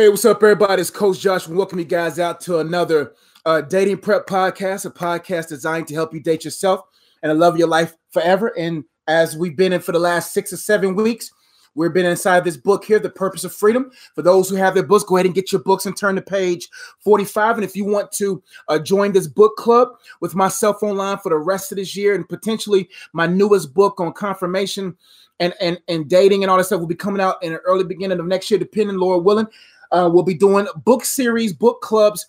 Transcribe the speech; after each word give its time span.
Hey, 0.00 0.08
what's 0.08 0.24
up, 0.24 0.40
everybody? 0.44 0.80
It's 0.80 0.90
Coach 0.90 1.18
Josh. 1.18 1.48
welcome 1.48 1.80
you 1.80 1.84
guys 1.84 2.20
out 2.20 2.40
to 2.42 2.60
another 2.60 3.14
uh, 3.44 3.62
dating 3.62 3.98
prep 3.98 4.28
podcast, 4.28 4.86
a 4.86 4.90
podcast 4.92 5.48
designed 5.48 5.88
to 5.88 5.94
help 5.94 6.14
you 6.14 6.20
date 6.20 6.44
yourself 6.44 6.82
and 7.24 7.36
love 7.36 7.58
your 7.58 7.66
life 7.66 7.96
forever. 8.12 8.56
And 8.56 8.84
as 9.08 9.36
we've 9.36 9.56
been 9.56 9.72
in 9.72 9.80
for 9.80 9.90
the 9.90 9.98
last 9.98 10.32
six 10.32 10.52
or 10.52 10.56
seven 10.56 10.94
weeks, 10.94 11.32
we've 11.74 11.92
been 11.92 12.06
inside 12.06 12.44
this 12.44 12.56
book 12.56 12.84
here, 12.84 13.00
The 13.00 13.10
Purpose 13.10 13.42
of 13.42 13.52
Freedom. 13.52 13.90
For 14.14 14.22
those 14.22 14.48
who 14.48 14.54
have 14.54 14.74
their 14.74 14.84
books, 14.84 15.02
go 15.02 15.16
ahead 15.16 15.26
and 15.26 15.34
get 15.34 15.50
your 15.50 15.62
books 15.62 15.84
and 15.84 15.96
turn 15.96 16.14
to 16.14 16.22
page 16.22 16.68
45. 17.00 17.56
And 17.56 17.64
if 17.64 17.74
you 17.74 17.84
want 17.84 18.12
to 18.12 18.40
uh, 18.68 18.78
join 18.78 19.10
this 19.10 19.26
book 19.26 19.56
club 19.56 19.88
with 20.20 20.36
myself 20.36 20.80
online 20.84 21.18
for 21.18 21.30
the 21.30 21.38
rest 21.38 21.72
of 21.72 21.76
this 21.76 21.96
year 21.96 22.14
and 22.14 22.28
potentially 22.28 22.88
my 23.12 23.26
newest 23.26 23.74
book 23.74 23.98
on 23.98 24.12
confirmation 24.12 24.96
and, 25.40 25.54
and, 25.60 25.80
and 25.88 26.08
dating 26.08 26.44
and 26.44 26.52
all 26.52 26.56
that 26.56 26.64
stuff 26.64 26.78
will 26.78 26.86
be 26.86 26.94
coming 26.94 27.20
out 27.20 27.42
in 27.42 27.52
the 27.54 27.58
early 27.60 27.82
beginning 27.82 28.20
of 28.20 28.26
next 28.26 28.48
year, 28.48 28.60
depending, 28.60 28.96
Lord 28.96 29.24
willing. 29.24 29.48
Uh, 29.92 30.08
we'll 30.12 30.22
be 30.22 30.34
doing 30.34 30.66
book 30.84 31.04
series, 31.04 31.52
book 31.52 31.80
clubs 31.80 32.26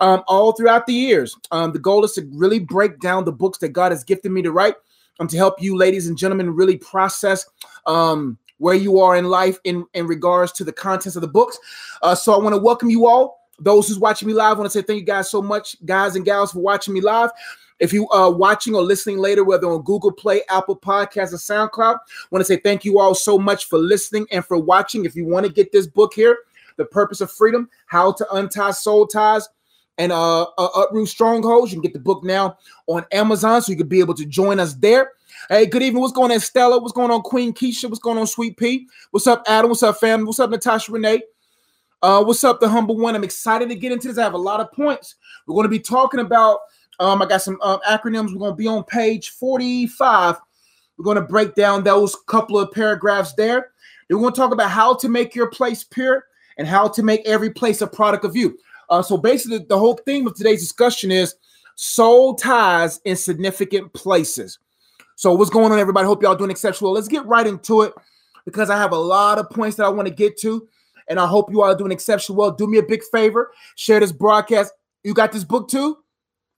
um, 0.00 0.22
all 0.26 0.52
throughout 0.52 0.86
the 0.86 0.94
years. 0.94 1.36
Um, 1.50 1.72
the 1.72 1.78
goal 1.78 2.04
is 2.04 2.12
to 2.12 2.28
really 2.32 2.58
break 2.58 2.98
down 3.00 3.24
the 3.24 3.32
books 3.32 3.58
that 3.58 3.70
God 3.70 3.92
has 3.92 4.04
gifted 4.04 4.32
me 4.32 4.42
to 4.42 4.52
write 4.52 4.74
um, 5.20 5.28
to 5.28 5.36
help 5.36 5.60
you, 5.62 5.76
ladies 5.76 6.08
and 6.08 6.16
gentlemen, 6.16 6.54
really 6.54 6.76
process 6.76 7.46
um, 7.86 8.38
where 8.58 8.74
you 8.74 8.98
are 8.98 9.16
in 9.16 9.26
life 9.26 9.58
in, 9.64 9.86
in 9.94 10.06
regards 10.06 10.52
to 10.52 10.64
the 10.64 10.72
contents 10.72 11.16
of 11.16 11.22
the 11.22 11.28
books. 11.28 11.58
Uh, 12.02 12.14
so 12.14 12.32
I 12.32 12.38
want 12.38 12.54
to 12.54 12.60
welcome 12.60 12.90
you 12.90 13.06
all. 13.06 13.46
Those 13.58 13.88
who's 13.88 13.98
watching 13.98 14.26
me 14.26 14.34
live, 14.34 14.56
I 14.56 14.60
want 14.60 14.72
to 14.72 14.78
say 14.78 14.82
thank 14.82 15.00
you 15.00 15.06
guys 15.06 15.30
so 15.30 15.42
much, 15.42 15.76
guys 15.84 16.16
and 16.16 16.24
gals, 16.24 16.52
for 16.52 16.60
watching 16.60 16.94
me 16.94 17.02
live. 17.02 17.30
If 17.78 17.92
you 17.92 18.08
are 18.10 18.30
watching 18.30 18.74
or 18.74 18.82
listening 18.82 19.18
later, 19.18 19.42
whether 19.44 19.66
on 19.66 19.82
Google 19.82 20.12
Play, 20.12 20.42
Apple 20.48 20.76
Podcasts, 20.76 21.32
or 21.32 21.36
SoundCloud, 21.36 21.94
I 21.96 22.26
want 22.30 22.40
to 22.40 22.44
say 22.44 22.56
thank 22.56 22.84
you 22.84 22.98
all 22.98 23.14
so 23.14 23.38
much 23.38 23.66
for 23.66 23.78
listening 23.78 24.26
and 24.30 24.44
for 24.44 24.58
watching. 24.58 25.04
If 25.04 25.16
you 25.16 25.24
want 25.24 25.46
to 25.46 25.52
get 25.52 25.72
this 25.72 25.86
book 25.86 26.12
here, 26.14 26.38
The 26.80 26.86
Purpose 26.86 27.20
of 27.20 27.30
Freedom, 27.30 27.68
How 27.84 28.10
to 28.12 28.34
Untie 28.34 28.70
Soul 28.70 29.06
Ties 29.06 29.46
and 29.98 30.10
uh, 30.12 30.44
uh, 30.56 30.68
Uproot 30.76 31.08
Strongholds, 31.08 31.70
you 31.70 31.76
can 31.76 31.82
get 31.82 31.92
the 31.92 31.98
book 31.98 32.24
now 32.24 32.56
on 32.86 33.04
Amazon, 33.12 33.60
so 33.60 33.70
you 33.70 33.76
can 33.76 33.86
be 33.86 34.00
able 34.00 34.14
to 34.14 34.24
join 34.24 34.58
us 34.58 34.72
there. 34.72 35.10
Hey, 35.50 35.66
good 35.66 35.82
evening. 35.82 36.00
What's 36.00 36.14
going 36.14 36.32
on, 36.32 36.40
Stella? 36.40 36.80
What's 36.80 36.94
going 36.94 37.10
on, 37.10 37.20
Queen 37.20 37.52
Keisha? 37.52 37.84
What's 37.84 38.00
going 38.00 38.16
on, 38.16 38.26
Sweet 38.26 38.56
Pea? 38.56 38.86
What's 39.10 39.26
up, 39.26 39.42
Adam? 39.46 39.68
What's 39.68 39.82
up, 39.82 40.00
family? 40.00 40.24
What's 40.24 40.40
up, 40.40 40.48
Natasha 40.48 40.90
Renee? 40.90 41.20
Uh, 42.00 42.24
what's 42.24 42.42
up, 42.44 42.60
the 42.60 42.68
humble 42.70 42.96
one? 42.96 43.14
I'm 43.14 43.24
excited 43.24 43.68
to 43.68 43.74
get 43.74 43.92
into 43.92 44.08
this. 44.08 44.16
I 44.16 44.22
have 44.22 44.32
a 44.32 44.38
lot 44.38 44.60
of 44.60 44.72
points. 44.72 45.16
We're 45.46 45.56
going 45.56 45.64
to 45.64 45.68
be 45.68 45.80
talking 45.80 46.20
about 46.20 46.60
um, 46.98 47.20
I 47.20 47.26
got 47.26 47.42
some 47.42 47.60
um, 47.60 47.80
acronyms. 47.86 48.32
We're 48.32 48.38
going 48.38 48.52
to 48.52 48.56
be 48.56 48.68
on 48.68 48.84
page 48.84 49.30
45. 49.32 50.36
We're 50.96 51.04
going 51.04 51.16
to 51.16 51.20
break 51.20 51.54
down 51.54 51.84
those 51.84 52.16
couple 52.26 52.58
of 52.58 52.72
paragraphs 52.72 53.34
there. 53.34 53.72
We're 54.08 54.16
going 54.16 54.32
to 54.32 54.40
talk 54.40 54.52
about 54.52 54.70
how 54.70 54.94
to 54.94 55.10
make 55.10 55.34
your 55.34 55.50
place 55.50 55.84
pure 55.84 56.24
and 56.58 56.66
how 56.66 56.88
to 56.88 57.02
make 57.02 57.26
every 57.26 57.50
place 57.50 57.80
a 57.80 57.86
product 57.86 58.24
of 58.24 58.36
you. 58.36 58.58
Uh, 58.88 59.02
so 59.02 59.16
basically, 59.16 59.64
the 59.68 59.78
whole 59.78 59.94
theme 60.04 60.26
of 60.26 60.34
today's 60.34 60.60
discussion 60.60 61.10
is 61.10 61.34
soul 61.76 62.34
ties 62.34 63.00
in 63.04 63.16
significant 63.16 63.92
places. 63.92 64.58
So 65.16 65.32
what's 65.32 65.50
going 65.50 65.70
on, 65.72 65.78
everybody? 65.78 66.06
Hope 66.06 66.22
y'all 66.22 66.34
doing 66.34 66.50
exceptional. 66.50 66.92
Let's 66.92 67.08
get 67.08 67.26
right 67.26 67.46
into 67.46 67.82
it 67.82 67.92
because 68.44 68.70
I 68.70 68.76
have 68.76 68.92
a 68.92 68.98
lot 68.98 69.38
of 69.38 69.50
points 69.50 69.76
that 69.76 69.84
I 69.84 69.88
want 69.90 70.08
to 70.08 70.14
get 70.14 70.38
to, 70.38 70.66
and 71.08 71.20
I 71.20 71.26
hope 71.26 71.50
you 71.50 71.62
all 71.62 71.70
are 71.70 71.76
doing 71.76 71.92
exceptional 71.92 72.38
well. 72.38 72.50
Do 72.50 72.66
me 72.66 72.78
a 72.78 72.82
big 72.82 73.02
favor, 73.12 73.52
share 73.76 74.00
this 74.00 74.12
broadcast. 74.12 74.72
You 75.04 75.14
got 75.14 75.32
this 75.32 75.44
book 75.44 75.68
too? 75.68 75.98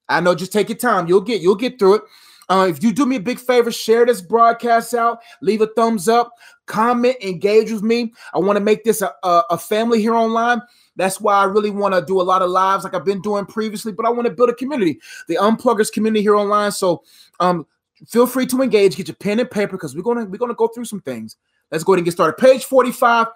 I 0.09 0.21
know, 0.21 0.35
just 0.35 0.53
take 0.53 0.69
your 0.69 0.79
time. 0.79 1.07
You'll 1.07 1.21
get 1.21 1.41
you'll 1.41 1.55
get 1.55 1.79
through 1.79 1.95
it. 1.95 2.03
Uh, 2.49 2.67
if 2.69 2.83
you 2.83 2.93
do 2.93 3.07
me 3.07 3.17
a 3.17 3.21
big 3.21 3.39
favor, 3.39 3.71
share 3.71 4.05
this 4.05 4.21
broadcast 4.21 4.95
out, 4.95 5.21
leave 5.41 5.61
a 5.61 5.67
thumbs 5.69 6.09
up, 6.09 6.33
comment, 6.67 7.17
engage 7.23 7.71
with 7.71 7.83
me. 7.83 8.13
I 8.35 8.39
want 8.39 8.57
to 8.57 8.65
make 8.65 8.85
this 8.85 9.01
a, 9.03 9.13
a, 9.23 9.43
a 9.51 9.59
family 9.59 10.01
here 10.01 10.15
online. 10.15 10.61
That's 10.97 11.21
why 11.21 11.35
I 11.35 11.45
really 11.45 11.71
want 11.71 11.95
to 11.95 12.05
do 12.05 12.21
a 12.21 12.23
lot 12.23 12.43
of 12.43 12.51
lives 12.51 12.85
like 12.85 12.95
I've 12.95 13.05
been 13.05 13.23
doing 13.23 13.47
previously, 13.47 13.93
but 13.93 14.07
I 14.07 14.11
want 14.11 14.27
to 14.27 14.35
build 14.35 14.51
a 14.51 14.55
community, 14.55 15.01
the 15.29 15.37
unpluggers 15.37 15.91
community 15.91 16.23
here 16.23 16.35
online. 16.35 16.73
So 16.73 17.03
um, 17.41 17.67
feel 18.07 18.27
free 18.27 18.47
to 18.47 18.61
engage, 18.63 18.97
get 18.97 19.09
your 19.09 19.17
pen 19.17 19.41
and 19.41 19.51
paper 19.51 19.73
because 19.73 19.97
we're 19.97 20.03
gonna 20.03 20.25
we're 20.25 20.39
gonna 20.39 20.55
go 20.55 20.69
through 20.69 20.85
some 20.85 21.01
things. 21.01 21.37
Let's 21.71 21.85
go 21.85 21.93
ahead 21.93 22.01
and 22.01 22.05
get 22.05 22.13
started. 22.13 22.37
Page 22.37 22.65
45. 22.65 23.29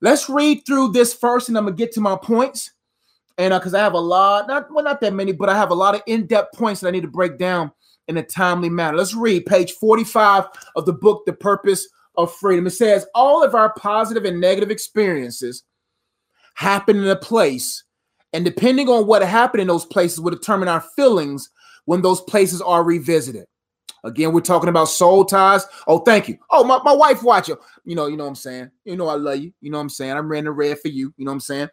Let's 0.00 0.28
read 0.28 0.66
through 0.66 0.90
this 0.90 1.14
first, 1.14 1.48
and 1.48 1.56
I'm 1.56 1.64
gonna 1.64 1.76
get 1.76 1.92
to 1.92 2.00
my 2.00 2.16
points 2.16 2.72
and 3.38 3.54
because 3.54 3.74
uh, 3.74 3.78
I 3.78 3.80
have 3.80 3.94
a 3.94 4.00
lot, 4.00 4.46
not 4.48 4.72
well, 4.72 4.84
not 4.84 5.00
that 5.00 5.14
many, 5.14 5.32
but 5.32 5.48
I 5.48 5.56
have 5.56 5.70
a 5.70 5.74
lot 5.74 5.94
of 5.94 6.02
in-depth 6.06 6.56
points 6.56 6.80
that 6.80 6.88
I 6.88 6.90
need 6.90 7.02
to 7.02 7.08
break 7.08 7.38
down 7.38 7.72
in 8.08 8.16
a 8.16 8.22
timely 8.22 8.68
manner. 8.68 8.96
Let's 8.96 9.14
read 9.14 9.46
page 9.46 9.72
45 9.72 10.44
of 10.76 10.86
the 10.86 10.92
book, 10.92 11.24
The 11.26 11.32
Purpose 11.32 11.88
of 12.16 12.34
Freedom. 12.34 12.66
It 12.66 12.70
says, 12.70 13.06
All 13.14 13.42
of 13.42 13.54
our 13.54 13.72
positive 13.74 14.24
and 14.24 14.40
negative 14.40 14.70
experiences 14.70 15.64
happen 16.54 16.98
in 16.98 17.08
a 17.08 17.16
place, 17.16 17.84
and 18.32 18.44
depending 18.44 18.88
on 18.88 19.06
what 19.06 19.22
happened 19.22 19.62
in 19.62 19.68
those 19.68 19.86
places 19.86 20.20
will 20.20 20.30
determine 20.30 20.68
our 20.68 20.84
feelings 20.96 21.50
when 21.84 22.02
those 22.02 22.20
places 22.22 22.60
are 22.60 22.84
revisited. 22.84 23.46
Again, 24.04 24.32
we're 24.32 24.40
talking 24.40 24.68
about 24.68 24.86
soul 24.86 25.24
ties. 25.24 25.64
Oh, 25.86 26.00
thank 26.00 26.28
you. 26.28 26.36
Oh, 26.50 26.64
my, 26.64 26.80
my 26.82 26.92
wife 26.92 27.22
watching. 27.22 27.54
You 27.54 27.62
You 27.84 27.94
know, 27.94 28.06
you 28.06 28.16
know 28.16 28.24
what 28.24 28.30
I'm 28.30 28.34
saying. 28.34 28.70
You 28.84 28.96
know 28.96 29.06
I 29.06 29.14
love 29.14 29.38
you. 29.38 29.52
You 29.60 29.70
know 29.70 29.78
what 29.78 29.82
I'm 29.82 29.88
saying. 29.90 30.12
I'm 30.12 30.28
running 30.28 30.50
red 30.50 30.80
for 30.80 30.88
you. 30.88 31.14
You 31.16 31.24
know 31.24 31.30
what 31.30 31.36
I'm 31.36 31.40
saying. 31.40 31.68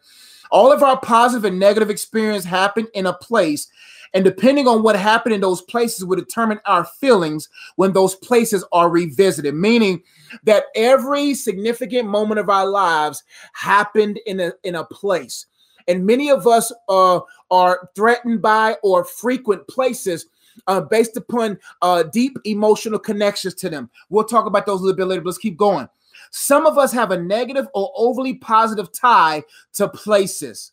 All 0.52 0.70
of 0.70 0.82
our 0.82 0.98
positive 1.00 1.44
and 1.44 1.58
negative 1.58 1.90
experience 1.90 2.44
happen 2.44 2.86
in 2.94 3.06
a 3.06 3.12
place, 3.12 3.68
and 4.14 4.24
depending 4.24 4.66
on 4.66 4.82
what 4.82 4.96
happened 4.96 5.34
in 5.34 5.40
those 5.40 5.62
places 5.62 6.04
will 6.04 6.16
determine 6.16 6.60
our 6.64 6.84
feelings 6.84 7.48
when 7.76 7.92
those 7.92 8.14
places 8.16 8.64
are 8.72 8.90
revisited. 8.90 9.54
Meaning 9.54 10.02
that 10.44 10.64
every 10.74 11.34
significant 11.34 12.08
moment 12.08 12.40
of 12.40 12.50
our 12.50 12.66
lives 12.66 13.22
happened 13.52 14.18
in 14.26 14.40
a 14.40 14.52
in 14.64 14.76
a 14.76 14.84
place, 14.84 15.46
and 15.88 16.06
many 16.06 16.30
of 16.30 16.46
us 16.46 16.72
uh, 16.88 17.20
are 17.50 17.90
threatened 17.94 18.42
by 18.42 18.76
or 18.82 19.04
frequent 19.04 19.66
places 19.68 20.26
uh, 20.66 20.80
based 20.80 21.16
upon 21.16 21.58
uh, 21.82 22.02
deep 22.04 22.36
emotional 22.44 22.98
connections 22.98 23.54
to 23.54 23.70
them. 23.70 23.90
We'll 24.08 24.24
talk 24.24 24.46
about 24.46 24.66
those 24.66 24.80
a 24.80 24.84
little 24.84 24.96
bit 24.96 25.06
later. 25.06 25.22
But 25.22 25.28
let's 25.28 25.38
keep 25.38 25.56
going. 25.56 25.88
Some 26.30 26.66
of 26.66 26.78
us 26.78 26.92
have 26.92 27.10
a 27.10 27.20
negative 27.20 27.66
or 27.74 27.92
overly 27.96 28.34
positive 28.34 28.92
tie 28.92 29.42
to 29.74 29.88
places. 29.88 30.72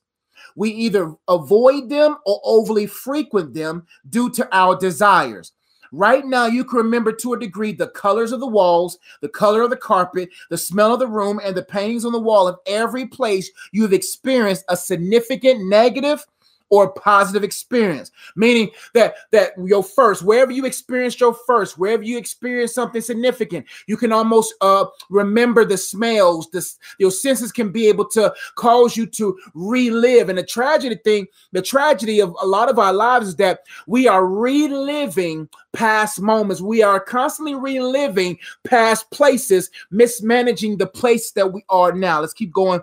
We 0.57 0.71
either 0.71 1.13
avoid 1.27 1.87
them 1.87 2.17
or 2.25 2.41
overly 2.43 2.87
frequent 2.87 3.53
them 3.53 3.85
due 4.09 4.31
to 4.31 4.49
our 4.51 4.75
desires. 4.75 5.53
Right 5.91 6.25
now, 6.25 6.47
you 6.47 6.65
can 6.65 6.77
remember 6.79 7.13
to 7.13 7.33
a 7.33 7.39
degree 7.39 7.71
the 7.71 7.89
colors 7.89 8.31
of 8.31 8.39
the 8.39 8.47
walls, 8.47 8.97
the 9.21 9.29
color 9.29 9.61
of 9.61 9.69
the 9.69 9.77
carpet, 9.77 10.29
the 10.49 10.57
smell 10.57 10.93
of 10.93 10.99
the 10.99 11.07
room, 11.07 11.39
and 11.43 11.55
the 11.55 11.63
paintings 11.63 12.05
on 12.05 12.11
the 12.11 12.19
wall 12.19 12.47
of 12.47 12.57
every 12.65 13.05
place 13.05 13.49
you've 13.71 13.93
experienced 13.93 14.65
a 14.67 14.75
significant 14.75 15.63
negative 15.69 16.25
or 16.69 16.91
positive 16.91 17.43
experience. 17.43 18.11
Meaning 18.35 18.71
that 18.93 19.15
that 19.31 19.51
your 19.63 19.83
first 19.83 20.23
wherever 20.23 20.51
you 20.51 20.65
experienced 20.65 21.19
your 21.19 21.33
first 21.33 21.77
wherever 21.77 22.03
you 22.03 22.17
experienced 22.17 22.75
something 22.75 23.01
significant 23.01 23.65
you 23.87 23.97
can 23.97 24.11
almost 24.11 24.53
uh 24.61 24.85
remember 25.09 25.65
the 25.65 25.77
smells 25.77 26.49
this 26.51 26.77
your 26.99 27.11
senses 27.11 27.51
can 27.51 27.71
be 27.71 27.87
able 27.87 28.07
to 28.07 28.33
cause 28.55 28.97
you 28.97 29.05
to 29.05 29.37
relive. 29.53 30.29
And 30.29 30.37
the 30.37 30.43
tragedy 30.43 30.99
thing 31.03 31.27
the 31.51 31.61
tragedy 31.61 32.19
of 32.19 32.35
a 32.41 32.45
lot 32.45 32.69
of 32.69 32.79
our 32.79 32.93
lives 32.93 33.29
is 33.29 33.35
that 33.37 33.61
we 33.85 34.07
are 34.07 34.25
reliving 34.25 35.49
past 35.73 36.21
moments. 36.21 36.61
We 36.61 36.81
are 36.81 36.99
constantly 36.99 37.55
reliving 37.55 38.37
past 38.63 39.09
places 39.11 39.69
mismanaging 39.91 40.77
the 40.77 40.87
place 40.87 41.31
that 41.31 41.53
we 41.53 41.63
are 41.69 41.91
now. 41.91 42.21
Let's 42.21 42.33
keep 42.33 42.51
going 42.53 42.81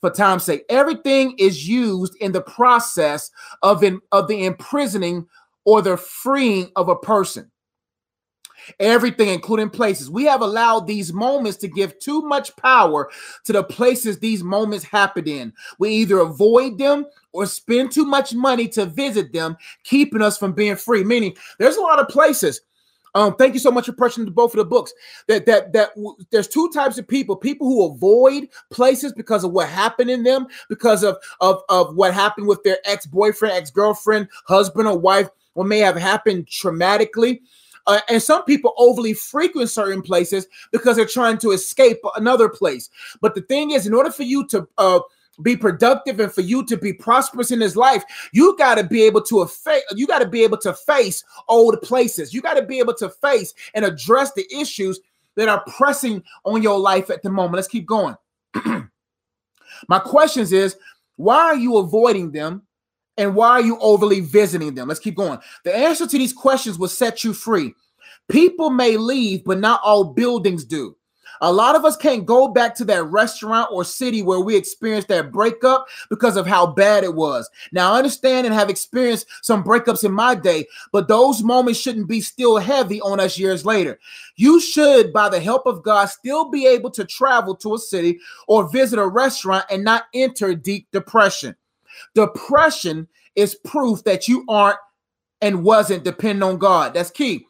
for 0.00 0.10
time's 0.10 0.44
sake. 0.44 0.64
Everything 0.68 1.34
is 1.38 1.68
used 1.68 2.14
in 2.20 2.32
the 2.32 2.40
process 2.40 3.30
of, 3.62 3.82
in, 3.82 4.00
of 4.12 4.28
the 4.28 4.44
imprisoning 4.44 5.26
or 5.64 5.82
the 5.82 5.96
freeing 5.96 6.70
of 6.76 6.88
a 6.88 6.96
person. 6.96 7.50
Everything, 8.80 9.28
including 9.30 9.70
places. 9.70 10.10
We 10.10 10.24
have 10.24 10.42
allowed 10.42 10.86
these 10.86 11.12
moments 11.12 11.56
to 11.58 11.68
give 11.68 11.98
too 12.00 12.20
much 12.22 12.54
power 12.56 13.08
to 13.44 13.52
the 13.52 13.64
places 13.64 14.18
these 14.18 14.42
moments 14.42 14.84
happen 14.84 15.26
in. 15.26 15.54
We 15.78 15.90
either 15.90 16.18
avoid 16.18 16.76
them 16.76 17.06
or 17.32 17.46
spend 17.46 17.92
too 17.92 18.04
much 18.04 18.34
money 18.34 18.68
to 18.68 18.84
visit 18.84 19.32
them, 19.32 19.56
keeping 19.84 20.20
us 20.20 20.36
from 20.36 20.52
being 20.52 20.76
free. 20.76 21.02
Meaning, 21.02 21.34
there's 21.58 21.76
a 21.76 21.82
lot 21.82 21.98
of 21.98 22.08
places 22.08 22.60
um, 23.14 23.36
thank 23.36 23.54
you 23.54 23.60
so 23.60 23.70
much 23.70 23.86
for 23.86 23.92
purchasing 23.92 24.24
both 24.26 24.52
of 24.52 24.58
the 24.58 24.64
books. 24.64 24.92
That 25.26 25.46
that 25.46 25.72
that 25.72 25.90
there's 26.30 26.48
two 26.48 26.70
types 26.70 26.98
of 26.98 27.06
people: 27.06 27.36
people 27.36 27.66
who 27.66 27.86
avoid 27.86 28.48
places 28.70 29.12
because 29.12 29.44
of 29.44 29.52
what 29.52 29.68
happened 29.68 30.10
in 30.10 30.22
them, 30.22 30.46
because 30.68 31.02
of 31.02 31.16
of 31.40 31.62
of 31.68 31.94
what 31.96 32.14
happened 32.14 32.46
with 32.46 32.62
their 32.62 32.78
ex 32.84 33.06
boyfriend, 33.06 33.54
ex 33.54 33.70
girlfriend, 33.70 34.28
husband, 34.46 34.88
or 34.88 34.98
wife, 34.98 35.28
what 35.54 35.66
may 35.66 35.78
have 35.78 35.96
happened 35.96 36.46
traumatically. 36.46 37.40
Uh, 37.86 38.00
and 38.10 38.22
some 38.22 38.44
people 38.44 38.74
overly 38.76 39.14
frequent 39.14 39.70
certain 39.70 40.02
places 40.02 40.46
because 40.72 40.96
they're 40.96 41.06
trying 41.06 41.38
to 41.38 41.52
escape 41.52 41.96
another 42.16 42.46
place. 42.46 42.90
But 43.22 43.34
the 43.34 43.40
thing 43.40 43.70
is, 43.70 43.86
in 43.86 43.94
order 43.94 44.10
for 44.10 44.24
you 44.24 44.46
to 44.48 44.68
uh, 44.76 45.00
be 45.42 45.56
productive 45.56 46.20
and 46.20 46.32
for 46.32 46.40
you 46.40 46.64
to 46.66 46.76
be 46.76 46.92
prosperous 46.92 47.50
in 47.50 47.58
this 47.58 47.76
life, 47.76 48.04
you 48.32 48.56
got 48.56 48.76
to 48.76 48.84
be 48.84 49.02
able 49.02 49.22
to 49.22 49.46
face 49.46 49.82
you 49.94 50.06
got 50.06 50.20
to 50.20 50.28
be 50.28 50.42
able 50.42 50.58
to 50.58 50.74
face 50.74 51.24
old 51.48 51.80
places. 51.82 52.34
You 52.34 52.40
got 52.40 52.54
to 52.54 52.62
be 52.62 52.78
able 52.78 52.94
to 52.94 53.08
face 53.08 53.54
and 53.74 53.84
address 53.84 54.32
the 54.32 54.46
issues 54.54 55.00
that 55.36 55.48
are 55.48 55.64
pressing 55.76 56.22
on 56.44 56.62
your 56.62 56.78
life 56.78 57.10
at 57.10 57.22
the 57.22 57.30
moment. 57.30 57.54
Let's 57.54 57.68
keep 57.68 57.86
going. 57.86 58.16
My 59.88 59.98
questions 60.00 60.52
is 60.52 60.76
why 61.16 61.36
are 61.36 61.56
you 61.56 61.76
avoiding 61.78 62.32
them 62.32 62.62
and 63.16 63.34
why 63.34 63.50
are 63.50 63.60
you 63.60 63.78
overly 63.80 64.20
visiting 64.20 64.74
them? 64.74 64.88
Let's 64.88 65.00
keep 65.00 65.16
going. 65.16 65.38
The 65.64 65.74
answer 65.74 66.06
to 66.06 66.18
these 66.18 66.32
questions 66.32 66.78
will 66.78 66.88
set 66.88 67.22
you 67.24 67.32
free. 67.32 67.74
People 68.28 68.70
may 68.70 68.96
leave, 68.96 69.44
but 69.44 69.58
not 69.58 69.80
all 69.82 70.04
buildings 70.04 70.64
do. 70.64 70.96
A 71.40 71.52
lot 71.52 71.76
of 71.76 71.84
us 71.84 71.96
can't 71.96 72.26
go 72.26 72.48
back 72.48 72.74
to 72.76 72.84
that 72.86 73.04
restaurant 73.04 73.68
or 73.72 73.84
city 73.84 74.22
where 74.22 74.40
we 74.40 74.56
experienced 74.56 75.08
that 75.08 75.32
breakup 75.32 75.86
because 76.10 76.36
of 76.36 76.46
how 76.46 76.66
bad 76.66 77.04
it 77.04 77.14
was. 77.14 77.48
Now, 77.72 77.92
I 77.92 77.98
understand 77.98 78.46
and 78.46 78.54
have 78.54 78.70
experienced 78.70 79.26
some 79.42 79.62
breakups 79.62 80.04
in 80.04 80.12
my 80.12 80.34
day, 80.34 80.66
but 80.92 81.08
those 81.08 81.42
moments 81.42 81.80
shouldn't 81.80 82.08
be 82.08 82.20
still 82.20 82.58
heavy 82.58 83.00
on 83.00 83.20
us 83.20 83.38
years 83.38 83.64
later. 83.64 83.98
You 84.36 84.60
should, 84.60 85.12
by 85.12 85.28
the 85.28 85.40
help 85.40 85.66
of 85.66 85.82
God, 85.82 86.06
still 86.06 86.50
be 86.50 86.66
able 86.66 86.90
to 86.92 87.04
travel 87.04 87.54
to 87.56 87.74
a 87.74 87.78
city 87.78 88.18
or 88.46 88.68
visit 88.68 88.98
a 88.98 89.06
restaurant 89.06 89.64
and 89.70 89.84
not 89.84 90.04
enter 90.14 90.54
deep 90.54 90.88
depression. 90.92 91.54
Depression 92.14 93.08
is 93.36 93.54
proof 93.54 94.02
that 94.04 94.28
you 94.28 94.44
aren't 94.48 94.78
and 95.40 95.62
wasn't 95.62 96.04
dependent 96.04 96.42
on 96.42 96.58
God. 96.58 96.94
That's 96.94 97.10
key. 97.10 97.46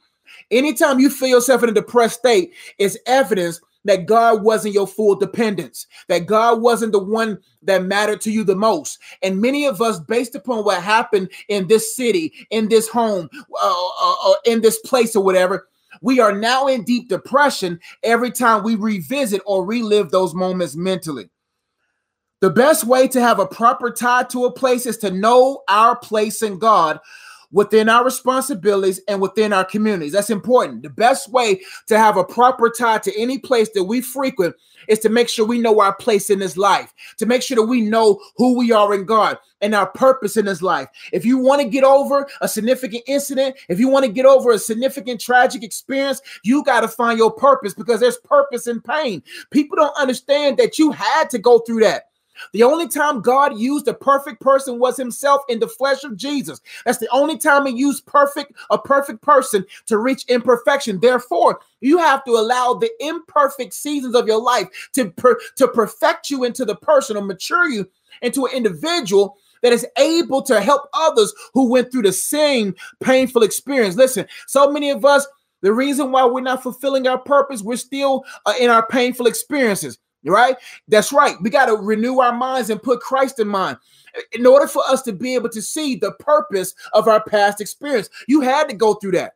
Anytime 0.50 0.98
you 0.98 1.10
feel 1.10 1.28
yourself 1.28 1.62
in 1.62 1.68
a 1.68 1.72
depressed 1.72 2.18
state, 2.18 2.52
it's 2.78 2.96
evidence 3.06 3.60
that 3.84 4.06
God 4.06 4.42
wasn't 4.42 4.74
your 4.74 4.86
full 4.86 5.14
dependence, 5.14 5.86
that 6.08 6.26
God 6.26 6.60
wasn't 6.60 6.92
the 6.92 7.02
one 7.02 7.38
that 7.62 7.84
mattered 7.84 8.20
to 8.22 8.30
you 8.30 8.44
the 8.44 8.56
most. 8.56 8.98
And 9.22 9.40
many 9.40 9.66
of 9.66 9.80
us, 9.80 9.98
based 10.00 10.34
upon 10.34 10.64
what 10.64 10.82
happened 10.82 11.30
in 11.48 11.68
this 11.68 11.94
city, 11.94 12.32
in 12.50 12.68
this 12.68 12.88
home, 12.88 13.28
uh, 13.32 13.88
uh, 14.00 14.14
uh, 14.24 14.34
in 14.44 14.60
this 14.60 14.78
place, 14.80 15.16
or 15.16 15.24
whatever, 15.24 15.68
we 16.00 16.20
are 16.20 16.32
now 16.32 16.66
in 16.66 16.84
deep 16.84 17.08
depression 17.08 17.80
every 18.02 18.30
time 18.30 18.62
we 18.62 18.74
revisit 18.74 19.42
or 19.46 19.64
relive 19.64 20.10
those 20.10 20.34
moments 20.34 20.76
mentally. 20.76 21.30
The 22.40 22.50
best 22.50 22.84
way 22.84 23.08
to 23.08 23.20
have 23.20 23.40
a 23.40 23.46
proper 23.46 23.90
tie 23.90 24.22
to 24.24 24.44
a 24.44 24.52
place 24.52 24.86
is 24.86 24.96
to 24.98 25.10
know 25.10 25.62
our 25.68 25.96
place 25.96 26.42
in 26.42 26.58
God 26.58 27.00
within 27.50 27.88
our 27.88 28.04
responsibilities 28.04 29.00
and 29.08 29.20
within 29.20 29.52
our 29.52 29.64
communities. 29.64 30.12
That's 30.12 30.30
important. 30.30 30.82
The 30.82 30.90
best 30.90 31.30
way 31.30 31.62
to 31.86 31.98
have 31.98 32.16
a 32.16 32.24
proper 32.24 32.70
tie 32.70 32.98
to 32.98 33.20
any 33.20 33.38
place 33.38 33.70
that 33.74 33.84
we 33.84 34.00
frequent 34.00 34.54
is 34.86 34.98
to 35.00 35.08
make 35.08 35.28
sure 35.28 35.46
we 35.46 35.58
know 35.58 35.80
our 35.80 35.94
place 35.94 36.30
in 36.30 36.38
this 36.38 36.56
life, 36.56 36.92
to 37.18 37.26
make 37.26 37.42
sure 37.42 37.56
that 37.56 37.62
we 37.62 37.80
know 37.80 38.20
who 38.36 38.56
we 38.56 38.72
are 38.72 38.94
in 38.94 39.04
God 39.04 39.38
and 39.60 39.74
our 39.74 39.88
purpose 39.88 40.36
in 40.36 40.44
this 40.44 40.62
life. 40.62 40.88
If 41.12 41.24
you 41.24 41.38
want 41.38 41.62
to 41.62 41.68
get 41.68 41.84
over 41.84 42.28
a 42.40 42.48
significant 42.48 43.02
incident, 43.06 43.56
if 43.68 43.80
you 43.80 43.88
want 43.88 44.04
to 44.04 44.12
get 44.12 44.26
over 44.26 44.50
a 44.50 44.58
significant 44.58 45.20
tragic 45.20 45.62
experience, 45.62 46.20
you 46.44 46.62
got 46.64 46.80
to 46.82 46.88
find 46.88 47.18
your 47.18 47.32
purpose 47.32 47.74
because 47.74 48.00
there's 48.00 48.18
purpose 48.18 48.66
in 48.66 48.80
pain. 48.80 49.22
People 49.50 49.76
don't 49.76 49.96
understand 49.98 50.58
that 50.58 50.78
you 50.78 50.90
had 50.92 51.28
to 51.30 51.38
go 51.38 51.58
through 51.60 51.80
that. 51.80 52.04
The 52.52 52.62
only 52.62 52.88
time 52.88 53.20
God 53.20 53.58
used 53.58 53.88
a 53.88 53.94
perfect 53.94 54.40
person 54.40 54.78
was 54.78 54.96
himself 54.96 55.42
in 55.48 55.58
the 55.58 55.68
flesh 55.68 56.04
of 56.04 56.16
Jesus. 56.16 56.60
That's 56.84 56.98
the 56.98 57.08
only 57.10 57.38
time 57.38 57.66
he 57.66 57.74
used 57.74 58.06
perfect 58.06 58.52
a 58.70 58.78
perfect 58.78 59.22
person 59.22 59.64
to 59.86 59.98
reach 59.98 60.24
imperfection. 60.28 61.00
Therefore, 61.00 61.60
you 61.80 61.98
have 61.98 62.24
to 62.24 62.32
allow 62.32 62.74
the 62.74 62.90
imperfect 63.00 63.74
seasons 63.74 64.14
of 64.14 64.26
your 64.26 64.40
life 64.40 64.68
to 64.94 65.10
per, 65.10 65.38
to 65.56 65.68
perfect 65.68 66.30
you 66.30 66.44
into 66.44 66.64
the 66.64 66.76
person 66.76 67.16
or 67.16 67.22
mature 67.22 67.68
you 67.68 67.88
into 68.22 68.46
an 68.46 68.52
individual 68.54 69.36
that 69.62 69.72
is 69.72 69.86
able 69.96 70.42
to 70.42 70.60
help 70.60 70.88
others 70.92 71.34
who 71.52 71.68
went 71.70 71.90
through 71.90 72.02
the 72.02 72.12
same 72.12 72.74
painful 73.00 73.42
experience. 73.42 73.96
Listen, 73.96 74.26
so 74.46 74.70
many 74.70 74.90
of 74.90 75.04
us 75.04 75.26
the 75.60 75.72
reason 75.72 76.12
why 76.12 76.24
we're 76.24 76.40
not 76.40 76.62
fulfilling 76.62 77.06
our 77.06 77.18
purpose, 77.18 77.62
we're 77.62 77.76
still 77.76 78.24
uh, 78.46 78.54
in 78.60 78.70
our 78.70 78.86
painful 78.86 79.26
experiences. 79.26 79.98
Right? 80.28 80.56
That's 80.88 81.12
right. 81.12 81.36
We 81.40 81.50
got 81.50 81.66
to 81.66 81.76
renew 81.76 82.20
our 82.20 82.32
minds 82.32 82.70
and 82.70 82.82
put 82.82 83.00
Christ 83.00 83.40
in 83.40 83.48
mind. 83.48 83.78
In 84.32 84.46
order 84.46 84.66
for 84.66 84.82
us 84.88 85.02
to 85.02 85.12
be 85.12 85.34
able 85.34 85.50
to 85.50 85.62
see 85.62 85.94
the 85.96 86.12
purpose 86.12 86.74
of 86.92 87.08
our 87.08 87.22
past 87.22 87.60
experience, 87.60 88.08
you 88.26 88.40
had 88.40 88.68
to 88.68 88.74
go 88.74 88.94
through 88.94 89.12
that. 89.12 89.34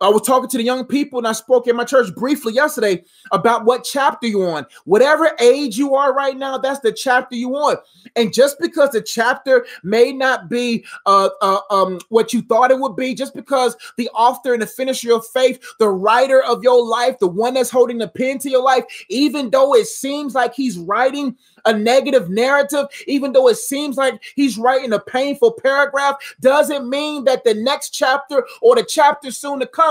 I 0.00 0.10
was 0.10 0.22
talking 0.22 0.48
to 0.50 0.58
the 0.58 0.62
young 0.62 0.84
people 0.84 1.18
and 1.18 1.26
I 1.26 1.32
spoke 1.32 1.66
in 1.66 1.76
my 1.76 1.84
church 1.84 2.14
briefly 2.14 2.52
yesterday 2.52 3.02
about 3.32 3.64
what 3.64 3.82
chapter 3.82 4.26
you're 4.26 4.50
on. 4.50 4.66
Whatever 4.84 5.34
age 5.40 5.78
you 5.78 5.94
are 5.94 6.12
right 6.12 6.36
now, 6.36 6.58
that's 6.58 6.80
the 6.80 6.92
chapter 6.92 7.34
you 7.34 7.54
on. 7.56 7.76
And 8.14 8.32
just 8.32 8.58
because 8.60 8.90
the 8.90 9.00
chapter 9.00 9.64
may 9.82 10.12
not 10.12 10.50
be 10.50 10.84
uh, 11.06 11.30
uh, 11.40 11.60
um, 11.70 11.98
what 12.10 12.34
you 12.34 12.42
thought 12.42 12.70
it 12.70 12.78
would 12.78 12.94
be, 12.94 13.14
just 13.14 13.34
because 13.34 13.74
the 13.96 14.10
author 14.10 14.52
and 14.52 14.60
the 14.60 14.66
finisher 14.66 15.14
of 15.14 15.26
faith, 15.26 15.64
the 15.78 15.88
writer 15.88 16.42
of 16.42 16.62
your 16.62 16.86
life, 16.86 17.18
the 17.18 17.26
one 17.26 17.54
that's 17.54 17.70
holding 17.70 17.98
the 17.98 18.08
pen 18.08 18.38
to 18.40 18.50
your 18.50 18.62
life, 18.62 18.84
even 19.08 19.48
though 19.48 19.74
it 19.74 19.86
seems 19.86 20.34
like 20.34 20.54
he's 20.54 20.76
writing 20.76 21.34
a 21.64 21.72
negative 21.72 22.28
narrative, 22.28 22.86
even 23.06 23.32
though 23.32 23.48
it 23.48 23.56
seems 23.56 23.96
like 23.96 24.22
he's 24.36 24.58
writing 24.58 24.92
a 24.92 25.00
painful 25.00 25.52
paragraph, 25.52 26.16
doesn't 26.40 26.88
mean 26.88 27.24
that 27.24 27.44
the 27.44 27.54
next 27.54 27.90
chapter 27.90 28.46
or 28.60 28.76
the 28.76 28.84
chapter 28.84 29.30
soon 29.30 29.58
to 29.58 29.66
come 29.66 29.85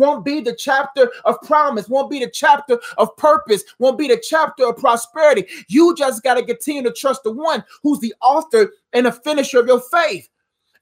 won't 0.00 0.24
be 0.24 0.40
the 0.40 0.54
chapter 0.54 1.12
of 1.24 1.40
promise, 1.42 1.88
won't 1.88 2.10
be 2.10 2.18
the 2.18 2.30
chapter 2.30 2.80
of 2.98 3.16
purpose, 3.16 3.62
won't 3.78 3.98
be 3.98 4.08
the 4.08 4.20
chapter 4.20 4.66
of 4.66 4.76
prosperity. 4.78 5.46
You 5.68 5.94
just 5.94 6.22
got 6.22 6.34
to 6.34 6.44
continue 6.44 6.82
to 6.82 6.92
trust 6.92 7.22
the 7.22 7.32
one 7.32 7.62
who's 7.82 8.00
the 8.00 8.14
author 8.20 8.72
and 8.92 9.06
the 9.06 9.12
finisher 9.12 9.60
of 9.60 9.66
your 9.66 9.80
faith. 9.80 10.28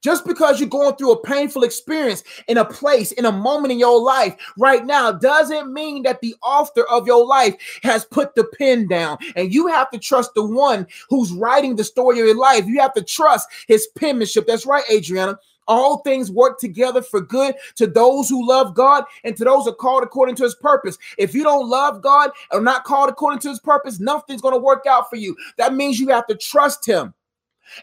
Just 0.01 0.25
because 0.25 0.61
you're 0.61 0.69
going 0.69 0.95
through 0.95 1.11
a 1.11 1.21
painful 1.21 1.63
experience 1.63 2.23
in 2.47 2.57
a 2.57 2.63
place, 2.63 3.11
in 3.11 3.25
a 3.25 3.31
moment 3.33 3.73
in 3.73 3.79
your 3.79 4.01
life 4.01 4.33
right 4.57 4.85
now, 4.85 5.11
doesn't 5.11 5.73
mean 5.73 6.03
that 6.03 6.21
the 6.21 6.33
author 6.41 6.85
of 6.89 7.05
your 7.05 7.25
life 7.25 7.55
has 7.83 8.05
put 8.05 8.33
the 8.35 8.45
pen 8.57 8.87
down. 8.87 9.17
And 9.35 9.53
you 9.53 9.67
have 9.67 9.89
to 9.91 9.99
trust 9.99 10.33
the 10.35 10.45
one 10.45 10.87
who's 11.09 11.33
writing 11.33 11.75
the 11.75 11.83
story 11.83 12.21
of 12.21 12.27
your 12.27 12.37
life. 12.37 12.65
You 12.65 12.79
have 12.79 12.93
to 12.93 13.03
trust 13.03 13.49
his 13.67 13.87
penmanship. 13.97 14.47
That's 14.47 14.65
right, 14.65 14.85
Adriana. 14.89 15.37
All 15.69 15.99
things 15.99 16.29
work 16.29 16.59
together 16.59 17.01
for 17.01 17.21
good 17.21 17.55
to 17.75 17.87
those 17.87 18.27
who 18.27 18.45
love 18.45 18.75
God 18.75 19.05
and 19.23 19.37
to 19.37 19.45
those 19.45 19.63
who 19.63 19.71
are 19.71 19.75
called 19.75 20.03
according 20.03 20.35
to 20.37 20.43
his 20.43 20.55
purpose. 20.55 20.97
If 21.17 21.33
you 21.33 21.43
don't 21.43 21.69
love 21.69 22.01
God 22.01 22.31
or 22.51 22.59
not 22.59 22.83
called 22.83 23.09
according 23.09 23.39
to 23.41 23.49
his 23.49 23.59
purpose, 23.61 23.99
nothing's 23.99 24.41
going 24.41 24.55
to 24.55 24.59
work 24.59 24.85
out 24.85 25.09
for 25.09 25.15
you. 25.15 25.37
That 25.57 25.75
means 25.75 25.99
you 25.99 26.09
have 26.09 26.27
to 26.27 26.35
trust 26.35 26.85
him 26.85 27.13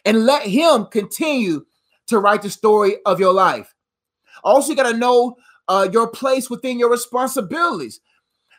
and 0.04 0.26
let 0.26 0.42
him 0.42 0.86
continue 0.86 1.64
to 2.08 2.18
write 2.18 2.42
the 2.42 2.50
story 2.50 2.96
of 3.06 3.20
your 3.20 3.32
life. 3.32 3.74
Also, 4.44 4.70
you 4.70 4.76
got 4.76 4.90
to 4.90 4.96
know 4.96 5.36
uh, 5.68 5.88
your 5.92 6.08
place 6.08 6.50
within 6.50 6.78
your 6.78 6.90
responsibilities. 6.90 8.00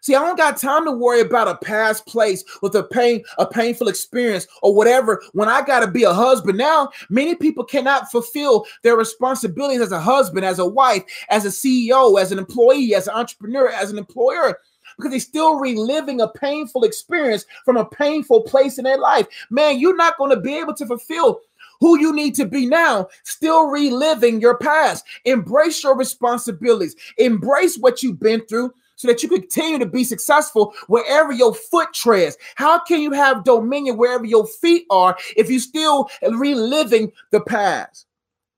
See, 0.02 0.16
I 0.16 0.20
don't 0.20 0.38
got 0.38 0.58
time 0.58 0.86
to 0.86 0.92
worry 0.92 1.22
about 1.22 1.48
a 1.48 1.58
past 1.58 2.06
place 2.06 2.44
with 2.62 2.76
a 2.76 2.84
pain, 2.84 3.24
a 3.38 3.46
painful 3.46 3.88
experience 3.88 4.48
or 4.62 4.74
whatever. 4.74 5.22
When 5.34 5.50
I 5.50 5.62
got 5.62 5.82
to 5.82 5.88
be 5.88 6.04
a 6.04 6.14
husband 6.14 6.58
now, 6.58 6.90
many 7.10 7.36
people 7.36 7.64
cannot 7.64 8.12
fulfill 8.12 8.66
their 8.84 8.96
responsibilities 8.96 9.82
as 9.82 9.92
a 9.92 10.00
husband, 10.00 10.46
as 10.46 10.60
a 10.60 10.66
wife, 10.66 11.04
as 11.30 11.46
a 11.46 11.50
CEO, 11.50 12.20
as 12.20 12.32
an 12.32 12.40
employee, 12.40 12.96
as 12.96 13.08
an 13.08 13.16
entrepreneur, 13.16 13.70
as 13.70 13.92
an 13.92 13.98
employer 13.98 14.58
because 14.98 15.12
they're 15.12 15.20
still 15.20 15.60
reliving 15.60 16.22
a 16.22 16.28
painful 16.28 16.84
experience 16.84 17.46
from 17.66 17.78
a 17.78 17.86
painful 17.86 18.42
place 18.42 18.78
in 18.78 18.84
their 18.84 18.98
life. 18.98 19.28
Man, 19.50 19.80
you're 19.80 19.96
not 19.96 20.18
going 20.18 20.32
to 20.32 20.40
be 20.40 20.58
able 20.58 20.74
to 20.74 20.88
fulfill 20.88 21.42
who 21.80 22.00
you 22.00 22.14
need 22.14 22.36
to 22.36 22.46
be 22.46 22.66
now, 22.66 23.08
still 23.24 23.68
reliving 23.68 24.42
your 24.42 24.58
past. 24.58 25.06
Embrace 25.26 25.84
your 25.84 25.96
responsibilities, 25.96 26.96
embrace 27.18 27.78
what 27.78 28.02
you've 28.02 28.20
been 28.20 28.44
through. 28.46 28.74
So 28.98 29.08
that 29.08 29.22
you 29.24 29.30
continue 29.30 29.78
to 29.78 29.86
be 29.86 30.04
successful 30.04 30.74
wherever 30.88 31.32
your 31.32 31.54
foot 31.54 31.94
treads. 31.94 32.36
How 32.56 32.80
can 32.80 33.00
you 33.00 33.12
have 33.12 33.44
dominion 33.44 33.96
wherever 33.96 34.26
your 34.26 34.48
feet 34.48 34.86
are 34.90 35.16
if 35.36 35.50
you 35.50 35.60
still 35.60 36.10
reliving 36.24 37.12
the 37.32 37.40
past? 37.42 38.08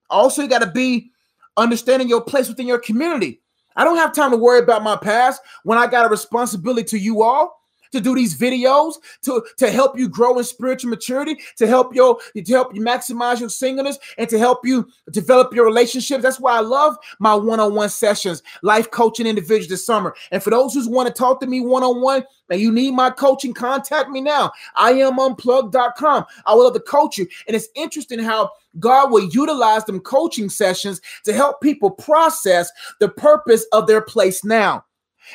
Also, 0.09 0.41
you 0.41 0.47
got 0.47 0.63
to 0.63 0.71
be 0.71 1.11
understanding 1.57 2.07
your 2.07 2.21
place 2.21 2.47
within 2.47 2.67
your 2.67 2.79
community. 2.79 3.41
I 3.75 3.83
don't 3.83 3.97
have 3.97 4.13
time 4.13 4.31
to 4.31 4.37
worry 4.37 4.59
about 4.59 4.81
my 4.81 4.95
past 4.95 5.41
when 5.63 5.77
I 5.77 5.87
got 5.87 6.05
a 6.05 6.09
responsibility 6.09 6.83
to 6.85 6.97
you 6.97 7.21
all 7.21 7.58
to 7.91 8.01
do 8.01 8.15
these 8.15 8.37
videos 8.37 8.95
to, 9.23 9.43
to 9.57 9.71
help 9.71 9.97
you 9.97 10.07
grow 10.07 10.37
in 10.37 10.43
spiritual 10.43 10.89
maturity, 10.89 11.37
to 11.57 11.67
help 11.67 11.95
you 11.95 12.19
to 12.35 12.53
help 12.53 12.75
you 12.75 12.81
maximize 12.81 13.39
your 13.39 13.49
singleness, 13.49 13.97
and 14.17 14.29
to 14.29 14.37
help 14.37 14.65
you 14.65 14.87
develop 15.11 15.53
your 15.53 15.65
relationships. 15.65 16.23
That's 16.23 16.39
why 16.39 16.57
I 16.57 16.61
love 16.61 16.97
my 17.19 17.35
one-on-one 17.35 17.89
sessions, 17.89 18.43
life 18.61 18.89
coaching 18.91 19.27
individuals 19.27 19.69
this 19.69 19.85
summer. 19.85 20.15
And 20.31 20.41
for 20.41 20.49
those 20.49 20.73
who 20.73 20.89
want 20.89 21.07
to 21.07 21.13
talk 21.13 21.39
to 21.41 21.47
me 21.47 21.61
one-on-one, 21.61 22.23
and 22.49 22.61
you 22.61 22.71
need 22.71 22.91
my 22.91 23.09
coaching, 23.09 23.53
contact 23.53 24.09
me 24.09 24.21
now. 24.21 24.51
I 24.75 24.93
am 24.93 25.19
unplugged.com. 25.19 26.25
I 26.45 26.53
will 26.53 26.63
love 26.63 26.73
to 26.73 26.79
coach 26.79 27.17
you. 27.17 27.27
And 27.47 27.55
it's 27.55 27.69
interesting 27.75 28.19
how 28.19 28.49
God 28.79 29.11
will 29.11 29.29
utilize 29.29 29.85
them 29.85 29.99
coaching 29.99 30.49
sessions 30.49 31.01
to 31.25 31.33
help 31.33 31.61
people 31.61 31.91
process 31.91 32.71
the 32.99 33.09
purpose 33.09 33.65
of 33.71 33.87
their 33.87 34.01
place 34.01 34.43
now. 34.43 34.83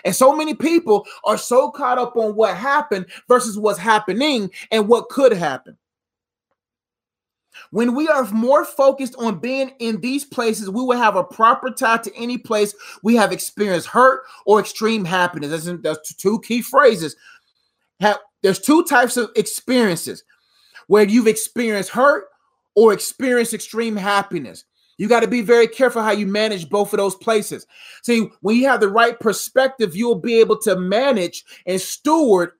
And 0.05 0.15
so 0.15 0.35
many 0.35 0.55
people 0.55 1.07
are 1.25 1.39
so 1.39 1.71
caught 1.71 1.99
up 1.99 2.17
on 2.17 2.35
what 2.35 2.57
happened 2.57 3.07
versus 3.29 3.59
what's 3.59 3.79
happening 3.79 4.51
and 4.71 4.89
what 4.89 5.09
could 5.09 5.33
happen. 5.33 5.77
When 7.71 7.95
we 7.95 8.09
are 8.09 8.25
more 8.31 8.65
focused 8.65 9.15
on 9.17 9.39
being 9.39 9.73
in 9.79 10.01
these 10.01 10.25
places, 10.25 10.71
we 10.71 10.83
will 10.83 10.97
have 10.97 11.17
a 11.17 11.25
proper 11.25 11.71
tie 11.71 11.99
to 11.99 12.15
any 12.17 12.39
place 12.39 12.75
we 13.03 13.15
have 13.17 13.33
experienced 13.33 13.89
hurt 13.89 14.23
or 14.45 14.61
extreme 14.61 15.05
happiness. 15.05 15.51
That's, 15.51 15.81
that's 15.83 16.15
two 16.15 16.41
key 16.41 16.63
phrases. 16.63 17.17
Have, 18.01 18.19
There's 18.43 18.59
two 18.59 18.85
types 18.85 19.17
of 19.17 19.31
experiences 19.37 20.25
where 20.89 21.05
you've 21.05 21.29
experienced 21.29 21.91
hurt 21.91 22.27
or 22.75 22.93
experienced 22.93 23.55
extreme 23.55 23.97
happiness. 23.97 24.65
You 24.97 25.09
got 25.09 25.21
to 25.21 25.29
be 25.29 25.43
very 25.43 25.67
careful 25.67 26.03
how 26.03 26.13
you 26.13 26.27
manage 26.27 26.69
both 26.69 26.93
of 26.93 26.99
those 26.99 27.17
places. 27.17 27.67
See, 28.03 28.31
when 28.41 28.57
you 28.57 28.67
have 28.67 28.81
the 28.81 28.89
right 28.89 29.19
perspective, 29.19 29.97
you'll 29.97 30.15
be 30.15 30.41
able 30.41 30.59
to 30.59 30.77
manage 30.77 31.45
and 31.67 31.81
steward 31.81 32.53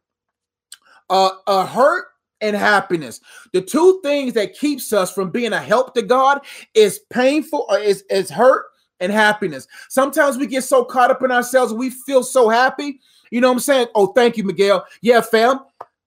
uh, 1.11 1.31
a 1.47 1.67
hurt 1.67 2.07
and 2.41 2.57
happiness. 2.57 3.21
The 3.53 3.63
two 3.63 4.01
things 4.03 4.35
that 4.35 4.55
keeps 4.55 4.93
us 4.93 5.13
from 5.13 5.31
being 5.31 5.53
a 5.53 5.61
help 5.61 5.95
to 5.95 6.03
God 6.03 6.41
is 6.75 7.01
painful 7.11 7.67
or 7.69 7.77
uh, 7.77 7.81
is, 7.81 8.05
is 8.11 8.31
hurt 8.31 8.67
and 9.01 9.13
happiness. 9.13 9.67
Sometimes 9.89 10.37
we 10.37 10.47
get 10.47 10.65
so 10.65 10.85
caught 10.85 11.11
up 11.11 11.23
in 11.23 11.31
ourselves, 11.31 11.73
we 11.73 11.91
feel 11.91 12.23
so 12.23 12.49
happy. 12.49 13.01
You 13.31 13.41
know 13.41 13.49
what 13.49 13.55
I'm 13.55 13.61
saying? 13.61 13.87
Oh, 13.95 14.09
thank 14.09 14.37
you, 14.37 14.45
Miguel. 14.45 14.85
Yeah, 15.01 15.21
fam. 15.21 15.61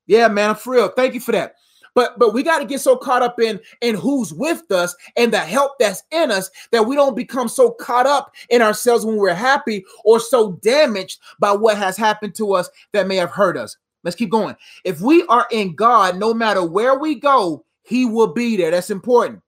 Yeah, 0.06 0.28
man, 0.30 0.52
I'm 0.52 0.56
for 0.56 0.74
real. 0.74 0.90
Thank 0.90 1.14
you 1.14 1.20
for 1.20 1.34
that. 1.34 1.56
But 1.98 2.20
but 2.20 2.32
we 2.32 2.44
got 2.44 2.60
to 2.60 2.66
get 2.66 2.80
so 2.80 2.96
caught 2.96 3.24
up 3.24 3.40
in 3.40 3.60
in 3.82 3.96
who's 3.96 4.32
with 4.32 4.72
us 4.72 4.96
and 5.16 5.34
the 5.34 5.40
help 5.40 5.80
that's 5.80 6.04
in 6.12 6.30
us 6.30 6.52
that 6.72 6.86
we 6.86 6.96
don't 6.96 7.16
become 7.16 7.48
so 7.48 7.72
caught 7.72 8.06
up 8.06 8.36
in 8.52 8.62
ourselves 8.62 9.04
when 9.04 9.18
we're 9.18 9.34
happy 9.34 9.84
or 10.06 10.20
so 10.20 10.52
damaged 10.62 11.20
by 11.40 11.52
what 11.52 11.76
has 11.76 11.98
happened 11.98 12.36
to 12.36 12.54
us 12.54 12.70
that 12.94 13.08
may 13.08 13.16
have 13.16 13.32
hurt 13.32 13.58
us. 13.58 13.78
Let's 14.04 14.16
keep 14.16 14.30
going. 14.30 14.56
If 14.86 15.02
we 15.02 15.24
are 15.24 15.48
in 15.50 15.74
God, 15.74 16.20
no 16.20 16.36
matter 16.36 16.64
where 16.64 17.00
we 17.00 17.16
go, 17.16 17.66
He 17.82 18.06
will 18.06 18.32
be 18.32 18.58
there. 18.58 18.70
That's 18.70 18.92
important. 18.92 19.42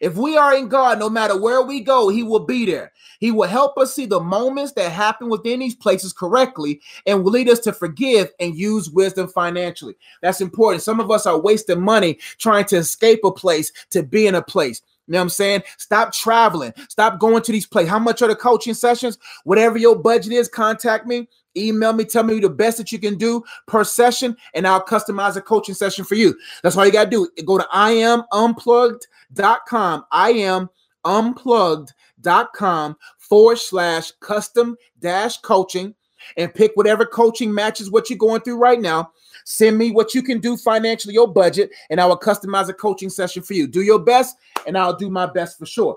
If 0.00 0.16
we 0.16 0.36
are 0.36 0.54
in 0.54 0.68
God, 0.68 0.98
no 0.98 1.10
matter 1.10 1.40
where 1.40 1.62
we 1.62 1.80
go, 1.80 2.08
He 2.08 2.22
will 2.22 2.46
be 2.46 2.66
there. 2.66 2.92
He 3.20 3.30
will 3.30 3.48
help 3.48 3.76
us 3.78 3.94
see 3.94 4.06
the 4.06 4.20
moments 4.20 4.72
that 4.72 4.90
happen 4.90 5.28
within 5.28 5.60
these 5.60 5.74
places 5.74 6.12
correctly 6.12 6.80
and 7.06 7.22
will 7.22 7.32
lead 7.32 7.48
us 7.48 7.58
to 7.60 7.72
forgive 7.72 8.30
and 8.40 8.56
use 8.56 8.90
wisdom 8.90 9.28
financially. 9.28 9.96
That's 10.22 10.40
important. 10.40 10.82
Some 10.82 11.00
of 11.00 11.10
us 11.10 11.26
are 11.26 11.38
wasting 11.38 11.82
money 11.82 12.18
trying 12.38 12.64
to 12.66 12.76
escape 12.76 13.20
a 13.24 13.30
place 13.30 13.72
to 13.90 14.02
be 14.02 14.26
in 14.26 14.34
a 14.34 14.42
place. 14.42 14.80
You 15.06 15.12
know 15.14 15.18
what 15.18 15.24
I'm 15.24 15.30
saying? 15.30 15.62
Stop 15.76 16.12
traveling. 16.12 16.72
Stop 16.88 17.18
going 17.18 17.42
to 17.42 17.52
these 17.52 17.66
places. 17.66 17.90
How 17.90 17.98
much 17.98 18.22
are 18.22 18.28
the 18.28 18.36
coaching 18.36 18.74
sessions? 18.74 19.18
Whatever 19.42 19.76
your 19.76 19.96
budget 19.96 20.32
is, 20.32 20.48
contact 20.48 21.06
me. 21.06 21.28
Email 21.56 21.92
me, 21.92 22.04
tell 22.04 22.22
me 22.22 22.38
the 22.38 22.48
best 22.48 22.78
that 22.78 22.92
you 22.92 22.98
can 22.98 23.16
do 23.16 23.42
per 23.66 23.82
session, 23.84 24.36
and 24.54 24.66
I'll 24.66 24.84
customize 24.84 25.36
a 25.36 25.40
coaching 25.40 25.74
session 25.74 26.04
for 26.04 26.14
you. 26.14 26.36
That's 26.62 26.76
all 26.76 26.84
you 26.86 26.92
got 26.92 27.10
to 27.10 27.10
do. 27.10 27.28
Go 27.44 27.58
to 27.58 27.66
iamunplugged.com. 27.72 30.04
I 30.12 30.30
am 30.30 30.70
unplugged.com 31.04 32.96
forward 33.18 33.58
slash 33.58 34.12
custom 34.20 34.76
dash 35.00 35.38
coaching 35.38 35.96
and 36.36 36.54
pick 36.54 36.70
whatever 36.74 37.06
coaching 37.06 37.52
matches 37.52 37.90
what 37.90 38.08
you're 38.10 38.18
going 38.18 38.42
through 38.42 38.58
right 38.58 38.80
now. 38.80 39.10
Send 39.44 39.76
me 39.78 39.90
what 39.90 40.14
you 40.14 40.22
can 40.22 40.38
do 40.38 40.56
financially, 40.56 41.14
your 41.14 41.32
budget, 41.32 41.70
and 41.88 42.00
I 42.00 42.06
will 42.06 42.18
customize 42.18 42.68
a 42.68 42.74
coaching 42.74 43.10
session 43.10 43.42
for 43.42 43.54
you. 43.54 43.66
Do 43.66 43.82
your 43.82 43.98
best, 43.98 44.36
and 44.66 44.76
I'll 44.76 44.96
do 44.96 45.10
my 45.10 45.26
best 45.26 45.58
for 45.58 45.66
sure. 45.66 45.96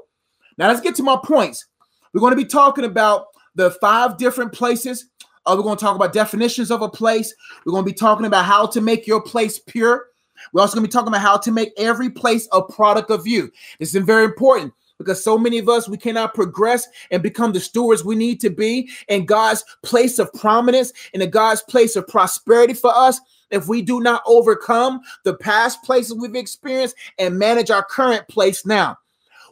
Now, 0.58 0.70
let's 0.70 0.82
get 0.82 0.96
to 0.96 1.04
my 1.04 1.20
points. 1.24 1.68
We're 2.14 2.22
going 2.22 2.32
to 2.32 2.38
be 2.38 2.46
talking 2.46 2.86
about 2.86 3.28
the 3.56 3.72
five 3.72 4.18
different 4.18 4.54
places 4.54 5.08
uh, 5.46 5.56
we're 5.56 5.64
going 5.64 5.78
to 5.78 5.84
talk 5.84 5.96
about 5.96 6.14
definitions 6.14 6.72
of 6.72 6.82
a 6.82 6.90
place. 6.90 7.34
We're 7.66 7.72
going 7.72 7.86
to 7.86 7.92
be 7.92 7.96
talking 7.96 8.26
about 8.26 8.46
how 8.46 8.66
to 8.68 8.82
make 8.82 9.06
your 9.06 9.22
place 9.22 9.60
pure. 9.60 10.08
We're 10.52 10.62
also 10.62 10.76
going 10.76 10.84
to 10.84 10.90
be 10.90 10.92
talking 10.92 11.10
about 11.10 11.22
how 11.22 11.38
to 11.38 11.52
make 11.52 11.72
every 11.78 12.10
place 12.10 12.48
a 12.52 12.62
product 12.62 13.12
of 13.12 13.28
you. 13.28 13.52
This 13.80 13.94
is 13.94 14.04
very 14.04 14.26
important 14.26 14.74
because 14.98 15.24
so 15.24 15.38
many 15.38 15.58
of 15.60 15.70
us 15.70 15.90
we 15.90 15.98
cannot 15.98 16.34
progress 16.34 16.88
and 17.12 17.22
become 17.22 17.52
the 17.52 17.60
stewards 17.60 18.04
we 18.04 18.16
need 18.16 18.40
to 18.42 18.50
be 18.50 18.90
in 19.08 19.26
God's 19.26 19.64
place 19.84 20.20
of 20.20 20.32
prominence 20.34 20.94
and 21.14 21.22
in 21.22 21.30
God's 21.30 21.62
place 21.64 21.96
of 21.96 22.08
prosperity 22.08 22.74
for 22.74 22.92
us 22.96 23.20
if 23.52 23.68
we 23.68 23.82
do 23.82 24.00
not 24.00 24.24
overcome 24.26 25.02
the 25.24 25.36
past 25.36 25.84
places 25.84 26.16
we've 26.16 26.36
experienced 26.36 26.96
and 27.20 27.38
manage 27.38 27.70
our 27.70 27.84
current 27.84 28.28
place 28.28 28.66
now. 28.66 28.98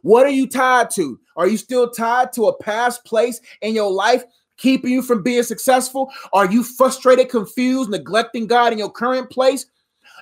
What 0.02 0.26
are 0.26 0.32
you 0.32 0.48
tied 0.48 0.90
to? 0.92 1.20
Are 1.36 1.48
you 1.48 1.58
still 1.58 1.90
tied 1.90 2.34
to 2.34 2.48
a 2.48 2.58
past 2.58 3.06
place 3.06 3.40
in 3.62 3.76
your 3.76 3.92
life 3.92 4.24
keeping 4.62 4.92
you 4.92 5.02
from 5.02 5.24
being 5.24 5.44
successful? 5.44 6.12
Are 6.34 6.50
you 6.50 6.64
frustrated, 6.64 7.30
confused, 7.30 7.90
neglecting 7.90 8.48
God 8.48 8.72
in 8.72 8.80
your 8.80 8.92
current 8.92 9.30
place? 9.30 9.66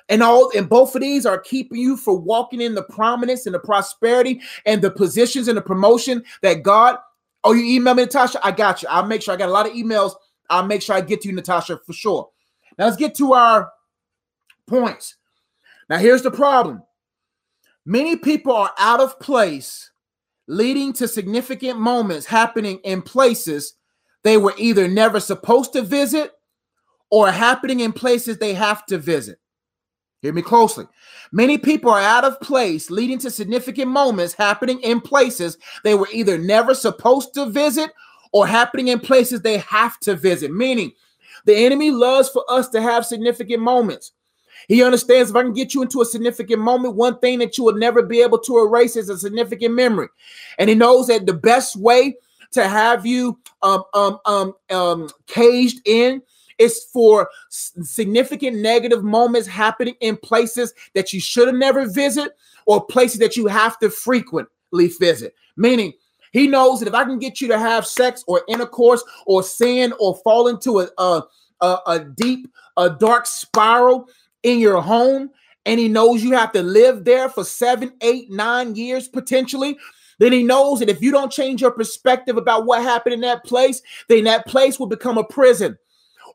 And 0.08 0.22
all 0.22 0.50
and 0.56 0.68
both 0.68 0.94
of 0.94 1.02
these 1.02 1.26
are 1.26 1.38
keeping 1.38 1.78
you 1.78 1.96
from 1.96 2.24
walking 2.24 2.60
in 2.60 2.74
the 2.74 2.82
prominence 2.82 3.46
and 3.46 3.54
the 3.54 3.60
prosperity 3.60 4.40
and 4.66 4.82
the 4.82 4.90
positions 4.90 5.48
and 5.48 5.56
the 5.56 5.62
promotion 5.62 6.24
that 6.42 6.62
God. 6.62 6.98
Oh, 7.44 7.52
you 7.52 7.64
email 7.64 7.94
me, 7.94 8.02
Natasha? 8.04 8.44
I 8.44 8.50
got 8.50 8.82
you. 8.82 8.88
I'll 8.90 9.06
make 9.06 9.22
sure 9.22 9.34
I 9.34 9.36
got 9.36 9.48
a 9.48 9.52
lot 9.52 9.66
of 9.66 9.72
emails. 9.72 10.14
I'll 10.48 10.66
make 10.66 10.82
sure 10.82 10.96
I 10.96 11.00
get 11.00 11.20
to 11.22 11.28
you, 11.28 11.34
Natasha, 11.34 11.80
for 11.86 11.92
sure. 11.92 12.28
Now 12.78 12.86
let's 12.86 12.96
get 12.96 13.14
to 13.16 13.34
our 13.34 13.70
points. 14.66 15.16
Now, 15.88 15.98
here's 15.98 16.22
the 16.22 16.30
problem. 16.30 16.82
Many 17.84 18.16
people 18.16 18.52
are 18.52 18.72
out 18.78 19.00
of 19.00 19.18
place, 19.18 19.90
leading 20.46 20.92
to 20.94 21.08
significant 21.08 21.80
moments 21.80 22.26
happening 22.26 22.78
in 22.84 23.02
places 23.02 23.74
they 24.22 24.36
were 24.36 24.54
either 24.56 24.88
never 24.88 25.20
supposed 25.20 25.72
to 25.72 25.82
visit 25.82 26.32
or 27.10 27.30
happening 27.30 27.80
in 27.80 27.92
places 27.92 28.38
they 28.38 28.54
have 28.54 28.86
to 28.86 28.98
visit. 28.98 29.38
Hear 30.22 30.32
me 30.34 30.42
closely. 30.42 30.86
Many 31.32 31.56
people 31.56 31.90
are 31.90 32.00
out 32.00 32.24
of 32.24 32.40
place, 32.40 32.90
leading 32.90 33.18
to 33.20 33.30
significant 33.30 33.90
moments 33.90 34.34
happening 34.34 34.80
in 34.80 35.00
places 35.00 35.56
they 35.82 35.94
were 35.94 36.08
either 36.12 36.36
never 36.36 36.74
supposed 36.74 37.32
to 37.34 37.46
visit 37.46 37.90
or 38.32 38.46
happening 38.46 38.88
in 38.88 39.00
places 39.00 39.40
they 39.40 39.58
have 39.58 39.98
to 40.00 40.14
visit. 40.14 40.52
Meaning, 40.52 40.92
the 41.46 41.56
enemy 41.56 41.90
loves 41.90 42.28
for 42.28 42.44
us 42.50 42.68
to 42.68 42.82
have 42.82 43.06
significant 43.06 43.62
moments. 43.62 44.12
He 44.68 44.82
understands 44.82 45.30
if 45.30 45.36
I 45.36 45.42
can 45.42 45.54
get 45.54 45.72
you 45.72 45.82
into 45.82 46.02
a 46.02 46.04
significant 46.04 46.60
moment, 46.60 46.94
one 46.94 47.18
thing 47.18 47.38
that 47.38 47.56
you 47.56 47.64
will 47.64 47.76
never 47.76 48.02
be 48.02 48.20
able 48.20 48.38
to 48.40 48.58
erase 48.58 48.94
is 48.96 49.08
a 49.08 49.18
significant 49.18 49.74
memory. 49.74 50.08
And 50.58 50.68
he 50.68 50.76
knows 50.76 51.06
that 51.06 51.24
the 51.24 51.32
best 51.32 51.76
way 51.76 52.16
to 52.52 52.68
have 52.68 53.06
you 53.06 53.38
um, 53.62 53.84
um, 53.94 54.18
um, 54.26 54.54
um, 54.70 55.08
caged 55.26 55.80
in. 55.84 56.22
It's 56.58 56.84
for 56.92 57.30
significant 57.48 58.58
negative 58.58 59.02
moments 59.02 59.48
happening 59.48 59.94
in 60.00 60.16
places 60.18 60.74
that 60.94 61.12
you 61.12 61.20
should 61.20 61.48
have 61.48 61.56
never 61.56 61.88
visit 61.88 62.32
or 62.66 62.84
places 62.84 63.18
that 63.20 63.36
you 63.36 63.46
have 63.46 63.78
to 63.78 63.88
frequently 63.88 64.88
visit. 64.88 65.34
Meaning, 65.56 65.94
he 66.32 66.46
knows 66.46 66.80
that 66.80 66.88
if 66.88 66.94
I 66.94 67.04
can 67.04 67.18
get 67.18 67.40
you 67.40 67.48
to 67.48 67.58
have 67.58 67.86
sex 67.86 68.22
or 68.26 68.42
intercourse 68.46 69.02
or 69.26 69.42
sin 69.42 69.92
or 69.98 70.16
fall 70.22 70.48
into 70.48 70.80
a, 70.80 70.88
a, 70.98 71.22
a, 71.60 71.78
a 71.86 71.98
deep, 72.16 72.48
a 72.76 72.90
dark 72.90 73.26
spiral 73.26 74.08
in 74.42 74.58
your 74.58 74.80
home, 74.80 75.30
and 75.66 75.80
he 75.80 75.88
knows 75.88 76.22
you 76.22 76.32
have 76.32 76.52
to 76.52 76.62
live 76.62 77.04
there 77.04 77.28
for 77.28 77.44
seven, 77.44 77.92
eight, 78.02 78.30
nine 78.30 78.74
years 78.74 79.08
potentially 79.08 79.76
then 80.20 80.32
he 80.32 80.42
knows 80.44 80.78
that 80.78 80.90
if 80.90 81.02
you 81.02 81.10
don't 81.10 81.32
change 81.32 81.62
your 81.62 81.70
perspective 81.72 82.36
about 82.36 82.66
what 82.66 82.82
happened 82.82 83.14
in 83.14 83.20
that 83.22 83.42
place, 83.44 83.82
then 84.06 84.24
that 84.24 84.46
place 84.46 84.78
will 84.78 84.86
become 84.86 85.18
a 85.18 85.24
prison. 85.24 85.76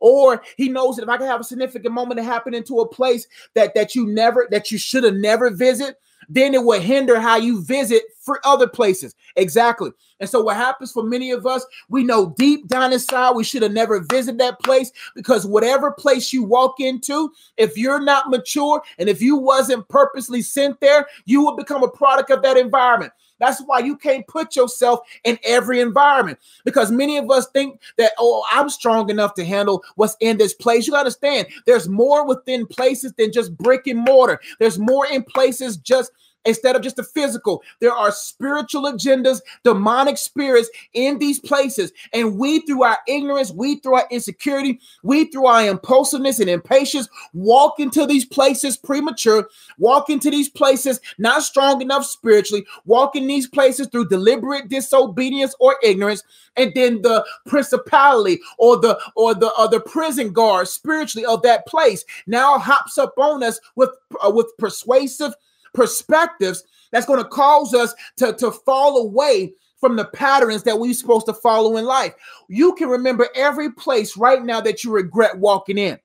Or 0.01 0.43
he 0.57 0.67
knows 0.67 0.95
that 0.97 1.03
if 1.03 1.09
I 1.09 1.17
can 1.17 1.27
have 1.27 1.39
a 1.39 1.45
significant 1.45 1.93
moment 1.93 2.17
that 2.17 2.23
happen 2.23 2.53
into 2.53 2.79
a 2.79 2.87
place 2.87 3.27
that 3.53 3.73
that 3.75 3.95
you 3.95 4.07
never 4.07 4.47
that 4.51 4.71
you 4.71 4.77
should 4.77 5.03
have 5.03 5.13
never 5.13 5.51
visit, 5.51 5.97
then 6.27 6.53
it 6.53 6.63
will 6.63 6.81
hinder 6.81 7.19
how 7.19 7.37
you 7.37 7.61
visit 7.63 8.03
for 8.19 8.39
other 8.45 8.67
places. 8.67 9.15
Exactly. 9.35 9.91
And 10.19 10.29
so, 10.29 10.41
what 10.41 10.57
happens 10.57 10.91
for 10.91 11.03
many 11.03 11.31
of 11.31 11.45
us, 11.45 11.65
we 11.87 12.03
know 12.03 12.33
deep 12.37 12.67
down 12.67 12.91
inside 12.91 13.31
we 13.31 13.43
should 13.43 13.61
have 13.61 13.71
never 13.71 14.05
visited 14.09 14.39
that 14.39 14.59
place 14.61 14.91
because 15.13 15.45
whatever 15.45 15.91
place 15.91 16.33
you 16.33 16.43
walk 16.43 16.79
into, 16.79 17.31
if 17.57 17.77
you're 17.77 18.01
not 18.01 18.29
mature 18.29 18.81
and 18.97 19.09
if 19.09 19.21
you 19.21 19.35
wasn't 19.35 19.87
purposely 19.89 20.41
sent 20.41 20.79
there, 20.79 21.05
you 21.25 21.41
will 21.43 21.55
become 21.55 21.83
a 21.83 21.89
product 21.89 22.31
of 22.31 22.41
that 22.41 22.57
environment. 22.57 23.13
That's 23.39 23.61
why 23.61 23.79
you 23.79 23.97
can't 23.97 24.27
put 24.27 24.55
yourself 24.55 25.01
in 25.23 25.37
every 25.43 25.79
environment 25.79 26.39
because 26.63 26.91
many 26.91 27.17
of 27.17 27.29
us 27.29 27.47
think 27.53 27.81
that, 27.97 28.13
oh, 28.17 28.43
I'm 28.51 28.69
strong 28.69 29.09
enough 29.09 29.33
to 29.35 29.45
handle 29.45 29.83
what's 29.95 30.15
in 30.19 30.37
this 30.37 30.53
place. 30.53 30.87
You 30.87 30.95
understand 30.95 31.47
there's 31.65 31.89
more 31.89 32.25
within 32.25 32.65
places 32.65 33.13
than 33.13 33.31
just 33.31 33.55
brick 33.57 33.87
and 33.87 33.99
mortar, 33.99 34.39
there's 34.59 34.79
more 34.79 35.05
in 35.05 35.23
places 35.23 35.77
just 35.77 36.11
instead 36.45 36.75
of 36.75 36.81
just 36.81 36.95
the 36.95 37.03
physical. 37.03 37.61
There 37.79 37.93
are 37.93 38.11
spiritual 38.11 38.83
agendas, 38.83 39.41
demonic 39.63 40.17
spirits 40.17 40.69
in 40.93 41.19
these 41.19 41.39
places. 41.39 41.91
And 42.13 42.37
we, 42.37 42.61
through 42.61 42.83
our 42.83 42.97
ignorance, 43.07 43.51
we, 43.51 43.75
through 43.77 43.95
our 43.95 44.07
insecurity, 44.09 44.79
we, 45.03 45.25
through 45.25 45.45
our 45.45 45.67
impulsiveness 45.67 46.39
and 46.39 46.49
impatience, 46.49 47.07
walk 47.33 47.79
into 47.79 48.05
these 48.05 48.25
places 48.25 48.77
premature, 48.77 49.47
walk 49.77 50.09
into 50.09 50.31
these 50.31 50.49
places 50.49 50.99
not 51.17 51.43
strong 51.43 51.81
enough 51.81 52.05
spiritually, 52.05 52.65
walk 52.85 53.15
in 53.15 53.27
these 53.27 53.47
places 53.47 53.87
through 53.87 54.07
deliberate 54.07 54.69
disobedience 54.69 55.55
or 55.59 55.75
ignorance. 55.83 56.23
And 56.57 56.71
then 56.73 57.01
the 57.01 57.25
principality 57.45 58.39
or 58.57 58.77
the 58.77 58.97
or 59.15 59.35
the 59.35 59.51
other 59.57 59.75
the 59.75 59.81
prison 59.81 60.31
guard 60.31 60.67
spiritually 60.69 61.25
of 61.25 61.41
that 61.41 61.65
place 61.67 62.05
now 62.27 62.57
hops 62.57 62.97
up 62.97 63.13
on 63.17 63.43
us 63.43 63.59
with 63.75 63.89
uh, 64.25 64.31
with 64.33 64.47
persuasive 64.57 65.33
perspectives 65.75 66.63
that's 66.91 67.05
going 67.05 67.21
to 67.21 67.29
cause 67.29 67.73
us 67.73 67.93
to, 68.17 68.33
to 68.33 68.51
fall 68.51 68.97
away 68.97 69.53
from 69.79 69.95
the 69.95 70.05
patterns 70.05 70.63
that 70.63 70.79
we're 70.79 70.93
supposed 70.93 71.25
to 71.27 71.33
follow 71.33 71.77
in 71.77 71.85
life. 71.85 72.13
You 72.47 72.73
can 72.73 72.89
remember 72.89 73.27
every 73.35 73.71
place 73.71 74.17
right 74.17 74.43
now 74.43 74.61
that 74.61 74.83
you 74.83 74.91
regret 74.91 75.37
walking 75.37 75.77
in. 75.77 75.99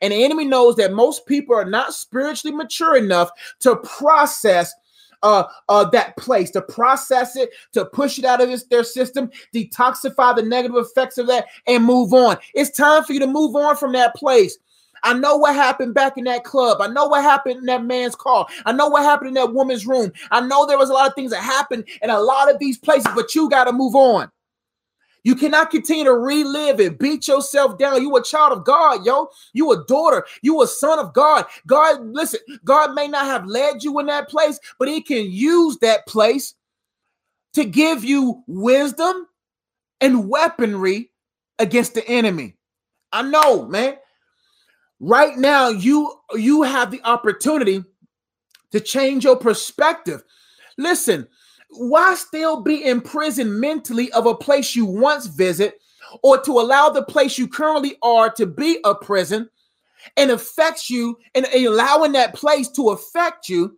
And 0.00 0.12
the 0.12 0.24
enemy 0.24 0.44
knows 0.44 0.76
that 0.76 0.92
most 0.92 1.26
people 1.26 1.54
are 1.54 1.64
not 1.64 1.94
spiritually 1.94 2.56
mature 2.56 2.96
enough 2.96 3.30
to 3.60 3.76
process 3.76 4.72
uh, 5.22 5.44
uh, 5.68 5.84
that 5.90 6.16
place, 6.16 6.50
to 6.52 6.62
process 6.62 7.36
it, 7.36 7.50
to 7.72 7.84
push 7.86 8.18
it 8.18 8.24
out 8.24 8.40
of 8.40 8.48
this, 8.48 8.64
their 8.64 8.84
system, 8.84 9.30
detoxify 9.54 10.34
the 10.36 10.42
negative 10.42 10.76
effects 10.76 11.18
of 11.18 11.26
that, 11.26 11.46
and 11.66 11.84
move 11.84 12.12
on. 12.12 12.36
It's 12.54 12.70
time 12.70 13.04
for 13.04 13.12
you 13.12 13.20
to 13.20 13.26
move 13.26 13.56
on 13.56 13.76
from 13.76 13.92
that 13.92 14.14
place. 14.14 14.56
I 15.06 15.12
know 15.12 15.36
what 15.36 15.54
happened 15.54 15.94
back 15.94 16.18
in 16.18 16.24
that 16.24 16.42
club. 16.42 16.80
I 16.80 16.88
know 16.88 17.06
what 17.06 17.22
happened 17.22 17.60
in 17.60 17.66
that 17.66 17.84
man's 17.84 18.16
car. 18.16 18.44
I 18.64 18.72
know 18.72 18.88
what 18.88 19.04
happened 19.04 19.28
in 19.28 19.34
that 19.34 19.54
woman's 19.54 19.86
room. 19.86 20.12
I 20.32 20.40
know 20.40 20.66
there 20.66 20.78
was 20.78 20.90
a 20.90 20.92
lot 20.92 21.08
of 21.08 21.14
things 21.14 21.30
that 21.30 21.42
happened 21.42 21.88
in 22.02 22.10
a 22.10 22.18
lot 22.18 22.52
of 22.52 22.58
these 22.58 22.76
places, 22.76 23.06
but 23.14 23.32
you 23.32 23.48
got 23.48 23.64
to 23.64 23.72
move 23.72 23.94
on. 23.94 24.32
You 25.22 25.36
cannot 25.36 25.70
continue 25.70 26.04
to 26.04 26.14
relive 26.14 26.80
and 26.80 26.98
beat 26.98 27.28
yourself 27.28 27.78
down. 27.78 28.02
You 28.02 28.16
a 28.16 28.22
child 28.22 28.52
of 28.52 28.64
God, 28.64 29.06
yo. 29.06 29.28
You 29.52 29.72
a 29.72 29.84
daughter. 29.86 30.26
You 30.42 30.60
a 30.62 30.66
son 30.66 30.98
of 30.98 31.12
God. 31.14 31.46
God, 31.68 32.00
listen, 32.00 32.40
God 32.64 32.94
may 32.94 33.06
not 33.06 33.26
have 33.26 33.46
led 33.46 33.84
you 33.84 34.00
in 34.00 34.06
that 34.06 34.28
place, 34.28 34.58
but 34.78 34.88
he 34.88 35.00
can 35.00 35.30
use 35.30 35.78
that 35.78 36.06
place 36.06 36.54
to 37.54 37.64
give 37.64 38.04
you 38.04 38.42
wisdom 38.48 39.26
and 40.00 40.28
weaponry 40.28 41.10
against 41.60 41.94
the 41.94 42.06
enemy. 42.08 42.56
I 43.12 43.22
know, 43.22 43.66
man. 43.66 43.96
Right 45.00 45.36
now, 45.36 45.68
you 45.68 46.12
you 46.34 46.62
have 46.62 46.90
the 46.90 47.02
opportunity 47.04 47.84
to 48.72 48.80
change 48.80 49.24
your 49.24 49.36
perspective. 49.36 50.22
Listen, 50.78 51.28
why 51.70 52.14
still 52.14 52.62
be 52.62 52.84
in 52.84 53.00
prison 53.00 53.60
mentally 53.60 54.10
of 54.12 54.26
a 54.26 54.34
place 54.34 54.74
you 54.74 54.86
once 54.86 55.26
visit 55.26 55.80
or 56.22 56.40
to 56.42 56.52
allow 56.52 56.88
the 56.88 57.02
place 57.02 57.38
you 57.38 57.48
currently 57.48 57.96
are 58.02 58.30
to 58.30 58.46
be 58.46 58.78
a 58.84 58.94
prison 58.94 59.48
and 60.16 60.30
affects 60.30 60.88
you 60.88 61.18
and 61.34 61.46
allowing 61.54 62.12
that 62.12 62.34
place 62.34 62.68
to 62.68 62.90
affect 62.90 63.48
you 63.48 63.76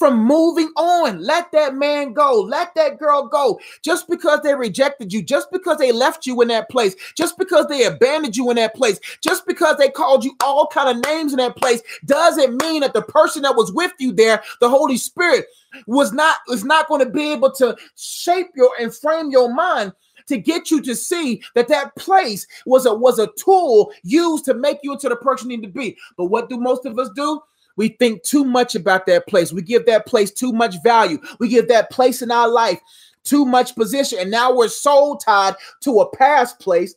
from 0.00 0.18
moving 0.18 0.68
on. 0.76 1.22
Let 1.22 1.52
that 1.52 1.74
man 1.74 2.14
go. 2.14 2.40
Let 2.40 2.74
that 2.74 2.98
girl 2.98 3.28
go. 3.28 3.60
Just 3.84 4.08
because 4.08 4.40
they 4.40 4.54
rejected 4.54 5.12
you, 5.12 5.22
just 5.22 5.52
because 5.52 5.76
they 5.76 5.92
left 5.92 6.26
you 6.26 6.40
in 6.40 6.48
that 6.48 6.70
place, 6.70 6.96
just 7.14 7.36
because 7.36 7.66
they 7.66 7.84
abandoned 7.84 8.34
you 8.34 8.48
in 8.48 8.56
that 8.56 8.74
place, 8.74 8.98
just 9.22 9.46
because 9.46 9.76
they 9.76 9.90
called 9.90 10.24
you 10.24 10.34
all 10.42 10.66
kind 10.66 10.88
of 10.88 11.04
names 11.04 11.32
in 11.32 11.36
that 11.36 11.54
place, 11.54 11.82
doesn't 12.06 12.62
mean 12.62 12.80
that 12.80 12.94
the 12.94 13.02
person 13.02 13.42
that 13.42 13.54
was 13.54 13.72
with 13.74 13.92
you 13.98 14.10
there, 14.10 14.42
the 14.60 14.70
Holy 14.70 14.96
Spirit, 14.96 15.44
was 15.86 16.14
not 16.14 16.38
is 16.48 16.64
not 16.64 16.88
going 16.88 17.04
to 17.04 17.10
be 17.10 17.30
able 17.30 17.52
to 17.52 17.76
shape 17.94 18.48
your 18.56 18.70
and 18.80 18.94
frame 18.94 19.30
your 19.30 19.54
mind 19.54 19.92
to 20.26 20.38
get 20.38 20.70
you 20.70 20.80
to 20.80 20.96
see 20.96 21.42
that 21.54 21.68
that 21.68 21.94
place 21.96 22.46
was 22.64 22.86
a 22.86 22.94
was 22.94 23.18
a 23.18 23.28
tool 23.38 23.92
used 24.02 24.46
to 24.46 24.54
make 24.54 24.78
you 24.82 24.92
into 24.92 25.10
the 25.10 25.16
person 25.16 25.50
you 25.50 25.58
need 25.58 25.66
to 25.66 25.72
be. 25.72 25.96
But 26.16 26.24
what 26.24 26.48
do 26.48 26.56
most 26.56 26.86
of 26.86 26.98
us 26.98 27.10
do? 27.14 27.42
We 27.80 27.88
think 27.88 28.24
too 28.24 28.44
much 28.44 28.74
about 28.74 29.06
that 29.06 29.26
place. 29.26 29.54
We 29.54 29.62
give 29.62 29.86
that 29.86 30.04
place 30.04 30.30
too 30.30 30.52
much 30.52 30.82
value. 30.82 31.18
We 31.38 31.48
give 31.48 31.66
that 31.68 31.88
place 31.88 32.20
in 32.20 32.30
our 32.30 32.46
life 32.46 32.78
too 33.24 33.46
much 33.46 33.74
position. 33.74 34.18
And 34.18 34.30
now 34.30 34.54
we're 34.54 34.68
soul 34.68 35.16
tied 35.16 35.54
to 35.84 36.00
a 36.00 36.14
past 36.14 36.60
place. 36.60 36.94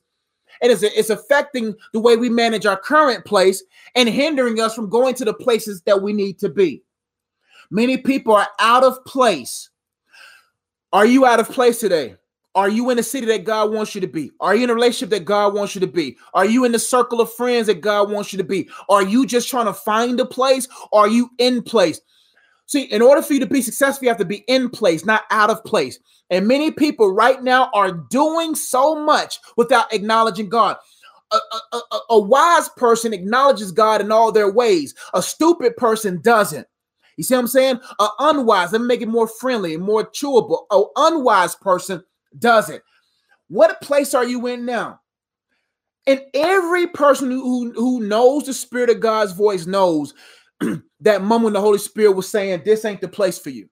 And 0.61 0.73
it's, 0.73 0.83
it's 0.83 1.09
affecting 1.09 1.73
the 1.93 2.01
way 2.01 2.17
we 2.17 2.29
manage 2.29 2.65
our 2.65 2.75
current 2.75 3.23
place 3.23 3.63
and 3.95 4.09
hindering 4.09 4.59
us 4.59 4.75
from 4.75 4.89
going 4.89 5.15
to 5.15 5.23
the 5.23 5.33
places 5.33 5.81
that 5.83 6.01
we 6.01 6.11
need 6.11 6.37
to 6.39 6.49
be. 6.49 6.83
Many 7.71 7.95
people 7.95 8.35
are 8.35 8.49
out 8.59 8.83
of 8.83 9.05
place. 9.05 9.69
Are 10.91 11.05
you 11.05 11.25
out 11.25 11.39
of 11.39 11.49
place 11.49 11.79
today? 11.79 12.17
Are 12.55 12.69
you 12.69 12.89
in 12.91 12.98
the 12.98 13.03
city 13.03 13.25
that 13.27 13.45
God 13.45 13.72
wants 13.72 13.95
you 13.95 14.01
to 14.01 14.07
be? 14.07 14.31
Are 14.39 14.55
you 14.55 14.65
in 14.65 14.69
a 14.69 14.75
relationship 14.75 15.10
that 15.10 15.25
God 15.25 15.55
wants 15.55 15.74
you 15.74 15.81
to 15.81 15.88
be? 15.88 16.17
Are 16.36 16.45
you 16.45 16.65
in 16.65 16.72
the 16.72 16.79
circle 16.79 17.19
of 17.19 17.33
friends 17.33 17.67
that 17.67 17.81
God 17.81 18.12
wants 18.12 18.31
you 18.31 18.38
to 18.38 18.43
be? 18.43 18.69
Are 18.89 19.03
you 19.03 19.25
just 19.25 19.50
trying 19.50 19.65
to 19.65 19.74
find 19.74 20.19
a 20.19 20.25
place? 20.25 20.67
Are 20.91 21.07
you 21.07 21.31
in 21.39 21.63
place? 21.63 22.00
See, 22.67 22.83
in 22.83 23.01
order 23.01 23.22
for 23.22 23.33
you 23.33 23.39
to 23.39 23.48
be 23.48 23.62
successful, 23.62 24.05
you 24.05 24.10
have 24.10 24.17
to 24.19 24.25
be 24.25 24.43
in 24.48 24.69
place, 24.69 25.03
not 25.03 25.24
out 25.31 25.50
of 25.50 25.63
place. 25.63 26.00
And 26.29 26.47
many 26.47 26.71
people 26.71 27.13
right 27.13 27.41
now 27.41 27.69
are 27.73 27.91
doing 27.91 28.56
so 28.56 29.04
much 29.04 29.39
without 29.58 29.91
acknowledging 29.93 30.49
God. 30.49 30.77
A, 31.32 31.38
a, 31.73 31.77
a, 31.91 31.99
a 32.12 32.19
wise 32.19 32.69
person 32.69 33.13
acknowledges 33.13 33.71
God 33.71 34.01
in 34.01 34.12
all 34.12 34.32
their 34.32 34.51
ways, 34.51 34.93
a 35.15 35.21
stupid 35.21 35.75
person 35.77 36.21
doesn't. 36.21 36.67
You 37.17 37.23
see 37.23 37.34
what 37.34 37.41
I'm 37.41 37.47
saying? 37.47 37.80
An 37.99 38.10
unwise, 38.19 38.71
let 38.71 38.82
me 38.82 38.88
make 38.88 39.01
it 39.01 39.08
more 39.08 39.27
friendly 39.27 39.73
and 39.73 39.84
more 39.84 40.06
chewable. 40.06 40.65
An 40.71 40.86
unwise 40.95 41.56
person 41.56 42.04
doesn't. 42.38 42.82
What 43.48 43.82
place 43.82 44.13
are 44.13 44.26
you 44.26 44.48
in 44.48 44.65
now? 44.65 45.00
And 46.06 46.22
every 46.34 46.88
person 46.88 47.32
who, 47.32 47.72
who 47.74 48.02
knows 48.02 48.46
the 48.46 48.54
Spirit 48.54 48.89
of 48.89 49.00
God's 49.00 49.32
voice 49.32 49.65
knows 49.65 50.13
that 51.02 51.22
moment 51.22 51.43
when 51.46 51.54
the 51.54 51.62
Holy 51.62 51.78
Spirit 51.78 52.12
was 52.12 52.28
saying, 52.28 52.63
This 52.65 52.84
ain't 52.84 53.02
the 53.02 53.08
place 53.08 53.39
for 53.39 53.50
you. 53.50 53.69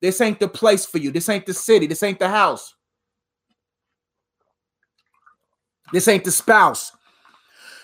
This 0.00 0.20
ain't 0.20 0.40
the 0.40 0.48
place 0.48 0.86
for 0.86 0.98
you. 0.98 1.10
This 1.10 1.28
ain't 1.28 1.46
the 1.46 1.54
city. 1.54 1.86
This 1.86 2.02
ain't 2.02 2.18
the 2.18 2.28
house. 2.28 2.74
This 5.92 6.08
ain't 6.08 6.24
the 6.24 6.30
spouse 6.30 6.92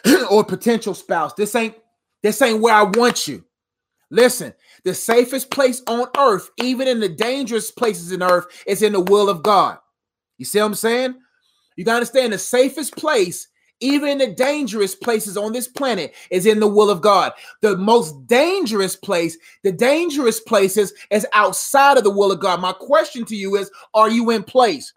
or 0.31 0.45
potential 0.45 0.95
spouse. 0.95 1.35
This 1.35 1.55
ain't 1.55 1.75
this 2.23 2.41
ain't 2.43 2.61
where 2.61 2.75
I 2.75 2.83
want 2.83 3.29
you. 3.29 3.45
Listen, 4.11 4.55
the 4.87 4.95
safest 4.95 5.51
place 5.51 5.83
on 5.89 6.07
earth, 6.17 6.49
even 6.59 6.87
in 6.87 7.01
the 7.01 7.09
dangerous 7.09 7.73
places 7.73 8.13
in 8.13 8.23
earth, 8.23 8.47
is 8.69 8.83
in 8.83 8.93
the 8.93 9.01
will 9.01 9.29
of 9.29 9.43
God. 9.43 9.79
You 10.39 10.45
see 10.45 10.61
what 10.61 10.67
I'm 10.67 10.75
saying? 10.77 11.17
You 11.77 11.85
got 11.85 11.95
to 11.95 11.97
understand 11.97 12.33
the 12.33 12.39
safest 12.39 12.97
place, 12.97 13.49
even 13.81 14.09
in 14.09 14.19
the 14.19 14.29
dangerous 14.29 14.95
places 14.95 15.37
on 15.37 15.53
this 15.53 15.67
planet, 15.67 16.15
is 16.31 16.47
in 16.47 16.61
the 16.61 16.69
will 16.69 16.89
of 16.89 17.01
God. 17.01 17.33
The 17.63 17.77
most 17.77 18.29
dangerous 18.29 18.95
place, 18.95 19.37
the 19.65 19.73
dangerous 19.73 20.39
places, 20.39 20.93
is 21.11 21.27
outside 21.33 21.99
of 21.99 22.05
the 22.05 22.11
will 22.11 22.31
of 22.31 22.39
God. 22.39 22.61
My 22.61 22.73
question 22.73 23.25
to 23.25 23.35
you 23.35 23.57
is 23.57 23.69
Are 23.93 24.09
you 24.09 24.31
in 24.31 24.45
place? 24.45 24.95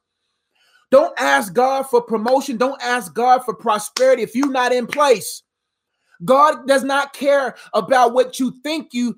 Don't 0.91 1.19
ask 1.19 1.52
God 1.52 1.89
for 1.89 1.99
promotion. 1.99 2.58
Don't 2.58 2.82
ask 2.84 3.12
God 3.15 3.43
for 3.43 3.56
prosperity 3.56 4.21
if 4.21 4.36
you're 4.36 4.52
not 4.52 4.71
in 4.71 4.86
place. 4.86 5.41
God 6.25 6.67
does 6.67 6.84
not 6.84 7.13
care 7.13 7.55
about 7.73 8.13
what 8.13 8.39
you 8.39 8.51
think 8.63 8.93
you 8.93 9.17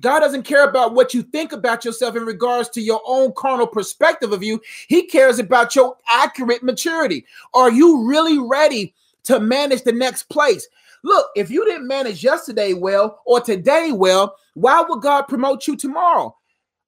God 0.00 0.20
doesn't 0.20 0.42
care 0.42 0.68
about 0.68 0.94
what 0.94 1.14
you 1.14 1.22
think 1.22 1.52
about 1.52 1.84
yourself 1.84 2.16
in 2.16 2.24
regards 2.24 2.68
to 2.70 2.80
your 2.80 3.00
own 3.06 3.32
carnal 3.36 3.66
perspective 3.66 4.32
of 4.32 4.42
you. 4.42 4.60
He 4.88 5.06
cares 5.06 5.38
about 5.38 5.76
your 5.76 5.96
accurate 6.12 6.62
maturity. 6.62 7.24
Are 7.54 7.70
you 7.70 8.04
really 8.04 8.38
ready 8.38 8.94
to 9.24 9.38
manage 9.38 9.82
the 9.82 9.92
next 9.92 10.24
place? 10.24 10.66
Look, 11.02 11.26
if 11.36 11.50
you 11.50 11.64
didn't 11.64 11.86
manage 11.86 12.24
yesterday 12.24 12.72
well 12.72 13.20
or 13.24 13.40
today 13.40 13.92
well, 13.92 14.36
why 14.54 14.84
would 14.86 15.02
God 15.02 15.22
promote 15.22 15.66
you 15.66 15.76
tomorrow? 15.76 16.36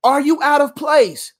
Are 0.05 0.21
you 0.21 0.43
out 0.43 0.61
of 0.61 0.75
place? 0.75 1.33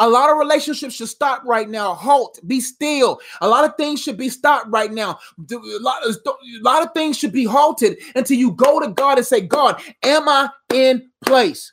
A 0.00 0.08
lot 0.08 0.30
of 0.30 0.38
relationships 0.38 0.94
should 0.94 1.08
stop 1.08 1.42
right 1.44 1.68
now. 1.68 1.94
Halt, 1.94 2.38
be 2.46 2.60
still. 2.60 3.20
A 3.40 3.48
lot 3.48 3.64
of 3.64 3.76
things 3.76 4.00
should 4.00 4.16
be 4.16 4.28
stopped 4.28 4.68
right 4.68 4.92
now. 4.92 5.18
A 5.50 5.56
lot, 5.80 6.02
a 6.06 6.14
lot 6.62 6.84
of 6.84 6.92
things 6.94 7.18
should 7.18 7.32
be 7.32 7.44
halted 7.44 7.98
until 8.14 8.36
you 8.36 8.52
go 8.52 8.78
to 8.80 8.88
God 8.88 9.18
and 9.18 9.26
say, 9.26 9.40
God, 9.40 9.82
am 10.04 10.28
I 10.28 10.50
in 10.72 11.10
place? 11.24 11.72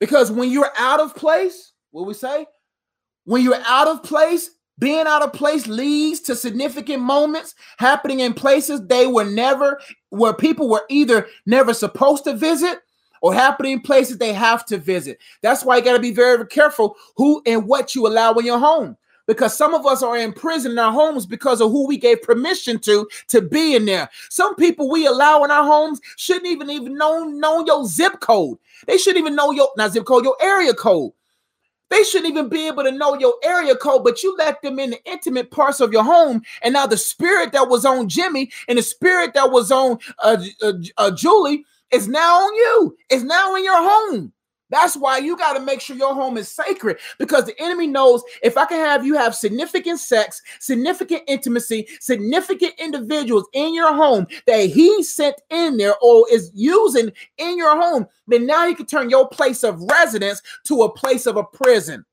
Because 0.00 0.32
when 0.32 0.50
you're 0.50 0.72
out 0.78 0.98
of 0.98 1.14
place, 1.14 1.72
what 1.92 2.06
we 2.06 2.14
say? 2.14 2.46
When 3.24 3.42
you're 3.42 3.62
out 3.66 3.86
of 3.86 4.02
place, 4.02 4.50
being 4.78 5.06
out 5.06 5.22
of 5.22 5.32
place 5.32 5.66
leads 5.66 6.20
to 6.20 6.34
significant 6.34 7.02
moments 7.02 7.54
happening 7.78 8.20
in 8.20 8.32
places 8.32 8.86
they 8.86 9.06
were 9.06 9.26
never, 9.26 9.78
where 10.08 10.32
people 10.32 10.68
were 10.68 10.84
either 10.88 11.26
never 11.46 11.74
supposed 11.74 12.24
to 12.24 12.34
visit 12.34 12.78
or 13.20 13.34
happening 13.34 13.72
in 13.72 13.80
places 13.80 14.18
they 14.18 14.32
have 14.32 14.64
to 14.66 14.78
visit. 14.78 15.18
That's 15.42 15.64
why 15.64 15.76
you 15.76 15.84
got 15.84 15.94
to 15.94 16.00
be 16.00 16.12
very 16.12 16.46
careful 16.46 16.96
who 17.16 17.42
and 17.46 17.66
what 17.66 17.94
you 17.94 18.06
allow 18.06 18.34
in 18.34 18.46
your 18.46 18.58
home. 18.58 18.96
Because 19.26 19.56
some 19.56 19.74
of 19.74 19.86
us 19.86 20.02
are 20.02 20.16
in 20.16 20.32
prison 20.32 20.72
in 20.72 20.78
our 20.78 20.90
homes 20.90 21.24
because 21.24 21.60
of 21.60 21.70
who 21.70 21.86
we 21.86 21.96
gave 21.96 22.20
permission 22.22 22.80
to 22.80 23.08
to 23.28 23.40
be 23.40 23.76
in 23.76 23.84
there. 23.84 24.08
Some 24.28 24.56
people 24.56 24.90
we 24.90 25.06
allow 25.06 25.44
in 25.44 25.52
our 25.52 25.64
homes 25.64 26.00
shouldn't 26.16 26.46
even 26.46 26.68
even 26.68 26.96
know 26.96 27.24
know 27.24 27.64
your 27.64 27.84
zip 27.86 28.18
code. 28.20 28.58
They 28.88 28.98
shouldn't 28.98 29.22
even 29.22 29.36
know 29.36 29.52
your 29.52 29.70
not 29.76 29.92
zip 29.92 30.04
code, 30.04 30.24
your 30.24 30.36
area 30.40 30.74
code. 30.74 31.12
They 31.90 32.04
shouldn't 32.04 32.30
even 32.30 32.48
be 32.48 32.68
able 32.68 32.84
to 32.84 32.92
know 32.92 33.18
your 33.18 33.34
area 33.42 33.74
code, 33.76 34.04
but 34.04 34.22
you 34.22 34.34
let 34.36 34.62
them 34.62 34.78
in 34.78 34.90
the 34.90 35.04
intimate 35.04 35.50
parts 35.50 35.80
of 35.80 35.92
your 35.92 36.04
home. 36.04 36.42
And 36.62 36.72
now 36.72 36.86
the 36.86 36.96
spirit 36.96 37.52
that 37.52 37.68
was 37.68 37.84
on 37.84 38.08
Jimmy 38.08 38.50
and 38.68 38.78
the 38.78 38.82
spirit 38.82 39.34
that 39.34 39.50
was 39.50 39.72
on 39.72 39.98
uh, 40.20 40.42
uh, 40.62 40.72
uh, 40.96 41.10
Julie 41.10 41.64
it's 41.90 42.06
now 42.06 42.40
on 42.40 42.54
you. 42.54 42.96
It's 43.08 43.24
now 43.24 43.54
in 43.56 43.64
your 43.64 43.76
home. 43.76 44.32
That's 44.70 44.96
why 44.96 45.18
you 45.18 45.36
got 45.36 45.54
to 45.54 45.60
make 45.60 45.80
sure 45.80 45.96
your 45.96 46.14
home 46.14 46.38
is 46.38 46.48
sacred 46.48 46.98
because 47.18 47.44
the 47.44 47.60
enemy 47.60 47.88
knows 47.88 48.22
if 48.42 48.56
I 48.56 48.64
can 48.66 48.78
have 48.78 49.04
you 49.04 49.14
have 49.14 49.34
significant 49.34 49.98
sex, 49.98 50.40
significant 50.60 51.22
intimacy, 51.26 51.88
significant 51.98 52.74
individuals 52.78 53.48
in 53.52 53.74
your 53.74 53.92
home 53.92 54.26
that 54.46 54.70
he 54.70 55.02
sent 55.02 55.40
in 55.50 55.76
there 55.76 55.96
or 56.00 56.24
is 56.30 56.52
using 56.54 57.10
in 57.38 57.58
your 57.58 57.80
home, 57.80 58.06
then 58.28 58.46
now 58.46 58.64
you 58.66 58.76
can 58.76 58.86
turn 58.86 59.10
your 59.10 59.28
place 59.28 59.64
of 59.64 59.82
residence 59.82 60.40
to 60.66 60.82
a 60.82 60.92
place 60.92 61.26
of 61.26 61.36
a 61.36 61.44
prison. 61.44 62.04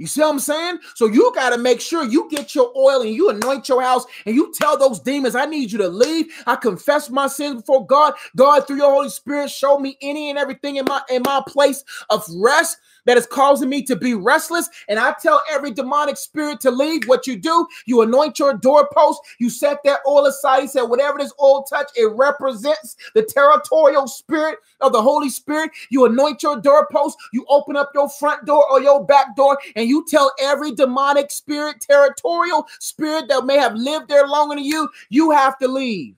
You 0.00 0.06
see 0.06 0.22
what 0.22 0.30
I'm 0.30 0.38
saying? 0.38 0.78
So 0.94 1.06
you 1.06 1.30
got 1.34 1.50
to 1.50 1.58
make 1.58 1.78
sure 1.80 2.04
you 2.04 2.26
get 2.30 2.54
your 2.54 2.72
oil 2.74 3.02
and 3.02 3.10
you 3.14 3.28
anoint 3.28 3.68
your 3.68 3.82
house 3.82 4.06
and 4.24 4.34
you 4.34 4.50
tell 4.54 4.78
those 4.78 4.98
demons, 4.98 5.36
I 5.36 5.44
need 5.44 5.70
you 5.70 5.78
to 5.78 5.88
leave. 5.88 6.32
I 6.46 6.56
confess 6.56 7.10
my 7.10 7.26
sins 7.28 7.60
before 7.60 7.86
God. 7.86 8.14
God, 8.34 8.66
through 8.66 8.78
your 8.78 8.92
Holy 8.92 9.10
Spirit, 9.10 9.50
show 9.50 9.78
me 9.78 9.98
any 10.00 10.30
and 10.30 10.38
everything 10.38 10.76
in 10.76 10.86
my 10.86 11.02
in 11.10 11.22
my 11.26 11.42
place 11.46 11.84
of 12.08 12.24
rest 12.36 12.78
that 13.06 13.18
is 13.18 13.26
causing 13.26 13.68
me 13.68 13.82
to 13.82 13.96
be 13.96 14.14
restless. 14.14 14.70
And 14.88 14.98
I 14.98 15.14
tell 15.20 15.42
every 15.50 15.70
demonic 15.72 16.16
spirit 16.16 16.60
to 16.60 16.70
leave. 16.70 17.06
What 17.06 17.26
you 17.26 17.36
do, 17.36 17.66
you 17.86 18.02
anoint 18.02 18.38
your 18.38 18.54
doorpost, 18.54 19.20
you 19.38 19.50
set 19.50 19.78
that 19.84 20.00
oil 20.06 20.26
aside. 20.26 20.62
He 20.62 20.68
said, 20.68 20.82
whatever 20.82 21.18
this 21.18 21.32
oil 21.42 21.64
touch, 21.64 21.90
it 21.96 22.10
represents 22.14 22.96
the 23.14 23.22
territorial 23.22 24.06
spirit 24.08 24.58
of 24.80 24.92
the 24.92 25.02
Holy 25.02 25.28
Spirit. 25.28 25.70
You 25.90 26.06
anoint 26.06 26.42
your 26.42 26.60
doorpost, 26.60 27.18
you 27.32 27.44
open 27.48 27.76
up 27.76 27.90
your 27.94 28.08
front 28.08 28.46
door 28.46 28.64
or 28.70 28.80
your 28.80 29.04
back 29.04 29.36
door, 29.36 29.58
and 29.76 29.88
you 29.90 30.06
tell 30.08 30.32
every 30.40 30.72
demonic 30.72 31.30
spirit, 31.30 31.80
territorial 31.80 32.66
spirit 32.78 33.28
that 33.28 33.44
may 33.44 33.58
have 33.58 33.74
lived 33.74 34.08
there 34.08 34.26
longer 34.26 34.54
than 34.54 34.64
you, 34.64 34.88
you 35.10 35.30
have 35.32 35.58
to 35.58 35.68
leave. 35.68 36.14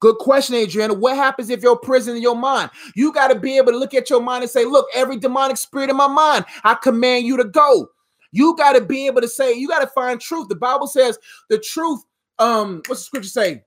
Good 0.00 0.16
question, 0.18 0.54
Adriana. 0.54 0.94
What 0.94 1.16
happens 1.16 1.50
if 1.50 1.62
you're 1.62 1.76
prison 1.76 2.16
in 2.16 2.22
your 2.22 2.36
mind? 2.36 2.70
You 2.94 3.12
got 3.12 3.28
to 3.28 3.38
be 3.38 3.56
able 3.56 3.72
to 3.72 3.78
look 3.78 3.94
at 3.94 4.08
your 4.08 4.22
mind 4.22 4.44
and 4.44 4.50
say, 4.50 4.64
Look, 4.64 4.86
every 4.94 5.18
demonic 5.18 5.56
spirit 5.56 5.90
in 5.90 5.96
my 5.96 6.06
mind, 6.06 6.44
I 6.62 6.74
command 6.74 7.26
you 7.26 7.36
to 7.36 7.44
go. 7.44 7.88
You 8.32 8.56
got 8.56 8.72
to 8.72 8.80
be 8.80 9.06
able 9.06 9.20
to 9.20 9.28
say, 9.28 9.54
you 9.54 9.68
got 9.68 9.80
to 9.80 9.86
find 9.88 10.20
truth. 10.20 10.48
The 10.48 10.56
Bible 10.56 10.86
says 10.86 11.18
the 11.48 11.58
truth. 11.58 12.00
Um, 12.38 12.82
what's 12.86 13.00
the 13.02 13.06
scripture 13.06 13.28
say? 13.28 13.64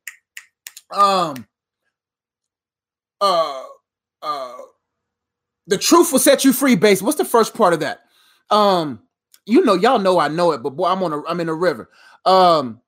Um, 0.93 1.47
uh, 3.19 3.63
uh, 4.21 4.53
the 5.67 5.77
truth 5.77 6.11
will 6.11 6.19
set 6.19 6.45
you 6.45 6.53
free. 6.53 6.75
Base. 6.75 7.01
What's 7.01 7.17
the 7.17 7.25
first 7.25 7.53
part 7.53 7.73
of 7.73 7.79
that? 7.81 8.01
Um, 8.51 9.01
you 9.45 9.65
know, 9.65 9.73
y'all 9.73 9.99
know 9.99 10.19
I 10.19 10.27
know 10.27 10.51
it, 10.51 10.61
but 10.61 10.71
boy, 10.71 10.87
I'm 10.87 11.01
on 11.03 11.13
a, 11.13 11.25
I'm 11.25 11.39
in 11.39 11.49
a 11.49 11.53
river. 11.53 11.89
Um, 12.25 12.81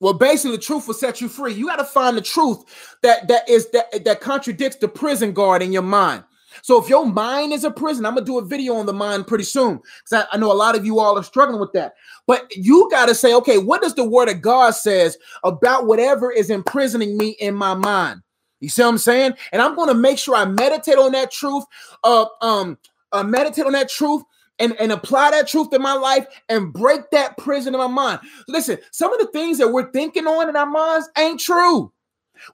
well, 0.00 0.12
basically, 0.12 0.56
the 0.56 0.62
truth 0.62 0.86
will 0.86 0.94
set 0.94 1.20
you 1.20 1.28
free. 1.28 1.54
You 1.54 1.66
got 1.66 1.76
to 1.76 1.84
find 1.84 2.16
the 2.16 2.22
truth 2.22 2.64
that 3.02 3.28
that 3.28 3.48
is 3.48 3.70
that 3.70 4.04
that 4.04 4.20
contradicts 4.20 4.76
the 4.76 4.88
prison 4.88 5.32
guard 5.32 5.62
in 5.62 5.72
your 5.72 5.82
mind. 5.82 6.24
So 6.62 6.82
if 6.82 6.88
your 6.88 7.06
mind 7.06 7.52
is 7.52 7.64
a 7.64 7.70
prison, 7.70 8.06
I'm 8.06 8.14
gonna 8.14 8.24
do 8.24 8.38
a 8.38 8.44
video 8.44 8.74
on 8.74 8.86
the 8.86 8.92
mind 8.92 9.26
pretty 9.26 9.44
soon 9.44 9.76
because 9.76 10.26
I, 10.32 10.34
I, 10.34 10.38
know 10.38 10.50
a 10.50 10.54
lot 10.54 10.76
of 10.76 10.84
you 10.84 10.98
all 11.00 11.18
are 11.18 11.22
struggling 11.22 11.60
with 11.60 11.72
that. 11.72 11.94
But 12.26 12.50
you 12.56 12.88
got 12.90 13.06
to 13.06 13.14
say, 13.14 13.34
okay, 13.34 13.58
what 13.58 13.82
does 13.82 13.94
the 13.94 14.08
word 14.08 14.28
of 14.28 14.40
God 14.40 14.70
says 14.70 15.18
about 15.44 15.86
whatever 15.86 16.30
is 16.30 16.50
imprisoning 16.50 17.16
me 17.16 17.36
in 17.40 17.54
my 17.54 17.74
mind? 17.74 18.22
You 18.60 18.68
see 18.68 18.82
what 18.82 18.88
I'm 18.88 18.98
saying? 18.98 19.34
And 19.52 19.60
I'm 19.60 19.76
gonna 19.76 19.94
make 19.94 20.18
sure 20.18 20.34
I 20.34 20.44
meditate 20.44 20.98
on 20.98 21.12
that 21.12 21.30
truth. 21.30 21.64
Uh, 22.02 22.26
um, 22.40 22.78
uh, 23.12 23.22
meditate 23.22 23.66
on 23.66 23.72
that 23.72 23.88
truth 23.88 24.22
and, 24.58 24.74
and 24.80 24.92
apply 24.92 25.30
that 25.32 25.48
truth 25.48 25.72
in 25.72 25.82
my 25.82 25.92
life 25.92 26.26
and 26.48 26.72
break 26.72 27.10
that 27.12 27.36
prison 27.36 27.74
in 27.74 27.80
my 27.80 27.86
mind. 27.86 28.20
Listen, 28.48 28.78
some 28.90 29.12
of 29.12 29.18
the 29.18 29.30
things 29.32 29.58
that 29.58 29.68
we're 29.68 29.90
thinking 29.92 30.26
on 30.26 30.48
in 30.48 30.56
our 30.56 30.66
minds 30.66 31.08
ain't 31.18 31.40
true. 31.40 31.92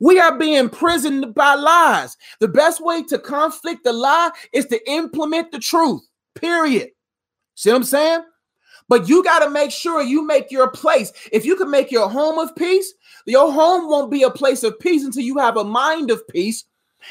We 0.00 0.20
are 0.20 0.38
being 0.38 0.54
imprisoned 0.54 1.34
by 1.34 1.54
lies. 1.54 2.16
The 2.40 2.48
best 2.48 2.80
way 2.84 3.02
to 3.04 3.18
conflict 3.18 3.84
the 3.84 3.92
lie 3.92 4.30
is 4.52 4.66
to 4.66 4.90
implement 4.90 5.52
the 5.52 5.58
truth, 5.58 6.02
period. 6.34 6.90
See 7.54 7.70
what 7.70 7.76
I'm 7.76 7.84
saying? 7.84 8.24
But 8.88 9.08
you 9.08 9.24
got 9.24 9.44
to 9.44 9.50
make 9.50 9.70
sure 9.70 10.02
you 10.02 10.26
make 10.26 10.50
your 10.50 10.70
place. 10.70 11.12
If 11.32 11.44
you 11.44 11.56
can 11.56 11.70
make 11.70 11.90
your 11.90 12.08
home 12.08 12.38
of 12.38 12.54
peace, 12.56 12.92
your 13.26 13.52
home 13.52 13.88
won't 13.88 14.10
be 14.10 14.22
a 14.22 14.30
place 14.30 14.62
of 14.62 14.78
peace 14.80 15.04
until 15.04 15.22
you 15.22 15.38
have 15.38 15.56
a 15.56 15.64
mind 15.64 16.10
of 16.10 16.26
peace 16.28 16.64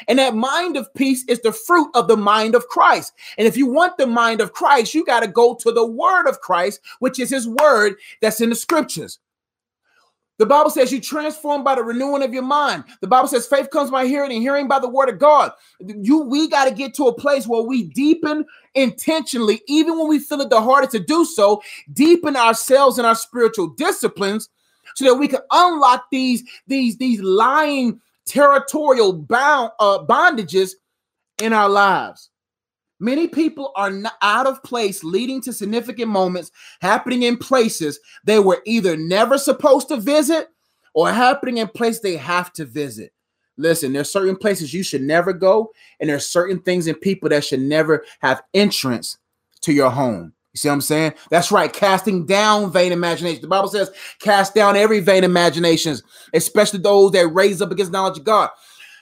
and 0.08 0.20
that 0.20 0.36
mind 0.36 0.78
of 0.78 0.94
peace 0.94 1.24
is 1.28 1.42
the 1.42 1.52
fruit 1.52 1.90
of 1.94 2.08
the 2.08 2.18
mind 2.18 2.56
of 2.56 2.68
Christ. 2.68 3.14
And 3.38 3.48
if 3.48 3.58
you 3.58 3.68
want 3.68 3.98
the 3.98 4.08
mind 4.08 4.42
of 4.42 4.54
Christ, 4.54 4.94
you 4.94 5.06
got 5.06 5.22
to 5.22 5.28
go 5.28 5.56
to 5.56 5.72
the 5.72 5.86
word 5.86 6.28
of 6.28 6.40
Christ, 6.42 6.82
which 7.00 7.20
is 7.20 7.30
his 7.30 7.48
word 7.48 7.96
that's 8.22 8.42
in 8.42 8.50
the 8.50 8.56
scriptures. 8.56 9.20
The 10.42 10.48
Bible 10.48 10.72
says 10.72 10.92
you 10.92 11.00
transformed 11.00 11.64
by 11.64 11.76
the 11.76 11.84
renewing 11.84 12.24
of 12.24 12.34
your 12.34 12.42
mind. 12.42 12.86
The 13.02 13.08
Bible 13.08 13.28
says 13.28 13.46
faith 13.46 13.70
comes 13.70 13.92
by 13.92 14.08
hearing 14.08 14.32
and 14.32 14.42
hearing 14.42 14.68
by 14.68 14.80
the 14.80 14.90
word 14.90 15.08
of 15.08 15.20
God. 15.20 15.52
You 15.80 16.18
we 16.22 16.50
got 16.50 16.66
to 16.66 16.74
get 16.74 16.96
to 16.96 17.06
a 17.06 17.14
place 17.14 17.46
where 17.46 17.62
we 17.62 17.84
deepen 17.84 18.46
intentionally, 18.74 19.62
even 19.68 20.00
when 20.00 20.08
we 20.08 20.18
feel 20.18 20.42
it 20.42 20.50
the 20.50 20.60
hardest 20.60 20.94
to 20.94 21.00
do 21.00 21.26
so, 21.26 21.62
deepen 21.94 22.36
ourselves 22.36 22.98
in 22.98 23.06
our 23.06 23.14
spiritual 23.14 23.68
disciplines 23.68 24.50
so 24.96 25.06
that 25.06 25.14
we 25.14 25.28
can 25.28 25.42
unlock 25.52 26.06
these 26.12 26.44
these 26.66 26.98
these 26.98 27.22
lying 27.22 28.02
territorial 28.32 29.12
bound 29.12 29.72
uh, 29.80 30.00
bondages 30.08 30.72
in 31.42 31.52
our 31.52 31.68
lives. 31.68 32.30
Many 32.98 33.28
people 33.28 33.74
are 33.76 33.92
out 34.22 34.48
of 34.48 34.64
place, 34.64 35.04
leading 35.04 35.42
to 35.42 35.52
significant 35.52 36.08
moments 36.08 36.52
happening 36.82 37.24
in 37.24 37.36
places 37.36 38.00
they 38.24 38.40
were 38.40 38.62
either 38.66 38.96
never 38.96 39.38
supposed 39.38 39.90
to 39.90 39.98
visit 39.98 40.48
or 40.94 41.12
happening 41.12 41.58
in 41.58 41.68
places 41.68 42.02
they 42.02 42.16
have 42.16 42.54
to 42.54 42.64
visit. 42.64 43.12
Listen, 43.58 43.92
there's 43.92 44.12
certain 44.12 44.38
places 44.38 44.74
you 44.74 44.84
should 44.84 45.02
never 45.02 45.34
go, 45.34 45.72
and 46.00 46.10
there's 46.10 46.28
certain 46.28 46.60
things 46.62 46.88
and 46.88 47.00
people 47.02 47.28
that 47.30 47.44
should 47.44 47.60
never 47.60 48.06
have 48.20 48.44
entrance 48.54 49.18
to 49.62 49.74
your 49.74 49.90
home. 49.90 50.32
You 50.54 50.58
see 50.58 50.68
what 50.68 50.76
I'm 50.76 50.82
saying? 50.82 51.14
That's 51.30 51.52
right. 51.52 51.72
Casting 51.72 52.26
down 52.26 52.72
vain 52.72 52.92
imaginations. 52.92 53.42
The 53.42 53.48
Bible 53.48 53.70
says, 53.70 53.90
cast 54.20 54.54
down 54.54 54.76
every 54.76 55.00
vain 55.00 55.24
imaginations, 55.24 56.04
especially 56.34 56.80
those 56.80 57.12
that 57.12 57.28
raise 57.28 57.62
up 57.62 57.72
against 57.72 57.92
knowledge 57.92 58.18
of 58.18 58.26
God. 58.26 58.50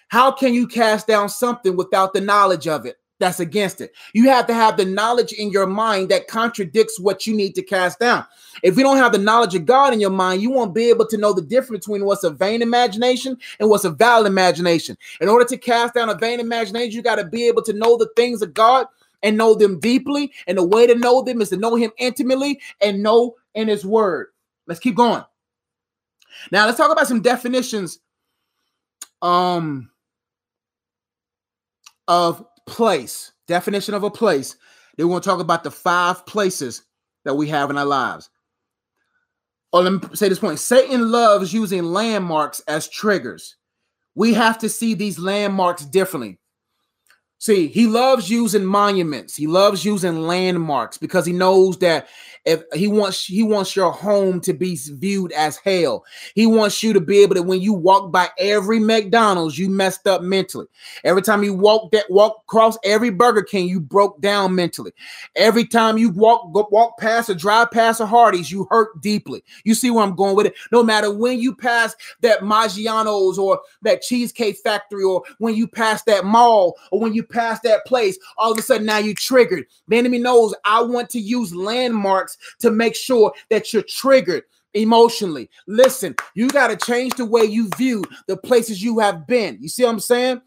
How 0.10 0.32
can 0.32 0.54
you 0.54 0.68
cast 0.68 1.08
down 1.08 1.30
something 1.30 1.76
without 1.76 2.14
the 2.14 2.22
knowledge 2.22 2.68
of 2.68 2.86
it? 2.86 2.98
That's 3.20 3.40
against 3.40 3.82
it. 3.82 3.92
You 4.14 4.30
have 4.30 4.48
to 4.48 4.54
have 4.54 4.78
the 4.78 4.86
knowledge 4.86 5.34
in 5.34 5.52
your 5.52 5.68
mind 5.68 6.10
that 6.10 6.28
contradicts 6.28 7.00
what 7.00 7.28
you 7.28 7.36
need 7.36 7.54
to 7.56 7.62
cast 7.62 8.00
down. 8.00 8.26
If 8.64 8.78
you 8.78 8.84
don't 8.84 8.98
have 8.98 9.12
the 9.12 9.18
knowledge 9.18 9.56
of 9.56 9.66
God 9.66 9.92
in 9.92 10.00
your 10.00 10.10
mind, 10.10 10.42
you 10.42 10.52
won't 10.52 10.74
be 10.74 10.90
able 10.90 11.06
to 11.08 11.18
know 11.18 11.34
the 11.34 11.42
difference 11.42 11.86
between 11.86 12.06
what's 12.06 12.24
a 12.24 12.30
vain 12.30 12.62
imagination 12.62 13.38
and 13.60 13.70
what's 13.70 13.84
a 13.84 13.90
valid 13.90 14.28
imagination. 14.28 14.98
In 15.20 15.28
order 15.28 15.46
to 15.46 15.58
cast 15.58 15.96
down 15.96 16.10
a 16.10 16.16
vain 16.16 16.40
imagination, 16.40 16.92
you 16.92 17.02
got 17.02 17.16
to 17.16 17.26
be 17.26 17.48
able 17.48 17.62
to 17.64 17.74
know 17.74 17.98
the 17.98 18.10
things 18.16 18.42
of 18.42 18.54
God 18.54 18.88
and 19.24 19.38
know 19.38 19.56
them 19.56 19.80
deeply. 19.80 20.32
And 20.48 20.58
the 20.58 20.66
way 20.66 20.88
to 20.88 20.96
know 20.96 21.22
them 21.22 21.42
is 21.42 21.50
to 21.50 21.58
know 21.58 21.76
him 21.76 21.92
intimately 21.98 22.60
and 22.82 23.04
know 23.04 23.36
in 23.54 23.68
his 23.68 23.86
word. 23.86 24.28
Let's 24.68 24.80
keep 24.80 24.96
going. 24.96 25.24
Now 26.52 26.66
let's 26.66 26.78
talk 26.78 26.92
about 26.92 27.08
some 27.08 27.22
definitions 27.22 28.00
um 29.22 29.90
of 32.08 32.46
place. 32.66 33.34
Definition 33.48 33.94
of 33.94 34.04
a 34.04 34.12
place. 34.12 34.56
They 34.98 35.04
want 35.04 35.24
to 35.24 35.30
talk 35.30 35.40
about 35.40 35.64
the 35.64 35.72
five 35.72 36.26
places 36.26 36.84
that 37.26 37.36
we 37.36 37.48
have 37.48 37.70
in 37.70 37.78
our 37.78 37.86
lives. 37.86 38.30
Oh, 39.72 39.82
let 39.82 39.94
me 39.94 40.16
say 40.16 40.30
this 40.30 40.40
point. 40.40 40.60
Satan 40.60 41.12
loves 41.12 41.54
using 41.54 41.84
landmarks 41.84 42.60
as 42.62 42.90
triggers. 42.90 43.56
We 44.16 44.34
have 44.34 44.58
to 44.60 44.70
see 44.70 44.96
these 44.96 45.20
landmarks 45.20 45.86
differently. 45.86 46.40
See, 47.42 47.68
he 47.68 47.88
loves 47.88 48.30
using 48.30 48.66
monuments. 48.66 49.34
He 49.34 49.48
loves 49.48 49.86
using 49.86 50.24
landmarks 50.24 50.98
because 50.98 51.26
he 51.26 51.32
knows 51.32 51.78
that 51.80 52.10
if 52.46 52.64
he 52.74 52.88
wants 52.88 53.26
he 53.26 53.44
wants 53.44 53.76
your 53.76 53.92
home 53.92 54.42
to 54.42 54.54
be 54.54 54.76
viewed 54.76 55.32
as 55.34 55.58
hell. 55.58 56.04
He 56.36 56.46
wants 56.46 56.82
you 56.84 56.94
to 56.94 57.00
be 57.00 57.20
able 57.20 57.36
to 57.36 57.44
when 57.44 57.62
you 57.62 57.74
walk 57.74 58.12
by 58.12 58.30
every 58.38 58.80
McDonald's, 58.80 59.58
you 59.58 59.70
messed 59.70 60.08
up 60.08 60.22
mentally. 60.22 60.68
Every 61.04 61.22
time 61.22 61.44
you 61.44 61.54
walk 61.54 61.92
that 61.92 62.10
walk 62.10 62.42
across 62.44 62.78
every 62.84 63.10
Burger 63.10 63.44
King, 63.44 63.68
you 63.68 63.80
broke 63.80 64.20
down 64.20 64.56
mentally. 64.56 64.92
Every 65.36 65.66
time 65.66 65.98
you 65.98 66.10
walk 66.10 66.54
go, 66.54 66.68
walk 66.72 66.98
past 66.98 67.30
or 67.30 67.36
drive 67.36 67.72
past 67.72 68.02
a 68.02 68.06
Hardee's, 68.06 68.52
you 68.52 68.68
hurt 68.70 69.00
deeply. 69.02 69.44
You 69.64 69.76
see 69.76 69.92
where 69.92 70.04
I'm 70.04 70.16
going 70.16 70.36
with 70.36 70.48
it? 70.48 70.56
No 70.72 70.84
matter 70.84 71.14
when 71.14 71.40
you 71.40 71.56
pass 71.56 71.96
that 72.22 72.42
Maggiano's 72.42 73.38
or 73.38 73.62
that 73.84 74.02
Cheesecake 74.02 74.58
Factory 74.58 75.04
or 75.04 75.24
when 75.38 75.56
you 75.56 75.68
pass 75.68 76.04
that 76.04 76.26
mall 76.26 76.76
or 76.92 77.00
when 77.00 77.14
you 77.14 77.24
pass 77.30 77.60
that 77.62 77.86
place, 77.86 78.18
all 78.38 78.52
of 78.52 78.58
a 78.58 78.62
sudden 78.62 78.86
now 78.86 78.98
you 78.98 79.14
triggered. 79.14 79.66
The 79.88 79.98
enemy 79.98 80.20
knows 80.20 80.54
I 80.66 80.82
want 80.82 81.10
to 81.12 81.20
use 81.20 81.54
landmarks 81.54 82.38
to 82.60 82.72
make 82.72 82.96
sure 82.96 83.34
that 83.50 83.74
you're 83.74 83.84
triggered 83.84 84.44
emotionally. 84.74 85.50
Listen, 85.68 86.16
you 86.36 86.48
got 86.50 86.68
to 86.68 86.86
change 86.86 87.16
the 87.16 87.26
way 87.26 87.44
you 87.44 87.70
view 87.78 88.04
the 88.28 88.38
places 88.38 88.84
you 88.84 89.00
have 89.00 89.26
been. 89.28 89.58
You 89.60 89.70
see 89.70 89.84
what 89.84 89.92
I'm 89.92 90.00
saying? 90.00 90.42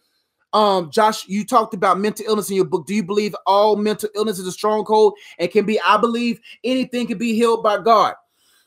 Um, 0.53 0.91
Josh, 0.91 1.27
you 1.27 1.47
talked 1.47 1.73
about 1.73 1.99
mental 1.99 2.27
illness 2.27 2.51
in 2.51 2.57
your 2.57 2.67
book. 2.67 2.87
Do 2.87 2.95
you 2.95 3.03
believe 3.03 3.35
all 3.47 3.77
mental 3.77 4.11
illness 4.15 4.39
is 4.39 4.47
a 4.47 4.53
stronghold 4.53 5.15
and 5.39 5.51
can 5.51 5.65
be? 5.65 5.81
I 5.81 5.97
believe 5.97 6.41
anything 6.63 7.07
can 7.07 7.19
be 7.19 7.35
healed 7.35 7.63
by 7.63 7.81
God. 7.81 8.15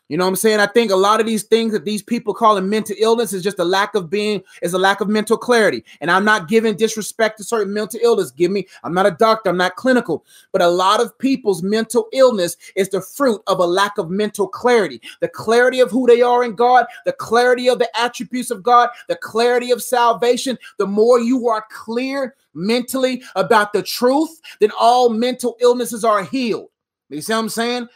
You 0.08 0.18
know 0.18 0.26
what 0.26 0.30
I'm 0.30 0.36
saying? 0.36 0.60
I 0.60 0.68
think 0.68 0.92
a 0.92 0.96
lot 0.96 1.20
of 1.20 1.26
these 1.26 1.44
things 1.44 1.72
that 1.72 1.84
these 1.84 2.04
people 2.04 2.36
call 2.36 2.58
a 2.58 2.62
mental 2.62 2.96
illness 3.00 3.34
is 3.34 3.42
just 3.42 3.58
a 3.58 3.64
lack 3.64 3.96
of 3.96 4.08
being, 4.08 4.44
is 4.62 4.74
a 4.74 4.78
lack 4.78 5.02
of 5.02 5.10
mental 5.10 5.36
clarity. 5.36 5.84
And 6.00 6.12
I'm 6.12 6.24
not 6.24 6.48
giving 6.48 6.76
disrespect 6.76 7.40
to 7.40 7.44
certain 7.44 7.74
mental 7.74 8.00
illness. 8.04 8.30
Give 8.30 8.52
me, 8.52 8.68
I'm 8.84 8.94
not 8.94 9.08
a 9.08 9.12
doctor, 9.12 9.50
I'm 9.50 9.58
not 9.58 9.78
clinical, 9.78 10.24
but 10.52 10.62
a 10.62 10.68
lot 10.68 11.02
of 11.02 11.18
people's 11.18 11.64
mental 11.64 12.08
illness 12.14 12.56
is 12.76 12.90
the 12.90 13.02
fruit 13.02 13.42
of 13.48 13.58
a 13.58 13.66
lack 13.66 13.98
of 13.98 14.12
mental 14.12 14.48
clarity. 14.48 15.02
The 15.22 15.28
clarity 15.28 15.80
of 15.80 15.90
who 15.90 16.06
they 16.06 16.22
are 16.22 16.44
in 16.44 16.54
God, 16.54 16.86
the 17.06 17.14
clarity 17.14 17.68
of 17.68 17.80
the 17.80 17.90
attributes 18.00 18.52
of 18.52 18.62
God, 18.62 18.90
the 19.08 19.16
clarity 19.16 19.72
of 19.72 19.82
salvation. 19.82 20.56
The 20.78 20.86
more 20.86 21.20
you 21.20 21.48
are 21.50 21.66
clear 21.72 22.36
mentally 22.54 23.24
about 23.36 23.74
the 23.74 23.82
truth, 23.82 24.40
then 24.60 24.70
all 24.80 25.10
mental 25.10 25.58
illnesses 25.62 26.04
are 26.04 26.24
healed. 26.24 26.70
You 27.10 27.22
see 27.22 27.34
what 27.34 27.40
I'm 27.40 27.50
saying? 27.50 27.88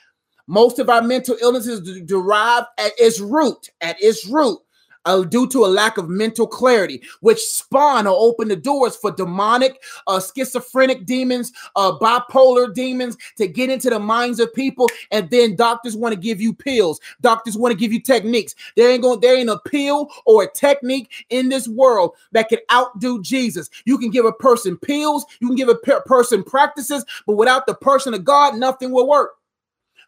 Most 0.49 0.79
of 0.79 0.89
our 0.89 1.03
mental 1.03 1.37
illnesses 1.43 2.01
derive 2.05 2.63
at 2.79 2.91
its 2.97 3.19
root, 3.19 3.69
at 3.81 4.01
its 4.01 4.25
root, 4.27 4.57
uh, 5.05 5.21
due 5.21 5.47
to 5.47 5.63
a 5.63 5.67
lack 5.67 5.99
of 5.99 6.09
mental 6.09 6.47
clarity, 6.47 7.03
which 7.21 7.37
spawn 7.37 8.07
or 8.07 8.15
open 8.17 8.47
the 8.47 8.55
doors 8.55 8.95
for 8.95 9.11
demonic, 9.11 9.79
uh, 10.07 10.19
schizophrenic 10.19 11.05
demons, 11.05 11.53
uh, 11.75 11.91
bipolar 11.99 12.73
demons 12.73 13.15
to 13.37 13.47
get 13.47 13.69
into 13.69 13.91
the 13.91 13.99
minds 13.99 14.39
of 14.39 14.51
people. 14.55 14.87
And 15.11 15.29
then 15.29 15.55
doctors 15.55 15.95
want 15.95 16.15
to 16.15 16.19
give 16.19 16.41
you 16.41 16.51
pills. 16.51 16.99
Doctors 17.21 17.55
want 17.55 17.71
to 17.71 17.77
give 17.77 17.93
you 17.93 18.01
techniques. 18.01 18.55
There 18.75 18.89
ain't 18.89 19.03
going, 19.03 19.19
there 19.19 19.37
ain't 19.37 19.51
a 19.51 19.59
pill 19.67 20.09
or 20.25 20.45
a 20.45 20.51
technique 20.51 21.27
in 21.29 21.49
this 21.49 21.67
world 21.67 22.15
that 22.31 22.49
can 22.49 22.57
outdo 22.71 23.21
Jesus. 23.21 23.69
You 23.85 23.99
can 23.99 24.09
give 24.09 24.25
a 24.25 24.33
person 24.33 24.77
pills, 24.77 25.27
you 25.41 25.47
can 25.47 25.55
give 25.55 25.69
a 25.69 25.75
per- 25.75 26.01
person 26.01 26.41
practices, 26.43 27.05
but 27.27 27.33
without 27.33 27.67
the 27.67 27.75
person 27.75 28.15
of 28.15 28.25
God, 28.25 28.55
nothing 28.55 28.89
will 28.89 29.07
work. 29.07 29.38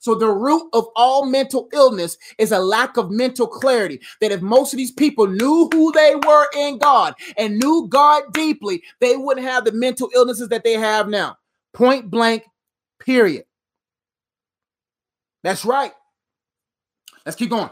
So 0.02 0.16
the 0.16 0.30
root 0.30 0.68
of 0.74 0.88
all 0.96 1.28
mental 1.28 1.70
illness 1.74 2.18
is 2.40 2.52
a 2.52 2.60
lack 2.60 2.98
of 2.98 3.12
mental 3.12 3.48
clarity. 3.48 4.02
That 4.20 4.32
if 4.32 4.42
most 4.42 4.74
of 4.74 4.78
these 4.78 4.92
people 4.92 5.28
knew 5.28 5.70
who 5.72 5.92
they 5.92 6.16
were 6.16 6.48
in 6.58 6.80
God 6.80 7.14
and 7.38 7.60
knew 7.60 7.88
God 7.88 8.24
deeply, 8.34 8.84
they 9.00 9.16
wouldn't 9.16 9.46
have 9.46 9.64
the 9.64 9.72
mental 9.72 10.10
illnesses 10.16 10.50
that 10.50 10.64
they 10.64 10.74
have 10.74 11.08
now. 11.08 11.38
Point 11.74 12.10
blank, 12.10 12.44
period. 13.00 13.46
That's 15.44 15.64
right. 15.66 15.94
Let's 17.24 17.36
keep 17.36 17.52
going. 17.52 17.70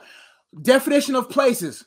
Definition 0.61 1.15
of 1.15 1.31
places. 1.31 1.83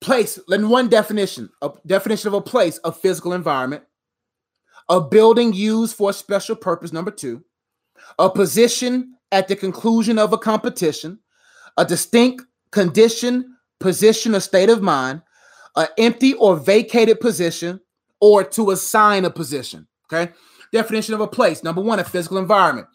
Place, 0.00 0.38
then 0.48 0.68
one 0.68 0.88
definition, 0.88 1.50
a 1.60 1.70
definition 1.86 2.28
of 2.28 2.34
a 2.34 2.40
place, 2.40 2.78
a 2.84 2.92
physical 2.92 3.32
environment 3.32 3.84
a 4.88 5.00
building 5.00 5.52
used 5.52 5.96
for 5.96 6.10
a 6.10 6.14
special 6.14 6.56
purpose, 6.56 6.92
number 6.92 7.10
two, 7.10 7.42
a 8.18 8.28
position 8.28 9.14
at 9.30 9.48
the 9.48 9.56
conclusion 9.56 10.18
of 10.18 10.32
a 10.32 10.38
competition, 10.38 11.18
a 11.76 11.84
distinct 11.84 12.44
condition, 12.70 13.56
position, 13.80 14.34
or 14.34 14.40
state 14.40 14.70
of 14.70 14.82
mind, 14.82 15.22
an 15.76 15.86
empty 15.98 16.34
or 16.34 16.56
vacated 16.56 17.20
position, 17.20 17.80
or 18.20 18.44
to 18.44 18.70
assign 18.70 19.24
a 19.24 19.30
position. 19.30 19.86
Okay. 20.12 20.32
Definition 20.72 21.14
of 21.14 21.20
a 21.20 21.26
place. 21.26 21.62
Number 21.62 21.80
one, 21.80 21.98
a 21.98 22.04
physical 22.04 22.38
environment 22.38 22.86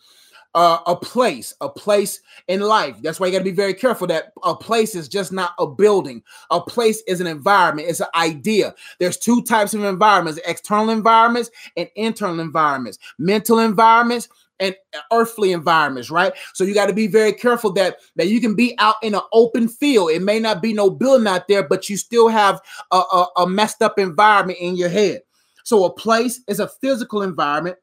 uh, 0.58 0.80
a 0.88 0.96
place, 0.96 1.54
a 1.62 1.70
place 1.70 2.20
in 2.48 2.62
life. 2.62 2.96
That's 3.04 3.20
why 3.20 3.28
you 3.28 3.32
got 3.32 3.38
to 3.38 3.44
be 3.44 3.52
very 3.52 3.76
careful 3.76 4.08
that 4.08 4.34
a 4.44 4.56
place 4.56 4.96
is 4.96 5.08
just 5.08 5.32
not 5.32 5.52
a 5.60 5.68
building. 5.68 6.24
A 6.50 6.60
place 6.60 7.04
is 7.08 7.22
an 7.22 7.28
environment, 7.28 7.88
it's 7.88 8.00
an 8.00 8.08
idea. 8.16 8.74
There's 9.00 9.18
two 9.18 9.44
types 9.44 9.76
of 9.76 9.84
environments 9.84 10.40
external 10.48 10.90
environments 10.90 11.52
and 11.78 11.88
internal 11.96 12.40
environments, 12.40 12.98
mental 13.20 13.60
environments 13.60 14.30
and 14.60 14.76
earthly 15.14 15.52
environments, 15.52 16.10
right? 16.10 16.34
So 16.56 16.64
you 16.64 16.74
got 16.74 16.88
to 16.88 16.94
be 16.94 17.06
very 17.06 17.34
careful 17.34 17.72
that 17.74 17.98
that 18.16 18.30
you 18.30 18.42
can 18.42 18.56
be 18.56 18.74
out 18.80 18.96
in 19.04 19.14
an 19.14 19.22
open 19.34 19.68
field. 19.68 20.10
It 20.10 20.24
may 20.24 20.40
not 20.40 20.64
be 20.64 20.74
no 20.74 20.90
building 20.90 21.28
out 21.28 21.48
there, 21.48 21.68
but 21.68 21.88
you 21.88 21.98
still 21.98 22.30
have 22.30 22.60
a, 22.92 22.98
a, 22.98 23.28
a 23.38 23.48
messed 23.48 23.84
up 23.84 24.00
environment 24.00 24.58
in 24.60 24.76
your 24.76 24.90
head. 24.90 25.22
So 25.66 25.84
a 25.84 25.94
place 25.94 26.42
is 26.48 26.60
a 26.60 26.68
physical 26.68 27.22
environment 27.22 27.78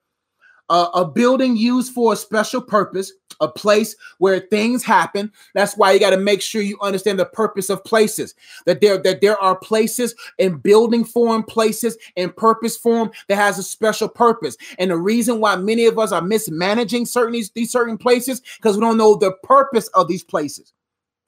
uh, 0.68 0.88
a 0.94 1.04
building 1.04 1.56
used 1.56 1.92
for 1.92 2.12
a 2.12 2.16
special 2.16 2.60
purpose, 2.60 3.12
a 3.40 3.48
place 3.48 3.96
where 4.18 4.40
things 4.40 4.82
happen. 4.82 5.30
That's 5.54 5.76
why 5.76 5.92
you 5.92 6.00
got 6.00 6.10
to 6.10 6.16
make 6.16 6.40
sure 6.40 6.62
you 6.62 6.78
understand 6.80 7.18
the 7.18 7.26
purpose 7.26 7.68
of 7.70 7.84
places. 7.84 8.34
That 8.66 8.80
there 8.80 8.98
that 8.98 9.20
there 9.20 9.38
are 9.38 9.56
places 9.56 10.14
in 10.38 10.58
building 10.58 11.04
form, 11.04 11.42
places 11.42 11.96
in 12.16 12.32
purpose 12.32 12.76
form 12.76 13.10
that 13.28 13.36
has 13.36 13.58
a 13.58 13.62
special 13.62 14.08
purpose. 14.08 14.56
And 14.78 14.90
the 14.90 14.96
reason 14.96 15.40
why 15.40 15.56
many 15.56 15.86
of 15.86 15.98
us 15.98 16.12
are 16.12 16.22
mismanaging 16.22 17.06
certain 17.06 17.32
these, 17.32 17.50
these 17.50 17.72
certain 17.72 17.98
places 17.98 18.40
because 18.56 18.76
we 18.76 18.80
don't 18.80 18.96
know 18.98 19.16
the 19.16 19.32
purpose 19.42 19.88
of 19.88 20.08
these 20.08 20.24
places 20.24 20.72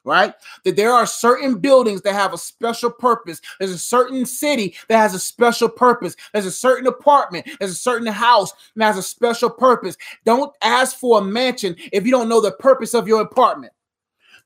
right? 0.07 0.33
That 0.65 0.77
there 0.77 0.93
are 0.93 1.05
certain 1.05 1.59
buildings 1.59 2.01
that 2.03 2.15
have 2.15 2.33
a 2.33 2.39
special 2.39 2.91
purpose. 2.91 3.43
There's 3.59 3.73
a 3.73 3.79
certain 3.79 4.25
city 4.25 4.77
that 4.89 4.99
has 4.99 5.13
a 5.13 5.19
special 5.19 5.69
purpose. 5.69 6.17
There's 6.33 6.47
a 6.47 6.53
certain 6.53 6.87
apartment, 6.87 7.47
there's 7.59 7.73
a 7.73 7.75
certain 7.75 8.07
house 8.07 8.53
that 8.77 8.85
has 8.85 8.97
a 8.97 9.03
special 9.03 9.51
purpose. 9.51 9.97
Don't 10.25 10.55
ask 10.63 10.97
for 10.97 11.21
a 11.21 11.25
mansion 11.25 11.75
if 11.93 12.07
you 12.07 12.13
don't 12.13 12.29
know 12.29 12.41
the 12.41 12.53
purpose 12.53 12.95
of 12.95 13.09
your 13.09 13.21
apartment. 13.21 13.73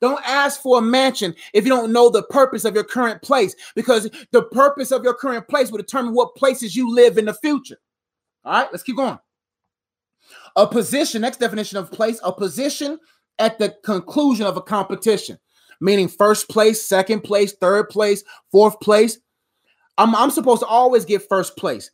Don't 0.00 0.22
ask 0.26 0.62
for 0.62 0.78
a 0.78 0.82
mansion 0.82 1.34
if 1.52 1.64
you 1.64 1.70
don't 1.70 1.92
know 1.92 2.08
the 2.08 2.22
purpose 2.22 2.64
of 2.64 2.74
your 2.74 2.84
current 2.84 3.20
place, 3.20 3.54
because 3.74 4.10
the 4.32 4.44
purpose 4.44 4.92
of 4.92 5.04
your 5.04 5.12
current 5.12 5.46
place 5.46 5.70
will 5.70 5.76
determine 5.76 6.14
what 6.14 6.34
places 6.34 6.74
you 6.74 6.92
live 6.92 7.18
in 7.18 7.26
the 7.26 7.34
future. 7.34 7.76
All 8.46 8.52
right, 8.52 8.68
let's 8.72 8.82
keep 8.82 8.96
going. 8.96 9.18
A 10.56 10.66
position, 10.66 11.20
next 11.20 11.38
definition 11.38 11.76
of 11.76 11.92
place, 11.92 12.18
a 12.24 12.32
position 12.32 12.98
at 13.38 13.58
the 13.58 13.74
conclusion 13.84 14.46
of 14.46 14.56
a 14.56 14.62
competition 14.62 15.38
meaning 15.80 16.08
first 16.08 16.48
place, 16.48 16.82
second 16.86 17.22
place, 17.22 17.52
third 17.52 17.88
place, 17.88 18.22
fourth 18.50 18.78
place. 18.80 19.18
I'm, 19.98 20.14
I'm 20.14 20.30
supposed 20.30 20.60
to 20.60 20.66
always 20.66 21.04
get 21.04 21.28
first 21.28 21.56
place, 21.56 21.90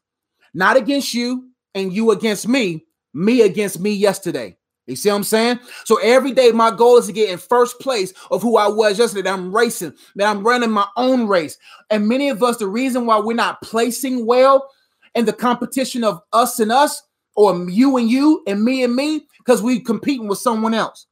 not 0.54 0.76
against 0.76 1.14
you 1.14 1.50
and 1.74 1.92
you 1.92 2.10
against 2.10 2.48
me, 2.48 2.84
me 3.14 3.42
against 3.42 3.80
me 3.80 3.92
yesterday. 3.92 4.56
You 4.86 4.94
see 4.94 5.08
what 5.08 5.16
I'm 5.16 5.24
saying? 5.24 5.58
So 5.84 5.96
every 5.96 6.32
day, 6.32 6.52
my 6.52 6.70
goal 6.70 6.96
is 6.96 7.06
to 7.06 7.12
get 7.12 7.28
in 7.28 7.38
first 7.38 7.80
place 7.80 8.12
of 8.30 8.40
who 8.40 8.56
I 8.56 8.68
was 8.68 8.98
yesterday. 8.98 9.22
That 9.22 9.34
I'm 9.34 9.54
racing, 9.54 9.94
that 10.14 10.28
I'm 10.28 10.46
running 10.46 10.70
my 10.70 10.86
own 10.96 11.26
race. 11.26 11.58
And 11.90 12.06
many 12.06 12.28
of 12.28 12.42
us, 12.42 12.58
the 12.58 12.68
reason 12.68 13.04
why 13.04 13.18
we're 13.18 13.34
not 13.34 13.60
placing 13.62 14.26
well 14.26 14.70
in 15.16 15.24
the 15.24 15.32
competition 15.32 16.04
of 16.04 16.20
us 16.32 16.60
and 16.60 16.70
us, 16.70 17.02
or 17.34 17.68
you 17.68 17.96
and 17.96 18.08
you, 18.08 18.44
and 18.46 18.62
me 18.62 18.84
and 18.84 18.94
me, 18.94 19.26
because 19.38 19.60
we 19.60 19.80
competing 19.80 20.28
with 20.28 20.38
someone 20.38 20.72
else. 20.72 21.06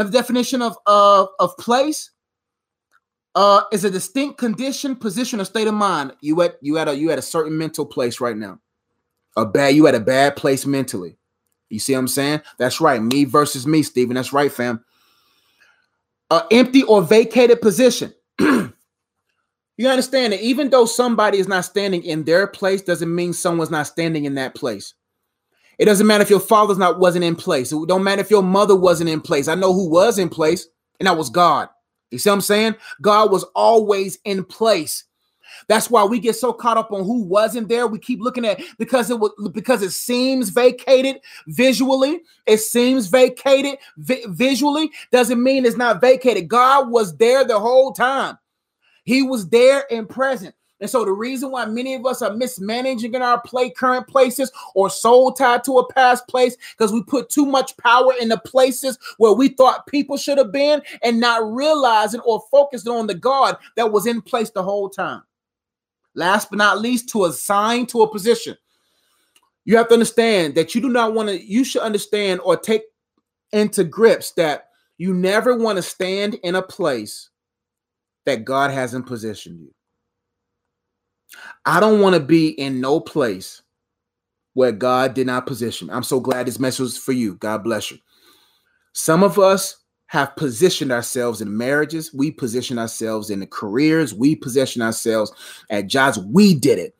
Another 0.00 0.16
definition 0.16 0.62
of 0.62 0.78
of, 0.86 1.28
of 1.38 1.54
place 1.58 2.12
uh, 3.34 3.64
is 3.70 3.84
a 3.84 3.90
distinct 3.90 4.38
condition, 4.38 4.96
position, 4.96 5.42
or 5.42 5.44
state 5.44 5.68
of 5.68 5.74
mind. 5.74 6.12
You 6.22 6.40
at 6.40 6.56
you 6.62 6.78
at 6.78 6.88
a 6.88 6.96
you 6.96 7.10
at 7.10 7.18
a 7.18 7.22
certain 7.22 7.58
mental 7.58 7.84
place 7.84 8.18
right 8.18 8.34
now. 8.34 8.60
A 9.36 9.44
bad 9.44 9.74
you 9.74 9.86
at 9.88 9.94
a 9.94 10.00
bad 10.00 10.36
place 10.36 10.64
mentally. 10.64 11.18
You 11.68 11.78
see 11.78 11.92
what 11.92 11.98
I'm 11.98 12.08
saying? 12.08 12.40
That's 12.56 12.80
right. 12.80 13.02
Me 13.02 13.24
versus 13.24 13.66
me, 13.66 13.82
Stephen. 13.82 14.14
That's 14.14 14.32
right, 14.32 14.50
fam. 14.50 14.82
A 16.30 16.44
empty 16.50 16.82
or 16.84 17.02
vacated 17.02 17.60
position. 17.60 18.14
you 18.38 18.72
understand 19.86 20.32
that 20.32 20.40
even 20.40 20.70
though 20.70 20.86
somebody 20.86 21.36
is 21.36 21.46
not 21.46 21.66
standing 21.66 22.04
in 22.04 22.24
their 22.24 22.46
place, 22.46 22.80
doesn't 22.80 23.14
mean 23.14 23.34
someone's 23.34 23.70
not 23.70 23.86
standing 23.86 24.24
in 24.24 24.36
that 24.36 24.54
place. 24.54 24.94
It 25.80 25.86
doesn't 25.86 26.06
matter 26.06 26.20
if 26.20 26.28
your 26.28 26.40
father's 26.40 26.76
not 26.76 26.98
wasn't 26.98 27.24
in 27.24 27.34
place. 27.34 27.72
It 27.72 27.88
don't 27.88 28.04
matter 28.04 28.20
if 28.20 28.30
your 28.30 28.42
mother 28.42 28.76
wasn't 28.76 29.08
in 29.08 29.22
place. 29.22 29.48
I 29.48 29.54
know 29.54 29.72
who 29.72 29.88
was 29.88 30.18
in 30.18 30.28
place, 30.28 30.68
and 31.00 31.06
that 31.06 31.16
was 31.16 31.30
God. 31.30 31.70
You 32.10 32.18
see 32.18 32.28
what 32.28 32.34
I'm 32.34 32.42
saying? 32.42 32.74
God 33.00 33.32
was 33.32 33.44
always 33.54 34.18
in 34.26 34.44
place. 34.44 35.04
That's 35.68 35.88
why 35.88 36.04
we 36.04 36.20
get 36.20 36.36
so 36.36 36.52
caught 36.52 36.76
up 36.76 36.92
on 36.92 37.04
who 37.04 37.22
wasn't 37.22 37.68
there. 37.68 37.86
We 37.86 37.98
keep 37.98 38.20
looking 38.20 38.44
at 38.44 38.60
because 38.78 39.08
it 39.08 39.18
was 39.18 39.32
because 39.54 39.80
it 39.80 39.92
seems 39.92 40.50
vacated 40.50 41.22
visually. 41.46 42.20
It 42.44 42.58
seems 42.58 43.06
vacated 43.06 43.78
vi- 43.96 44.26
visually 44.28 44.90
doesn't 45.10 45.42
mean 45.42 45.64
it's 45.64 45.78
not 45.78 46.02
vacated. 46.02 46.46
God 46.46 46.90
was 46.90 47.16
there 47.16 47.42
the 47.42 47.58
whole 47.58 47.92
time. 47.92 48.36
He 49.04 49.22
was 49.22 49.48
there 49.48 49.90
and 49.90 50.06
present. 50.06 50.54
And 50.80 50.88
so 50.88 51.04
the 51.04 51.12
reason 51.12 51.50
why 51.50 51.66
many 51.66 51.94
of 51.94 52.06
us 52.06 52.22
are 52.22 52.34
mismanaging 52.34 53.14
in 53.14 53.22
our 53.22 53.40
play 53.40 53.70
current 53.70 54.06
places 54.06 54.50
or 54.74 54.88
soul 54.88 55.32
tied 55.32 55.62
to 55.64 55.78
a 55.78 55.92
past 55.92 56.26
place 56.26 56.56
because 56.72 56.92
we 56.92 57.02
put 57.02 57.28
too 57.28 57.44
much 57.44 57.76
power 57.76 58.12
in 58.20 58.28
the 58.28 58.38
places 58.38 58.98
where 59.18 59.32
we 59.32 59.48
thought 59.48 59.86
people 59.86 60.16
should 60.16 60.38
have 60.38 60.52
been 60.52 60.82
and 61.02 61.20
not 61.20 61.52
realizing 61.52 62.20
or 62.20 62.42
focusing 62.50 62.92
on 62.92 63.06
the 63.06 63.14
God 63.14 63.58
that 63.76 63.92
was 63.92 64.06
in 64.06 64.22
place 64.22 64.50
the 64.50 64.62
whole 64.62 64.88
time. 64.88 65.22
Last 66.14 66.50
but 66.50 66.58
not 66.58 66.80
least, 66.80 67.08
to 67.10 67.26
assign 67.26 67.86
to 67.86 68.02
a 68.02 68.10
position. 68.10 68.56
You 69.64 69.76
have 69.76 69.88
to 69.88 69.94
understand 69.94 70.54
that 70.54 70.74
you 70.74 70.80
do 70.80 70.88
not 70.88 71.14
want 71.14 71.28
to, 71.28 71.40
you 71.40 71.62
should 71.62 71.82
understand 71.82 72.40
or 72.42 72.56
take 72.56 72.82
into 73.52 73.84
grips 73.84 74.32
that 74.32 74.68
you 74.98 75.14
never 75.14 75.56
want 75.56 75.76
to 75.76 75.82
stand 75.82 76.34
in 76.42 76.56
a 76.56 76.62
place 76.62 77.30
that 78.24 78.44
God 78.44 78.70
hasn't 78.70 79.06
positioned 79.06 79.60
you. 79.60 79.72
I 81.64 81.80
don't 81.80 82.00
want 82.00 82.14
to 82.14 82.20
be 82.20 82.48
in 82.48 82.80
no 82.80 83.00
place 83.00 83.62
where 84.54 84.72
God 84.72 85.14
did 85.14 85.26
not 85.26 85.46
position. 85.46 85.90
I'm 85.90 86.02
so 86.02 86.20
glad 86.20 86.46
this 86.46 86.58
message 86.58 86.80
was 86.80 86.98
for 86.98 87.12
you. 87.12 87.34
God 87.36 87.62
bless 87.62 87.90
you. 87.90 87.98
Some 88.92 89.22
of 89.22 89.38
us 89.38 89.76
have 90.06 90.34
positioned 90.34 90.90
ourselves 90.90 91.40
in 91.40 91.56
marriages. 91.56 92.12
We 92.12 92.32
position 92.32 92.78
ourselves 92.78 93.30
in 93.30 93.38
the 93.38 93.46
careers. 93.46 94.12
We 94.12 94.34
position 94.34 94.82
ourselves 94.82 95.32
at 95.70 95.86
jobs. 95.86 96.18
We 96.18 96.54
did 96.54 96.80
it. 96.80 96.96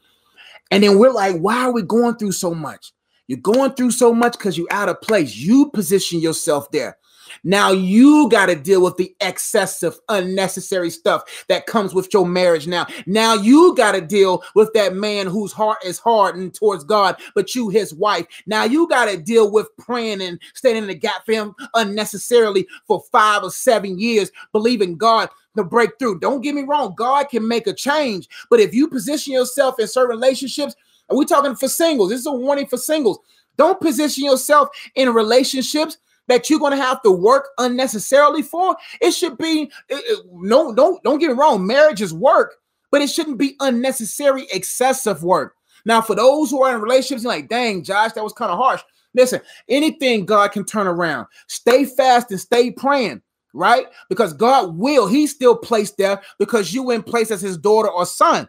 And 0.70 0.84
then 0.84 0.98
we're 0.98 1.10
like, 1.10 1.36
why 1.38 1.64
are 1.64 1.72
we 1.72 1.82
going 1.82 2.16
through 2.16 2.32
so 2.32 2.54
much? 2.54 2.92
You're 3.26 3.40
going 3.40 3.72
through 3.72 3.90
so 3.90 4.14
much 4.14 4.38
because 4.38 4.56
you're 4.56 4.68
out 4.70 4.88
of 4.88 5.00
place. 5.00 5.34
You 5.34 5.70
position 5.70 6.20
yourself 6.20 6.70
there. 6.70 6.98
Now 7.44 7.72
you 7.72 8.28
got 8.30 8.46
to 8.46 8.56
deal 8.56 8.82
with 8.82 8.96
the 8.96 9.14
excessive, 9.20 9.98
unnecessary 10.08 10.90
stuff 10.90 11.44
that 11.48 11.66
comes 11.66 11.94
with 11.94 12.12
your 12.12 12.26
marriage. 12.26 12.66
Now, 12.66 12.86
now 13.06 13.34
you 13.34 13.74
got 13.76 13.92
to 13.92 14.00
deal 14.00 14.42
with 14.54 14.72
that 14.74 14.94
man 14.94 15.26
whose 15.26 15.52
heart 15.52 15.78
is 15.84 15.98
hardened 15.98 16.54
towards 16.54 16.84
God, 16.84 17.20
but 17.34 17.54
you, 17.54 17.68
his 17.68 17.94
wife. 17.94 18.26
Now 18.46 18.64
you 18.64 18.88
got 18.88 19.06
to 19.06 19.16
deal 19.16 19.50
with 19.50 19.68
praying 19.78 20.22
and 20.22 20.40
standing 20.54 20.84
in 20.84 20.88
the 20.88 20.94
gap 20.94 21.24
for 21.24 21.32
him 21.32 21.54
unnecessarily 21.74 22.66
for 22.86 23.02
five 23.12 23.42
or 23.42 23.50
seven 23.50 23.98
years, 23.98 24.30
believing 24.52 24.96
God 24.96 25.28
to 25.56 25.64
break 25.64 25.90
through. 25.98 26.20
Don't 26.20 26.42
get 26.42 26.54
me 26.54 26.62
wrong, 26.62 26.94
God 26.96 27.28
can 27.28 27.46
make 27.46 27.66
a 27.66 27.72
change, 27.72 28.28
but 28.48 28.60
if 28.60 28.74
you 28.74 28.88
position 28.88 29.32
yourself 29.32 29.78
in 29.78 29.88
certain 29.88 30.10
relationships, 30.10 30.74
and 31.08 31.18
we're 31.18 31.24
talking 31.24 31.56
for 31.56 31.68
singles, 31.68 32.10
this 32.10 32.20
is 32.20 32.26
a 32.26 32.32
warning 32.32 32.66
for 32.66 32.76
singles. 32.76 33.18
Don't 33.56 33.80
position 33.80 34.24
yourself 34.24 34.68
in 34.94 35.12
relationships 35.12 35.98
that 36.30 36.48
you're 36.48 36.60
going 36.60 36.70
to 36.70 36.82
have 36.82 37.02
to 37.02 37.10
work 37.10 37.48
unnecessarily 37.58 38.40
for. 38.40 38.76
It 39.00 39.10
should 39.10 39.36
be 39.36 39.62
it, 39.62 39.70
it, 39.88 40.26
no, 40.32 40.72
don't 40.72 41.02
don't 41.02 41.18
get 41.18 41.28
me 41.28 41.34
wrong. 41.34 41.66
Marriage 41.66 42.00
is 42.00 42.14
work, 42.14 42.54
but 42.92 43.02
it 43.02 43.10
shouldn't 43.10 43.36
be 43.36 43.56
unnecessary, 43.58 44.46
excessive 44.52 45.24
work. 45.24 45.54
Now, 45.84 46.00
for 46.00 46.14
those 46.14 46.50
who 46.50 46.62
are 46.62 46.72
in 46.72 46.80
relationships, 46.80 47.24
like, 47.24 47.48
dang, 47.48 47.82
Josh, 47.82 48.12
that 48.12 48.22
was 48.22 48.32
kind 48.32 48.52
of 48.52 48.58
harsh. 48.58 48.80
Listen, 49.12 49.40
anything 49.68 50.24
God 50.24 50.52
can 50.52 50.64
turn 50.64 50.86
around. 50.86 51.26
Stay 51.48 51.84
fast 51.84 52.30
and 52.30 52.38
stay 52.38 52.70
praying, 52.70 53.22
right? 53.52 53.86
Because 54.08 54.32
God 54.32 54.76
will. 54.76 55.08
He's 55.08 55.32
still 55.32 55.56
placed 55.56 55.96
there 55.96 56.22
because 56.38 56.72
you 56.72 56.92
in 56.92 57.02
place 57.02 57.32
as 57.32 57.40
His 57.40 57.58
daughter 57.58 57.90
or 57.90 58.06
son. 58.06 58.48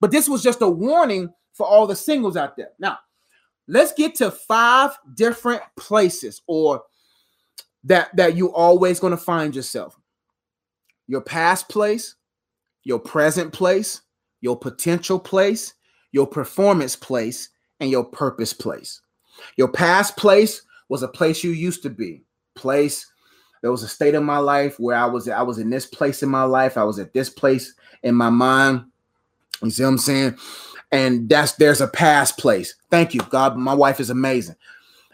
But 0.00 0.12
this 0.12 0.30
was 0.30 0.42
just 0.42 0.62
a 0.62 0.68
warning 0.68 1.28
for 1.52 1.66
all 1.66 1.86
the 1.86 1.96
singles 1.96 2.38
out 2.38 2.56
there. 2.56 2.70
Now, 2.78 2.98
let's 3.66 3.92
get 3.92 4.14
to 4.16 4.30
five 4.30 4.96
different 5.14 5.60
places 5.76 6.40
or 6.46 6.84
that 7.88 8.14
that 8.16 8.36
you 8.36 8.52
always 8.52 9.00
going 9.00 9.10
to 9.10 9.16
find 9.16 9.54
yourself. 9.54 9.98
Your 11.06 11.20
past 11.20 11.68
place 11.68 12.14
your 12.84 12.98
present 12.98 13.52
place 13.52 14.02
your 14.40 14.56
potential 14.58 15.18
place 15.18 15.74
your 16.12 16.26
performance 16.26 16.96
place 16.96 17.50
and 17.80 17.90
your 17.90 18.04
purpose 18.04 18.52
place. 18.52 19.02
Your 19.56 19.68
past 19.68 20.16
place 20.16 20.62
was 20.88 21.02
a 21.02 21.08
place 21.08 21.44
you 21.44 21.50
used 21.50 21.82
to 21.82 21.90
be. 21.90 22.22
Place 22.54 23.06
there 23.60 23.70
was 23.70 23.82
a 23.82 23.88
state 23.88 24.14
of 24.14 24.22
my 24.22 24.38
life 24.38 24.78
where 24.80 24.96
i 24.96 25.04
was 25.04 25.28
i 25.28 25.42
was 25.42 25.58
in 25.58 25.70
this 25.70 25.86
place 25.86 26.22
in 26.22 26.28
my 26.28 26.44
life. 26.44 26.76
I 26.76 26.84
was 26.84 26.98
at 26.98 27.12
this 27.12 27.30
place 27.30 27.74
in 28.02 28.14
my 28.14 28.30
mind. 28.30 28.84
You 29.62 29.70
see 29.70 29.82
what 29.82 29.90
i'm 29.90 29.98
saying? 29.98 30.38
And 30.90 31.28
that's 31.28 31.52
there's 31.52 31.80
a 31.80 31.88
past 31.88 32.38
place. 32.38 32.74
Thank 32.90 33.14
you. 33.14 33.20
God 33.28 33.56
my 33.56 33.74
wife 33.74 34.00
is 34.00 34.10
amazing. 34.10 34.56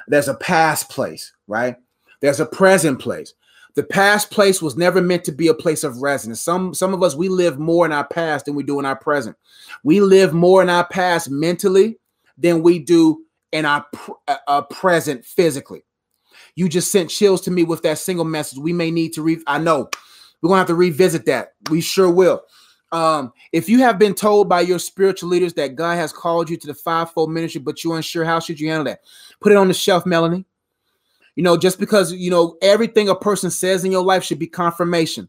There's 0.07 0.29
a 0.29 0.35
past 0.35 0.91
place 0.91 1.33
right 1.49 1.77
there's 2.25 2.41
a 2.41 2.47
present 2.47 3.01
place. 3.01 3.35
The 3.75 3.83
past 3.83 4.31
place 4.31 4.63
was 4.63 4.79
never 4.79 5.03
meant 5.03 5.25
to 5.25 5.33
be 5.33 5.49
a 5.49 5.55
place 5.55 5.85
of 5.85 5.99
residence. 5.99 6.41
Some 6.41 6.73
some 6.73 6.95
of 6.95 7.03
us 7.03 7.15
we 7.15 7.29
live 7.29 7.59
more 7.59 7.85
in 7.85 7.93
our 7.93 8.07
past 8.09 8.47
than 8.47 8.55
we 8.55 8.63
do 8.63 8.79
in 8.79 8.87
our 8.87 8.97
present. 8.97 9.37
We 9.83 10.01
live 10.01 10.33
more 10.33 10.63
in 10.63 10.71
our 10.71 10.87
past 10.87 11.29
mentally 11.29 11.99
than 12.39 12.63
we 12.63 12.79
do 12.79 13.27
in 13.53 13.67
our 13.67 13.85
uh, 14.27 14.37
uh 14.49 14.63
present 14.63 15.27
physically. 15.27 15.85
You 16.55 16.67
just 16.71 16.91
sent 16.91 17.11
chills 17.11 17.43
to 17.43 17.51
me 17.51 17.63
with 17.63 17.83
that 17.83 17.99
single 17.99 18.25
message. 18.25 18.59
We 18.59 18.73
may 18.73 18.91
need 18.91 19.13
to 19.15 19.23
re 19.23 19.39
I 19.47 19.59
know. 19.59 19.91
We're 20.41 20.49
going 20.49 20.57
to 20.57 20.61
have 20.61 20.67
to 20.69 20.75
revisit 20.77 21.27
that. 21.27 21.53
We 21.69 21.83
sure 21.83 22.11
will. 22.11 22.43
Um, 22.91 23.35
if 23.53 23.69
you 23.69 23.81
have 23.81 23.99
been 23.99 24.15
told 24.15 24.49
by 24.49 24.63
your 24.63 24.79
spiritual 24.79 25.29
leaders 25.29 25.53
that 25.55 25.75
God 25.75 25.97
has 25.97 26.11
called 26.11 26.49
you 26.49 26.57
to 26.57 26.67
the 26.67 26.75
fivefold 26.75 27.31
ministry, 27.31 27.61
but 27.61 27.85
you're 27.85 27.97
unsure, 27.97 28.25
how 28.25 28.41
should 28.41 28.59
you 28.59 28.71
handle 28.71 28.85
that? 28.85 29.01
Put 29.41 29.53
it 29.53 29.59
on 29.59 29.69
the 29.69 29.75
shelf, 29.75 30.07
Melanie. 30.07 30.47
You 31.37 31.42
know, 31.42 31.57
just 31.57 31.79
because 31.79 32.12
you 32.12 32.31
know 32.31 32.57
everything 32.62 33.09
a 33.09 33.14
person 33.14 33.51
says 33.51 33.85
in 33.85 33.92
your 33.92 34.05
life 34.05 34.23
should 34.23 34.38
be 34.38 34.47
confirmation. 34.47 35.29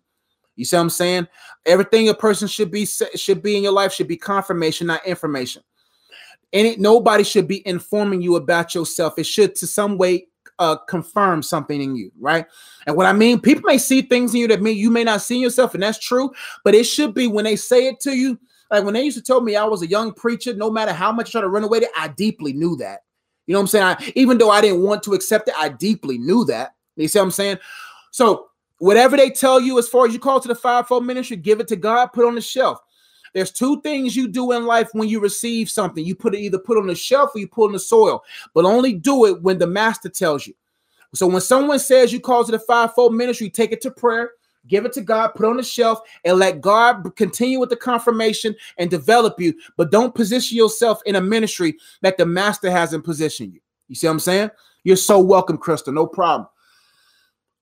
You 0.55 0.65
see 0.65 0.75
what 0.75 0.83
I'm 0.83 0.89
saying? 0.89 1.27
Everything 1.65 2.09
a 2.09 2.13
person 2.13 2.47
should 2.47 2.71
be 2.71 2.85
should 2.85 3.41
be 3.41 3.57
in 3.57 3.63
your 3.63 3.73
life 3.73 3.93
should 3.93 4.07
be 4.07 4.17
confirmation, 4.17 4.87
not 4.87 5.05
information. 5.05 5.63
Any 6.53 6.75
nobody 6.77 7.23
should 7.23 7.47
be 7.47 7.67
informing 7.67 8.21
you 8.21 8.35
about 8.35 8.75
yourself. 8.75 9.17
It 9.17 9.25
should 9.25 9.55
to 9.55 9.67
some 9.67 9.97
way 9.97 10.27
uh, 10.59 10.77
confirm 10.87 11.43
something 11.43 11.81
in 11.81 11.95
you, 11.95 12.11
right? 12.19 12.45
And 12.87 12.95
what 12.95 13.05
I 13.05 13.13
mean, 13.13 13.41
people 13.41 13.63
may 13.65 13.77
see 13.77 14.01
things 14.01 14.33
in 14.33 14.41
you 14.41 14.47
that 14.47 14.61
mean 14.61 14.77
you 14.77 14.89
may 14.89 15.03
not 15.03 15.21
see 15.21 15.39
yourself, 15.39 15.73
and 15.73 15.83
that's 15.83 15.99
true. 15.99 16.31
But 16.63 16.75
it 16.75 16.85
should 16.85 17.13
be 17.13 17.27
when 17.27 17.45
they 17.45 17.55
say 17.55 17.87
it 17.87 17.99
to 18.01 18.15
you. 18.15 18.39
Like 18.71 18.83
when 18.83 18.93
they 18.93 19.03
used 19.03 19.17
to 19.17 19.23
tell 19.23 19.41
me 19.41 19.55
I 19.55 19.65
was 19.65 19.81
a 19.81 19.87
young 19.87 20.13
preacher, 20.13 20.53
no 20.53 20.71
matter 20.71 20.93
how 20.93 21.11
much 21.11 21.29
I 21.29 21.31
try 21.31 21.41
to 21.41 21.49
run 21.49 21.63
away, 21.63 21.81
I 21.97 22.07
deeply 22.09 22.53
knew 22.53 22.75
that. 22.77 23.01
You 23.47 23.53
know 23.53 23.59
what 23.59 23.63
I'm 23.63 23.67
saying? 23.67 23.85
I, 23.85 24.11
even 24.15 24.37
though 24.37 24.49
I 24.49 24.61
didn't 24.61 24.81
want 24.81 25.03
to 25.03 25.13
accept 25.13 25.47
it, 25.47 25.55
I 25.57 25.69
deeply 25.69 26.17
knew 26.17 26.45
that. 26.45 26.75
You 26.95 27.07
see 27.07 27.19
what 27.19 27.25
I'm 27.25 27.31
saying? 27.31 27.57
So 28.11 28.47
whatever 28.79 29.17
they 29.17 29.29
tell 29.29 29.59
you 29.59 29.77
as 29.77 29.87
far 29.87 30.05
as 30.05 30.13
you 30.13 30.19
call 30.19 30.39
to 30.39 30.47
the 30.47 30.55
fivefold 30.55 31.05
ministry, 31.05 31.37
give 31.37 31.59
it 31.59 31.67
to 31.69 31.75
God, 31.75 32.07
put 32.07 32.25
on 32.25 32.35
the 32.35 32.41
shelf. 32.41 32.79
There's 33.33 33.51
two 33.51 33.81
things 33.81 34.15
you 34.15 34.29
do 34.29 34.53
in 34.53 34.65
life 34.65 34.89
when 34.93 35.09
you 35.09 35.19
receive 35.19 35.69
something. 35.69 36.05
You 36.05 36.15
put 36.15 36.33
it 36.33 36.39
either 36.39 36.57
put 36.57 36.77
on 36.77 36.87
the 36.87 36.95
shelf 36.95 37.31
or 37.35 37.39
you 37.39 37.47
put 37.47 37.67
in 37.67 37.73
the 37.73 37.79
soil, 37.79 38.23
but 38.53 38.63
only 38.63 38.93
do 38.93 39.25
it 39.25 39.41
when 39.41 39.57
the 39.57 39.67
master 39.67 40.07
tells 40.07 40.47
you. 40.47 40.53
So 41.13 41.27
when 41.27 41.41
someone 41.41 41.79
says 41.79 42.13
you 42.13 42.19
call 42.21 42.45
to 42.45 42.51
the 42.51 42.59
fivefold 42.59 43.13
ministry, 43.13 43.49
take 43.49 43.71
it 43.71 43.81
to 43.81 43.91
prayer, 43.91 44.31
give 44.67 44.85
it 44.85 44.93
to 44.93 45.01
God, 45.01 45.29
put 45.29 45.45
on 45.45 45.57
the 45.57 45.63
shelf, 45.63 45.99
and 46.23 46.37
let 46.37 46.61
God 46.61 47.15
continue 47.15 47.59
with 47.59 47.69
the 47.69 47.75
confirmation 47.75 48.55
and 48.77 48.89
develop 48.89 49.39
you. 49.39 49.53
But 49.77 49.91
don't 49.91 50.15
position 50.15 50.57
yourself 50.57 51.01
in 51.05 51.15
a 51.15 51.21
ministry 51.21 51.75
that 52.01 52.17
the 52.17 52.25
master 52.25 52.71
hasn't 52.71 53.03
positioned 53.03 53.53
you. 53.53 53.61
You 53.87 53.95
see 53.95 54.07
what 54.07 54.13
I'm 54.13 54.19
saying? 54.19 54.51
You're 54.83 54.95
so 54.95 55.19
welcome, 55.19 55.57
Crystal. 55.57 55.93
No 55.93 56.07
problem. 56.07 56.47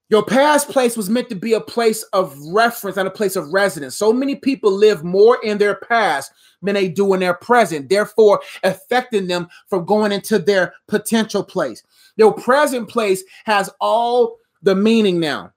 Your 0.09 0.23
past 0.23 0.69
place 0.69 0.95
was 0.95 1.09
meant 1.09 1.29
to 1.29 1.35
be 1.35 1.53
a 1.53 1.61
place 1.61 2.03
of 2.13 2.37
reference 2.51 2.97
and 2.97 3.07
a 3.07 3.11
place 3.11 3.35
of 3.35 3.51
residence. 3.51 3.95
So 3.95 4.13
many 4.13 4.35
people 4.35 4.71
live 4.71 5.03
more 5.03 5.39
in 5.43 5.57
their 5.57 5.75
past 5.75 6.31
than 6.61 6.75
they 6.75 6.87
do 6.87 7.13
in 7.13 7.21
their 7.21 7.33
present, 7.33 7.89
therefore 7.89 8.41
affecting 8.63 9.27
them 9.27 9.47
from 9.67 9.85
going 9.85 10.11
into 10.11 10.37
their 10.37 10.73
potential 10.87 11.43
place. 11.43 11.81
Their 12.17 12.31
present 12.31 12.89
place 12.89 13.23
has 13.45 13.69
all 13.79 14.37
the 14.61 14.75
meaning 14.75 15.19
now. 15.19 15.51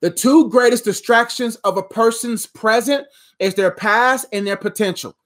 The 0.00 0.10
two 0.10 0.48
greatest 0.48 0.84
distractions 0.84 1.56
of 1.56 1.76
a 1.76 1.82
person's 1.82 2.46
present 2.46 3.06
is 3.38 3.54
their 3.54 3.70
past 3.70 4.26
and 4.32 4.46
their 4.46 4.56
potential. 4.56 5.16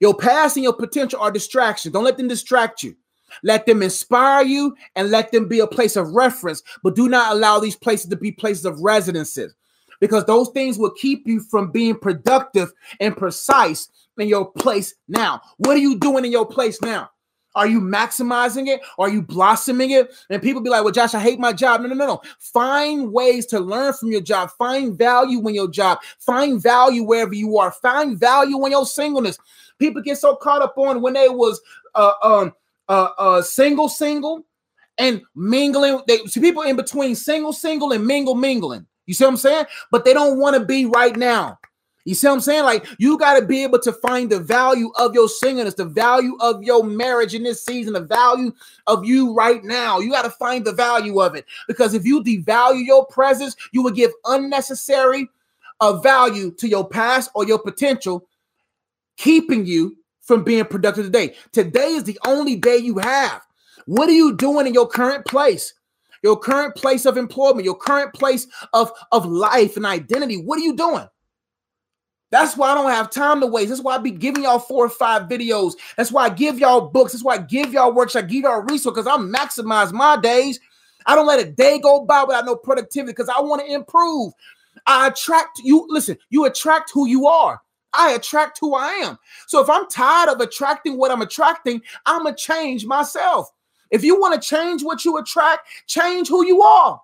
Your 0.00 0.14
past 0.14 0.56
and 0.56 0.64
your 0.64 0.72
potential 0.72 1.20
are 1.20 1.30
distractions. 1.30 1.92
Don't 1.92 2.04
let 2.04 2.16
them 2.16 2.28
distract 2.28 2.82
you. 2.82 2.96
Let 3.44 3.66
them 3.66 3.82
inspire 3.82 4.44
you 4.44 4.76
and 4.96 5.10
let 5.10 5.32
them 5.32 5.48
be 5.48 5.60
a 5.60 5.66
place 5.66 5.96
of 5.96 6.12
reference, 6.12 6.62
but 6.82 6.96
do 6.96 7.08
not 7.08 7.32
allow 7.32 7.58
these 7.58 7.76
places 7.76 8.10
to 8.10 8.16
be 8.16 8.32
places 8.32 8.64
of 8.64 8.80
residences 8.80 9.54
because 10.00 10.24
those 10.24 10.50
things 10.50 10.78
will 10.78 10.90
keep 10.90 11.26
you 11.26 11.40
from 11.40 11.70
being 11.70 11.96
productive 11.96 12.72
and 12.98 13.16
precise 13.16 13.88
in 14.18 14.28
your 14.28 14.50
place 14.50 14.94
now. 15.08 15.40
What 15.58 15.76
are 15.76 15.80
you 15.80 15.96
doing 15.98 16.24
in 16.24 16.32
your 16.32 16.46
place 16.46 16.82
now? 16.82 17.10
Are 17.54 17.66
you 17.66 17.80
maximizing 17.80 18.68
it? 18.68 18.80
Are 18.98 19.08
you 19.08 19.22
blossoming 19.22 19.90
it? 19.90 20.12
And 20.30 20.40
people 20.40 20.62
be 20.62 20.70
like, 20.70 20.84
well, 20.84 20.92
Josh, 20.92 21.14
I 21.14 21.20
hate 21.20 21.38
my 21.38 21.52
job. 21.52 21.82
No, 21.82 21.88
no, 21.88 21.94
no, 21.94 22.06
no. 22.06 22.22
Find 22.38 23.12
ways 23.12 23.46
to 23.46 23.60
learn 23.60 23.92
from 23.92 24.10
your 24.10 24.20
job. 24.20 24.50
Find 24.56 24.96
value 24.96 25.46
in 25.46 25.54
your 25.54 25.68
job. 25.68 25.98
Find 26.18 26.62
value 26.62 27.02
wherever 27.02 27.34
you 27.34 27.58
are. 27.58 27.70
Find 27.70 28.18
value 28.18 28.64
in 28.64 28.72
your 28.72 28.86
singleness. 28.86 29.38
People 29.78 30.02
get 30.02 30.18
so 30.18 30.36
caught 30.36 30.62
up 30.62 30.78
on 30.78 31.02
when 31.02 31.12
they 31.12 31.28
was 31.28 31.60
uh, 31.94 32.12
um, 32.22 32.52
uh, 32.88 33.08
uh, 33.18 33.42
single, 33.42 33.88
single, 33.88 34.44
and 34.98 35.22
mingling. 35.34 36.00
They 36.06 36.18
see 36.26 36.40
people 36.40 36.62
in 36.62 36.76
between 36.76 37.14
single, 37.14 37.52
single, 37.52 37.92
and 37.92 38.06
mingle, 38.06 38.34
mingling. 38.34 38.86
You 39.06 39.14
see 39.14 39.24
what 39.24 39.30
I'm 39.30 39.36
saying? 39.36 39.66
But 39.90 40.04
they 40.04 40.14
don't 40.14 40.38
want 40.38 40.56
to 40.56 40.64
be 40.64 40.86
right 40.86 41.16
now. 41.16 41.58
You 42.04 42.14
see 42.14 42.26
what 42.26 42.34
I'm 42.34 42.40
saying? 42.40 42.64
Like 42.64 42.86
you 42.98 43.16
got 43.16 43.38
to 43.38 43.46
be 43.46 43.62
able 43.62 43.78
to 43.80 43.92
find 43.92 44.30
the 44.30 44.40
value 44.40 44.90
of 44.96 45.14
your 45.14 45.28
singleness, 45.28 45.74
the 45.74 45.84
value 45.84 46.36
of 46.40 46.62
your 46.62 46.82
marriage 46.82 47.34
in 47.34 47.44
this 47.44 47.64
season, 47.64 47.92
the 47.92 48.00
value 48.00 48.52
of 48.86 49.04
you 49.04 49.34
right 49.34 49.62
now. 49.62 50.00
You 50.00 50.10
got 50.10 50.22
to 50.22 50.30
find 50.30 50.64
the 50.64 50.72
value 50.72 51.20
of 51.20 51.36
it 51.36 51.44
because 51.68 51.94
if 51.94 52.04
you 52.04 52.22
devalue 52.22 52.84
your 52.84 53.06
presence, 53.06 53.54
you 53.70 53.82
will 53.82 53.92
give 53.92 54.10
unnecessary 54.24 55.28
uh, 55.80 55.98
value 55.98 56.50
to 56.52 56.68
your 56.68 56.88
past 56.88 57.30
or 57.34 57.46
your 57.46 57.58
potential, 57.58 58.26
keeping 59.16 59.64
you 59.64 59.96
from 60.22 60.42
being 60.42 60.64
productive 60.64 61.04
today. 61.04 61.34
Today 61.52 61.92
is 61.92 62.04
the 62.04 62.18
only 62.26 62.56
day 62.56 62.76
you 62.76 62.98
have. 62.98 63.42
What 63.86 64.08
are 64.08 64.12
you 64.12 64.36
doing 64.36 64.66
in 64.66 64.74
your 64.74 64.88
current 64.88 65.24
place? 65.26 65.74
Your 66.22 66.38
current 66.38 66.76
place 66.76 67.04
of 67.04 67.16
employment, 67.16 67.64
your 67.64 67.76
current 67.76 68.14
place 68.14 68.46
of, 68.72 68.92
of 69.10 69.26
life 69.26 69.76
and 69.76 69.84
identity. 69.84 70.36
What 70.36 70.60
are 70.60 70.62
you 70.62 70.76
doing? 70.76 71.06
That's 72.32 72.56
why 72.56 72.70
I 72.70 72.74
don't 72.74 72.90
have 72.90 73.10
time 73.10 73.40
to 73.42 73.46
waste. 73.46 73.68
That's 73.68 73.82
why 73.82 73.94
I 73.94 73.98
be 73.98 74.10
giving 74.10 74.44
y'all 74.44 74.58
four 74.58 74.86
or 74.86 74.88
five 74.88 75.24
videos. 75.24 75.74
That's 75.98 76.10
why 76.10 76.24
I 76.24 76.30
give 76.30 76.58
y'all 76.58 76.88
books. 76.88 77.12
That's 77.12 77.22
why 77.22 77.34
I 77.34 77.38
give 77.38 77.74
y'all 77.74 77.92
works. 77.92 78.16
I 78.16 78.22
give 78.22 78.44
y'all 78.44 78.62
resources 78.62 79.04
because 79.04 79.06
I 79.06 79.18
maximize 79.18 79.92
my 79.92 80.16
days. 80.16 80.58
I 81.04 81.14
don't 81.14 81.26
let 81.26 81.46
a 81.46 81.52
day 81.52 81.78
go 81.78 82.06
by 82.06 82.24
without 82.24 82.46
no 82.46 82.56
productivity 82.56 83.12
because 83.12 83.28
I 83.28 83.38
want 83.42 83.60
to 83.60 83.70
improve. 83.70 84.32
I 84.86 85.08
attract 85.08 85.58
you. 85.62 85.86
Listen, 85.90 86.16
you 86.30 86.46
attract 86.46 86.90
who 86.94 87.06
you 87.06 87.26
are. 87.26 87.60
I 87.92 88.12
attract 88.12 88.56
who 88.62 88.74
I 88.74 88.88
am. 89.04 89.18
So 89.46 89.60
if 89.60 89.68
I'm 89.68 89.86
tired 89.90 90.30
of 90.30 90.40
attracting 90.40 90.96
what 90.96 91.10
I'm 91.10 91.20
attracting, 91.20 91.82
I'm 92.06 92.22
going 92.22 92.34
to 92.34 92.42
change 92.42 92.86
myself. 92.86 93.50
If 93.90 94.02
you 94.02 94.18
want 94.18 94.40
to 94.40 94.48
change 94.48 94.82
what 94.82 95.04
you 95.04 95.18
attract, 95.18 95.68
change 95.86 96.28
who 96.28 96.46
you 96.46 96.62
are. 96.62 96.98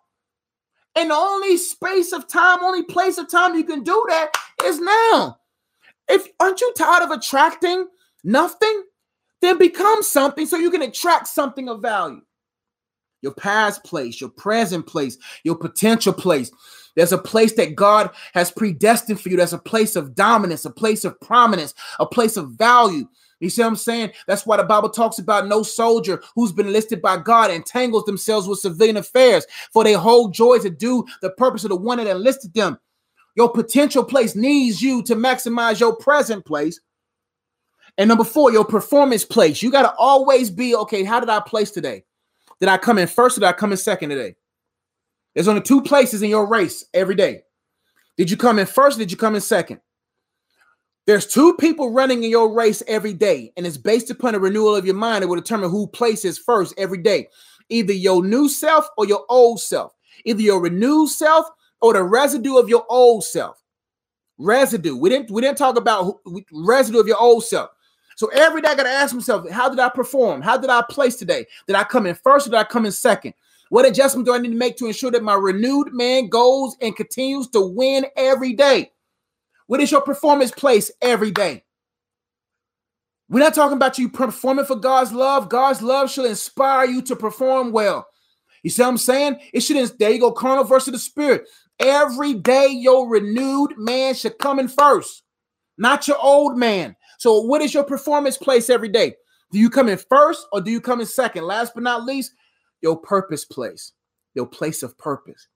And 0.97 1.11
the 1.11 1.15
only 1.15 1.59
space 1.59 2.13
of 2.13 2.27
time, 2.27 2.65
only 2.65 2.83
place 2.83 3.19
of 3.19 3.31
time 3.31 3.55
you 3.55 3.65
can 3.65 3.83
do 3.83 4.07
that 4.09 4.33
is 4.65 4.81
now. 4.81 5.39
If 6.09 6.29
aren't 6.41 6.61
you 6.61 6.73
tired 6.77 7.03
of 7.03 7.11
attracting 7.11 7.87
nothing? 8.25 8.85
Then 9.41 9.59
become 9.59 10.03
something 10.03 10.47
so 10.47 10.57
you 10.57 10.71
can 10.71 10.83
attract 10.83 11.29
something 11.29 11.69
of 11.69 11.81
value. 11.81 12.23
Your 13.23 13.35
past 13.35 13.85
place, 13.85 14.21
your 14.21 14.31
present 14.31 14.87
place, 14.87 15.17
your 15.45 15.57
potential 15.57 16.13
place. 16.13 16.51
There's 16.97 17.13
a 17.13 17.19
place 17.19 17.53
that 17.55 17.77
God 17.77 18.11
has 18.35 18.51
predestined 18.51 19.21
for 19.21 19.29
you. 19.29 19.37
There's 19.37 19.53
a 19.53 19.59
place 19.59 19.95
of 19.97 20.15
dominance, 20.15 20.65
a 20.65 20.71
place 20.71 21.05
of 21.05 21.21
prominence, 21.21 21.75
a 22.01 22.07
place 22.07 22.37
of 22.37 22.53
value. 22.53 23.07
You 23.41 23.51
see 23.51 23.63
what 23.63 23.69
I'm 23.69 23.77
saying? 23.77 24.11
That's 24.27 24.45
why 24.45 24.57
the 24.57 24.65
Bible 24.65 24.89
talks 24.89 25.21
about 25.21 25.47
no 25.47 25.63
soldier 25.63 26.21
who's 26.35 26.53
been 26.53 26.67
enlisted 26.67 27.01
by 27.01 27.19
God 27.19 27.53
entangles 27.53 28.05
themselves 28.05 28.49
with 28.49 28.59
civilian 28.59 28.97
affairs, 28.97 29.47
for 29.73 29.85
they 29.85 29.93
hold 29.93 30.35
joy 30.35 30.59
to 30.59 30.71
do 30.71 31.05
the 31.23 31.31
purpose 31.31 31.63
of 31.63 31.71
the 31.71 31.77
one 31.77 31.99
that 31.99 32.09
enlisted 32.09 32.53
them. 32.55 32.79
Your 33.39 33.49
potential 33.49 34.03
place 34.03 34.35
needs 34.35 34.83
you 34.83 35.01
to 35.05 35.15
maximize 35.15 35.79
your 35.79 35.95
present 35.95 36.45
place. 36.45 36.81
And 37.97 38.09
number 38.09 38.25
four, 38.25 38.51
your 38.51 38.65
performance 38.65 39.25
place. 39.25 39.63
You 39.63 39.71
got 39.71 39.83
to 39.83 39.95
always 39.97 40.51
be 40.51 40.75
okay. 40.75 41.05
How 41.05 41.21
did 41.21 41.29
I 41.29 41.39
place 41.39 41.71
today? 41.71 42.03
Did 42.59 42.69
I 42.69 42.79
come 42.79 42.99
in 42.99 43.07
first 43.07 43.39
or 43.39 43.43
did 43.43 43.47
I 43.47 43.53
come 43.53 43.71
in 43.71 43.79
second 43.79 44.09
today? 44.09 44.35
There's 45.37 45.47
only 45.47 45.63
two 45.63 45.81
places 45.81 46.23
in 46.23 46.31
your 46.31 46.49
race 46.49 46.85
every 46.93 47.15
day. 47.15 47.43
Did 48.17 48.29
you 48.29 48.37
come 48.37 48.59
in 48.59 48.67
first? 48.67 48.99
did 48.99 49.09
you 49.09 49.17
come 49.17 49.37
in 49.37 49.41
second? 49.41 49.79
There's 51.07 51.25
two 51.25 51.55
people 51.59 51.93
running 51.93 52.25
in 52.25 52.31
your 52.31 52.53
race 52.53 52.83
every 52.89 53.13
day, 53.13 53.53
and 53.57 53.65
it's 53.65 53.77
based 53.77 54.11
upon 54.11 54.35
a 54.35 54.41
renewal 54.41 54.75
of 54.75 54.85
your 54.85 54.97
mind. 54.97 55.23
It 55.23 55.29
will 55.29 55.37
determine 55.37 55.71
who 55.71 55.87
places 55.87 56.39
first 56.39 56.75
every 56.77 56.99
day, 56.99 57.29
either 57.69 57.93
your 57.93 58.25
new 58.25 58.49
self 58.49 58.89
or 58.97 59.07
your 59.07 59.25
old 59.29 59.61
self, 59.61 59.93
either 60.25 60.43
your 60.43 60.61
renewed 60.61 61.11
self 61.11 61.49
or 61.81 61.93
the 61.93 62.03
residue 62.03 62.57
of 62.57 62.69
your 62.69 62.85
old 62.89 63.25
self. 63.25 63.63
Residue. 64.39 64.97
We 64.97 65.11
didn't 65.11 65.31
we 65.31 65.43
didn't 65.43 65.59
talk 65.59 65.77
about 65.77 66.05
who, 66.25 66.45
residue 66.53 67.01
of 67.01 67.07
your 67.07 67.21
old 67.21 67.45
self. 67.45 67.71
So 68.17 68.29
every 68.29 68.63
day 68.63 68.69
I 68.69 68.75
gotta 68.75 68.89
ask 68.89 69.15
myself, 69.15 69.49
how 69.51 69.69
did 69.69 69.79
I 69.79 69.89
perform? 69.89 70.43
How 70.43 70.57
did 70.57 70.71
I 70.71 70.83
place 70.89 71.17
today? 71.17 71.47
Did 71.67 71.77
I 71.77 71.85
come 71.85 72.07
in 72.07 72.15
first 72.15 72.47
or 72.47 72.51
did 72.51 72.57
I 72.57 72.65
come 72.65 72.87
in 72.87 72.93
second? 72.93 73.35
What 73.71 73.87
adjustment 73.87 74.27
do 74.27 74.35
I 74.35 74.39
need 74.39 74.51
to 74.51 74.57
make 74.57 74.77
to 74.79 74.87
ensure 74.87 75.11
that 75.11 75.23
my 75.23 75.35
renewed 75.35 75.93
man 75.93 76.29
goes 76.29 76.75
and 76.81 76.97
continues 76.97 77.49
to 77.49 77.61
win 77.61 78.07
every 78.17 78.55
day? 78.55 78.93
What 79.67 79.81
is 79.81 79.91
your 79.91 80.01
performance 80.01 80.51
place 80.51 80.91
every 81.03 81.31
day? 81.31 81.65
We're 83.29 83.41
not 83.41 83.55
talking 83.55 83.77
about 83.77 83.99
you 83.99 84.09
performing 84.09 84.65
for 84.65 84.77
God's 84.77 85.13
love. 85.13 85.51
God's 85.51 85.83
love 85.83 86.11
should 86.11 86.25
inspire 86.25 86.87
you 86.87 87.03
to 87.03 87.17
perform 87.17 87.73
well. 87.73 88.09
You 88.63 88.71
see 88.71 88.83
what 88.83 88.89
I'm 88.89 88.99
saying? 88.99 89.37
It 89.53 89.61
should, 89.61 89.99
there 89.99 90.11
you 90.11 90.21
go, 90.21 90.33
carnal 90.33 90.65
versus 90.65 90.93
the 90.93 90.99
spirit. 90.99 91.47
Every 91.79 92.35
day, 92.35 92.69
your 92.69 93.09
renewed 93.09 93.75
man 93.77 94.15
should 94.15 94.39
come 94.39 94.59
in 94.59 94.69
first, 94.69 95.23
not 95.77 96.09
your 96.09 96.19
old 96.19 96.57
man. 96.57 96.97
So, 97.19 97.41
what 97.41 97.63
is 97.63 97.73
your 97.73 97.85
performance 97.85 98.37
place 98.37 98.69
every 98.69 98.89
day? 98.89 99.15
Do 99.53 99.59
you 99.59 99.71
come 99.71 99.89
in 99.89 99.99
first 99.99 100.47
or 100.53 100.61
do 100.61 100.71
you 100.71 100.81
come 100.81 101.01
in 101.01 101.07
second? 101.07 101.45
Last 101.45 101.73
but 101.75 101.83
not 101.83 102.05
least, 102.05 102.35
your 102.81 102.97
purpose 102.97 103.45
place, 103.45 103.93
your 104.35 104.47
place 104.47 104.83
of 104.83 104.99
purpose. 104.99 105.49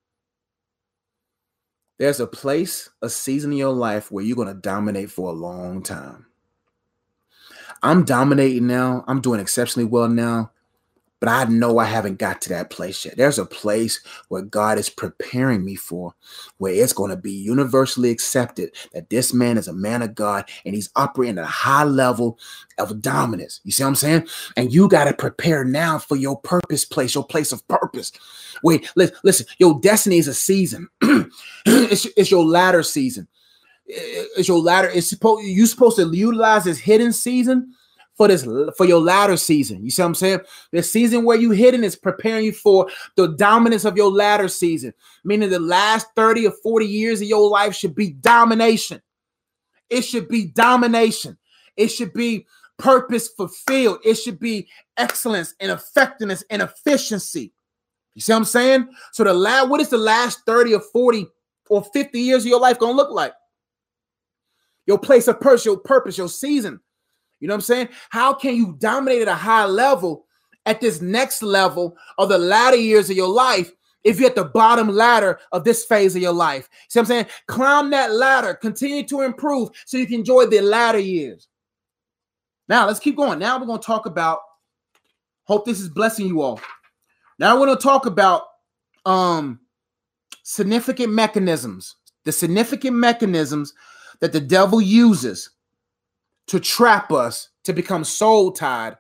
There's 1.99 2.20
a 2.20 2.27
place, 2.27 2.89
a 3.03 3.09
season 3.09 3.53
in 3.53 3.59
your 3.59 3.73
life 3.73 4.11
where 4.11 4.25
you're 4.25 4.37
going 4.37 4.49
to 4.49 4.55
dominate 4.55 5.11
for 5.11 5.29
a 5.29 5.35
long 5.35 5.83
time. 5.83 6.27
I'm 7.83 8.05
dominating 8.05 8.66
now. 8.66 9.05
I'm 9.07 9.20
doing 9.20 9.41
exceptionally 9.41 9.87
well 9.87 10.09
now 10.09 10.53
but 11.23 11.29
I 11.29 11.45
know 11.45 11.79
I 11.79 11.85
haven't 11.85 12.18
got 12.18 12.41
to 12.41 12.49
that 12.49 12.70
place 12.70 13.05
yet. 13.05 13.16
There's 13.16 13.39
a 13.39 13.47
place 13.47 14.01
where 14.27 14.43
God 14.43 14.77
is 14.77 14.91
preparing 14.91 15.64
me 15.64 15.77
for, 15.77 16.16
where 16.59 16.75
it's 16.75 16.93
going 16.93 17.12
to 17.12 17.16
be 17.16 17.31
universally 17.31 18.11
accepted 18.11 18.75
that 18.93 19.09
this 19.09 19.33
man 19.33 19.57
is 19.57 19.68
a 19.68 19.73
man 19.73 20.03
of 20.03 20.16
God 20.16 20.51
and 20.64 20.75
he's 20.75 20.91
operating 20.97 21.39
at 21.39 21.45
a 21.45 21.47
high 21.47 21.85
level 21.85 22.41
of 22.77 23.01
dominance. 23.01 23.61
You 23.62 23.70
see 23.70 23.85
what 23.85 23.91
I'm 23.91 23.95
saying? 23.95 24.27
And 24.57 24.73
you 24.73 24.89
got 24.89 25.05
to 25.05 25.14
prepare 25.14 25.64
now 25.64 26.01
for 26.01 26.16
your 26.16 26.41
purpose 26.41 26.85
place, 26.85 27.14
your 27.14 27.25
place 27.25 27.53
of 27.53 27.68
purpose. 27.68 28.11
Wait, 28.64 28.91
listen, 28.97 29.47
your 29.59 29.79
destiny 29.79 30.18
is 30.18 30.27
a 30.27 30.35
season, 30.35 30.89
it's, 31.64 32.05
it's 32.16 32.33
your 32.33 32.45
latter 32.45 32.83
season. 32.83 33.29
It's 33.87 34.49
your 34.49 34.59
latter. 34.59 34.89
It's 34.89 35.09
supposed 35.09 35.47
you're 35.47 35.66
supposed 35.66 35.99
to 35.99 36.11
utilize 36.12 36.64
this 36.64 36.79
hidden 36.79 37.12
season 37.12 37.75
for 38.17 38.29
this 38.29 38.47
for 38.77 38.87
your 38.87 39.01
latter 39.01 39.37
season. 39.37 39.83
You 39.83 39.91
see 39.91 40.03
what 40.03 40.09
I'm 40.09 40.15
saying? 40.15 40.41
The 40.71 40.83
season 40.83 41.25
where 41.25 41.39
you 41.39 41.51
hitting 41.51 41.85
is 41.85 41.97
preparing 41.97 42.45
you 42.45 42.53
for 42.53 42.89
the 43.17 43.29
dominance 43.29 43.85
of 43.85 43.97
your 43.97 44.11
latter 44.11 44.49
season, 44.49 44.93
meaning 45.25 45.51
the 45.51 45.59
last 45.59 46.09
30 46.17 46.47
or 46.47 46.53
40 46.63 46.87
years 46.87 47.21
of 47.21 47.29
your 47.29 47.49
life 47.49 47.75
should 47.75 47.95
be 47.95 48.11
domination. 48.11 49.01
It 49.91 50.03
should 50.03 50.29
be 50.29 50.47
domination. 50.47 51.39
It 51.77 51.89
should 51.89 52.13
be 52.13 52.47
purpose 52.79 53.29
fulfilled. 53.29 54.01
It 54.05 54.15
should 54.15 54.39
be 54.39 54.69
excellence 54.97 55.55
and 55.61 55.71
effectiveness 55.71 56.45
and 56.51 56.63
efficiency. 56.63 57.53
You 58.15 58.21
see 58.21 58.33
what 58.33 58.39
I'm 58.39 58.45
saying? 58.45 58.89
So 59.13 59.25
the 59.25 59.33
last, 59.33 59.69
what 59.69 59.81
is 59.81 59.89
the 59.89 59.99
last 59.99 60.41
30 60.47 60.75
or 60.75 60.81
40 60.81 61.27
or 61.71 61.85
50 61.95 62.21
years 62.21 62.45
of 62.45 62.49
your 62.49 62.61
life 62.61 62.79
gonna 62.79 62.93
look 62.93 63.11
like? 63.11 63.33
Your 64.87 64.99
place 64.99 65.29
of 65.29 65.41
purpose, 65.41 65.65
your 65.65 65.79
purpose, 65.79 66.19
your 66.19 66.29
season 66.29 66.81
you 67.43 67.49
know 67.49 67.55
what 67.55 67.57
I'm 67.57 67.62
saying? 67.62 67.88
How 68.11 68.32
can 68.32 68.55
you 68.55 68.76
dominate 68.78 69.22
at 69.22 69.26
a 69.26 69.34
high 69.34 69.64
level 69.64 70.26
at 70.64 70.80
this 70.80 71.03
next 71.03 71.43
level 71.43 71.97
of 72.16 72.28
the 72.28 72.38
latter 72.38 72.76
years 72.76 73.11
of 73.11 73.16
your 73.16 73.28
life 73.28 73.72
if 74.05 74.20
you're 74.20 74.30
at 74.30 74.36
the 74.36 74.45
bottom 74.45 74.88
ladder 74.88 75.40
of 75.51 75.64
this 75.64 75.84
phase 75.84 76.14
of 76.14 76.22
your 76.22 76.32
life? 76.32 76.68
See 76.88 77.01
what 77.01 77.03
I'm 77.03 77.07
saying? 77.09 77.26
Climb 77.49 77.90
that 77.90 78.12
ladder, 78.12 78.55
continue 78.55 79.03
to 79.09 79.22
improve 79.22 79.70
so 79.86 79.97
you 79.97 80.07
can 80.07 80.20
enjoy 80.20 80.47
the 80.47 80.61
latter 80.61 81.01
years. 81.01 81.49
Now, 82.68 82.86
let's 82.86 83.01
keep 83.01 83.16
going. 83.16 83.40
Now, 83.40 83.59
we're 83.59 83.66
going 83.66 83.80
to 83.80 83.86
talk 83.86 84.07
about, 84.07 84.38
hope 85.43 85.64
this 85.66 85.80
is 85.80 85.88
blessing 85.88 86.28
you 86.28 86.43
all. 86.43 86.61
Now, 87.40 87.59
we're 87.59 87.66
going 87.66 87.78
to 87.78 87.82
talk 87.82 88.07
about 88.07 88.45
um 89.05 89.59
significant 90.45 91.12
mechanisms, 91.12 91.97
the 92.24 92.30
significant 92.30 92.95
mechanisms 92.95 93.74
that 94.20 94.32
the 94.32 94.40
devil 94.40 94.80
uses 94.80 95.51
to 96.49 96.61
trap 96.61 97.12
us 97.12 97.51
to 97.64 97.72
become 97.72 98.05
soul 98.05 98.53
tied 98.53 98.97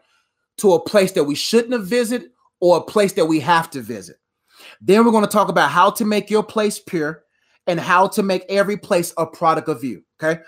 to 0.58 0.72
a 0.72 0.80
place 0.80 1.12
that 1.12 1.24
we 1.24 1.34
shouldn't 1.34 1.72
have 1.72 1.86
visited 1.86 2.30
or 2.60 2.76
a 2.76 2.82
place 2.82 3.12
that 3.14 3.26
we 3.26 3.40
have 3.40 3.70
to 3.70 3.80
visit. 3.80 4.16
Then 4.80 5.04
we're 5.04 5.10
going 5.12 5.24
to 5.24 5.30
talk 5.30 5.48
about 5.48 5.70
how 5.70 5.90
to 5.90 6.04
make 6.04 6.30
your 6.30 6.42
place 6.42 6.78
pure 6.78 7.24
and 7.66 7.80
how 7.80 8.08
to 8.08 8.22
make 8.22 8.44
every 8.48 8.76
place 8.76 9.12
a 9.16 9.26
product 9.26 9.68
of 9.68 9.82
you. 9.82 10.04
Okay. 10.22 10.40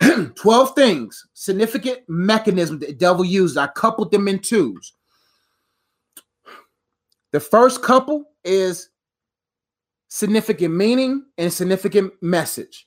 12 0.34 0.74
things, 0.74 1.26
significant 1.34 2.00
mechanisms 2.08 2.80
that 2.80 2.88
the 2.88 2.94
devil 2.94 3.24
uses. 3.24 3.56
I 3.56 3.68
coupled 3.68 4.10
them 4.10 4.28
in 4.28 4.38
twos. 4.40 4.92
The 7.32 7.40
first 7.40 7.82
couple 7.82 8.26
is 8.44 8.90
significant 10.08 10.74
meaning 10.74 11.24
and 11.38 11.52
significant 11.52 12.12
message 12.22 12.86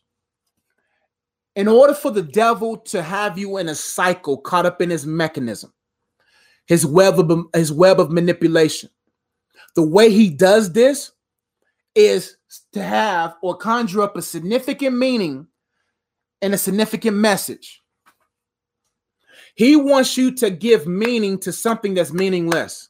in 1.57 1.67
order 1.67 1.95
for 1.95 2.11
the 2.11 2.21
devil 2.21 2.77
to 2.77 3.01
have 3.01 3.35
you 3.35 3.57
in 3.57 3.67
a 3.67 3.73
cycle 3.73 4.37
caught 4.37 4.67
up 4.67 4.79
in 4.79 4.91
his 4.91 5.07
mechanism, 5.07 5.73
his 6.67 6.85
web 6.85 7.19
of 7.19 7.45
his 7.55 7.71
web 7.71 7.99
of 7.99 8.11
manipulation, 8.11 8.91
the 9.73 9.81
way 9.81 10.11
he 10.11 10.29
does 10.29 10.71
this 10.71 11.11
is 11.95 12.37
to 12.73 12.83
have 12.83 13.35
or 13.41 13.57
conjure 13.57 14.03
up 14.03 14.15
a 14.15 14.21
significant 14.21 14.95
meaning 14.95 15.47
and 16.43 16.53
a 16.53 16.59
significant 16.59 17.17
message. 17.17 17.81
He 19.55 19.75
wants 19.75 20.15
you 20.15 20.35
to 20.35 20.51
give 20.51 20.85
meaning 20.85 21.39
to 21.39 21.51
something 21.51 21.95
that's 21.95 22.13
meaningless 22.13 22.89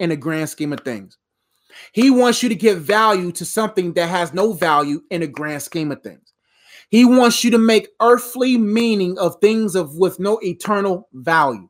in 0.00 0.08
the 0.08 0.16
grand 0.16 0.48
scheme 0.48 0.72
of 0.72 0.80
things. 0.80 1.18
He 1.92 2.10
wants 2.10 2.42
you 2.42 2.48
to 2.48 2.54
give 2.54 2.80
value 2.80 3.30
to 3.32 3.44
something 3.44 3.92
that 3.92 4.08
has 4.08 4.32
no 4.32 4.54
value 4.54 5.02
in 5.10 5.20
the 5.20 5.26
grand 5.26 5.60
scheme 5.60 5.92
of 5.92 6.02
things. 6.02 6.25
He 6.88 7.04
wants 7.04 7.42
you 7.42 7.50
to 7.50 7.58
make 7.58 7.88
earthly 8.00 8.56
meaning 8.56 9.18
of 9.18 9.36
things 9.40 9.74
of 9.74 9.96
with 9.96 10.20
no 10.20 10.38
eternal 10.42 11.08
value. 11.12 11.68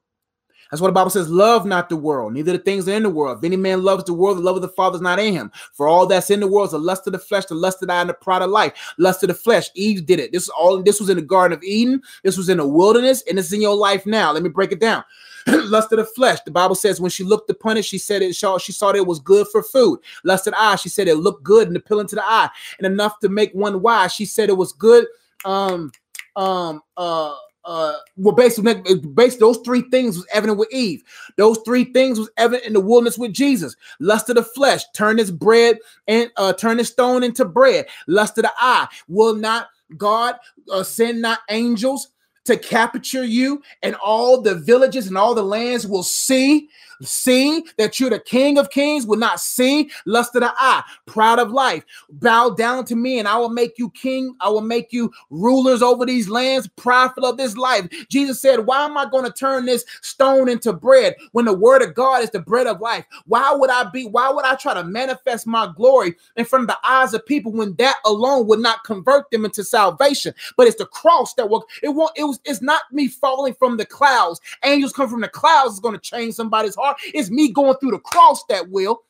That's 0.71 0.81
what 0.81 0.89
the 0.89 0.95
Bible 0.95 1.11
says. 1.11 1.31
Love 1.31 1.65
not 1.65 1.89
the 1.89 1.97
world, 1.97 2.33
neither 2.33 2.53
the 2.53 2.59
things 2.59 2.89
in 2.89 3.05
the 3.05 3.11
world. 3.11 3.39
If 3.39 3.45
any 3.45 3.57
man 3.57 3.85
loves 3.85 4.05
the 4.05 4.13
world, 4.13 4.39
the 4.39 4.43
love 4.43 4.57
of 4.57 4.63
the 4.63 4.69
Father 4.69 4.97
is 4.97 5.03
not 5.03 5.19
in 5.19 5.33
him. 5.33 5.53
For 5.75 5.87
all 5.87 6.07
that's 6.07 6.31
in 6.31 6.41
the 6.41 6.49
world 6.49 6.69
is 6.69 6.73
the 6.73 6.79
lust 6.79 7.07
of 7.07 7.13
the 7.13 7.19
flesh, 7.19 7.47
the 7.47 7.55
lust 7.55 7.83
of 7.83 7.89
the 7.89 7.95
eye, 7.95 8.01
and 8.01 8.11
the 8.11 8.15
pride 8.15 8.43
of 8.43 8.51
life. 8.51 8.95
Lust 8.99 9.23
of 9.23 9.29
the 9.29 9.35
flesh. 9.35 9.71
Eve 9.75 10.05
did 10.07 10.19
it. 10.19 10.33
This 10.33 10.45
is 10.45 10.49
all. 10.49 10.83
This 10.83 10.99
was 10.99 11.09
in 11.09 11.17
the 11.17 11.23
Garden 11.23 11.57
of 11.57 11.63
Eden. 11.63 12.03
This 12.25 12.37
was 12.37 12.49
in 12.49 12.59
the 12.59 12.67
wilderness, 12.67 13.23
and 13.29 13.39
it's 13.39 13.53
in 13.53 13.61
your 13.61 13.77
life 13.77 14.07
now. 14.07 14.33
Let 14.33 14.43
me 14.43 14.49
break 14.49 14.73
it 14.73 14.81
down. 14.81 15.05
lust 15.65 15.93
of 15.93 15.99
the 15.99 16.05
flesh. 16.05 16.39
The 16.45 16.51
Bible 16.51 16.75
says 16.75 17.01
when 17.01 17.11
she 17.11 17.25
looked 17.25 17.51
upon 17.51 17.77
it, 17.77 17.85
she 17.85 17.99
said 17.99 18.23
it. 18.23 18.35
She, 18.35 18.59
she 18.59 18.73
saw 18.73 18.93
that 18.93 18.99
it 18.99 19.07
was 19.07 19.21
good 19.21 19.47
for 19.49 19.63
food. 19.63 20.01
Lust 20.25 20.47
of 20.47 20.53
the 20.53 20.61
eye. 20.61 20.77
She 20.77 20.89
said 20.89 21.09
it 21.09 21.17
looked 21.17 21.45
good 21.45 21.69
and 21.69 21.77
appealing 21.77 22.09
to 22.09 22.17
the 22.17 22.25
eye, 22.25 22.51
and 22.79 22.87
enough 22.87 23.19
to 23.21 23.29
make 23.29 23.53
one 23.53 23.81
wise. 23.83 24.13
She 24.13 24.25
said 24.25 24.49
it 24.49 24.57
was 24.57 24.73
good. 24.73 25.07
Um. 25.45 25.93
Um. 26.35 26.83
Uh 26.97 27.35
uh, 27.67 27.95
well, 28.17 28.35
basically, 28.35 28.75
basically, 29.15 29.41
those 29.41 29.59
three 29.65 29.83
things 29.91 30.17
was 30.17 30.27
evident 30.33 30.57
with 30.57 30.73
Eve. 30.73 31.03
Those 31.37 31.59
three 31.67 31.85
things 31.85 32.17
was 32.17 32.31
evident 32.37 32.65
in 32.65 32.73
the 32.73 32.81
wilderness 32.81 33.19
with 33.19 33.33
Jesus. 33.33 33.75
Lust 33.99 34.31
of 34.31 34.37
the 34.37 34.45
flesh, 34.45 34.85
turn 34.95 35.17
this 35.17 35.33
bread 35.33 35.79
and 36.07 36.31
uh, 36.37 36.53
turn 36.53 36.79
his 36.79 36.89
stone 36.89 37.25
into 37.25 37.45
bread. 37.45 37.87
Lust 38.07 38.39
of 38.39 38.45
the 38.45 38.53
eye, 38.59 38.87
will 39.09 39.35
not 39.35 39.67
God 39.97 40.37
uh, 40.73 40.85
send 40.85 41.21
not 41.21 41.41
angels 41.51 42.11
to 42.47 42.57
capture 42.57 43.25
you, 43.25 43.63
and 43.83 43.95
all 43.97 44.41
the 44.41 44.55
villages 44.55 45.07
and 45.07 45.19
all 45.19 45.35
the 45.35 45.43
lands 45.43 45.87
will 45.87 46.03
see 46.03 46.69
see 47.03 47.65
that 47.79 47.99
you're 48.01 48.11
the 48.11 48.19
king 48.19 48.59
of 48.59 48.71
kings, 48.71 49.07
will 49.07 49.19
not 49.19 49.41
see 49.41 49.91
lust 50.07 50.35
of 50.35 50.43
the 50.43 50.53
eye, 50.57 50.83
proud 51.07 51.39
of 51.39 51.51
life. 51.51 51.85
Bow 52.11 52.51
down 52.51 52.85
to 52.87 52.97
me, 52.97 53.19
and 53.19 53.29
I 53.29 53.37
will 53.37 53.51
make 53.51 53.79
you 53.79 53.91
king. 53.91 54.35
I 54.41 54.49
will 54.49 54.61
make 54.61 54.93
you 54.93 55.13
rulers 55.31 55.83
over 55.83 56.07
these 56.07 56.29
lands, 56.29 56.69
prophet 56.77 57.25
of 57.25 57.37
this 57.37 57.57
life. 57.57 57.89
Jesus 58.09 58.41
said, 58.41 58.67
Why 58.67 58.85
am 58.85 58.97
I 58.97 59.09
going 59.09 59.25
to 59.25 59.33
turn 59.33 59.67
this 59.67 59.85
stone 60.01 60.49
into 60.49 60.73
bread 60.73 61.15
when 61.33 61.45
the 61.45 61.53
word 61.53 61.83
of 61.83 61.95
God 61.95 62.23
is 62.23 62.31
the 62.31 62.41
bread 62.41 62.67
of 62.67 62.81
life? 62.81 63.05
Why 63.27 63.53
would 63.53 63.71
I 63.71 63.85
be? 63.91 64.07
Why 64.07 64.31
would 64.31 64.45
I 64.45 64.55
try 64.55 64.75
to 64.75 64.85
manifest 64.85 65.47
my 65.47 65.71
glory 65.77 66.15
in 66.37 66.45
front 66.45 66.63
of 66.63 66.69
the 66.69 66.89
eyes 66.89 67.15
of 67.15 67.27
people 67.27 67.53
when 67.53 67.75
that 67.77 67.97
alone 68.05 68.47
would 68.47 68.61
not 68.61 68.85
convert 68.85 69.31
them 69.31 69.45
into 69.45 69.65
salvation? 69.65 70.35
But 70.57 70.67
it's 70.67 70.79
the 70.79 70.87
cross 70.87 71.35
that 71.35 71.49
will. 71.49 71.67
It 71.83 71.91
won't. 71.91 72.13
It 72.17 72.25
was. 72.25 72.41
It's 72.45 72.63
not 72.63 72.83
me 72.93 73.09
falling 73.09 73.55
from 73.55 73.77
the 73.77 73.87
clouds. 73.87 74.41
Angels 74.65 74.93
come 74.93 75.09
from 75.09 75.21
the 75.21 75.29
clouds 75.29 75.75
is 75.75 75.81
going 75.81 75.95
to 75.95 76.01
change 76.01 76.35
somebody's 76.35 76.75
heart 76.75 76.86
heart. 76.87 76.99
It's 77.15 77.31
me 77.31 77.53
going 77.53 77.77
through 77.79 77.93
the 77.93 77.99
cross 77.99 78.45
that 78.49 78.71
will. 78.71 79.03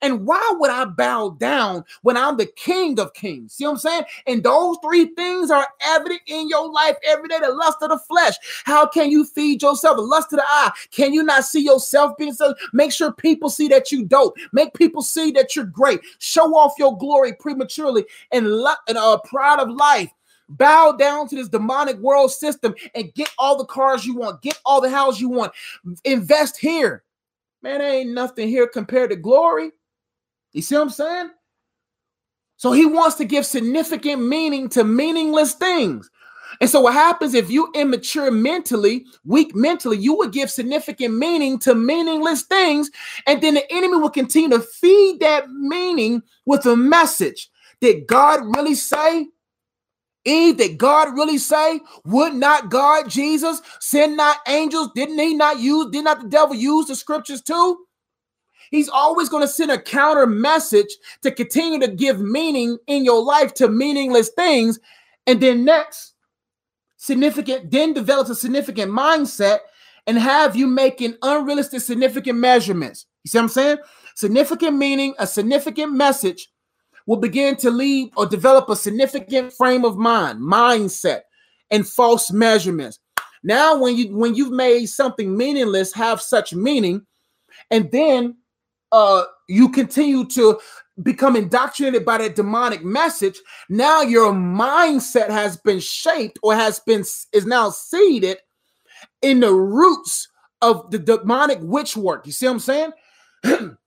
And 0.00 0.26
why 0.26 0.52
would 0.58 0.70
I 0.70 0.84
bow 0.84 1.30
down 1.38 1.84
when 2.02 2.16
I'm 2.16 2.36
the 2.36 2.46
King 2.46 2.98
of 2.98 3.14
Kings? 3.14 3.54
See 3.54 3.64
what 3.64 3.72
I'm 3.72 3.78
saying? 3.78 4.04
And 4.26 4.42
those 4.42 4.76
three 4.82 5.06
things 5.14 5.50
are 5.50 5.66
evident 5.80 6.20
in 6.26 6.48
your 6.48 6.70
life 6.70 6.96
every 7.06 7.28
day. 7.28 7.38
The 7.38 7.50
lust 7.50 7.78
of 7.82 7.90
the 7.90 7.98
flesh. 7.98 8.34
How 8.64 8.86
can 8.86 9.10
you 9.10 9.24
feed 9.24 9.62
yourself? 9.62 9.96
The 9.96 10.02
lust 10.02 10.32
of 10.32 10.38
the 10.38 10.44
eye. 10.46 10.72
Can 10.90 11.12
you 11.12 11.22
not 11.22 11.44
see 11.44 11.60
yourself 11.60 12.16
being 12.18 12.32
so? 12.32 12.54
Make 12.72 12.92
sure 12.92 13.12
people 13.12 13.48
see 13.48 13.68
that 13.68 13.92
you 13.92 14.04
dope. 14.04 14.36
Make 14.52 14.74
people 14.74 15.02
see 15.02 15.30
that 15.32 15.54
you're 15.54 15.66
great. 15.66 16.00
Show 16.18 16.54
off 16.56 16.72
your 16.78 16.96
glory 16.98 17.34
prematurely 17.34 18.04
and, 18.32 18.48
lo- 18.48 18.74
and 18.88 18.98
uh, 18.98 19.18
proud 19.24 19.60
of 19.60 19.70
life 19.70 20.10
bow 20.48 20.92
down 20.92 21.26
to 21.26 21.34
this 21.34 21.48
demonic 21.48 21.96
world 21.98 22.30
system 22.30 22.74
and 22.94 23.14
get 23.14 23.30
all 23.38 23.56
the 23.56 23.64
cars 23.64 24.04
you 24.04 24.14
want, 24.14 24.42
get 24.42 24.60
all 24.66 24.82
the 24.82 24.90
house 24.90 25.18
you 25.18 25.30
want, 25.30 25.50
invest 26.04 26.58
here. 26.58 27.04
Man, 27.62 27.80
ain't 27.80 28.10
nothing 28.10 28.48
here 28.48 28.66
compared 28.66 29.10
to 29.10 29.16
glory. 29.16 29.70
You 30.52 30.62
see 30.62 30.74
what 30.74 30.82
I'm 30.82 30.90
saying? 30.90 31.30
So 32.56 32.72
he 32.72 32.86
wants 32.86 33.16
to 33.16 33.24
give 33.24 33.46
significant 33.46 34.22
meaning 34.22 34.68
to 34.70 34.84
meaningless 34.84 35.54
things. 35.54 36.10
And 36.60 36.68
so 36.68 36.82
what 36.82 36.94
happens 36.94 37.34
if 37.34 37.50
you 37.50 37.70
immature 37.74 38.30
mentally, 38.30 39.06
weak 39.24 39.54
mentally, 39.54 39.96
you 39.96 40.14
would 40.16 40.32
give 40.32 40.50
significant 40.50 41.14
meaning 41.14 41.58
to 41.60 41.74
meaningless 41.74 42.42
things, 42.42 42.90
and 43.26 43.42
then 43.42 43.54
the 43.54 43.72
enemy 43.72 43.96
will 43.96 44.10
continue 44.10 44.50
to 44.50 44.60
feed 44.60 45.20
that 45.20 45.50
meaning 45.50 46.22
with 46.44 46.66
a 46.66 46.76
message. 46.76 47.50
Did 47.80 48.06
God 48.06 48.40
really 48.56 48.74
say? 48.74 49.26
Eve, 50.24 50.56
did 50.56 50.78
God 50.78 51.14
really 51.14 51.38
say? 51.38 51.80
Would 52.04 52.34
not 52.34 52.70
God, 52.70 53.10
Jesus, 53.10 53.60
send 53.80 54.16
not 54.16 54.38
angels? 54.46 54.90
Didn't 54.94 55.18
he 55.18 55.34
not 55.34 55.58
use, 55.58 55.90
did 55.90 56.04
not 56.04 56.22
the 56.22 56.28
devil 56.28 56.54
use 56.54 56.86
the 56.86 56.94
scriptures 56.94 57.42
too? 57.42 57.86
He's 58.70 58.88
always 58.88 59.28
going 59.28 59.42
to 59.42 59.48
send 59.48 59.70
a 59.70 59.80
counter 59.80 60.26
message 60.26 60.96
to 61.22 61.30
continue 61.30 61.78
to 61.80 61.88
give 61.88 62.20
meaning 62.20 62.78
in 62.86 63.04
your 63.04 63.22
life 63.22 63.52
to 63.54 63.68
meaningless 63.68 64.30
things. 64.30 64.78
And 65.26 65.40
then 65.40 65.64
next, 65.64 66.14
significant, 66.96 67.70
then 67.70 67.92
develops 67.92 68.30
a 68.30 68.34
significant 68.34 68.90
mindset 68.90 69.58
and 70.06 70.18
have 70.18 70.56
you 70.56 70.66
making 70.66 71.16
unrealistic, 71.22 71.80
significant 71.80 72.38
measurements. 72.38 73.06
You 73.24 73.28
see 73.28 73.38
what 73.38 73.42
I'm 73.42 73.48
saying? 73.50 73.78
Significant 74.14 74.76
meaning, 74.76 75.14
a 75.18 75.26
significant 75.26 75.92
message 75.92 76.48
will 77.06 77.16
begin 77.16 77.56
to 77.56 77.70
lead 77.70 78.12
or 78.16 78.26
develop 78.26 78.68
a 78.68 78.76
significant 78.76 79.52
frame 79.52 79.84
of 79.84 79.96
mind, 79.96 80.40
mindset, 80.40 81.22
and 81.70 81.86
false 81.86 82.30
measurements. 82.30 82.98
Now, 83.42 83.76
when 83.76 83.96
you 83.96 84.16
when 84.16 84.34
you've 84.34 84.52
made 84.52 84.86
something 84.86 85.36
meaningless 85.36 85.92
have 85.94 86.20
such 86.20 86.54
meaning, 86.54 87.04
and 87.70 87.90
then 87.90 88.36
uh, 88.92 89.24
you 89.48 89.68
continue 89.68 90.24
to 90.26 90.60
become 91.02 91.34
indoctrinated 91.34 92.04
by 92.04 92.18
that 92.18 92.36
demonic 92.36 92.84
message, 92.84 93.40
now 93.68 94.02
your 94.02 94.32
mindset 94.32 95.30
has 95.30 95.56
been 95.56 95.80
shaped 95.80 96.38
or 96.42 96.54
has 96.54 96.78
been 96.80 97.00
is 97.32 97.46
now 97.46 97.70
seeded 97.70 98.38
in 99.22 99.40
the 99.40 99.52
roots 99.52 100.28
of 100.60 100.90
the 100.90 100.98
demonic 100.98 101.58
witch 101.60 101.96
work. 101.96 102.26
You 102.26 102.32
see 102.32 102.46
what 102.46 102.52
I'm 102.52 102.60
saying? 102.60 102.92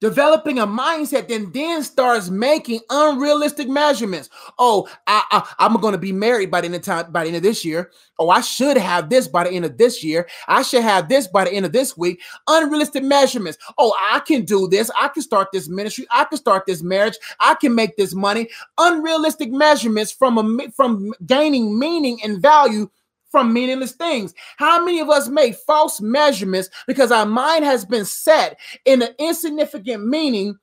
developing 0.00 0.58
a 0.58 0.66
mindset 0.66 1.28
then 1.28 1.50
then 1.52 1.82
starts 1.82 2.30
making 2.30 2.80
unrealistic 2.90 3.68
measurements. 3.68 4.30
Oh 4.58 4.88
I, 5.06 5.44
I 5.58 5.66
am 5.66 5.80
to 5.80 5.98
be 5.98 6.12
married 6.12 6.50
by 6.50 6.60
the 6.60 6.66
end 6.66 6.74
of 6.76 6.82
time 6.82 7.12
by 7.12 7.22
the 7.22 7.28
end 7.28 7.36
of 7.36 7.42
this 7.42 7.64
year. 7.64 7.90
Oh 8.18 8.30
i 8.30 8.40
should 8.40 8.76
have 8.76 9.10
this 9.10 9.28
by 9.28 9.44
the 9.44 9.50
end 9.50 9.64
of 9.64 9.78
this 9.78 10.02
year. 10.02 10.28
I 10.48 10.62
should 10.62 10.82
have 10.82 11.08
this 11.08 11.26
by 11.26 11.44
the 11.44 11.52
end 11.52 11.66
of 11.66 11.72
this 11.72 11.96
week. 11.96 12.20
Unrealistic 12.46 13.04
measurements. 13.04 13.58
Oh 13.78 13.94
i 14.10 14.20
can 14.20 14.44
do 14.44 14.68
this. 14.68 14.90
I 15.00 15.08
can 15.08 15.22
start 15.22 15.48
this 15.52 15.68
ministry. 15.68 16.06
I 16.10 16.24
can 16.24 16.38
start 16.38 16.66
this 16.66 16.82
marriage. 16.82 17.16
I 17.38 17.54
can 17.54 17.74
make 17.74 17.96
this 17.96 18.14
money. 18.14 18.48
Unrealistic 18.78 19.52
measurements 19.52 20.12
from 20.12 20.38
a 20.38 20.70
from 20.72 21.12
gaining 21.26 21.78
meaning 21.78 22.20
and 22.24 22.40
value 22.40 22.90
from 23.30 23.52
meaningless 23.52 23.92
things. 23.92 24.34
How 24.56 24.84
many 24.84 25.00
of 25.00 25.08
us 25.08 25.28
make 25.28 25.54
false 25.54 26.00
measurements 26.00 26.68
because 26.86 27.12
our 27.12 27.26
mind 27.26 27.64
has 27.64 27.84
been 27.84 28.04
set 28.04 28.58
in 28.84 29.02
an 29.02 29.14
insignificant 29.18 30.06
meaning 30.06 30.58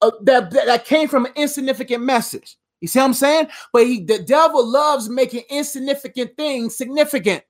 uh, 0.00 0.10
that, 0.22 0.50
that 0.50 0.84
came 0.84 1.08
from 1.08 1.26
an 1.26 1.32
insignificant 1.36 2.02
message? 2.02 2.56
You 2.80 2.88
see 2.88 2.98
what 2.98 3.06
I'm 3.06 3.14
saying? 3.14 3.48
But 3.72 3.86
he, 3.86 4.04
the 4.04 4.20
devil 4.20 4.66
loves 4.66 5.08
making 5.08 5.42
insignificant 5.50 6.36
things 6.36 6.76
significant. 6.76 7.42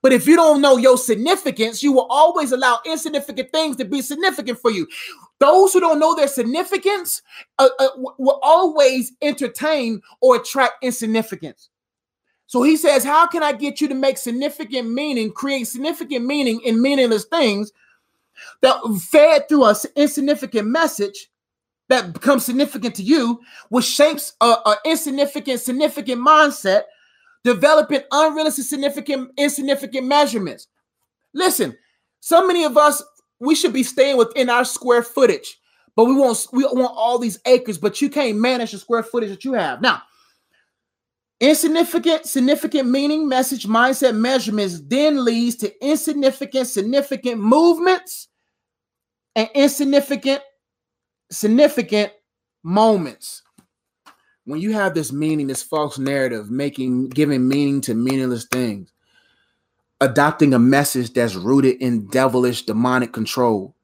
But 0.00 0.12
if 0.12 0.26
you 0.26 0.36
don't 0.36 0.62
know 0.62 0.78
your 0.78 0.96
significance, 0.96 1.82
you 1.82 1.92
will 1.92 2.06
always 2.08 2.52
allow 2.52 2.80
insignificant 2.86 3.52
things 3.52 3.76
to 3.76 3.84
be 3.84 4.00
significant 4.00 4.58
for 4.58 4.70
you. 4.70 4.88
Those 5.40 5.72
who 5.72 5.80
don't 5.80 5.98
know 5.98 6.14
their 6.14 6.28
significance 6.28 7.20
uh, 7.58 7.68
uh, 7.78 7.88
will 7.96 8.40
always 8.42 9.12
entertain 9.20 10.00
or 10.22 10.36
attract 10.36 10.82
insignificance. 10.82 11.68
So 12.46 12.62
he 12.62 12.76
says, 12.76 13.04
How 13.04 13.26
can 13.26 13.42
I 13.42 13.52
get 13.52 13.80
you 13.80 13.88
to 13.88 13.94
make 13.94 14.18
significant 14.18 14.90
meaning, 14.90 15.32
create 15.32 15.64
significant 15.64 16.24
meaning 16.24 16.60
in 16.64 16.80
meaningless 16.80 17.24
things 17.24 17.72
that 18.60 18.76
fed 19.10 19.48
through 19.48 19.64
an 19.64 19.76
insignificant 19.96 20.68
message 20.68 21.30
that 21.88 22.12
becomes 22.12 22.44
significant 22.44 22.94
to 22.96 23.02
you, 23.02 23.40
which 23.68 23.84
shapes 23.84 24.34
a, 24.40 24.76
insignificant, 24.84 25.60
significant 25.60 26.20
mindset, 26.20 26.82
developing 27.44 28.00
unrealistic, 28.10 28.64
significant, 28.64 29.30
insignificant 29.36 30.06
measurements? 30.06 30.68
Listen, 31.32 31.76
so 32.20 32.46
many 32.46 32.64
of 32.64 32.76
us, 32.76 33.02
we 33.40 33.54
should 33.54 33.72
be 33.72 33.82
staying 33.82 34.16
within 34.16 34.48
our 34.48 34.64
square 34.64 35.02
footage, 35.02 35.60
but 35.96 36.04
we 36.04 36.14
want 36.14 36.46
we 36.52 36.64
want 36.64 36.92
all 36.96 37.18
these 37.18 37.38
acres, 37.46 37.78
but 37.78 38.00
you 38.00 38.08
can't 38.08 38.38
manage 38.38 38.72
the 38.72 38.78
square 38.78 39.02
footage 39.02 39.30
that 39.30 39.44
you 39.44 39.52
have. 39.52 39.80
Now, 39.80 40.02
Insignificant, 41.44 42.24
significant 42.24 42.88
meaning, 42.88 43.28
message, 43.28 43.66
mindset, 43.66 44.16
measurements 44.16 44.80
then 44.80 45.22
leads 45.22 45.56
to 45.56 45.86
insignificant, 45.86 46.66
significant 46.66 47.38
movements 47.38 48.28
and 49.36 49.50
insignificant, 49.54 50.40
significant 51.30 52.12
moments. 52.62 53.42
When 54.46 54.58
you 54.58 54.72
have 54.72 54.94
this 54.94 55.12
meaning, 55.12 55.48
this 55.48 55.62
false 55.62 55.98
narrative, 55.98 56.50
making 56.50 57.10
giving 57.10 57.46
meaning 57.46 57.82
to 57.82 57.94
meaningless 57.94 58.46
things, 58.46 58.90
adopting 60.00 60.54
a 60.54 60.58
message 60.58 61.12
that's 61.12 61.34
rooted 61.34 61.76
in 61.82 62.06
devilish 62.06 62.62
demonic 62.62 63.12
control, 63.12 63.76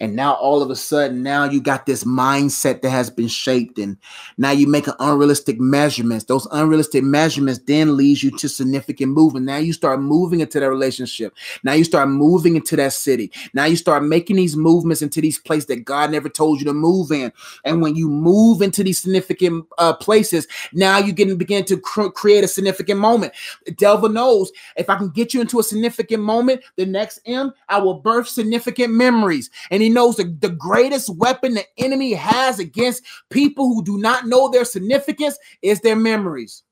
and 0.00 0.14
now 0.14 0.34
all 0.34 0.62
of 0.62 0.70
a 0.70 0.76
sudden 0.76 1.22
now 1.22 1.44
you 1.44 1.60
got 1.60 1.86
this 1.86 2.04
mindset 2.04 2.82
that 2.82 2.90
has 2.90 3.10
been 3.10 3.28
shaped 3.28 3.78
and 3.78 3.96
now 4.36 4.50
you 4.50 4.66
make 4.66 4.86
an 4.86 4.94
unrealistic 5.00 5.58
measurements. 5.60 6.24
Those 6.24 6.46
unrealistic 6.52 7.04
measurements 7.04 7.60
then 7.66 7.96
leads 7.96 8.22
you 8.22 8.30
to 8.38 8.48
significant 8.48 9.12
movement. 9.12 9.46
Now 9.46 9.56
you 9.56 9.72
start 9.72 10.00
moving 10.00 10.40
into 10.40 10.60
that 10.60 10.68
relationship. 10.68 11.34
Now 11.62 11.72
you 11.72 11.84
start 11.84 12.08
moving 12.08 12.56
into 12.56 12.76
that 12.76 12.92
city. 12.92 13.32
Now 13.54 13.64
you 13.64 13.76
start 13.76 14.04
making 14.04 14.36
these 14.36 14.56
movements 14.56 15.02
into 15.02 15.20
these 15.20 15.38
places 15.38 15.66
that 15.66 15.84
god 15.84 16.10
never 16.10 16.28
told 16.28 16.60
you 16.60 16.66
to 16.66 16.74
move 16.74 17.10
in. 17.10 17.32
And 17.64 17.82
when 17.82 17.96
you 17.96 18.08
move 18.08 18.62
into 18.62 18.84
these 18.84 18.98
significant 18.98 19.66
uh, 19.78 19.94
places 19.94 20.46
now 20.72 20.98
you 20.98 21.14
can 21.14 21.36
begin 21.36 21.64
to 21.64 21.76
cr- 21.78 22.08
create 22.08 22.44
a 22.44 22.48
significant 22.48 23.00
moment. 23.00 23.32
Delva 23.66 24.12
knows 24.12 24.50
if 24.76 24.88
i 24.88 24.96
can 24.96 25.10
get 25.10 25.34
you 25.34 25.40
into 25.40 25.58
a 25.58 25.62
significant 25.62 26.22
moment 26.22 26.62
the 26.76 26.86
next 26.86 27.20
m 27.26 27.52
i 27.68 27.78
will 27.78 27.94
birth 27.94 28.28
significant 28.28 28.92
memories. 28.92 29.50
And 29.70 29.82
he 29.88 29.94
knows 29.94 30.16
the, 30.16 30.24
the 30.40 30.50
greatest 30.50 31.08
weapon 31.16 31.54
the 31.54 31.64
enemy 31.78 32.12
has 32.12 32.58
against 32.58 33.02
people 33.30 33.68
who 33.68 33.82
do 33.82 33.96
not 33.96 34.26
know 34.26 34.50
their 34.50 34.66
significance 34.66 35.38
is 35.62 35.80
their 35.80 35.96
memories. 35.96 36.62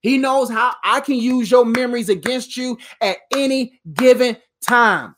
He 0.00 0.18
knows 0.18 0.50
how 0.50 0.74
I 0.82 0.98
can 0.98 1.14
use 1.14 1.48
your 1.48 1.64
memories 1.64 2.08
against 2.08 2.56
you 2.56 2.76
at 3.00 3.18
any 3.32 3.80
given 3.94 4.36
time. 4.66 5.14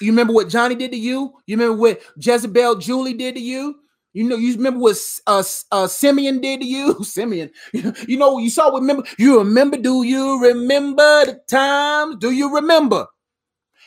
You 0.00 0.10
remember 0.10 0.32
what 0.32 0.48
Johnny 0.48 0.74
did 0.74 0.90
to 0.90 0.98
you? 0.98 1.34
You 1.46 1.56
remember 1.56 1.80
what 1.80 2.00
Jezebel 2.18 2.74
Julie 2.80 3.14
did 3.14 3.36
to 3.36 3.40
you? 3.40 3.76
You 4.12 4.24
know, 4.28 4.34
you 4.34 4.56
remember 4.56 4.80
what 4.80 4.96
uh, 5.28 5.44
uh, 5.70 5.86
Simeon 5.86 6.40
did 6.40 6.62
to 6.62 6.66
you? 6.66 6.96
Simeon, 7.04 7.52
you 7.72 8.16
know, 8.16 8.38
you 8.38 8.50
saw 8.50 8.74
remember. 8.74 9.04
You 9.20 9.38
remember? 9.38 9.76
Do 9.76 10.02
you 10.02 10.42
remember 10.42 11.26
the 11.26 11.40
times? 11.46 12.16
Do 12.16 12.32
you 12.32 12.52
remember? 12.52 13.06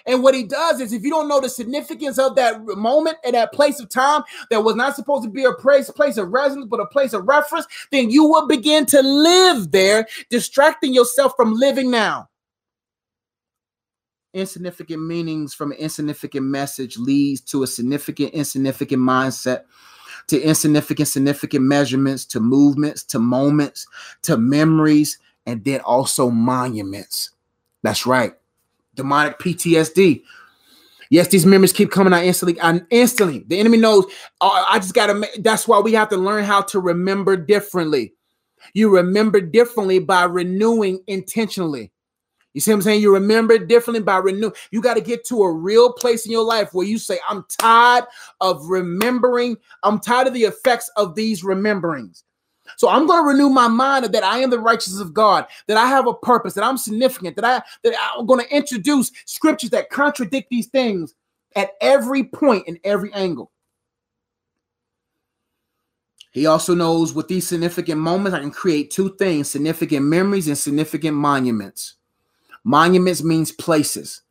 And 0.05 0.23
what 0.23 0.35
he 0.35 0.43
does 0.43 0.79
is, 0.79 0.93
if 0.93 1.03
you 1.03 1.09
don't 1.09 1.27
know 1.27 1.41
the 1.41 1.49
significance 1.49 2.17
of 2.17 2.35
that 2.35 2.63
moment 2.65 3.17
and 3.23 3.35
that 3.35 3.53
place 3.53 3.79
of 3.79 3.89
time 3.89 4.23
that 4.49 4.63
was 4.63 4.75
not 4.75 4.95
supposed 4.95 5.23
to 5.23 5.29
be 5.29 5.43
a 5.43 5.53
place, 5.53 5.89
place 5.89 6.17
of 6.17 6.29
residence, 6.29 6.67
but 6.69 6.79
a 6.79 6.85
place 6.85 7.13
of 7.13 7.27
reference, 7.27 7.67
then 7.91 8.09
you 8.09 8.23
will 8.23 8.47
begin 8.47 8.85
to 8.87 9.01
live 9.01 9.71
there, 9.71 10.07
distracting 10.29 10.93
yourself 10.93 11.33
from 11.35 11.53
living 11.53 11.91
now. 11.91 12.29
Insignificant 14.33 15.05
meanings 15.05 15.53
from 15.53 15.71
an 15.71 15.77
insignificant 15.77 16.45
message 16.45 16.97
leads 16.97 17.41
to 17.41 17.63
a 17.63 17.67
significant, 17.67 18.31
insignificant 18.33 19.01
mindset, 19.01 19.63
to 20.27 20.39
insignificant, 20.39 21.07
significant 21.07 21.65
measurements, 21.65 22.25
to 22.25 22.39
movements, 22.39 23.03
to 23.03 23.17
moments, 23.17 23.87
to 24.21 24.37
memories, 24.37 25.17
and 25.47 25.65
then 25.65 25.79
also 25.81 26.29
monuments. 26.29 27.31
That's 27.81 28.05
right 28.05 28.33
demonic 28.99 29.39
PTSD. 29.39 30.23
Yes, 31.09 31.29
these 31.29 31.45
memories 31.45 31.71
keep 31.71 31.89
coming 31.89 32.13
out 32.13 32.25
instantly. 32.25 32.59
And 32.59 32.85
instantly, 32.91 33.45
the 33.47 33.57
enemy 33.57 33.77
knows. 33.77 34.05
Oh, 34.41 34.65
I 34.69 34.77
just 34.77 34.93
gotta. 34.93 35.25
That's 35.39 35.67
why 35.67 35.79
we 35.79 35.93
have 35.93 36.09
to 36.09 36.17
learn 36.17 36.43
how 36.43 36.61
to 36.63 36.79
remember 36.79 37.37
differently. 37.37 38.13
You 38.73 38.93
remember 38.93 39.39
differently 39.39 39.99
by 39.99 40.25
renewing 40.25 41.01
intentionally. 41.07 41.91
You 42.53 42.61
see 42.61 42.71
what 42.71 42.75
I'm 42.75 42.81
saying? 42.81 43.01
You 43.01 43.13
remember 43.13 43.57
differently 43.57 44.03
by 44.03 44.17
renew. 44.17 44.51
You 44.71 44.81
got 44.81 44.95
to 44.95 45.01
get 45.01 45.23
to 45.27 45.43
a 45.43 45.53
real 45.53 45.93
place 45.93 46.25
in 46.25 46.31
your 46.31 46.43
life 46.43 46.73
where 46.73 46.85
you 46.85 46.97
say, 46.97 47.19
I'm 47.29 47.45
tired 47.47 48.05
of 48.41 48.65
remembering. 48.65 49.55
I'm 49.83 49.99
tired 49.99 50.27
of 50.27 50.33
the 50.33 50.43
effects 50.43 50.91
of 50.97 51.15
these 51.15 51.41
rememberings. 51.43 52.23
So 52.79 52.87
I'm 52.87 53.07
going 53.07 53.21
to 53.21 53.27
renew 53.27 53.49
my 53.49 53.67
mind 53.67 54.05
that 54.05 54.23
I 54.23 54.37
am 54.37 54.51
the 54.51 54.57
righteousness 54.57 55.01
of 55.01 55.13
God, 55.13 55.45
that 55.67 55.75
I 55.75 55.85
have 55.87 56.07
a 56.07 56.13
purpose, 56.13 56.53
that 56.53 56.63
I'm 56.63 56.77
significant, 56.77 57.35
that 57.35 57.43
I 57.43 57.61
that 57.83 57.93
I'm 58.17 58.25
going 58.25 58.39
to 58.39 58.55
introduce 58.55 59.11
scriptures 59.25 59.71
that 59.71 59.89
contradict 59.89 60.49
these 60.49 60.67
things 60.67 61.13
at 61.57 61.71
every 61.81 62.23
point 62.23 62.69
in 62.69 62.79
every 62.85 63.11
angle. 63.11 63.51
He 66.31 66.45
also 66.45 66.73
knows 66.73 67.13
with 67.13 67.27
these 67.27 67.45
significant 67.45 67.99
moments, 67.99 68.33
I 68.33 68.39
can 68.39 68.49
create 68.49 68.91
two 68.91 69.13
things 69.17 69.51
significant 69.51 70.05
memories 70.05 70.47
and 70.47 70.57
significant 70.57 71.17
monuments. 71.17 71.95
Monuments 72.63 73.21
means 73.21 73.51
places 73.51 74.21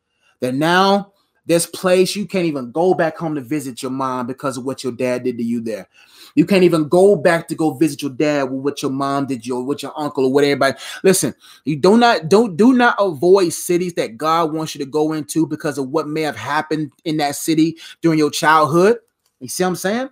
that 0.40 0.54
now 0.54 1.12
this 1.48 1.64
place 1.64 2.14
you 2.14 2.26
can't 2.26 2.44
even 2.44 2.70
go 2.70 2.92
back 2.92 3.16
home 3.16 3.34
to 3.34 3.40
visit 3.40 3.82
your 3.82 3.90
mom 3.90 4.26
because 4.26 4.58
of 4.58 4.64
what 4.64 4.84
your 4.84 4.92
dad 4.92 5.24
did 5.24 5.38
to 5.38 5.42
you 5.42 5.62
there. 5.62 5.88
You 6.34 6.44
can't 6.44 6.62
even 6.62 6.88
go 6.88 7.16
back 7.16 7.48
to 7.48 7.54
go 7.54 7.72
visit 7.72 8.02
your 8.02 8.10
dad 8.10 8.44
with 8.44 8.60
what 8.60 8.82
your 8.82 8.90
mom 8.90 9.26
did 9.26 9.46
you 9.46 9.56
or 9.56 9.64
what 9.64 9.82
your 9.82 9.92
uncle 9.96 10.26
or 10.26 10.32
what 10.32 10.44
everybody. 10.44 10.76
Listen, 11.02 11.34
you 11.64 11.76
do 11.76 11.96
not 11.96 12.28
don't 12.28 12.56
do 12.56 12.74
not 12.74 12.96
avoid 12.98 13.54
cities 13.54 13.94
that 13.94 14.18
God 14.18 14.52
wants 14.52 14.74
you 14.74 14.84
to 14.84 14.90
go 14.90 15.14
into 15.14 15.46
because 15.46 15.78
of 15.78 15.88
what 15.88 16.06
may 16.06 16.20
have 16.20 16.36
happened 16.36 16.92
in 17.06 17.16
that 17.16 17.34
city 17.34 17.78
during 18.02 18.18
your 18.18 18.30
childhood. 18.30 18.98
You 19.40 19.48
see 19.48 19.64
what 19.64 19.70
I'm 19.70 19.76
saying? 19.76 20.10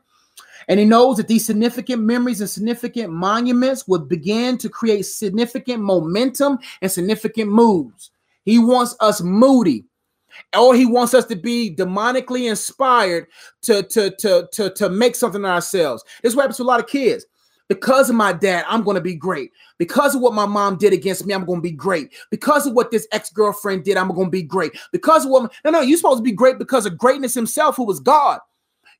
And 0.68 0.80
he 0.80 0.86
knows 0.86 1.18
that 1.18 1.28
these 1.28 1.44
significant 1.44 2.02
memories 2.02 2.40
and 2.40 2.48
significant 2.48 3.12
monuments 3.12 3.86
would 3.86 4.08
begin 4.08 4.56
to 4.58 4.70
create 4.70 5.02
significant 5.02 5.82
momentum 5.82 6.58
and 6.80 6.90
significant 6.90 7.52
moves. 7.52 8.10
He 8.44 8.58
wants 8.58 8.96
us 9.00 9.20
moody 9.20 9.84
or 10.56 10.74
he 10.74 10.86
wants 10.86 11.14
us 11.14 11.26
to 11.26 11.36
be 11.36 11.74
demonically 11.74 12.48
inspired 12.48 13.26
to 13.62 13.82
to 13.84 14.10
to 14.16 14.48
to, 14.52 14.70
to 14.70 14.88
make 14.88 15.14
something 15.14 15.44
of 15.44 15.50
ourselves. 15.50 16.04
This 16.22 16.34
happens 16.34 16.56
to 16.58 16.62
a 16.62 16.64
lot 16.64 16.80
of 16.80 16.86
kids. 16.86 17.26
Because 17.68 18.08
of 18.08 18.14
my 18.14 18.32
dad, 18.32 18.64
I'm 18.68 18.84
going 18.84 18.94
to 18.94 19.00
be 19.00 19.16
great. 19.16 19.50
Because 19.76 20.14
of 20.14 20.20
what 20.20 20.34
my 20.34 20.46
mom 20.46 20.76
did 20.76 20.92
against 20.92 21.26
me, 21.26 21.34
I'm 21.34 21.44
going 21.44 21.58
to 21.58 21.68
be 21.68 21.72
great. 21.72 22.14
Because 22.30 22.64
of 22.64 22.74
what 22.74 22.92
this 22.92 23.08
ex 23.10 23.30
girlfriend 23.30 23.82
did, 23.82 23.96
I'm 23.96 24.08
going 24.08 24.28
to 24.28 24.30
be 24.30 24.42
great. 24.42 24.78
Because 24.92 25.24
of 25.24 25.32
what, 25.32 25.52
no, 25.64 25.72
no, 25.72 25.80
you're 25.80 25.96
supposed 25.96 26.18
to 26.18 26.22
be 26.22 26.32
great 26.32 26.58
because 26.58 26.86
of 26.86 26.96
greatness 26.96 27.34
himself, 27.34 27.74
who 27.74 27.84
was 27.84 27.98
God. 27.98 28.38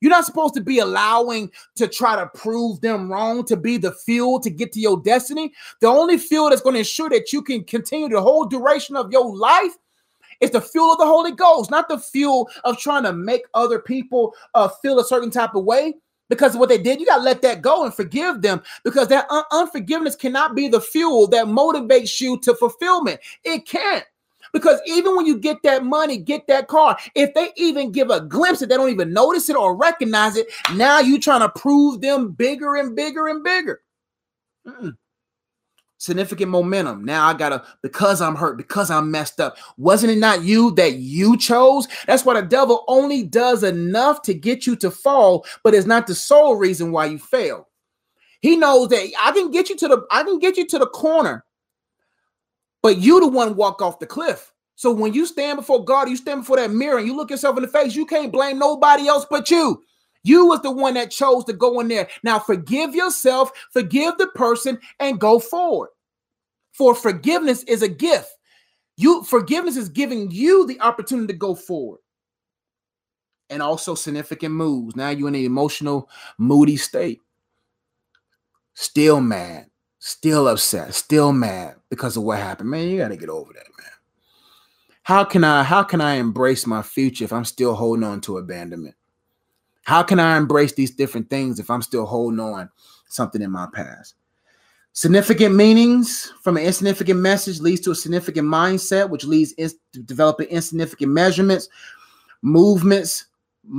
You're 0.01 0.11
not 0.11 0.25
supposed 0.25 0.53
to 0.55 0.61
be 0.61 0.79
allowing 0.79 1.49
to 1.75 1.87
try 1.87 2.15
to 2.15 2.27
prove 2.27 2.81
them 2.81 3.11
wrong 3.11 3.45
to 3.45 3.57
be 3.57 3.77
the 3.77 3.93
fuel 3.93 4.39
to 4.41 4.49
get 4.49 4.71
to 4.73 4.79
your 4.79 5.01
destiny. 5.01 5.53
The 5.81 5.87
only 5.87 6.17
fuel 6.17 6.49
that's 6.49 6.61
going 6.61 6.73
to 6.73 6.79
ensure 6.79 7.09
that 7.09 7.33
you 7.33 7.41
can 7.41 7.63
continue 7.63 8.09
the 8.09 8.21
whole 8.21 8.45
duration 8.45 8.95
of 8.95 9.11
your 9.11 9.35
life 9.35 9.75
it's 10.39 10.53
the 10.53 10.61
fuel 10.61 10.91
of 10.91 10.97
the 10.97 11.05
Holy 11.05 11.31
Ghost, 11.31 11.71
not 11.71 11.89
the 11.89 11.99
fuel 11.99 12.49
of 12.63 12.77
trying 12.77 13.03
to 13.03 13.13
make 13.13 13.43
other 13.53 13.79
people 13.79 14.33
uh, 14.53 14.67
feel 14.67 14.99
a 14.99 15.05
certain 15.05 15.31
type 15.31 15.55
of 15.55 15.63
way 15.63 15.95
because 16.29 16.53
of 16.53 16.59
what 16.59 16.69
they 16.69 16.77
did. 16.77 16.99
You 16.99 17.05
got 17.05 17.17
to 17.17 17.23
let 17.23 17.41
that 17.41 17.61
go 17.61 17.83
and 17.83 17.93
forgive 17.93 18.41
them 18.41 18.61
because 18.83 19.07
that 19.09 19.29
un- 19.29 19.43
unforgiveness 19.51 20.15
cannot 20.15 20.55
be 20.55 20.67
the 20.67 20.81
fuel 20.81 21.27
that 21.27 21.45
motivates 21.45 22.19
you 22.21 22.39
to 22.41 22.55
fulfillment. 22.55 23.19
It 23.43 23.65
can't. 23.67 24.05
Because 24.53 24.79
even 24.85 25.15
when 25.15 25.25
you 25.25 25.37
get 25.37 25.61
that 25.63 25.83
money, 25.83 26.17
get 26.17 26.47
that 26.47 26.67
car, 26.67 26.97
if 27.15 27.33
they 27.33 27.51
even 27.57 27.91
give 27.91 28.09
a 28.09 28.21
glimpse 28.21 28.61
it, 28.61 28.69
they 28.69 28.77
don't 28.77 28.89
even 28.89 29.11
notice 29.11 29.49
it 29.49 29.57
or 29.57 29.75
recognize 29.75 30.37
it. 30.37 30.47
Now 30.73 30.99
you're 30.99 31.19
trying 31.19 31.41
to 31.41 31.49
prove 31.49 31.99
them 31.99 32.31
bigger 32.31 32.75
and 32.75 32.95
bigger 32.95 33.27
and 33.27 33.43
bigger. 33.43 33.81
Mm-mm 34.65 34.95
significant 35.97 36.51
momentum. 36.51 37.03
Now 37.03 37.27
I 37.27 37.33
gotta, 37.33 37.63
because 37.81 38.21
I'm 38.21 38.35
hurt, 38.35 38.57
because 38.57 38.89
I'm 38.91 39.11
messed 39.11 39.39
up. 39.39 39.57
Wasn't 39.77 40.11
it 40.11 40.17
not 40.17 40.43
you 40.43 40.71
that 40.75 40.95
you 40.95 41.37
chose? 41.37 41.87
That's 42.05 42.25
why 42.25 42.39
the 42.39 42.47
devil 42.47 42.85
only 42.87 43.23
does 43.23 43.63
enough 43.63 44.21
to 44.23 44.33
get 44.33 44.67
you 44.67 44.75
to 44.77 44.91
fall, 44.91 45.45
but 45.63 45.73
it's 45.73 45.87
not 45.87 46.07
the 46.07 46.15
sole 46.15 46.55
reason 46.55 46.91
why 46.91 47.05
you 47.07 47.17
fail. 47.17 47.67
He 48.41 48.55
knows 48.55 48.89
that 48.89 49.11
I 49.21 49.31
can 49.31 49.51
get 49.51 49.69
you 49.69 49.75
to 49.77 49.87
the, 49.87 50.05
I 50.11 50.23
can 50.23 50.39
get 50.39 50.57
you 50.57 50.67
to 50.67 50.79
the 50.79 50.87
corner, 50.87 51.43
but 52.83 52.97
you 52.97 53.19
the 53.19 53.27
one 53.27 53.55
walk 53.55 53.81
off 53.81 53.99
the 53.99 54.05
cliff. 54.05 54.53
So 54.75 54.91
when 54.91 55.11
you 55.11 55.25
stand 55.25 55.57
before 55.57 55.83
God, 55.83 56.07
you 56.07 56.15
stand 56.15 56.41
before 56.41 56.57
that 56.57 56.69
mirror 56.69 56.99
and 56.99 57.07
you 57.07 57.15
look 57.15 57.31
yourself 57.31 57.57
in 57.57 57.63
the 57.63 57.67
face, 57.67 57.95
you 57.95 58.05
can't 58.05 58.31
blame 58.31 58.59
nobody 58.59 59.07
else 59.07 59.25
but 59.27 59.49
you. 59.49 59.81
You 60.27 60.47
was 60.47 60.61
the 60.61 60.71
one 60.71 60.95
that 60.95 61.09
chose 61.09 61.45
to 61.45 61.53
go 61.53 61.79
in 61.79 61.87
there. 61.87 62.09
Now 62.21 62.37
forgive 62.37 62.93
yourself, 62.93 63.49
forgive 63.71 64.17
the 64.17 64.27
person, 64.27 64.77
and 64.99 65.21
go 65.21 65.39
forward. 65.39 65.89
For 66.73 66.93
forgiveness 66.93 67.63
is 67.63 67.81
a 67.81 67.87
gift. 67.87 68.35
You 68.97 69.23
forgiveness 69.23 69.77
is 69.77 69.87
giving 69.87 70.29
you 70.29 70.67
the 70.67 70.81
opportunity 70.81 71.31
to 71.31 71.39
go 71.39 71.55
forward. 71.55 72.01
And 73.49 73.61
also 73.61 73.95
significant 73.95 74.53
moves. 74.53 74.97
Now 74.97 75.11
you're 75.11 75.29
in 75.29 75.35
an 75.35 75.45
emotional, 75.45 76.09
moody 76.37 76.75
state. 76.75 77.21
Still 78.73 79.21
mad, 79.21 79.67
still 79.99 80.49
upset, 80.49 80.93
still 80.93 81.31
mad 81.31 81.75
because 81.89 82.17
of 82.17 82.23
what 82.23 82.39
happened. 82.39 82.69
Man, 82.69 82.89
you 82.89 82.97
got 82.97 83.07
to 83.07 83.17
get 83.17 83.29
over 83.29 83.53
that, 83.53 83.67
man. 83.81 83.91
How 85.03 85.23
can 85.23 85.45
I 85.45 85.63
how 85.63 85.83
can 85.83 86.01
I 86.01 86.15
embrace 86.15 86.67
my 86.67 86.81
future 86.81 87.23
if 87.23 87.31
I'm 87.31 87.45
still 87.45 87.75
holding 87.75 88.03
on 88.03 88.19
to 88.21 88.39
abandonment? 88.39 88.95
How 89.87 90.03
can 90.03 90.19
I 90.19 90.35
embrace 90.35 90.73
these 90.73 90.91
different 90.91 91.29
things 91.29 91.61
if 91.61 91.69
I'm 91.69 91.81
still 91.81 92.05
holding 92.05 92.41
on 92.41 92.69
something 93.07 93.41
in 93.41 93.49
my 93.49 93.69
past? 93.73 94.15
Significant 94.91 95.55
meanings 95.55 96.33
from 96.43 96.57
an 96.57 96.63
insignificant 96.63 97.21
message 97.21 97.61
leads 97.61 97.79
to 97.81 97.91
a 97.91 97.95
significant 97.95 98.49
mindset, 98.49 99.09
which 99.09 99.23
leads 99.23 99.53
to 99.53 100.03
developing 100.03 100.49
insignificant 100.49 101.13
measurements, 101.13 101.69
movements, 102.41 103.27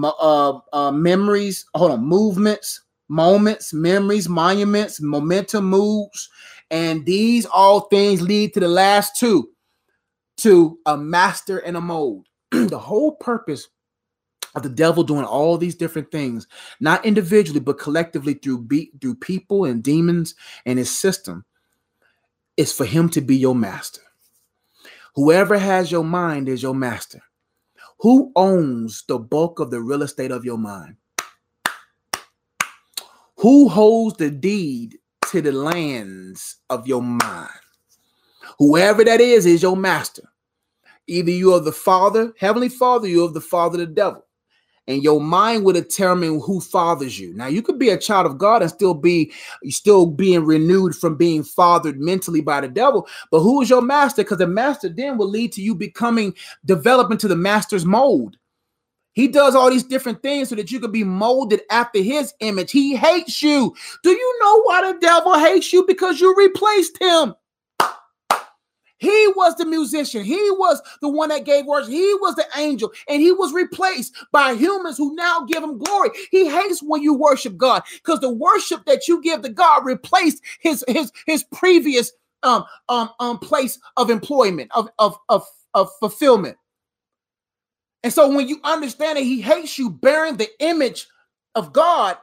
uh, 0.03 0.59
uh, 0.73 0.91
memories. 0.91 1.67
Hold 1.75 1.91
on, 1.91 2.03
movements, 2.03 2.85
moments, 3.11 3.75
memories, 3.75 4.31
monuments, 4.31 5.03
momentum, 5.03 5.67
moves, 5.67 6.31
and 6.71 7.05
these 7.05 7.45
all 7.45 7.81
things 7.81 8.23
lead 8.23 8.55
to 8.55 8.61
the 8.61 8.69
last 8.69 9.17
two, 9.17 9.51
to 10.39 10.79
a 10.87 10.97
master 10.97 11.59
and 11.59 11.77
a 11.77 11.83
mold. 11.83 12.29
the 12.51 12.79
whole 12.79 13.17
purpose 13.17 13.69
of 14.55 14.63
the 14.63 14.69
devil 14.69 15.03
doing 15.03 15.25
all 15.25 15.59
these 15.59 15.75
different 15.75 16.11
things, 16.11 16.47
not 16.81 17.05
individually, 17.05 17.61
but 17.61 17.79
collectively 17.79 18.35
through 18.35 18.63
be- 18.63 18.93
through 19.01 19.17
people 19.17 19.65
and 19.65 19.83
demons 19.83 20.35
and 20.67 20.79
his 20.79 20.91
system, 20.91 21.45
is 22.57 22.73
for 22.73 22.85
him 22.85 23.09
to 23.11 23.21
be 23.21 23.37
your 23.37 23.55
master. 23.55 24.03
Whoever 25.15 25.59
has 25.59 25.91
your 25.91 26.05
mind 26.05 26.49
is 26.49 26.63
your 26.63 26.75
master. 26.75 27.23
Who 28.01 28.33
owns 28.37 29.05
the 29.09 29.19
bulk 29.19 29.59
of 29.59 29.71
the 29.71 29.81
real 29.81 30.03
estate 30.03 30.31
of 30.31 30.45
your 30.45 30.59
mind? 30.59 30.97
Who 33.39 33.69
holds 33.69 34.17
the 34.17 34.31
deed 34.31 34.99
to 35.27 35.41
the 35.41 35.53
lands 35.53 36.57
of 36.71 36.87
your 36.87 37.03
mind? 37.03 37.51
Whoever 38.59 39.05
that 39.05 39.21
is, 39.21 39.47
is 39.47 39.63
your 39.63 39.77
master. 39.77 40.23
Either 41.07 41.31
you 41.31 41.55
are 41.55 41.61
the 41.61 41.73
father, 41.73 42.33
heavenly 42.39 42.69
father, 42.69 43.09
you 43.09 43.25
are 43.25 43.31
the 43.31 43.41
father, 43.41 43.83
of 43.83 43.89
the 43.89 43.95
devil 43.95 44.28
and 44.89 45.05
your 45.05 45.21
mind 45.21 45.65
will 45.65 45.75
determine 45.75 46.41
who 46.41 46.61
fathers 46.61 47.21
you. 47.21 47.35
Now, 47.35 47.47
you 47.47 47.63
could 47.63 47.79
be 47.79 47.91
a 47.91 47.99
child 47.99 48.27
of 48.27 48.39
God 48.39 48.63
and 48.63 48.71
still 48.71 48.95
be 48.95 49.31
still 49.69 50.07
being 50.07 50.45
renewed 50.45 50.97
from 50.97 51.15
being 51.15 51.45
fathered 51.45 52.01
mentally 52.01 52.41
by 52.41 52.63
the 52.63 52.69
devil. 52.69 53.07
But 53.31 53.41
who 53.41 53.61
is 53.61 53.71
your 53.71 53.83
master? 53.83 54.25
Because 54.25 54.39
the 54.39 54.47
master 54.47 54.89
then 54.89 55.19
will 55.19 55.29
lead 55.29 55.53
to 55.53 55.63
you 55.63 55.75
becoming 55.75 56.35
developing 56.65 57.19
to 57.19 57.29
the 57.29 57.37
master's 57.37 57.85
mold. 57.85 58.39
He 59.13 59.29
does 59.29 59.55
all 59.55 59.71
these 59.71 59.85
different 59.85 60.23
things 60.23 60.49
so 60.49 60.55
that 60.55 60.71
you 60.73 60.81
can 60.81 60.93
be 60.93 61.05
molded 61.05 61.61
after 61.71 62.01
his 62.01 62.33
image. 62.41 62.71
He 62.71 62.97
hates 62.97 63.43
you. 63.43 63.75
Do 64.03 64.11
you 64.11 64.39
know 64.41 64.63
why 64.63 64.93
the 64.93 64.99
devil 65.01 65.39
hates 65.39 65.73
you? 65.73 65.85
Because 65.87 66.21
you 66.21 66.35
replaced 66.35 66.99
him. 67.01 67.35
He 68.99 69.29
was 69.37 69.57
the 69.57 69.65
musician. 69.67 70.25
He 70.25 70.51
was 70.53 70.81
the 71.01 71.09
one 71.09 71.31
that 71.31 71.45
gave 71.45 71.67
words. 71.67 71.89
He 71.89 72.15
was 72.15 72.35
the 72.35 72.47
angel, 72.57 72.93
and 73.09 73.23
he 73.23 73.33
was 73.33 73.53
replaced 73.53 74.15
by 74.33 74.55
humans 74.55 74.99
who 74.99 75.15
now 75.15 75.45
give 75.45 75.63
him 75.63 75.79
glory. 75.79 76.11
He 76.31 76.49
hates 76.49 76.83
when 76.83 77.03
you 77.03 77.15
worship 77.15 77.57
God 77.57 77.83
because 77.97 78.21
the 78.21 78.31
worship 78.33 78.85
that 78.87 79.09
you 79.09 79.23
give 79.23 79.43
to 79.43 79.49
God 79.49 79.85
replaced 79.85 80.43
his 80.61 80.85
his 80.89 81.13
his 81.27 81.45
previous 81.45 82.13
um 82.43 82.65
um 82.89 83.11
um 83.21 83.39
place 83.39 83.79
of 83.97 84.11
employment 84.11 84.71
of 84.75 84.89
of 84.99 85.19
of, 85.29 85.45
of 85.75 85.91
fulfillment. 86.01 86.57
And 88.03 88.13
so 88.13 88.29
when 88.35 88.49
you 88.49 88.61
understand 88.65 89.17
that 89.17 89.25
he 89.25 89.41
hates 89.41 89.79
you 89.79 89.91
bearing 89.91 90.37
the 90.37 90.49
image 90.61 91.09
of 91.55 91.73
God, 91.73 92.17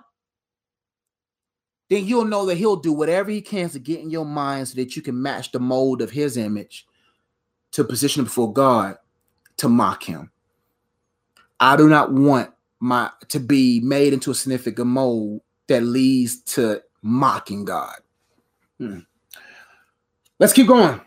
then 1.90 2.06
you'll 2.06 2.26
know 2.26 2.46
that 2.46 2.58
he'll 2.58 2.76
do 2.76 2.92
whatever 2.92 3.30
he 3.30 3.42
can 3.42 3.70
to 3.70 3.80
get 3.80 4.00
in 4.00 4.10
your 4.10 4.26
mind 4.26 4.68
so 4.68 4.76
that 4.76 4.96
you 4.96 5.02
can 5.02 5.22
match 5.22 5.52
the 5.52 5.60
mold 5.60 6.02
of 6.02 6.12
his 6.12 6.38
image 6.38 6.88
to 7.72 7.84
position 7.84 8.24
before 8.24 8.52
God 8.52 8.98
to 9.58 9.70
mock 9.70 10.04
him. 10.04 10.32
I 11.60 11.76
do 11.76 11.88
not 11.88 12.12
want 12.12 12.52
my 12.80 13.10
to 13.30 13.40
be 13.40 13.80
made 13.80 14.14
into 14.14 14.32
a 14.32 14.36
significant 14.36 14.88
mold 14.88 15.42
that 15.68 15.84
leads 15.84 16.42
to 16.42 16.82
mocking 17.02 17.66
God. 17.66 17.98
Hmm. 18.78 19.00
Let's 20.40 20.54
keep 20.54 20.68
going. 20.68 21.00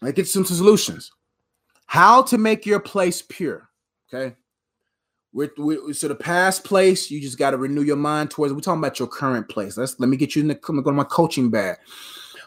Let's 0.00 0.16
get 0.16 0.28
some 0.28 0.44
solutions. 0.44 1.10
How 1.86 2.22
to 2.22 2.38
make 2.38 2.66
your 2.66 2.80
place 2.80 3.22
pure. 3.22 3.68
Okay. 4.12 4.34
We're, 5.34 5.50
we're, 5.58 5.92
so 5.92 6.06
the 6.06 6.14
past 6.14 6.62
place, 6.62 7.10
you 7.10 7.20
just 7.20 7.38
got 7.38 7.50
to 7.50 7.56
renew 7.56 7.82
your 7.82 7.96
mind 7.96 8.30
towards. 8.30 8.54
We're 8.54 8.60
talking 8.60 8.78
about 8.78 9.00
your 9.00 9.08
current 9.08 9.48
place. 9.48 9.76
Let's 9.76 9.98
let 9.98 10.08
me 10.08 10.16
get 10.16 10.36
you 10.36 10.42
in 10.42 10.48
the 10.48 10.54
go 10.54 10.80
to 10.80 10.92
my 10.92 11.02
coaching 11.04 11.50
bag. 11.50 11.76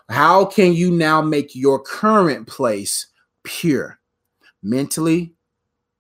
How 0.10 0.46
can 0.46 0.72
you 0.74 0.90
now 0.90 1.22
make 1.22 1.54
your 1.54 1.82
current 1.82 2.48
place 2.48 3.08
pure, 3.44 4.00
mentally, 4.64 5.34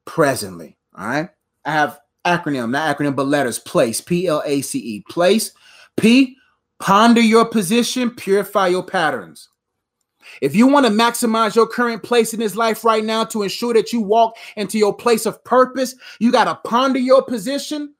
presently? 0.05 0.77
All 0.97 1.07
right. 1.07 1.29
I 1.65 1.71
have 1.71 1.99
acronym, 2.25 2.69
not 2.69 2.97
acronym, 2.97 3.17
but 3.17 3.27
letters. 3.27 3.59
Place. 3.59 3.99
P 3.99 4.27
L 4.27 4.41
A 4.45 4.61
C 4.61 4.79
E. 4.79 5.03
Place. 5.09 5.51
P. 5.97 6.37
Ponder 6.79 7.21
your 7.21 7.45
position. 7.45 8.11
Purify 8.11 8.67
your 8.67 8.83
patterns. 8.83 9.49
If 10.41 10.55
you 10.55 10.67
want 10.67 10.85
to 10.85 10.91
maximize 10.91 11.55
your 11.55 11.67
current 11.67 12.03
place 12.03 12.33
in 12.33 12.39
this 12.39 12.55
life 12.55 12.83
right 12.83 13.03
now 13.03 13.23
to 13.25 13.43
ensure 13.43 13.73
that 13.73 13.93
you 13.93 14.01
walk 14.01 14.37
into 14.55 14.77
your 14.77 14.95
place 14.95 15.25
of 15.25 15.43
purpose, 15.43 15.95
you 16.19 16.31
got 16.31 16.45
to 16.45 16.55
ponder 16.69 16.99
your 16.99 17.23
position 17.23 17.93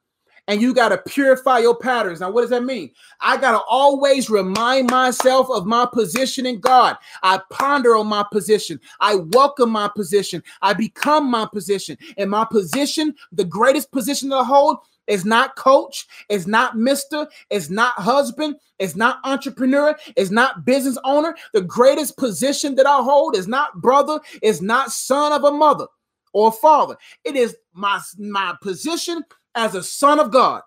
and 0.48 0.62
you 0.62 0.74
got 0.74 0.90
to 0.90 0.98
purify 0.98 1.60
your 1.60 1.76
patterns. 1.76 2.22
Now, 2.22 2.32
what 2.32 2.42
does 2.42 2.50
that 2.52 2.64
mean? 2.64 2.92
I 3.20 3.38
got 3.38 3.52
to 3.52 3.62
always 3.70 4.30
remind 4.30 4.90
myself 4.90 5.50
of 5.50 5.66
my 5.66 5.88
position 5.92 6.46
in 6.46 6.60
God. 6.60 6.96
I 7.22 7.42
ponder 7.52 7.98
on 7.98 8.08
my 8.08 8.26
position. 8.32 8.80
I 9.02 9.16
welcome 9.16 9.70
my 9.70 9.90
position. 9.94 10.42
I 10.62 10.74
become 10.74 11.30
my 11.30 11.48
position. 11.52 11.98
And 12.18 12.32
my 12.32 12.46
position, 12.50 13.14
the 13.32 13.46
greatest 13.46 13.92
position 13.92 14.30
to 14.30 14.44
hold, 14.44 14.78
it's 15.08 15.26
not 15.26 15.56
coach. 15.56 16.06
It's 16.30 16.48
not 16.48 16.78
mister. 16.78 17.28
It's 17.50 17.70
not 17.70 17.94
husband. 17.96 18.58
It's 18.80 18.96
not 18.96 19.20
entrepreneur. 19.24 19.96
It's 20.16 20.32
not 20.32 20.66
business 20.66 20.98
owner. 21.04 21.36
The 21.54 21.62
greatest 21.62 22.18
position 22.18 22.76
that 22.76 22.86
I 22.86 23.02
hold 23.02 23.36
is 23.36 23.48
not 23.48 23.82
brother. 23.82 24.20
It's 24.42 24.62
not 24.62 24.92
son 24.92 25.32
of 25.32 25.44
a 25.44 25.52
mother 25.52 25.88
or 26.34 26.52
father. 26.52 26.98
It 27.24 27.36
is 27.36 27.56
my, 27.74 28.00
my 28.20 28.56
position 28.62 29.24
as 29.56 29.76
a 29.76 29.84
son 29.84 30.20
of 30.20 30.32
God. 30.32 30.62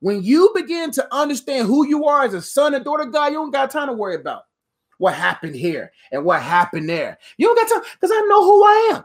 When 0.00 0.22
you 0.22 0.50
begin 0.54 0.90
to 0.92 1.14
understand 1.14 1.66
who 1.66 1.86
you 1.86 2.06
are 2.06 2.24
as 2.24 2.34
a 2.34 2.42
son 2.42 2.74
and 2.74 2.84
daughter 2.84 3.04
of 3.04 3.12
God, 3.12 3.26
you 3.26 3.38
don't 3.38 3.50
got 3.50 3.70
time 3.70 3.88
to 3.88 3.94
worry 3.94 4.14
about 4.14 4.42
what 4.98 5.14
happened 5.14 5.54
here 5.54 5.92
and 6.12 6.24
what 6.24 6.42
happened 6.42 6.88
there. 6.88 7.18
You 7.36 7.46
don't 7.46 7.56
got 7.56 7.74
time 7.74 7.90
because 8.00 8.10
I 8.12 8.20
know 8.28 8.42
who 8.42 8.64
I 8.64 8.90
am. 8.94 9.04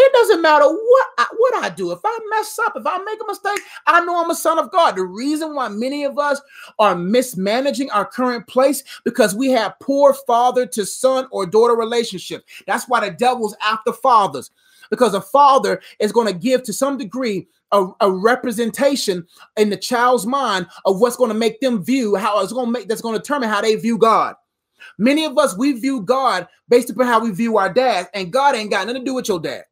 It 0.00 0.12
doesn't 0.12 0.42
matter 0.42 0.64
what 0.64 1.06
I, 1.18 1.26
what 1.36 1.64
I 1.64 1.70
do. 1.70 1.90
If 1.90 1.98
I 2.04 2.18
mess 2.30 2.56
up, 2.60 2.74
if 2.76 2.86
I 2.86 2.98
make 2.98 3.18
a 3.20 3.26
mistake, 3.26 3.60
I 3.84 4.04
know 4.04 4.22
I'm 4.22 4.30
a 4.30 4.34
son 4.34 4.56
of 4.56 4.70
God. 4.70 4.94
The 4.94 5.02
reason 5.02 5.56
why 5.56 5.68
many 5.68 6.04
of 6.04 6.18
us 6.18 6.40
are 6.78 6.94
mismanaging 6.94 7.90
our 7.90 8.04
current 8.04 8.46
place 8.46 8.84
because 9.04 9.34
we 9.34 9.50
have 9.50 9.78
poor 9.80 10.14
father 10.14 10.66
to 10.66 10.86
son 10.86 11.26
or 11.32 11.46
daughter 11.46 11.74
relationship. 11.74 12.44
That's 12.68 12.88
why 12.88 13.00
the 13.00 13.10
devil's 13.10 13.56
after 13.60 13.92
fathers 13.92 14.52
because 14.90 15.14
a 15.14 15.20
father 15.20 15.82
is 15.98 16.12
going 16.12 16.28
to 16.28 16.38
give 16.38 16.62
to 16.62 16.72
some 16.72 16.96
degree 16.96 17.48
a, 17.72 17.88
a, 18.00 18.10
representation 18.10 19.26
in 19.56 19.68
the 19.68 19.76
child's 19.76 20.26
mind 20.26 20.66
of 20.84 21.00
what's 21.00 21.16
going 21.16 21.30
to 21.30 21.36
make 21.36 21.60
them 21.60 21.84
view 21.84 22.14
how 22.14 22.40
it's 22.42 22.52
going 22.52 22.66
to 22.66 22.72
make 22.72 22.88
that's 22.88 23.02
going 23.02 23.14
to 23.14 23.20
determine 23.20 23.48
how 23.48 23.60
they 23.60 23.74
view 23.74 23.98
God. 23.98 24.36
Many 24.96 25.24
of 25.24 25.36
us 25.36 25.58
we 25.58 25.72
view 25.72 26.00
God 26.00 26.48
based 26.68 26.88
upon 26.88 27.06
how 27.06 27.20
we 27.20 27.30
view 27.30 27.58
our 27.58 27.72
dad, 27.72 28.08
and 28.14 28.32
God 28.32 28.54
ain't 28.54 28.70
got 28.70 28.86
nothing 28.86 29.02
to 29.02 29.06
do 29.06 29.14
with 29.14 29.28
your 29.28 29.40
dad. 29.40 29.64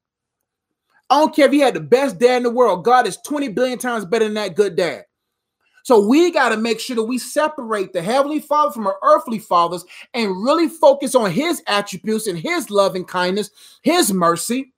I 1.09 1.21
don't 1.21 1.35
care 1.35 1.47
if 1.47 1.53
you 1.53 1.63
had 1.63 1.75
the 1.75 1.81
best 1.81 2.19
dad 2.19 2.39
in 2.39 2.43
the 2.43 2.51
world. 2.51 2.85
God 2.85 3.07
is 3.07 3.17
20 3.19 3.49
billion 3.49 3.79
times 3.79 4.05
better 4.05 4.25
than 4.25 4.35
that 4.35 4.57
good 4.57 4.77
dad. 4.77 5.05
So 5.85 6.05
we 6.05 6.33
got 6.33 6.49
to 6.49 6.57
make 6.57 6.81
sure 6.81 6.97
that 6.97 7.05
we 7.05 7.17
separate 7.17 7.93
the 7.93 8.03
heavenly 8.03 8.41
father 8.41 8.73
from 8.73 8.89
our 8.89 8.97
earthly 9.05 9.39
fathers 9.39 9.85
and 10.15 10.43
really 10.43 10.69
focus 10.69 11.15
on 11.15 11.31
his 11.31 11.63
attributes 11.69 12.27
and 12.27 12.37
his 12.37 12.71
love 12.71 12.97
and 12.97 13.07
kindness, 13.07 13.51
his 13.83 14.13
mercy, 14.13 14.73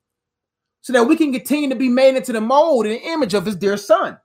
so 0.82 0.92
that 0.92 1.04
we 1.04 1.16
can 1.16 1.32
continue 1.32 1.70
to 1.70 1.74
be 1.74 1.88
made 1.88 2.14
into 2.14 2.34
the 2.34 2.42
mold 2.42 2.84
and 2.84 3.00
image 3.00 3.32
of 3.32 3.46
his 3.46 3.56
dear 3.56 3.78
son. 3.78 4.18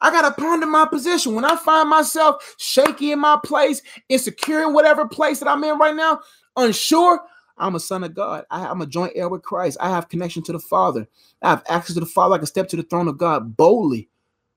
I 0.00 0.12
got 0.12 0.22
to 0.28 0.40
ponder 0.40 0.66
my 0.66 0.86
position. 0.86 1.34
When 1.34 1.44
I 1.44 1.56
find 1.56 1.88
myself 1.88 2.54
shaky 2.58 3.10
in 3.10 3.18
my 3.18 3.36
place, 3.44 3.82
insecure 4.08 4.62
in 4.62 4.72
whatever 4.72 5.08
place 5.08 5.40
that 5.40 5.48
I'm 5.48 5.64
in 5.64 5.76
right 5.76 5.96
now, 5.96 6.20
unsure, 6.56 7.20
I'm 7.58 7.74
a 7.74 7.80
son 7.80 8.04
of 8.04 8.14
God. 8.14 8.44
I, 8.50 8.70
am 8.70 8.80
a 8.80 8.86
joint 8.86 9.12
heir 9.14 9.28
with 9.28 9.42
Christ. 9.42 9.78
I 9.80 9.90
have 9.90 10.08
connection 10.08 10.42
to 10.44 10.52
the 10.52 10.58
Father. 10.58 11.08
I 11.42 11.50
have 11.50 11.62
access 11.68 11.94
to 11.94 12.00
the 12.00 12.06
Father. 12.06 12.34
I 12.34 12.38
can 12.38 12.46
step 12.46 12.68
to 12.68 12.76
the 12.76 12.82
throne 12.82 13.08
of 13.08 13.18
God 13.18 13.56
boldly. 13.56 14.08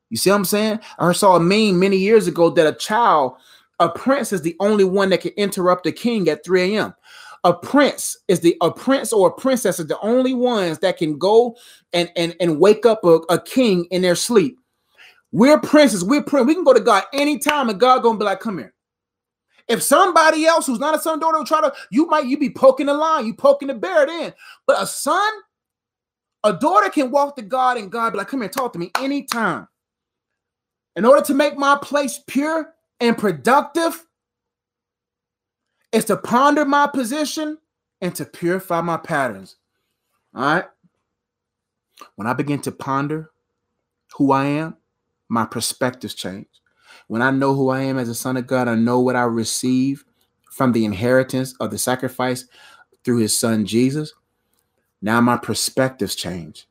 You 0.09 0.17
see 0.17 0.29
what 0.29 0.37
I'm 0.37 0.45
saying? 0.45 0.79
I 0.99 1.11
saw 1.13 1.35
a 1.35 1.39
meme 1.39 1.79
many 1.79 1.97
years 1.97 2.27
ago 2.27 2.49
that 2.51 2.67
a 2.67 2.77
child, 2.77 3.33
a 3.79 3.89
prince, 3.89 4.33
is 4.33 4.41
the 4.41 4.55
only 4.59 4.83
one 4.83 5.09
that 5.09 5.21
can 5.21 5.31
interrupt 5.37 5.85
the 5.85 5.91
king 5.91 6.27
at 6.27 6.43
3 6.43 6.75
a.m. 6.75 6.93
A 7.43 7.53
prince 7.53 8.17
is 8.27 8.41
the 8.41 8.55
a 8.61 8.71
prince 8.71 9.11
or 9.11 9.29
a 9.29 9.33
princess 9.33 9.79
is 9.79 9.87
the 9.87 9.99
only 10.01 10.33
ones 10.35 10.79
that 10.79 10.97
can 10.97 11.17
go 11.17 11.55
and 11.91 12.11
and, 12.15 12.35
and 12.39 12.59
wake 12.59 12.85
up 12.85 13.03
a, 13.03 13.15
a 13.29 13.41
king 13.41 13.85
in 13.85 14.03
their 14.03 14.15
sleep. 14.15 14.59
We're 15.31 15.59
princes. 15.59 16.03
We're 16.03 16.21
prince. 16.23 16.45
We 16.45 16.53
can 16.53 16.63
go 16.63 16.73
to 16.73 16.79
God 16.79 17.03
anytime, 17.13 17.69
and 17.69 17.79
God 17.79 18.03
gonna 18.03 18.19
be 18.19 18.25
like, 18.25 18.41
"Come 18.41 18.59
here." 18.59 18.73
If 19.71 19.81
somebody 19.81 20.45
else 20.45 20.67
who's 20.67 20.79
not 20.79 20.95
a 20.95 20.99
son 20.99 21.19
daughter 21.19 21.37
will 21.37 21.45
try 21.45 21.61
to, 21.61 21.73
you 21.91 22.05
might 22.07 22.25
you 22.25 22.37
be 22.37 22.49
poking 22.49 22.87
the 22.87 22.93
line, 22.93 23.25
you 23.25 23.33
poking 23.33 23.69
the 23.69 23.73
bear 23.73 24.05
then. 24.05 24.33
But 24.67 24.81
a 24.81 24.85
son, 24.85 25.31
a 26.43 26.53
daughter 26.53 26.89
can 26.89 27.09
walk 27.09 27.37
to 27.37 27.41
God 27.41 27.77
and 27.77 27.91
God 27.91 28.11
be 28.11 28.17
like, 28.17 28.27
come 28.27 28.41
here, 28.41 28.49
talk 28.49 28.73
to 28.73 28.79
me 28.79 28.91
anytime. 28.99 29.67
In 30.95 31.05
order 31.05 31.23
to 31.25 31.33
make 31.33 31.57
my 31.57 31.77
place 31.81 32.19
pure 32.27 32.73
and 32.99 33.17
productive, 33.17 34.05
is 35.91 36.05
to 36.05 36.17
ponder 36.17 36.65
my 36.65 36.87
position 36.87 37.57
and 38.01 38.15
to 38.15 38.25
purify 38.25 38.81
my 38.81 38.97
patterns. 38.97 39.57
All 40.33 40.41
right. 40.41 40.65
When 42.15 42.27
I 42.27 42.33
begin 42.33 42.61
to 42.61 42.71
ponder 42.71 43.31
who 44.17 44.31
I 44.31 44.45
am, 44.45 44.77
my 45.29 45.45
perspectives 45.45 46.13
change. 46.13 46.47
When 47.11 47.21
I 47.21 47.29
know 47.29 47.53
who 47.53 47.67
I 47.67 47.81
am 47.81 47.97
as 47.97 48.07
a 48.07 48.15
son 48.15 48.37
of 48.37 48.47
God, 48.47 48.69
I 48.69 48.75
know 48.75 49.01
what 49.01 49.17
I 49.17 49.23
receive 49.23 50.05
from 50.49 50.71
the 50.71 50.85
inheritance 50.85 51.53
of 51.59 51.69
the 51.69 51.77
sacrifice 51.77 52.45
through 53.03 53.17
his 53.17 53.37
son 53.37 53.65
Jesus. 53.65 54.13
Now 55.01 55.19
my 55.19 55.35
perspectives 55.35 56.15
change. 56.15 56.69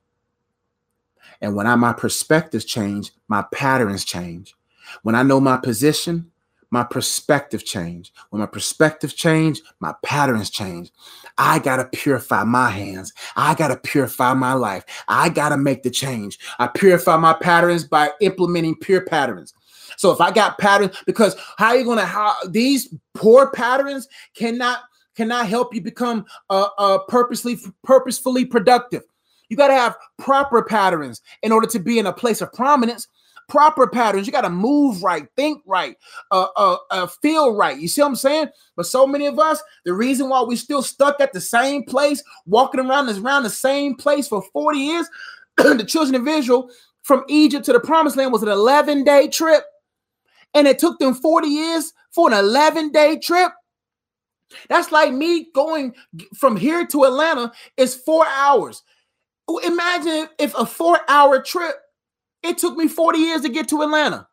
And 1.42 1.54
when 1.54 1.66
I 1.66 1.74
my 1.74 1.92
perspectives 1.92 2.64
change, 2.64 3.12
my 3.28 3.44
patterns 3.52 4.02
change. 4.02 4.54
When 5.02 5.14
I 5.14 5.22
know 5.24 5.40
my 5.40 5.58
position, 5.58 6.30
my 6.70 6.84
perspective 6.84 7.66
change. 7.66 8.10
When 8.30 8.40
my 8.40 8.46
perspective 8.46 9.14
change, 9.14 9.60
my 9.78 9.94
patterns 10.02 10.48
change. 10.48 10.90
I 11.36 11.58
got 11.58 11.76
to 11.76 11.98
purify 11.98 12.44
my 12.44 12.70
hands. 12.70 13.12
I 13.36 13.54
got 13.54 13.68
to 13.68 13.76
purify 13.76 14.32
my 14.32 14.54
life. 14.54 14.86
I 15.06 15.28
got 15.28 15.50
to 15.50 15.58
make 15.58 15.82
the 15.82 15.90
change. 15.90 16.38
I 16.58 16.68
purify 16.68 17.18
my 17.18 17.34
patterns 17.34 17.84
by 17.84 18.12
implementing 18.22 18.76
pure 18.76 19.02
patterns. 19.02 19.52
So 20.00 20.10
if 20.10 20.18
I 20.18 20.30
got 20.30 20.56
patterns, 20.56 20.96
because 21.04 21.36
how 21.58 21.68
are 21.68 21.76
you 21.76 21.84
to 21.84 22.06
how 22.06 22.34
these 22.48 22.88
poor 23.12 23.50
patterns 23.50 24.08
cannot 24.34 24.80
cannot 25.14 25.46
help 25.46 25.74
you 25.74 25.82
become 25.82 26.24
uh, 26.48 26.68
uh 26.78 26.98
purposely 27.06 27.58
purposefully 27.84 28.46
productive. 28.46 29.02
You 29.50 29.58
got 29.58 29.68
to 29.68 29.74
have 29.74 29.98
proper 30.18 30.62
patterns 30.62 31.20
in 31.42 31.52
order 31.52 31.66
to 31.66 31.78
be 31.78 31.98
in 31.98 32.06
a 32.06 32.14
place 32.14 32.40
of 32.40 32.50
prominence 32.54 33.08
proper 33.50 33.86
patterns. 33.86 34.26
You 34.26 34.32
got 34.32 34.42
to 34.42 34.48
move 34.48 35.02
right, 35.02 35.26
think 35.36 35.62
right, 35.66 35.98
uh, 36.30 36.46
uh, 36.56 36.76
uh, 36.90 37.06
feel 37.20 37.54
right. 37.54 37.76
You 37.76 37.88
see 37.88 38.00
what 38.00 38.08
I'm 38.08 38.16
saying? 38.16 38.48
But 38.76 38.86
so 38.86 39.06
many 39.06 39.26
of 39.26 39.38
us, 39.38 39.60
the 39.84 39.92
reason 39.92 40.30
why 40.30 40.42
we 40.42 40.56
still 40.56 40.82
stuck 40.82 41.20
at 41.20 41.34
the 41.34 41.40
same 41.40 41.82
place, 41.82 42.22
walking 42.46 42.80
around 42.80 43.10
around 43.10 43.42
the 43.42 43.50
same 43.50 43.96
place 43.96 44.28
for 44.28 44.42
40 44.52 44.78
years, 44.78 45.10
the 45.56 45.84
children 45.84 46.14
of 46.14 46.26
Israel 46.26 46.70
from 47.02 47.24
Egypt 47.28 47.64
to 47.66 47.72
the 47.72 47.80
promised 47.80 48.16
land 48.16 48.32
was 48.32 48.42
an 48.42 48.48
11 48.48 49.04
day 49.04 49.28
trip. 49.28 49.64
And 50.54 50.66
it 50.66 50.78
took 50.78 50.98
them 50.98 51.14
40 51.14 51.48
years 51.48 51.92
for 52.12 52.28
an 52.28 52.38
11 52.38 52.90
day 52.92 53.18
trip. 53.18 53.52
That's 54.68 54.90
like 54.90 55.12
me 55.12 55.48
going 55.54 55.94
from 56.36 56.56
here 56.56 56.86
to 56.88 57.04
Atlanta 57.04 57.52
is 57.76 57.94
four 57.94 58.26
hours. 58.26 58.82
Imagine 59.64 60.28
if 60.38 60.54
a 60.56 60.66
four 60.66 61.00
hour 61.08 61.40
trip 61.40 61.76
it 62.42 62.58
took 62.58 62.76
me 62.76 62.88
40 62.88 63.18
years 63.18 63.42
to 63.42 63.48
get 63.48 63.68
to 63.68 63.82
Atlanta. 63.82 64.26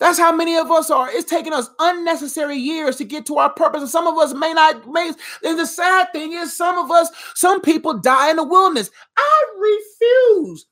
That's 0.00 0.18
how 0.18 0.34
many 0.34 0.56
of 0.56 0.70
us 0.70 0.90
are. 0.90 1.08
It's 1.08 1.28
taking 1.28 1.52
us 1.52 1.70
unnecessary 1.78 2.56
years 2.56 2.96
to 2.96 3.04
get 3.04 3.24
to 3.26 3.38
our 3.38 3.50
purpose. 3.50 3.80
And 3.80 3.90
some 3.90 4.06
of 4.06 4.18
us 4.18 4.34
may 4.34 4.52
not, 4.52 4.86
may, 4.90 5.12
and 5.44 5.58
the 5.58 5.66
sad 5.66 6.12
thing 6.12 6.32
is, 6.32 6.54
some 6.54 6.76
of 6.76 6.90
us, 6.90 7.08
some 7.34 7.60
people 7.62 7.94
die 7.94 8.30
in 8.30 8.36
the 8.36 8.44
wilderness. 8.44 8.90
I 9.16 9.44
refuse 9.58 10.66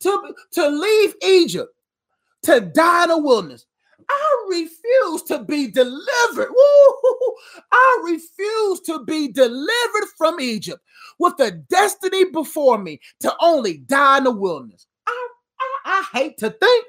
to, 0.00 0.34
to 0.52 0.68
leave 0.68 1.14
Egypt 1.22 1.74
to 2.44 2.60
die 2.60 3.02
in 3.04 3.08
the 3.10 3.18
wilderness. 3.18 3.66
I 4.10 4.46
refuse 4.48 5.22
to 5.24 5.44
be 5.44 5.68
delivered. 5.68 6.48
Woo! 6.50 7.34
I 7.72 8.00
refuse 8.04 8.80
to 8.82 9.04
be 9.04 9.28
delivered 9.28 10.08
from 10.16 10.40
Egypt 10.40 10.80
with 11.18 11.36
the 11.36 11.52
destiny 11.68 12.24
before 12.30 12.78
me 12.78 13.00
to 13.20 13.34
only 13.40 13.78
die 13.78 14.18
in 14.18 14.24
the 14.24 14.30
wilderness. 14.30 14.86
I 15.06 15.28
I 15.84 16.06
hate 16.12 16.38
to 16.38 16.50
think. 16.50 16.86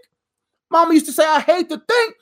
Mama 0.71 0.93
used 0.93 1.07
to 1.07 1.11
say, 1.11 1.25
I 1.25 1.39
hate 1.39 1.69
to 1.69 1.81
think 1.87 2.15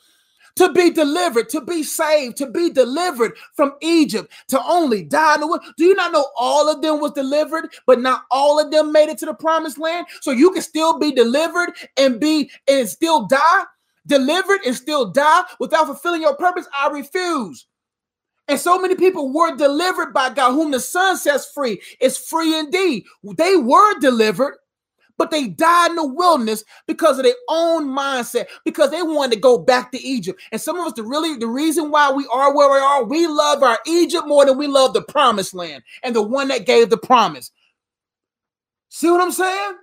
to 0.56 0.74
be 0.74 0.90
delivered, 0.90 1.50
to 1.50 1.62
be 1.62 1.84
saved, 1.84 2.38
to 2.38 2.48
be 2.48 2.70
delivered 2.70 3.34
from 3.54 3.74
Egypt, 3.82 4.32
to 4.48 4.62
only 4.64 5.04
die 5.04 5.36
in 5.36 5.42
the 5.42 5.48
world. 5.48 5.64
Do 5.78 5.86
you 5.86 5.96
not 5.96 6.12
know 6.12 6.28
all 6.36 6.70
of 6.70 6.82
them 6.82 7.00
was 7.00 7.12
delivered, 7.12 7.70
but 7.86 8.00
not 8.00 8.24
all 8.32 8.60
of 8.60 8.72
them 8.72 8.92
made 8.92 9.10
it 9.10 9.18
to 9.20 9.26
the 9.26 9.34
promised 9.34 9.78
land? 9.78 10.08
So 10.22 10.32
you 10.32 10.52
can 10.52 10.62
still 10.62 10.98
be 10.98 11.12
delivered 11.12 11.74
and 11.98 12.20
be 12.20 12.50
and 12.68 12.88
still 12.90 13.28
die, 13.28 13.64
delivered 14.08 14.62
and 14.66 14.76
still 14.76 15.12
die 15.12 15.44
without 15.60 15.86
fulfilling 15.86 16.24
your 16.24 16.36
purpose. 16.38 16.68
I 16.76 16.90
refuse. 16.90 17.68
And 18.48 18.60
so 18.60 18.80
many 18.80 18.96
people 18.96 19.34
were 19.34 19.56
delivered 19.56 20.14
by 20.14 20.30
God, 20.30 20.54
whom 20.54 20.72
the 20.72 20.80
Son 20.80 21.18
sets 21.18 21.52
free 21.52 21.82
is 22.00 22.18
free 22.18 22.58
indeed. 22.58 23.06
They 23.38 23.58
were 23.58 24.00
delivered, 24.00 24.56
but 25.18 25.32
they 25.32 25.48
died 25.48 25.92
in 25.92 25.96
the 25.98 26.08
wilderness 26.08 26.64
because 26.88 27.18
of 27.18 27.26
their 27.26 27.36
own 27.50 27.88
mindset, 27.88 28.48
because 28.64 28.92
they 28.92 29.02
wanted 29.04 29.36
to 29.36 29.42
go 29.42 29.58
back 29.58 29.92
to 29.92 30.02
Egypt. 30.02 30.42
And 30.52 30.62
some 30.62 30.80
of 30.80 30.88
us, 30.88 30.94
the 30.94 31.04
really 31.04 31.38
the 31.38 31.48
reason 31.48 31.92
why 31.92 32.12
we 32.12 32.26
are 32.32 32.56
where 32.56 32.72
we 32.72 32.78
are, 32.80 33.04
we 33.04 33.28
love 33.28 33.64
our 33.64 33.80
Egypt 33.86 34.28
more 34.28 34.46
than 34.46 34.58
we 34.58 34.68
love 34.68 34.94
the 34.94 35.02
promised 35.02 35.54
land 35.54 35.84
and 36.04 36.16
the 36.16 36.22
one 36.22 36.48
that 36.50 36.66
gave 36.66 36.90
the 36.90 36.98
promise. 36.98 37.52
See 38.90 39.12
what 39.12 39.22
I'm 39.22 39.32
saying? 39.32 39.74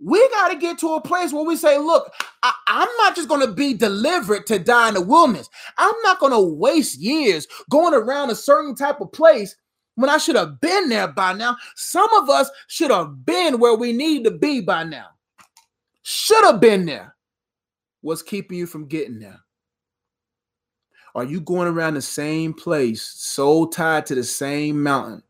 We 0.00 0.28
got 0.30 0.48
to 0.48 0.56
get 0.56 0.78
to 0.78 0.94
a 0.94 1.00
place 1.00 1.32
where 1.32 1.44
we 1.44 1.56
say, 1.56 1.78
look, 1.78 2.12
I, 2.42 2.52
am 2.66 2.88
not 2.98 3.14
just 3.14 3.28
going 3.28 3.46
to 3.46 3.52
be 3.52 3.74
delivered 3.74 4.46
to 4.46 4.58
die 4.58 4.88
in 4.88 4.94
the 4.94 5.00
wilderness. 5.00 5.48
I'm 5.78 5.94
not 6.02 6.18
going 6.18 6.32
to 6.32 6.40
waste 6.40 6.98
years 6.98 7.46
going 7.70 7.94
around 7.94 8.30
a 8.30 8.34
certain 8.34 8.74
type 8.74 9.00
of 9.00 9.12
place 9.12 9.56
when 9.94 10.10
I 10.10 10.18
should 10.18 10.36
have 10.36 10.60
been 10.60 10.88
there 10.88 11.08
by 11.08 11.32
now. 11.32 11.56
Some 11.76 12.12
of 12.14 12.28
us 12.28 12.50
should 12.66 12.90
have 12.90 13.24
been 13.24 13.60
where 13.60 13.76
we 13.76 13.92
need 13.92 14.24
to 14.24 14.32
be 14.32 14.60
by 14.60 14.84
now. 14.84 15.06
Should 16.02 16.44
have 16.44 16.60
been 16.60 16.84
there. 16.86 17.14
What's 18.00 18.22
keeping 18.22 18.58
you 18.58 18.66
from 18.66 18.86
getting 18.86 19.20
there? 19.20 19.40
Are 21.14 21.24
you 21.24 21.40
going 21.40 21.68
around 21.68 21.94
the 21.94 22.02
same 22.02 22.52
place, 22.52 23.02
so 23.02 23.66
tied 23.66 24.04
to 24.06 24.16
the 24.16 24.24
same 24.24 24.82
mountain, 24.82 25.22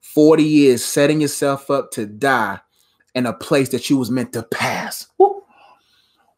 40 0.00 0.42
years, 0.42 0.84
setting 0.84 1.20
yourself 1.20 1.70
up 1.70 1.92
to 1.92 2.04
die 2.04 2.58
in 3.14 3.26
a 3.26 3.32
place 3.32 3.68
that 3.70 3.88
you 3.90 3.96
was 3.96 4.10
meant 4.10 4.32
to 4.32 4.42
pass? 4.42 5.06
Woo. 5.18 5.42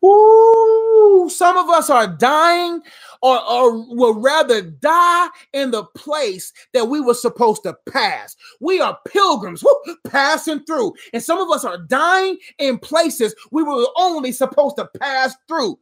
Woo. 0.01 1.29
Some 1.29 1.57
of 1.57 1.69
us 1.71 1.89
are 1.91 2.09
dying 2.09 2.81
or, 3.23 3.41
or 3.49 3.95
will 3.95 4.21
rather 4.21 4.61
die 4.63 5.29
in 5.53 5.71
the 5.71 5.85
place 5.97 6.53
that 6.73 6.89
we 6.89 7.01
were 7.01 7.15
supposed 7.15 7.63
to 7.63 7.77
pass. 7.89 8.37
We 8.61 8.81
are 8.81 8.99
pilgrims 9.07 9.63
whoo, 9.63 9.97
passing 10.09 10.65
through. 10.65 10.95
And 11.13 11.23
some 11.23 11.39
of 11.39 11.51
us 11.51 11.65
are 11.65 11.79
dying 11.79 12.39
in 12.59 12.79
places 12.79 13.35
we 13.53 13.63
were 13.63 13.87
only 13.97 14.33
supposed 14.33 14.77
to 14.77 14.89
pass 15.01 15.37
through. 15.47 15.79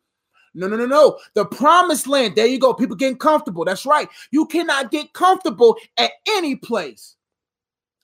No, 0.52 0.66
no, 0.66 0.76
no, 0.76 0.86
no. 0.86 1.18
The 1.34 1.46
promised 1.46 2.06
land. 2.06 2.34
There 2.34 2.46
you 2.46 2.58
go. 2.58 2.74
People 2.74 2.96
getting 2.96 3.16
comfortable. 3.16 3.64
That's 3.64 3.86
right. 3.86 4.08
You 4.32 4.46
cannot 4.46 4.90
get 4.90 5.12
comfortable 5.12 5.76
at 5.96 6.10
any 6.28 6.56
place. 6.56 7.16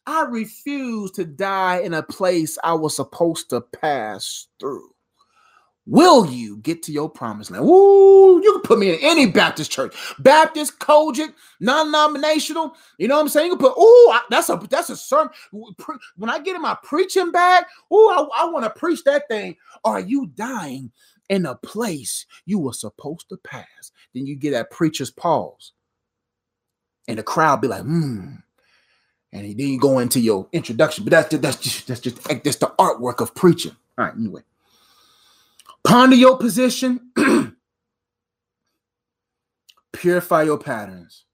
I 0.07 0.23
refuse 0.23 1.11
to 1.13 1.25
die 1.25 1.79
in 1.79 1.95
a 1.95 2.03
place 2.03 2.59
I 2.63 2.75
was 2.75 2.97
supposed 2.97 3.51
to 3.51 3.61
pass 3.61 4.47
through. 4.61 4.91
Will 5.89 6.27
you 6.27 6.57
get 6.59 6.83
to 6.85 6.93
your 6.93 7.09
promised 7.09 7.53
land? 7.53 7.65
Ooh, 7.65 8.41
you 8.43 8.53
can 8.53 8.63
put 8.63 8.81
me 8.81 8.93
in 8.93 8.99
any 9.03 9.27
Baptist 9.27 9.71
church, 9.71 9.95
Baptist, 10.19 10.81
COGIC, 10.81 11.33
non-nominational. 11.61 12.75
You 12.99 13.07
know 13.07 13.15
what 13.15 13.21
I'm 13.23 13.29
saying? 13.29 13.53
You 13.53 13.57
can 13.57 13.69
put. 13.69 13.79
Ooh, 13.81 14.15
that's 14.29 14.49
a 14.49 14.57
that's 14.69 14.91
a 14.91 14.97
sermon. 14.97 15.33
When 16.17 16.29
I 16.29 16.41
get 16.41 16.57
in 16.57 16.63
my 16.63 16.77
preaching 16.83 17.31
bag, 17.31 17.67
ooh, 17.93 18.09
I, 18.09 18.27
I 18.37 18.49
want 18.49 18.65
to 18.65 18.71
preach 18.71 19.05
that 19.05 19.29
thing. 19.29 19.57
Are 19.85 20.01
you 20.01 20.27
dying 20.35 20.91
in 21.29 21.47
a 21.47 21.55
place 21.55 22.27
you 22.47 22.59
were 22.59 22.73
supposed 22.73 23.29
to 23.29 23.37
pass? 23.37 23.93
Then 24.13 24.27
you 24.27 24.35
get 24.35 24.51
that 24.53 24.73
preacher's 24.73 25.13
pause, 25.13 25.73
and 27.07 27.19
the 27.19 27.23
crowd 27.23 27.61
be 27.61 27.69
like, 27.69 27.83
hmm. 27.83 28.35
And 29.37 29.59
then 29.59 29.69
you 29.69 29.79
go 29.79 29.99
into 29.99 30.19
your 30.19 30.49
introduction, 30.53 31.05
but 31.05 31.11
that's 31.11 31.37
that's 31.37 31.57
just 31.59 31.87
that's 31.87 32.01
just 32.01 32.23
that's 32.25 32.57
the 32.57 32.73
artwork 32.79 33.21
of 33.21 33.35
preaching. 33.35 33.77
All 33.99 34.07
right, 34.07 34.15
anyway. 34.15 34.43
Ponder 35.85 36.17
your 36.17 36.39
position. 36.39 37.13
Purify 39.93 40.43
your 40.43 40.59
patterns. 40.59 41.25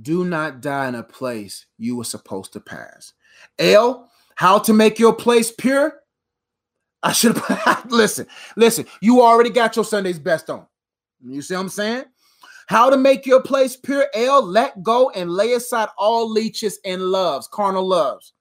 Do 0.00 0.24
not 0.24 0.60
die 0.60 0.88
in 0.88 0.94
a 0.94 1.02
place 1.02 1.66
you 1.78 1.96
were 1.96 2.04
supposed 2.04 2.52
to 2.54 2.60
pass. 2.60 3.12
L, 3.58 4.10
how 4.34 4.58
to 4.58 4.72
make 4.72 4.98
your 4.98 5.14
place 5.14 5.52
pure? 5.52 6.00
I 7.02 7.12
should 7.12 7.36
have 7.38 7.86
listen, 7.90 8.26
listen, 8.56 8.86
you 9.00 9.22
already 9.22 9.50
got 9.50 9.76
your 9.76 9.84
Sunday's 9.84 10.18
best 10.18 10.50
on. 10.50 10.66
You 11.24 11.42
see 11.42 11.54
what 11.54 11.60
I'm 11.60 11.68
saying? 11.68 12.04
How 12.66 12.90
to 12.90 12.96
make 12.96 13.26
your 13.26 13.42
place 13.42 13.76
pure? 13.76 14.06
L, 14.14 14.42
let 14.42 14.82
go 14.82 15.10
and 15.10 15.30
lay 15.30 15.52
aside 15.52 15.88
all 15.98 16.30
leeches 16.30 16.78
and 16.84 17.02
loves, 17.02 17.46
carnal 17.46 17.86
loves. 17.86 18.32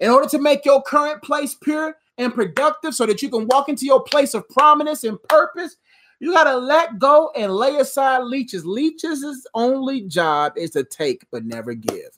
In 0.00 0.10
order 0.10 0.28
to 0.28 0.38
make 0.38 0.64
your 0.64 0.82
current 0.82 1.22
place 1.22 1.54
pure, 1.54 1.96
and 2.18 2.34
productive 2.34 2.94
so 2.94 3.06
that 3.06 3.22
you 3.22 3.30
can 3.30 3.46
walk 3.46 3.68
into 3.68 3.86
your 3.86 4.02
place 4.02 4.34
of 4.34 4.46
prominence 4.48 5.04
and 5.04 5.22
purpose. 5.22 5.76
You 6.20 6.32
got 6.32 6.44
to 6.44 6.56
let 6.56 6.98
go 6.98 7.30
and 7.36 7.54
lay 7.54 7.76
aside 7.76 8.24
leeches. 8.24 8.66
Leeches' 8.66 9.46
only 9.54 10.02
job 10.02 10.54
is 10.56 10.72
to 10.72 10.82
take 10.82 11.24
but 11.30 11.44
never 11.44 11.74
give. 11.74 12.10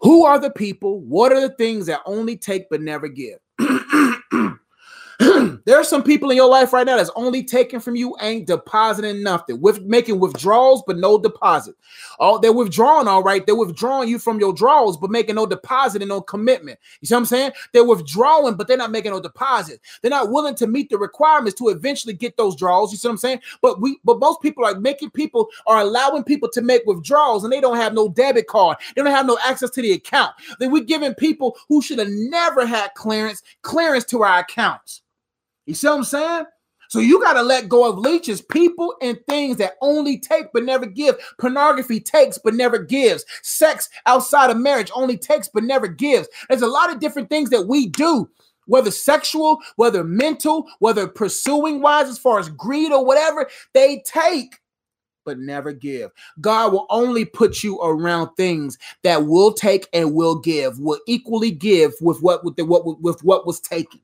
Who 0.00 0.24
are 0.24 0.40
the 0.40 0.50
people? 0.50 1.00
What 1.00 1.30
are 1.30 1.40
the 1.40 1.54
things 1.54 1.86
that 1.86 2.00
only 2.06 2.36
take 2.36 2.68
but 2.70 2.80
never 2.80 3.06
give? 3.06 3.38
There 5.64 5.78
are 5.78 5.84
some 5.84 6.02
people 6.02 6.30
in 6.30 6.36
your 6.36 6.48
life 6.48 6.72
right 6.72 6.86
now 6.86 6.96
that's 6.96 7.10
only 7.16 7.44
taking 7.44 7.80
from 7.80 7.96
you, 7.96 8.16
ain't 8.20 8.46
depositing 8.46 9.22
nothing, 9.22 9.60
with 9.60 9.82
making 9.82 10.18
withdrawals 10.18 10.82
but 10.86 10.98
no 10.98 11.18
deposit. 11.18 11.76
Oh, 12.18 12.38
they're 12.38 12.52
withdrawing, 12.52 13.08
all 13.08 13.22
right. 13.22 13.44
They're 13.44 13.56
withdrawing 13.56 14.08
you 14.08 14.18
from 14.18 14.40
your 14.40 14.52
draws, 14.52 14.96
but 14.96 15.10
making 15.10 15.36
no 15.36 15.46
deposit 15.46 16.02
and 16.02 16.08
no 16.08 16.20
commitment. 16.20 16.78
You 17.00 17.06
see 17.06 17.14
what 17.14 17.20
I'm 17.20 17.26
saying? 17.26 17.52
They're 17.72 17.84
withdrawing, 17.84 18.56
but 18.56 18.68
they're 18.68 18.76
not 18.76 18.90
making 18.90 19.12
no 19.12 19.20
deposit. 19.20 19.80
They're 20.00 20.10
not 20.10 20.30
willing 20.30 20.54
to 20.56 20.66
meet 20.66 20.90
the 20.90 20.98
requirements 20.98 21.58
to 21.58 21.68
eventually 21.68 22.14
get 22.14 22.36
those 22.36 22.56
draws. 22.56 22.92
You 22.92 22.98
see 22.98 23.08
what 23.08 23.12
I'm 23.12 23.18
saying? 23.18 23.40
But 23.60 23.80
we, 23.80 23.98
but 24.04 24.18
most 24.18 24.40
people 24.42 24.64
are 24.64 24.78
making 24.78 25.10
people 25.10 25.48
are 25.66 25.80
allowing 25.80 26.24
people 26.24 26.48
to 26.50 26.62
make 26.62 26.82
withdrawals, 26.86 27.44
and 27.44 27.52
they 27.52 27.60
don't 27.60 27.76
have 27.76 27.94
no 27.94 28.08
debit 28.08 28.46
card. 28.46 28.78
They 28.94 29.02
don't 29.02 29.12
have 29.12 29.26
no 29.26 29.38
access 29.44 29.70
to 29.70 29.82
the 29.82 29.92
account. 29.92 30.32
Then 30.58 30.70
we're 30.70 30.84
giving 30.84 31.14
people 31.14 31.56
who 31.68 31.82
should 31.82 31.98
have 31.98 32.08
never 32.08 32.66
had 32.66 32.94
clearance 32.94 33.42
clearance 33.62 34.04
to 34.06 34.22
our 34.22 34.40
accounts. 34.40 35.01
You 35.66 35.74
see 35.74 35.86
what 35.88 35.96
I'm 35.96 36.04
saying? 36.04 36.44
So 36.92 36.98
you 36.98 37.22
got 37.22 37.32
to 37.34 37.42
let 37.42 37.70
go 37.70 37.88
of 37.88 37.96
leeches, 37.96 38.42
people 38.42 38.94
and 39.00 39.18
things 39.26 39.56
that 39.56 39.76
only 39.80 40.18
take 40.18 40.52
but 40.52 40.64
never 40.64 40.84
give. 40.84 41.16
Pornography 41.38 42.00
takes 42.00 42.36
but 42.36 42.52
never 42.52 42.76
gives. 42.78 43.24
Sex 43.40 43.88
outside 44.04 44.50
of 44.50 44.58
marriage 44.58 44.90
only 44.94 45.16
takes 45.16 45.48
but 45.48 45.64
never 45.64 45.88
gives. 45.88 46.28
There's 46.50 46.60
a 46.60 46.66
lot 46.66 46.92
of 46.92 47.00
different 47.00 47.30
things 47.30 47.48
that 47.48 47.66
we 47.66 47.88
do, 47.88 48.28
whether 48.66 48.90
sexual, 48.90 49.58
whether 49.76 50.04
mental, 50.04 50.66
whether 50.80 51.08
pursuing 51.08 51.80
wise, 51.80 52.10
as 52.10 52.18
far 52.18 52.38
as 52.38 52.50
greed 52.50 52.92
or 52.92 53.06
whatever, 53.06 53.48
they 53.72 54.02
take 54.04 54.60
but 55.24 55.38
never 55.38 55.72
give. 55.72 56.10
God 56.42 56.74
will 56.74 56.86
only 56.90 57.24
put 57.24 57.62
you 57.62 57.78
around 57.80 58.34
things 58.36 58.76
that 59.02 59.24
will 59.26 59.54
take 59.54 59.88
and 59.94 60.12
will 60.12 60.38
give, 60.38 60.78
will 60.78 61.00
equally 61.06 61.52
give 61.52 61.92
with 62.02 62.20
what 62.20 62.44
with 62.44 62.56
the, 62.56 62.66
what 62.66 63.00
with 63.00 63.24
what 63.24 63.46
was 63.46 63.60
taken. 63.60 64.00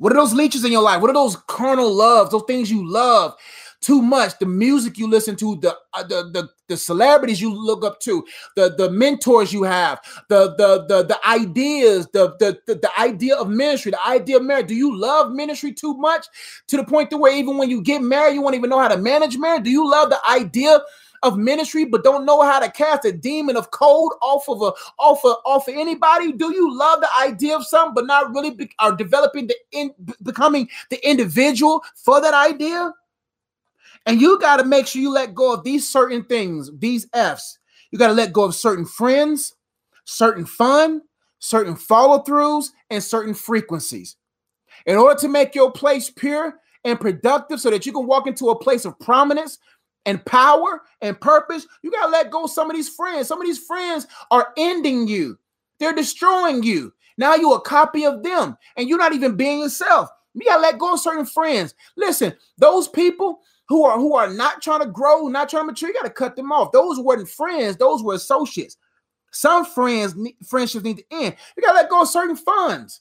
What 0.00 0.12
are 0.14 0.16
those 0.16 0.32
leeches 0.34 0.64
in 0.64 0.72
your 0.72 0.82
life? 0.82 1.02
What 1.02 1.10
are 1.10 1.14
those 1.14 1.36
carnal 1.46 1.92
loves? 1.94 2.30
Those 2.32 2.44
things 2.48 2.72
you 2.72 2.90
love 2.90 3.34
too 3.82 4.02
much. 4.02 4.38
The 4.40 4.46
music 4.46 4.98
you 4.98 5.08
listen 5.08 5.36
to, 5.36 5.56
the 5.56 5.76
uh, 5.94 6.04
the, 6.04 6.30
the 6.32 6.48
the 6.68 6.78
celebrities 6.78 7.40
you 7.40 7.52
look 7.52 7.84
up 7.84 8.00
to, 8.00 8.24
the 8.56 8.74
the 8.78 8.90
mentors 8.90 9.52
you 9.52 9.64
have, 9.64 10.00
the 10.30 10.54
the 10.56 10.86
the 10.88 11.04
the 11.04 11.28
ideas, 11.28 12.08
the 12.14 12.34
the 12.40 12.58
the, 12.66 12.76
the 12.76 12.90
idea 12.98 13.36
of 13.36 13.50
ministry, 13.50 13.92
the 13.92 14.08
idea 14.08 14.38
of 14.38 14.44
marriage. 14.44 14.68
Do 14.68 14.74
you 14.74 14.96
love 14.96 15.32
ministry 15.32 15.74
too 15.74 15.94
much 15.98 16.26
to 16.68 16.78
the 16.78 16.84
point 16.84 17.10
to 17.10 17.18
where 17.18 17.36
even 17.36 17.58
when 17.58 17.70
you 17.70 17.82
get 17.82 18.02
married, 18.02 18.34
you 18.34 18.42
won't 18.42 18.56
even 18.56 18.70
know 18.70 18.80
how 18.80 18.88
to 18.88 18.98
manage 18.98 19.36
marriage? 19.36 19.64
Do 19.64 19.70
you 19.70 19.90
love 19.90 20.10
the 20.10 20.20
idea? 20.30 20.80
Of 21.22 21.36
ministry, 21.36 21.84
but 21.84 22.04
don't 22.04 22.24
know 22.24 22.42
how 22.42 22.58
to 22.60 22.70
cast 22.70 23.04
a 23.04 23.12
demon 23.12 23.56
of 23.56 23.70
cold 23.70 24.14
off 24.22 24.48
of 24.48 24.62
a 24.62 24.72
off 24.98 25.24
of 25.24 25.36
off 25.44 25.68
of 25.68 25.74
anybody? 25.74 26.32
Do 26.32 26.52
you 26.52 26.76
love 26.76 27.00
the 27.00 27.08
idea 27.20 27.56
of 27.56 27.66
something, 27.66 27.94
but 27.94 28.06
not 28.06 28.32
really 28.34 28.50
be, 28.50 28.70
are 28.78 28.94
developing 28.94 29.46
the 29.46 29.56
in 29.72 29.92
becoming 30.22 30.68
the 30.90 31.08
individual 31.08 31.82
for 31.94 32.20
that 32.20 32.34
idea? 32.34 32.92
And 34.06 34.20
you 34.20 34.38
got 34.38 34.56
to 34.56 34.64
make 34.64 34.86
sure 34.86 35.02
you 35.02 35.12
let 35.12 35.34
go 35.34 35.52
of 35.52 35.64
these 35.64 35.86
certain 35.86 36.24
things, 36.24 36.70
these 36.78 37.06
F's. 37.12 37.58
You 37.90 37.98
got 37.98 38.08
to 38.08 38.14
let 38.14 38.32
go 38.32 38.44
of 38.44 38.54
certain 38.54 38.86
friends, 38.86 39.54
certain 40.04 40.46
fun, 40.46 41.02
certain 41.38 41.76
follow 41.76 42.22
throughs, 42.22 42.70
and 42.88 43.02
certain 43.02 43.34
frequencies. 43.34 44.16
In 44.86 44.96
order 44.96 45.18
to 45.20 45.28
make 45.28 45.54
your 45.54 45.70
place 45.70 46.08
pure 46.08 46.54
and 46.84 46.98
productive 46.98 47.60
so 47.60 47.70
that 47.70 47.84
you 47.84 47.92
can 47.92 48.06
walk 48.06 48.26
into 48.26 48.48
a 48.48 48.58
place 48.58 48.86
of 48.86 48.98
prominence, 49.00 49.58
and 50.06 50.24
power 50.24 50.82
and 51.00 51.20
purpose, 51.20 51.66
you 51.82 51.90
got 51.90 52.06
to 52.06 52.12
let 52.12 52.30
go 52.30 52.46
some 52.46 52.70
of 52.70 52.76
these 52.76 52.88
friends. 52.88 53.28
Some 53.28 53.40
of 53.40 53.46
these 53.46 53.58
friends 53.58 54.06
are 54.30 54.52
ending 54.56 55.08
you, 55.08 55.38
they're 55.78 55.94
destroying 55.94 56.62
you. 56.62 56.92
Now 57.18 57.34
you're 57.34 57.56
a 57.56 57.60
copy 57.60 58.06
of 58.06 58.22
them 58.22 58.56
and 58.76 58.88
you're 58.88 58.98
not 58.98 59.12
even 59.12 59.36
being 59.36 59.60
yourself. 59.60 60.08
You 60.34 60.44
got 60.44 60.56
to 60.56 60.62
let 60.62 60.78
go 60.78 60.94
of 60.94 61.00
certain 61.00 61.26
friends. 61.26 61.74
Listen, 61.96 62.32
those 62.56 62.88
people 62.88 63.40
who 63.68 63.84
are 63.84 63.98
who 63.98 64.14
are 64.14 64.32
not 64.32 64.62
trying 64.62 64.80
to 64.80 64.86
grow, 64.86 65.28
not 65.28 65.48
trying 65.48 65.62
to 65.62 65.66
mature, 65.66 65.88
you 65.88 65.94
got 65.94 66.04
to 66.04 66.10
cut 66.10 66.36
them 66.36 66.50
off. 66.50 66.72
Those 66.72 66.98
weren't 66.98 67.28
friends, 67.28 67.76
those 67.76 68.02
were 68.02 68.14
associates. 68.14 68.76
Some 69.32 69.64
friends 69.64 70.14
friendships 70.46 70.84
need 70.84 70.98
to 70.98 71.04
end. 71.12 71.36
You 71.56 71.62
got 71.62 71.72
to 71.72 71.76
let 71.76 71.90
go 71.90 72.02
of 72.02 72.08
certain 72.08 72.36
funds 72.36 73.00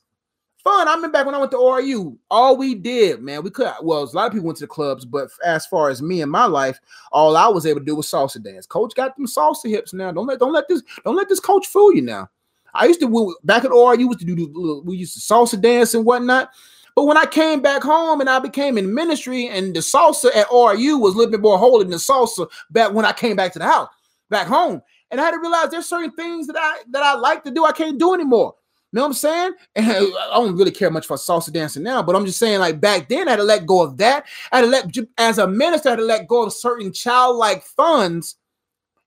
fun. 0.64 0.88
I 0.88 0.93
remember 0.93 1.18
back 1.18 1.26
when 1.26 1.36
I 1.36 1.39
went 1.39 1.51
to 1.51 1.57
ORU, 1.57 2.18
all 2.30 2.57
we 2.57 2.76
did, 2.76 3.22
man, 3.22 3.43
we 3.43 3.49
could 3.49 3.72
well, 3.82 4.03
a 4.03 4.05
lot 4.05 4.28
of 4.28 4.34
people 4.34 4.47
went 4.47 4.57
to 4.57 4.64
the 4.64 4.68
clubs, 4.68 5.05
but 5.05 5.30
as 5.45 5.66
far 5.66 5.89
as 5.89 6.01
me 6.01 6.22
and 6.22 6.32
my 6.32 6.45
life, 6.45 6.80
all 7.12 7.38
I 7.38 7.47
was 7.47 7.66
able 7.66 7.80
to 7.80 7.86
do 7.86 7.95
was 7.95 8.07
salsa 8.07 8.41
dance. 8.41 8.66
Coach 8.66 8.93
got 8.95 9.16
them 9.16 9.26
salsa 9.26 9.70
hips 9.70 9.93
now. 9.93 10.12
Don't 10.12 10.28
let 10.28 10.39
don't 10.39 10.53
let 10.53 10.68
this 10.68 10.84
don't 11.03 11.16
let 11.16 11.30
this 11.30 11.39
coach 11.39 11.68
fool 11.68 11.93
you 11.93 12.01
now. 12.01 12.30
I 12.74 12.86
used 12.86 12.99
to 12.99 13.36
back 13.43 13.66
at 13.66 13.72
ORU 13.72 13.99
used 13.99 14.20
to 14.20 14.26
do 14.26 14.82
we 14.86 14.97
used 14.97 15.14
to 15.14 15.20
salsa 15.20 15.60
dance 15.60 15.93
and 15.93 16.05
whatnot. 16.05 16.49
But 16.95 17.05
when 17.05 17.18
I 17.18 17.26
came 17.26 17.62
back 17.62 17.82
home 17.82 18.20
and 18.20 18.30
I 18.30 18.39
became 18.39 18.78
in 18.78 18.93
ministry, 18.93 19.47
and 19.47 19.74
the 19.74 19.80
salsa 19.80 20.36
at 20.36 20.47
ORU 20.47 20.99
was 20.99 21.14
a 21.14 21.18
little 21.18 21.32
bit 21.32 21.39
more 21.39 21.57
holy 21.57 21.84
than 21.84 21.91
the 21.91 21.97
salsa 21.97 22.47
back 22.72 22.93
when 22.93 23.05
I 23.05 23.14
came 23.14 23.36
back 23.36 23.53
to 23.53 23.60
the 23.60 23.66
house, 23.66 23.89
back 24.30 24.47
home. 24.47 24.82
And 25.12 25.20
I 25.20 25.24
had 25.24 25.32
to 25.32 25.39
realize 25.39 25.70
there's 25.72 25.88
certain 25.88 26.12
things 26.12 26.45
that 26.47 26.57
I 26.57 26.80
that 26.89 27.01
I 27.01 27.16
like 27.16 27.43
to 27.45 27.51
do, 27.51 27.66
I 27.66 27.72
can't 27.72 27.97
do 27.97 28.14
anymore 28.14 28.55
know 28.98 29.02
what 29.02 29.08
I'm 29.08 29.14
saying? 29.14 29.54
And 29.76 29.86
I 29.92 30.32
don't 30.34 30.56
really 30.56 30.72
care 30.72 30.90
much 30.90 31.06
for 31.06 31.18
salsa 31.18 31.52
dancing 31.52 31.84
now, 31.84 32.02
but 32.02 32.16
I'm 32.16 32.26
just 32.26 32.40
saying, 32.40 32.60
like 32.60 32.82
back 32.82 33.10
then, 33.10 33.28
I 33.28 33.32
had 33.32 33.38
to 33.38 33.44
let 33.44 33.66
go 33.66 33.82
of 33.82 33.98
that. 33.98 34.26
I 34.52 34.58
had 34.58 34.62
to 34.64 34.68
let, 34.68 34.98
as 35.18 35.38
a 35.38 35.48
minister, 35.48 35.90
I 35.90 35.92
had 35.92 36.00
to 36.00 36.06
let 36.06 36.28
go 36.28 36.44
of 36.44 36.54
certain 36.54 36.92
childlike 36.92 37.64
funds. 37.64 38.36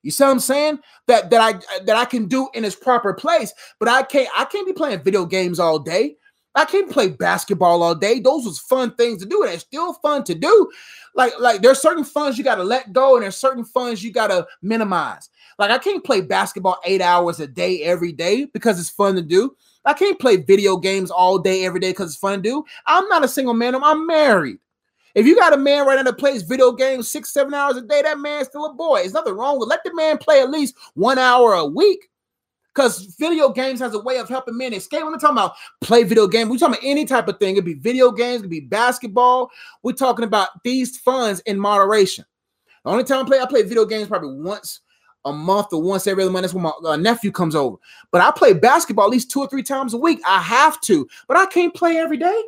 You 0.03 0.11
see 0.11 0.24
what 0.24 0.30
I'm 0.30 0.41
saying? 0.41 0.78
That 1.07 1.30
that 1.30 1.41
I 1.41 1.83
that 1.85 1.97
I 1.97 2.05
can 2.05 2.26
do 2.26 2.49
in 2.55 2.64
its 2.64 2.76
proper 2.76 3.14
place, 3.14 3.53
but 3.78 3.89
I 3.89 4.03
can't. 4.03 4.28
I 4.37 4.45
can't 4.45 4.66
be 4.66 4.72
playing 4.72 5.03
video 5.03 5.24
games 5.24 5.61
all 5.61 5.78
day. 5.78 6.16
I 6.55 6.64
can't 6.66 6.91
play 6.91 7.09
basketball 7.09 7.83
all 7.83 7.95
day. 7.95 8.20
Those 8.20 8.45
was 8.45 8.59
fun 8.59 8.95
things 8.95 9.22
to 9.22 9.28
do, 9.28 9.43
and 9.43 9.53
it's 9.53 9.62
still 9.62 9.95
fun 9.95 10.24
to 10.24 10.35
do. 10.35 10.70
Like 11.14 11.33
like 11.39 11.62
there's 11.62 11.80
certain 11.80 12.05
funds 12.05 12.37
you 12.37 12.45
got 12.45 12.57
to 12.57 12.64
let 12.64 12.93
go, 12.93 13.14
and 13.14 13.22
there's 13.22 13.37
certain 13.37 13.64
funds 13.64 14.03
you 14.03 14.12
got 14.12 14.28
to 14.28 14.47
minimize. 14.61 15.30
Like 15.59 15.70
I 15.70 15.78
can't 15.78 16.05
play 16.05 16.20
basketball 16.20 16.78
eight 16.85 17.01
hours 17.01 17.41
a 17.41 17.47
day 17.47 17.83
every 17.83 18.12
day 18.12 18.47
because 18.47 18.80
it's 18.80 18.91
fun 18.91 19.14
to 19.14 19.22
do. 19.22 19.57
I 19.85 19.95
can't 19.95 20.18
play 20.18 20.37
video 20.37 20.76
games 20.76 21.11
all 21.11 21.39
day, 21.39 21.64
every 21.64 21.80
day 21.80 21.91
because 21.91 22.11
it's 22.11 22.20
fun 22.20 22.43
do. 22.43 22.64
I'm 22.87 23.09
not 23.09 23.24
a 23.24 23.28
single 23.28 23.55
man. 23.55 23.74
I'm, 23.74 23.85
I'm 23.85 24.07
married. 24.07 24.59
If 25.14 25.26
you 25.26 25.37
got 25.37 25.53
a 25.53 25.59
man 25.59 25.87
right 25.87 25.97
now 25.97 26.05
that 26.05 26.18
plays 26.18 26.43
video 26.43 26.72
games 26.72 27.11
six, 27.11 27.30
seven 27.30 27.53
hours 27.53 27.76
a 27.76 27.83
day, 27.83 28.03
that 28.03 28.18
man's 28.18 28.49
still 28.49 28.66
a 28.66 28.72
boy. 28.72 29.01
There's 29.01 29.12
nothing 29.12 29.35
wrong 29.35 29.59
with 29.59 29.68
let 29.68 29.85
the 29.85 29.95
man 29.95 30.18
play 30.18 30.41
at 30.41 30.51
least 30.51 30.74
one 30.95 31.18
hour 31.18 31.53
a 31.55 31.66
week. 31.66 32.09
Because 32.74 33.14
video 33.18 33.51
games 33.51 33.80
has 33.80 33.93
a 33.93 34.01
way 34.01 34.16
of 34.16 34.30
helping 34.30 34.57
men 34.57 34.72
escape. 34.72 35.03
When 35.03 35.12
we're 35.12 35.18
talking 35.18 35.37
about 35.37 35.57
play 35.83 36.05
video 36.05 36.26
games. 36.26 36.49
We're 36.49 36.57
talking 36.57 36.76
about 36.76 36.89
any 36.89 37.05
type 37.05 37.28
of 37.28 37.39
thing. 37.39 37.57
It'd 37.57 37.66
be 37.66 37.74
video 37.74 38.11
games, 38.11 38.39
it'd 38.39 38.51
be 38.51 38.61
basketball. 38.61 39.51
We're 39.83 39.93
talking 39.93 40.24
about 40.24 40.49
these 40.64 40.97
funds 40.97 41.41
in 41.41 41.59
moderation. 41.59 42.24
The 42.85 42.91
only 42.91 43.05
time 43.05 43.26
I 43.26 43.28
play, 43.28 43.41
I 43.41 43.47
play 43.47 43.62
video 43.62 43.85
games 43.85 44.09
probably 44.09 44.41
once 44.41 44.80
a 45.25 45.33
month 45.33 45.73
or 45.73 45.83
once 45.83 46.07
every 46.07 46.23
other 46.23 46.33
month. 46.33 46.45
That's 46.45 46.55
when 46.55 46.64
my 46.64 46.73
uh, 46.85 46.97
nephew 46.97 47.31
comes 47.31 47.55
over. 47.55 47.77
But 48.11 48.23
I 48.23 48.31
play 48.31 48.53
basketball 48.53 49.07
at 49.07 49.11
least 49.11 49.31
two 49.31 49.41
or 49.41 49.49
three 49.49 49.62
times 49.62 49.95
a 49.95 49.99
week. 49.99 50.20
I 50.27 50.41
have 50.41 50.81
to, 50.83 51.09
but 51.29 51.37
I 51.37 51.47
can't 51.47 51.75
play 51.75 51.97
every 51.97 52.16
day. 52.16 52.43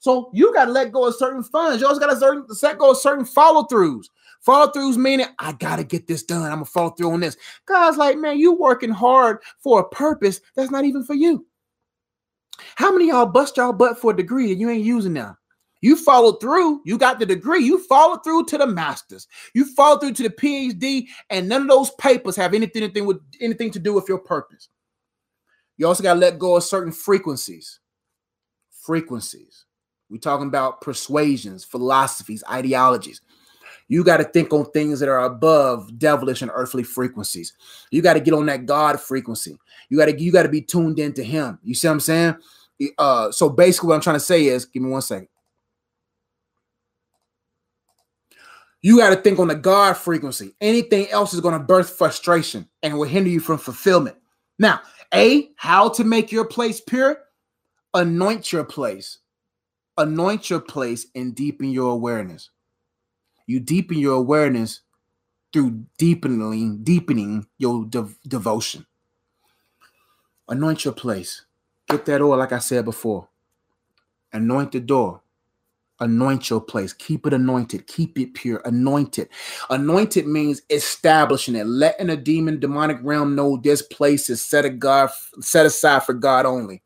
So 0.00 0.30
you 0.32 0.52
got 0.54 0.66
to 0.66 0.70
let 0.70 0.92
go 0.92 1.06
of 1.06 1.14
certain 1.16 1.42
funds. 1.42 1.80
You 1.80 1.88
also 1.88 2.00
got 2.00 2.18
to 2.18 2.44
let 2.62 2.78
go 2.78 2.90
of 2.92 2.96
certain 2.96 3.24
follow 3.24 3.64
throughs. 3.64 4.06
Follow 4.40 4.70
throughs 4.70 4.96
meaning 4.96 5.26
I 5.38 5.52
got 5.52 5.76
to 5.76 5.84
get 5.84 6.06
this 6.06 6.22
done. 6.22 6.44
I'm 6.44 6.58
gonna 6.58 6.64
follow 6.64 6.90
through 6.90 7.10
on 7.10 7.20
this. 7.20 7.36
God's 7.66 7.96
like, 7.96 8.16
man, 8.16 8.38
you 8.38 8.52
working 8.52 8.90
hard 8.90 9.38
for 9.58 9.80
a 9.80 9.88
purpose 9.88 10.40
that's 10.54 10.70
not 10.70 10.84
even 10.84 11.02
for 11.02 11.14
you. 11.14 11.44
How 12.76 12.92
many 12.92 13.08
y'all 13.08 13.26
bust 13.26 13.56
y'all 13.56 13.72
butt 13.72 13.98
for 13.98 14.12
a 14.12 14.16
degree 14.16 14.52
and 14.52 14.60
you 14.60 14.70
ain't 14.70 14.84
using 14.84 15.12
now? 15.12 15.36
You 15.80 15.96
followed 15.96 16.40
through, 16.40 16.82
you 16.84 16.98
got 16.98 17.18
the 17.18 17.26
degree, 17.26 17.64
you 17.64 17.78
followed 17.84 18.24
through 18.24 18.46
to 18.46 18.58
the 18.58 18.66
masters, 18.66 19.28
you 19.54 19.64
followed 19.74 20.00
through 20.00 20.14
to 20.14 20.22
the 20.24 20.30
PhD, 20.30 21.06
and 21.30 21.48
none 21.48 21.62
of 21.62 21.68
those 21.68 21.90
papers 21.92 22.36
have 22.36 22.54
anything, 22.54 22.82
anything 22.82 23.06
with 23.06 23.20
anything 23.40 23.70
to 23.70 23.78
do 23.78 23.92
with 23.94 24.08
your 24.08 24.18
purpose. 24.18 24.68
You 25.76 25.86
also 25.86 26.02
got 26.02 26.14
to 26.14 26.20
let 26.20 26.38
go 26.38 26.56
of 26.56 26.64
certain 26.64 26.92
frequencies. 26.92 27.78
Frequencies. 28.70 29.64
We're 30.10 30.18
talking 30.18 30.48
about 30.48 30.80
persuasions, 30.80 31.64
philosophies, 31.64 32.42
ideologies. 32.50 33.20
You 33.86 34.04
got 34.04 34.18
to 34.18 34.24
think 34.24 34.52
on 34.52 34.70
things 34.72 35.00
that 35.00 35.08
are 35.08 35.24
above 35.24 35.98
devilish 35.98 36.42
and 36.42 36.50
earthly 36.52 36.82
frequencies. 36.82 37.54
You 37.90 38.02
got 38.02 38.14
to 38.14 38.20
get 38.20 38.34
on 38.34 38.46
that 38.46 38.66
God 38.66 39.00
frequency. 39.00 39.58
You 39.88 39.96
got 39.96 40.06
to 40.06 40.20
you 40.20 40.32
got 40.32 40.42
to 40.42 40.48
be 40.48 40.60
tuned 40.60 40.98
into 40.98 41.22
Him. 41.22 41.58
You 41.62 41.74
see 41.74 41.88
what 41.88 41.92
I'm 41.92 42.00
saying? 42.00 42.36
Uh, 42.98 43.30
so 43.32 43.48
basically, 43.48 43.88
what 43.88 43.94
I'm 43.94 44.00
trying 44.00 44.16
to 44.16 44.20
say 44.20 44.46
is, 44.46 44.66
give 44.66 44.82
me 44.82 44.90
one 44.90 45.02
second. 45.02 45.28
You 48.82 48.98
got 48.98 49.10
to 49.10 49.16
think 49.16 49.38
on 49.38 49.48
the 49.48 49.54
God 49.56 49.96
frequency. 49.96 50.54
Anything 50.60 51.08
else 51.10 51.34
is 51.34 51.40
going 51.40 51.58
to 51.58 51.64
birth 51.64 51.90
frustration 51.90 52.68
and 52.82 52.96
will 52.96 53.08
hinder 53.08 53.30
you 53.30 53.40
from 53.40 53.58
fulfillment. 53.58 54.16
Now, 54.58 54.80
A, 55.12 55.50
how 55.56 55.88
to 55.90 56.04
make 56.04 56.30
your 56.32 56.44
place 56.44 56.80
pure? 56.80 57.18
Anoint 57.94 58.52
your 58.52 58.64
place. 58.64 59.18
Anoint 59.96 60.50
your 60.50 60.60
place 60.60 61.06
and 61.14 61.34
deepen 61.34 61.70
your 61.70 61.92
awareness. 61.92 62.50
You 63.46 63.60
deepen 63.60 63.98
your 63.98 64.14
awareness 64.16 64.80
through 65.52 65.84
deepening, 65.98 66.84
deepening 66.84 67.46
your 67.58 67.86
de- 67.86 68.14
devotion. 68.26 68.86
Anoint 70.48 70.84
your 70.84 70.94
place. 70.94 71.44
Get 71.88 72.04
that 72.06 72.22
oil, 72.22 72.38
like 72.38 72.52
I 72.52 72.58
said 72.58 72.84
before. 72.84 73.28
Anoint 74.32 74.72
the 74.72 74.80
door. 74.80 75.22
Anoint 76.00 76.48
your 76.48 76.60
place. 76.60 76.92
Keep 76.92 77.26
it 77.26 77.32
anointed. 77.32 77.86
Keep 77.86 78.18
it 78.18 78.34
pure. 78.34 78.62
Anointed. 78.64 79.28
Anointed 79.70 80.26
means 80.26 80.62
establishing 80.70 81.56
it, 81.56 81.66
letting 81.66 82.10
a 82.10 82.16
demon, 82.16 82.60
demonic 82.60 82.98
realm 83.02 83.34
know 83.34 83.56
this 83.56 83.82
place 83.82 84.30
is 84.30 84.40
set, 84.40 84.64
a 84.64 84.70
God, 84.70 85.10
set 85.40 85.66
aside 85.66 86.04
for 86.04 86.12
God 86.12 86.46
only. 86.46 86.82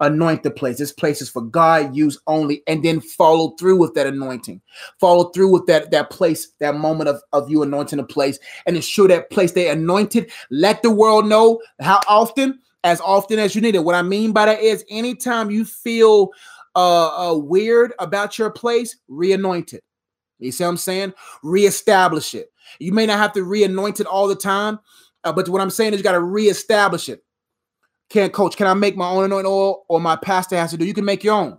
Anoint 0.00 0.42
the 0.42 0.50
place. 0.50 0.78
This 0.78 0.92
place 0.92 1.22
is 1.22 1.30
for 1.30 1.42
God 1.42 1.96
use 1.96 2.18
only, 2.26 2.62
and 2.66 2.84
then 2.84 3.00
follow 3.00 3.50
through 3.58 3.78
with 3.78 3.94
that 3.94 4.06
anointing. 4.06 4.60
Follow 5.00 5.30
through 5.30 5.52
with 5.52 5.66
that 5.66 5.90
that 5.90 6.10
place, 6.10 6.48
that 6.60 6.74
moment 6.74 7.08
of, 7.08 7.22
of 7.32 7.48
you 7.48 7.62
anointing 7.62 7.98
a 7.98 8.04
place, 8.04 8.38
and 8.66 8.76
ensure 8.76 9.08
that 9.08 9.30
place 9.30 9.52
they 9.52 9.70
anointed. 9.70 10.30
Let 10.50 10.82
the 10.82 10.90
world 10.90 11.26
know 11.26 11.62
how 11.80 12.00
often, 12.08 12.58
as 12.84 13.00
often 13.00 13.38
as 13.38 13.54
you 13.54 13.60
need 13.60 13.74
it. 13.74 13.84
What 13.84 13.94
I 13.94 14.02
mean 14.02 14.32
by 14.32 14.46
that 14.46 14.60
is 14.60 14.84
anytime 14.90 15.50
you 15.50 15.64
feel 15.64 16.30
uh, 16.76 17.32
uh, 17.32 17.36
weird 17.36 17.94
about 17.98 18.38
your 18.38 18.50
place, 18.50 18.96
re-anoint 19.08 19.72
it. 19.72 19.82
You 20.38 20.52
see 20.52 20.62
what 20.62 20.70
I'm 20.70 20.76
saying? 20.76 21.14
Reestablish 21.42 22.34
it. 22.34 22.52
You 22.78 22.92
may 22.92 23.06
not 23.06 23.18
have 23.18 23.32
to 23.32 23.42
re-anoint 23.42 24.00
it 24.00 24.06
all 24.06 24.28
the 24.28 24.36
time, 24.36 24.78
uh, 25.24 25.32
but 25.32 25.48
what 25.48 25.62
I'm 25.62 25.70
saying 25.70 25.94
is 25.94 25.98
you 25.98 26.04
got 26.04 26.12
to 26.12 26.20
reestablish 26.20 27.08
it. 27.08 27.24
Can't 28.10 28.32
coach, 28.32 28.56
can 28.56 28.66
I 28.66 28.74
make 28.74 28.96
my 28.96 29.08
own 29.08 29.24
anointing 29.24 29.50
oil 29.50 29.84
or 29.88 30.00
my 30.00 30.16
pastor 30.16 30.56
has 30.56 30.70
to 30.70 30.76
do? 30.76 30.84
You 30.84 30.94
can 30.94 31.04
make 31.04 31.24
your 31.24 31.34
own. 31.34 31.58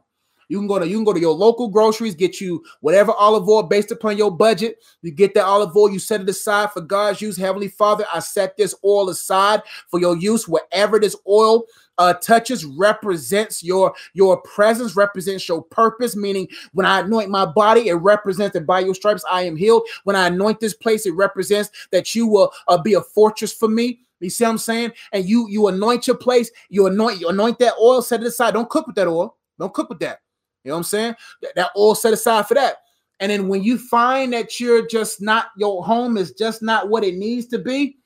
You 0.49 0.59
can 0.59 0.67
go 0.67 0.79
to 0.79 0.87
you 0.87 0.95
can 0.95 1.03
go 1.03 1.11
to 1.11 1.19
your 1.19 1.33
local 1.33 1.67
groceries, 1.67 2.15
get 2.15 2.39
you 2.39 2.63
whatever 2.79 3.11
olive 3.11 3.49
oil 3.49 3.63
based 3.63 3.91
upon 3.91 4.17
your 4.17 4.31
budget. 4.31 4.77
You 5.01 5.11
get 5.11 5.33
that 5.33 5.43
olive 5.43 5.75
oil, 5.75 5.91
you 5.91 5.99
set 5.99 6.21
it 6.21 6.29
aside 6.29 6.71
for 6.71 6.79
God's 6.81 7.21
use. 7.21 7.35
Heavenly 7.35 7.67
Father, 7.67 8.05
I 8.13 8.19
set 8.19 8.55
this 8.55 8.73
oil 8.85 9.09
aside 9.09 9.61
for 9.89 9.99
your 9.99 10.15
use 10.15 10.47
wherever 10.47 10.99
this 10.99 11.17
oil 11.27 11.63
uh, 11.97 12.13
touches 12.13 12.65
represents 12.65 13.63
your 13.63 13.93
your 14.13 14.41
presence, 14.41 14.95
represents 14.95 15.47
your 15.47 15.61
purpose. 15.63 16.15
Meaning, 16.15 16.47
when 16.73 16.85
I 16.85 17.01
anoint 17.01 17.29
my 17.29 17.45
body, 17.45 17.89
it 17.89 17.95
represents 17.95 18.53
that 18.53 18.65
by 18.65 18.79
your 18.81 18.95
stripes 18.95 19.23
I 19.29 19.43
am 19.43 19.55
healed. 19.55 19.87
When 20.03 20.15
I 20.15 20.27
anoint 20.27 20.59
this 20.59 20.73
place, 20.73 21.05
it 21.05 21.11
represents 21.11 21.69
that 21.91 22.15
you 22.15 22.27
will 22.27 22.51
uh, 22.67 22.81
be 22.81 22.93
a 22.93 23.01
fortress 23.01 23.53
for 23.53 23.67
me. 23.67 24.01
You 24.19 24.29
see 24.29 24.43
what 24.43 24.51
I'm 24.51 24.57
saying? 24.57 24.93
And 25.11 25.25
you 25.25 25.47
you 25.49 25.67
anoint 25.67 26.07
your 26.07 26.17
place, 26.17 26.49
you 26.69 26.87
anoint 26.87 27.19
you 27.19 27.29
anoint 27.29 27.59
that 27.59 27.73
oil, 27.79 28.01
set 28.01 28.21
it 28.21 28.27
aside. 28.27 28.53
Don't 28.53 28.69
cook 28.69 28.87
with 28.87 28.95
that 28.95 29.07
oil. 29.07 29.37
Don't 29.59 29.73
cook 29.73 29.89
with 29.89 29.99
that. 29.99 30.21
You 30.63 30.69
know 30.69 30.75
what 30.75 30.79
I'm 30.79 30.83
saying? 30.83 31.15
That, 31.41 31.55
that 31.55 31.71
oil 31.77 31.95
set 31.95 32.13
aside 32.13 32.47
for 32.47 32.55
that. 32.55 32.77
And 33.19 33.31
then 33.31 33.47
when 33.47 33.63
you 33.63 33.77
find 33.77 34.33
that 34.33 34.59
you're 34.59 34.85
just 34.85 35.21
not 35.21 35.47
your 35.57 35.83
home 35.83 36.17
is 36.17 36.33
just 36.33 36.61
not 36.61 36.89
what 36.89 37.03
it 37.03 37.15
needs 37.15 37.47
to 37.47 37.59
be, 37.59 37.97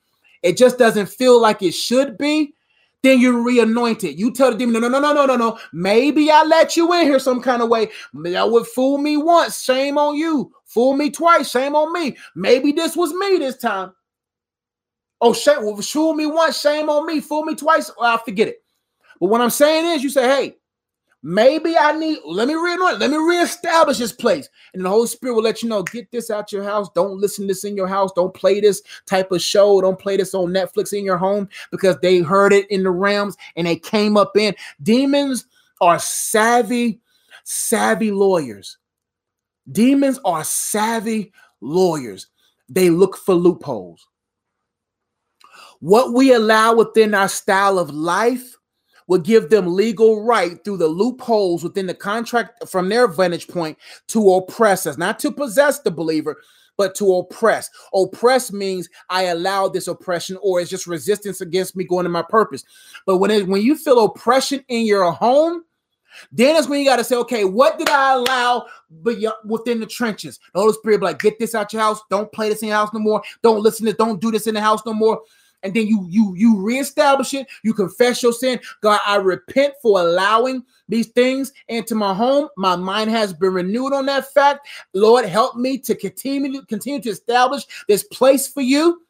it 0.42 0.56
just 0.56 0.78
doesn't 0.78 1.08
feel 1.08 1.40
like 1.40 1.62
it 1.62 1.72
should 1.72 2.16
be. 2.18 2.54
Then 3.02 3.18
you 3.18 3.42
re-anoint 3.42 4.04
it. 4.04 4.16
You 4.16 4.30
tell 4.30 4.52
the 4.52 4.58
demon, 4.58 4.80
no, 4.80 4.88
no, 4.88 4.88
no, 4.88 5.00
no, 5.00 5.12
no, 5.12 5.26
no, 5.26 5.36
no. 5.36 5.58
Maybe 5.72 6.30
I 6.30 6.44
let 6.44 6.76
you 6.76 6.92
in 6.94 7.06
here 7.06 7.18
some 7.18 7.42
kind 7.42 7.60
of 7.60 7.68
way. 7.68 7.90
That 8.14 8.50
would 8.50 8.66
fool 8.68 8.98
me 8.98 9.16
once. 9.16 9.62
Shame 9.62 9.98
on 9.98 10.14
you. 10.14 10.52
Fool 10.66 10.94
me 10.94 11.10
twice. 11.10 11.50
Shame 11.50 11.74
on 11.74 11.92
me. 11.92 12.16
Maybe 12.36 12.70
this 12.70 12.96
was 12.96 13.12
me 13.12 13.38
this 13.38 13.56
time. 13.58 13.92
Oh, 15.20 15.32
shame. 15.32 15.64
Well, 15.64 15.76
fool 15.78 16.14
me 16.14 16.26
once. 16.26 16.60
Shame 16.60 16.88
on 16.88 17.04
me. 17.06 17.20
Fool 17.20 17.44
me 17.44 17.56
twice. 17.56 17.90
Well, 17.98 18.14
I 18.14 18.18
forget 18.24 18.48
it. 18.48 18.62
But 19.20 19.26
what 19.26 19.40
I'm 19.40 19.50
saying 19.50 19.86
is, 19.86 20.02
you 20.02 20.10
say, 20.10 20.22
hey, 20.22 20.56
Maybe 21.24 21.76
I 21.78 21.96
need, 21.96 22.18
let 22.24 22.48
me 22.48 22.54
reanoint, 22.54 22.98
let 22.98 23.10
me 23.10 23.16
reestablish 23.16 23.98
this 23.98 24.12
place. 24.12 24.48
And 24.74 24.84
the 24.84 24.88
Holy 24.88 25.06
Spirit 25.06 25.34
will 25.34 25.42
let 25.42 25.62
you 25.62 25.68
know, 25.68 25.84
get 25.84 26.10
this 26.10 26.30
out 26.30 26.50
your 26.50 26.64
house. 26.64 26.88
Don't 26.96 27.20
listen 27.20 27.44
to 27.44 27.48
this 27.48 27.62
in 27.62 27.76
your 27.76 27.86
house. 27.86 28.10
Don't 28.12 28.34
play 28.34 28.60
this 28.60 28.82
type 29.06 29.30
of 29.30 29.40
show. 29.40 29.80
Don't 29.80 29.98
play 29.98 30.16
this 30.16 30.34
on 30.34 30.48
Netflix 30.48 30.92
in 30.92 31.04
your 31.04 31.18
home 31.18 31.48
because 31.70 31.96
they 32.02 32.18
heard 32.18 32.52
it 32.52 32.68
in 32.72 32.82
the 32.82 32.90
realms 32.90 33.36
and 33.54 33.68
they 33.68 33.76
came 33.76 34.16
up 34.16 34.36
in. 34.36 34.52
Demons 34.82 35.46
are 35.80 36.00
savvy, 36.00 37.00
savvy 37.44 38.10
lawyers. 38.10 38.78
Demons 39.70 40.18
are 40.24 40.42
savvy 40.42 41.32
lawyers. 41.60 42.26
They 42.68 42.90
look 42.90 43.16
for 43.16 43.36
loopholes. 43.36 44.08
What 45.78 46.14
we 46.14 46.32
allow 46.32 46.74
within 46.74 47.14
our 47.14 47.28
style 47.28 47.78
of 47.78 47.90
life 47.90 48.56
would 49.12 49.24
give 49.24 49.50
them 49.50 49.76
legal 49.76 50.24
right 50.24 50.64
through 50.64 50.78
the 50.78 50.88
loopholes 50.88 51.62
within 51.62 51.86
the 51.86 51.92
contract 51.92 52.66
from 52.66 52.88
their 52.88 53.06
vantage 53.06 53.46
point 53.46 53.76
to 54.08 54.32
oppress 54.32 54.86
us, 54.86 54.96
not 54.96 55.18
to 55.18 55.30
possess 55.30 55.80
the 55.80 55.90
believer, 55.90 56.38
but 56.78 56.94
to 56.94 57.16
oppress. 57.16 57.68
Oppress 57.92 58.54
means 58.54 58.88
I 59.10 59.24
allow 59.24 59.68
this 59.68 59.86
oppression, 59.86 60.38
or 60.40 60.60
it's 60.60 60.70
just 60.70 60.86
resistance 60.86 61.42
against 61.42 61.76
me 61.76 61.84
going 61.84 62.04
to 62.04 62.08
my 62.08 62.22
purpose. 62.22 62.64
But 63.04 63.18
when 63.18 63.30
it, 63.30 63.46
when 63.46 63.60
you 63.60 63.76
feel 63.76 64.02
oppression 64.02 64.64
in 64.68 64.86
your 64.86 65.12
home, 65.12 65.62
then 66.30 66.56
is 66.56 66.66
when 66.66 66.80
you 66.80 66.86
got 66.86 66.96
to 66.96 67.04
say, 67.04 67.16
okay, 67.16 67.44
what 67.44 67.78
did 67.78 67.90
I 67.90 68.14
allow 68.14 68.64
but 68.90 69.18
within 69.44 69.80
the 69.80 69.86
trenches? 69.86 70.40
The 70.54 70.60
Holy 70.60 70.72
Spirit, 70.72 71.02
like, 71.02 71.18
get 71.18 71.38
this 71.38 71.54
out 71.54 71.74
your 71.74 71.82
house. 71.82 72.00
Don't 72.08 72.32
play 72.32 72.48
this 72.48 72.62
in 72.62 72.68
your 72.68 72.78
house 72.78 72.94
no 72.94 73.00
more. 73.00 73.22
Don't 73.42 73.62
listen 73.62 73.84
to. 73.84 73.92
Don't 73.92 74.22
do 74.22 74.30
this 74.30 74.46
in 74.46 74.54
the 74.54 74.62
house 74.62 74.80
no 74.86 74.94
more 74.94 75.20
and 75.62 75.74
then 75.74 75.86
you 75.86 76.06
you 76.08 76.34
you 76.36 76.60
reestablish 76.60 77.34
it 77.34 77.46
you 77.62 77.72
confess 77.72 78.22
your 78.22 78.32
sin 78.32 78.58
god 78.80 79.00
i 79.06 79.16
repent 79.16 79.74
for 79.80 80.00
allowing 80.00 80.62
these 80.88 81.08
things 81.08 81.52
into 81.68 81.94
my 81.94 82.14
home 82.14 82.48
my 82.56 82.76
mind 82.76 83.10
has 83.10 83.32
been 83.32 83.52
renewed 83.52 83.92
on 83.92 84.06
that 84.06 84.32
fact 84.32 84.68
lord 84.94 85.24
help 85.24 85.56
me 85.56 85.78
to 85.78 85.94
continue 85.94 86.62
continue 86.62 87.00
to 87.00 87.10
establish 87.10 87.64
this 87.88 88.04
place 88.04 88.46
for 88.46 88.60
you 88.60 89.02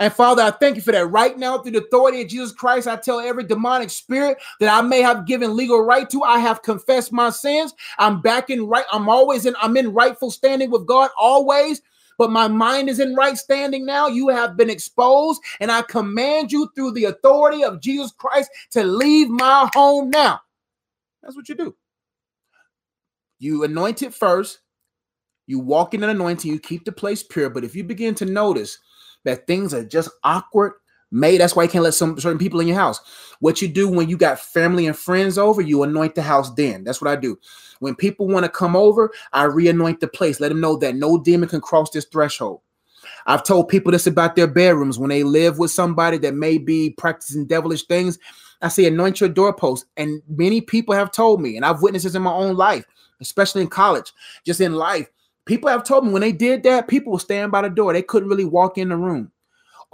and 0.00 0.12
Father, 0.12 0.42
I 0.42 0.50
thank 0.50 0.74
you 0.74 0.82
for 0.82 0.90
that. 0.90 1.06
Right 1.06 1.38
now, 1.38 1.58
through 1.58 1.72
the 1.72 1.84
authority 1.84 2.20
of 2.22 2.28
Jesus 2.28 2.50
Christ, 2.52 2.88
I 2.88 2.96
tell 2.96 3.20
every 3.20 3.44
demonic 3.44 3.90
spirit 3.90 4.38
that 4.58 4.76
I 4.76 4.82
may 4.82 5.00
have 5.00 5.26
given 5.26 5.56
legal 5.56 5.84
right 5.84 6.10
to. 6.10 6.24
I 6.24 6.40
have 6.40 6.62
confessed 6.62 7.12
my 7.12 7.30
sins. 7.30 7.74
I'm 7.98 8.20
back 8.20 8.50
in 8.50 8.66
right. 8.66 8.84
I'm 8.90 9.08
always 9.08 9.46
in. 9.46 9.54
I'm 9.62 9.76
in 9.76 9.92
rightful 9.92 10.32
standing 10.32 10.70
with 10.70 10.86
God 10.86 11.10
always 11.16 11.80
but 12.18 12.30
my 12.30 12.48
mind 12.48 12.88
is 12.88 13.00
in 13.00 13.14
right 13.14 13.36
standing 13.36 13.86
now. 13.86 14.06
You 14.06 14.28
have 14.28 14.56
been 14.56 14.70
exposed, 14.70 15.40
and 15.60 15.70
I 15.70 15.82
command 15.82 16.52
you 16.52 16.70
through 16.74 16.92
the 16.92 17.04
authority 17.06 17.64
of 17.64 17.80
Jesus 17.80 18.12
Christ 18.12 18.50
to 18.72 18.84
leave 18.84 19.28
my 19.28 19.68
home 19.74 20.10
now. 20.10 20.40
That's 21.22 21.36
what 21.36 21.48
you 21.48 21.54
do. 21.54 21.74
You 23.38 23.64
anoint 23.64 24.02
it 24.02 24.14
first, 24.14 24.60
you 25.46 25.58
walk 25.58 25.94
in 25.94 26.02
an 26.02 26.10
anointing, 26.10 26.50
you 26.50 26.58
keep 26.58 26.84
the 26.84 26.92
place 26.92 27.22
pure. 27.22 27.50
But 27.50 27.64
if 27.64 27.74
you 27.74 27.84
begin 27.84 28.14
to 28.16 28.24
notice 28.24 28.78
that 29.24 29.46
things 29.46 29.74
are 29.74 29.84
just 29.84 30.10
awkward, 30.22 30.74
May 31.14 31.38
that's 31.38 31.54
why 31.54 31.62
you 31.62 31.68
can't 31.68 31.84
let 31.84 31.94
some 31.94 32.18
certain 32.18 32.40
people 32.40 32.58
in 32.58 32.66
your 32.66 32.76
house. 32.76 32.98
What 33.38 33.62
you 33.62 33.68
do 33.68 33.88
when 33.88 34.08
you 34.08 34.16
got 34.16 34.40
family 34.40 34.88
and 34.88 34.98
friends 34.98 35.38
over, 35.38 35.62
you 35.62 35.84
anoint 35.84 36.16
the 36.16 36.22
house 36.22 36.52
then. 36.54 36.82
That's 36.82 37.00
what 37.00 37.08
I 37.08 37.14
do. 37.14 37.38
When 37.78 37.94
people 37.94 38.26
want 38.26 38.42
to 38.44 38.50
come 38.50 38.74
over, 38.74 39.12
I 39.32 39.44
re-anoint 39.44 40.00
the 40.00 40.08
place. 40.08 40.40
Let 40.40 40.48
them 40.48 40.60
know 40.60 40.74
that 40.78 40.96
no 40.96 41.16
demon 41.16 41.48
can 41.48 41.60
cross 41.60 41.90
this 41.90 42.04
threshold. 42.04 42.62
I've 43.26 43.44
told 43.44 43.68
people 43.68 43.92
this 43.92 44.08
about 44.08 44.34
their 44.34 44.48
bedrooms 44.48 44.98
when 44.98 45.10
they 45.10 45.22
live 45.22 45.56
with 45.56 45.70
somebody 45.70 46.18
that 46.18 46.34
may 46.34 46.58
be 46.58 46.90
practicing 46.90 47.46
devilish 47.46 47.84
things. 47.84 48.18
I 48.60 48.66
say 48.66 48.86
anoint 48.86 49.20
your 49.20 49.30
doorpost. 49.30 49.84
And 49.96 50.20
many 50.28 50.62
people 50.62 50.96
have 50.96 51.12
told 51.12 51.40
me, 51.40 51.54
and 51.54 51.64
I've 51.64 51.80
witnessed 51.80 52.06
this 52.06 52.16
in 52.16 52.22
my 52.22 52.32
own 52.32 52.56
life, 52.56 52.84
especially 53.20 53.62
in 53.62 53.68
college, 53.68 54.12
just 54.44 54.60
in 54.60 54.74
life. 54.74 55.08
People 55.44 55.70
have 55.70 55.84
told 55.84 56.04
me 56.04 56.12
when 56.12 56.22
they 56.22 56.32
did 56.32 56.64
that, 56.64 56.88
people 56.88 57.12
were 57.12 57.20
standing 57.20 57.52
by 57.52 57.62
the 57.62 57.70
door. 57.70 57.92
They 57.92 58.02
couldn't 58.02 58.28
really 58.28 58.44
walk 58.44 58.78
in 58.78 58.88
the 58.88 58.96
room 58.96 59.30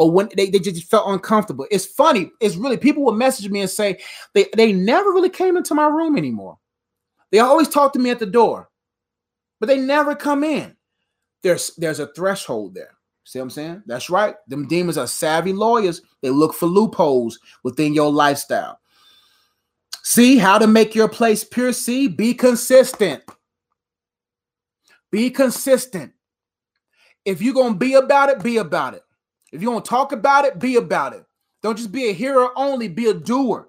or 0.01 0.11
when 0.11 0.31
they, 0.35 0.49
they 0.49 0.59
just 0.59 0.91
felt 0.91 1.13
uncomfortable. 1.13 1.67
It's 1.71 1.85
funny. 1.85 2.33
It's 2.41 2.57
really 2.57 2.79
people 2.79 3.05
will 3.05 3.13
message 3.13 3.51
me 3.51 3.61
and 3.61 3.69
say 3.69 3.99
they, 4.33 4.47
they 4.57 4.73
never 4.73 5.11
really 5.11 5.29
came 5.29 5.59
into 5.59 5.75
my 5.75 5.89
room 5.89 6.17
anymore. 6.17 6.59
They 7.31 7.39
always 7.39 7.69
talk 7.69 7.93
to 7.93 7.99
me 7.99 8.09
at 8.09 8.19
the 8.19 8.25
door, 8.25 8.71
but 9.61 9.67
they 9.67 9.77
never 9.77 10.15
come 10.15 10.43
in. 10.43 10.75
There's 11.43 11.73
there's 11.77 12.01
a 12.01 12.07
threshold 12.07 12.75
there. 12.75 12.97
See 13.25 13.39
what 13.39 13.45
I'm 13.45 13.51
saying? 13.51 13.83
That's 13.85 14.09
right. 14.09 14.37
Them 14.49 14.67
demons 14.67 14.97
are 14.97 15.07
savvy 15.07 15.53
lawyers. 15.53 16.01
They 16.23 16.31
look 16.31 16.55
for 16.55 16.65
loopholes 16.65 17.39
within 17.63 17.93
your 17.93 18.11
lifestyle. 18.11 18.81
See 20.03 20.39
how 20.39 20.57
to 20.57 20.67
make 20.67 20.95
your 20.95 21.09
place 21.09 21.45
pure. 21.45 21.75
See, 21.75 22.09
be 22.09 22.33
consistent. 22.33 23.23
Be 25.13 25.29
consistent. 25.29 26.13
If 27.27 27.43
you're 27.43 27.53
going 27.53 27.75
to 27.75 27.79
be 27.79 27.95
about 27.95 28.31
it, 28.31 28.43
be 28.43 28.57
about 28.57 28.95
it. 28.95 29.03
If 29.53 29.63
you 29.63 29.71
want 29.71 29.85
to 29.85 29.89
talk 29.89 30.13
about 30.13 30.45
it, 30.45 30.59
be 30.59 30.77
about 30.77 31.15
it. 31.15 31.25
Don't 31.63 31.77
just 31.77 31.93
be 31.93 32.09
a 32.09 32.13
hearer 32.13 32.51
only, 32.57 32.89
be 32.89 33.07
a 33.07 33.15
doer. 33.15 33.69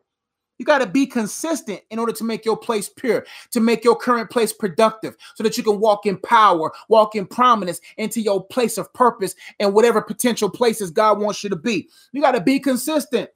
You 0.57 0.65
got 0.65 0.77
to 0.77 0.85
be 0.85 1.07
consistent 1.07 1.81
in 1.89 1.97
order 1.97 2.13
to 2.13 2.23
make 2.23 2.45
your 2.45 2.55
place 2.55 2.87
pure, 2.87 3.25
to 3.49 3.59
make 3.59 3.83
your 3.83 3.95
current 3.95 4.29
place 4.29 4.53
productive, 4.53 5.15
so 5.33 5.43
that 5.43 5.57
you 5.57 5.63
can 5.63 5.79
walk 5.79 6.05
in 6.05 6.17
power, 6.17 6.71
walk 6.87 7.15
in 7.15 7.25
prominence 7.25 7.81
into 7.97 8.21
your 8.21 8.45
place 8.45 8.77
of 8.77 8.93
purpose 8.93 9.33
and 9.59 9.73
whatever 9.73 10.03
potential 10.03 10.51
places 10.51 10.91
God 10.91 11.19
wants 11.19 11.43
you 11.43 11.49
to 11.49 11.55
be. 11.55 11.89
You 12.11 12.21
got 12.21 12.33
to 12.33 12.41
be 12.41 12.59
consistent. 12.59 13.31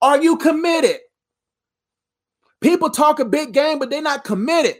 Are 0.00 0.20
you 0.20 0.38
committed? 0.38 0.96
People 2.62 2.88
talk 2.88 3.20
a 3.20 3.24
big 3.26 3.52
game, 3.52 3.78
but 3.78 3.90
they're 3.90 4.00
not 4.00 4.24
committed. 4.24 4.76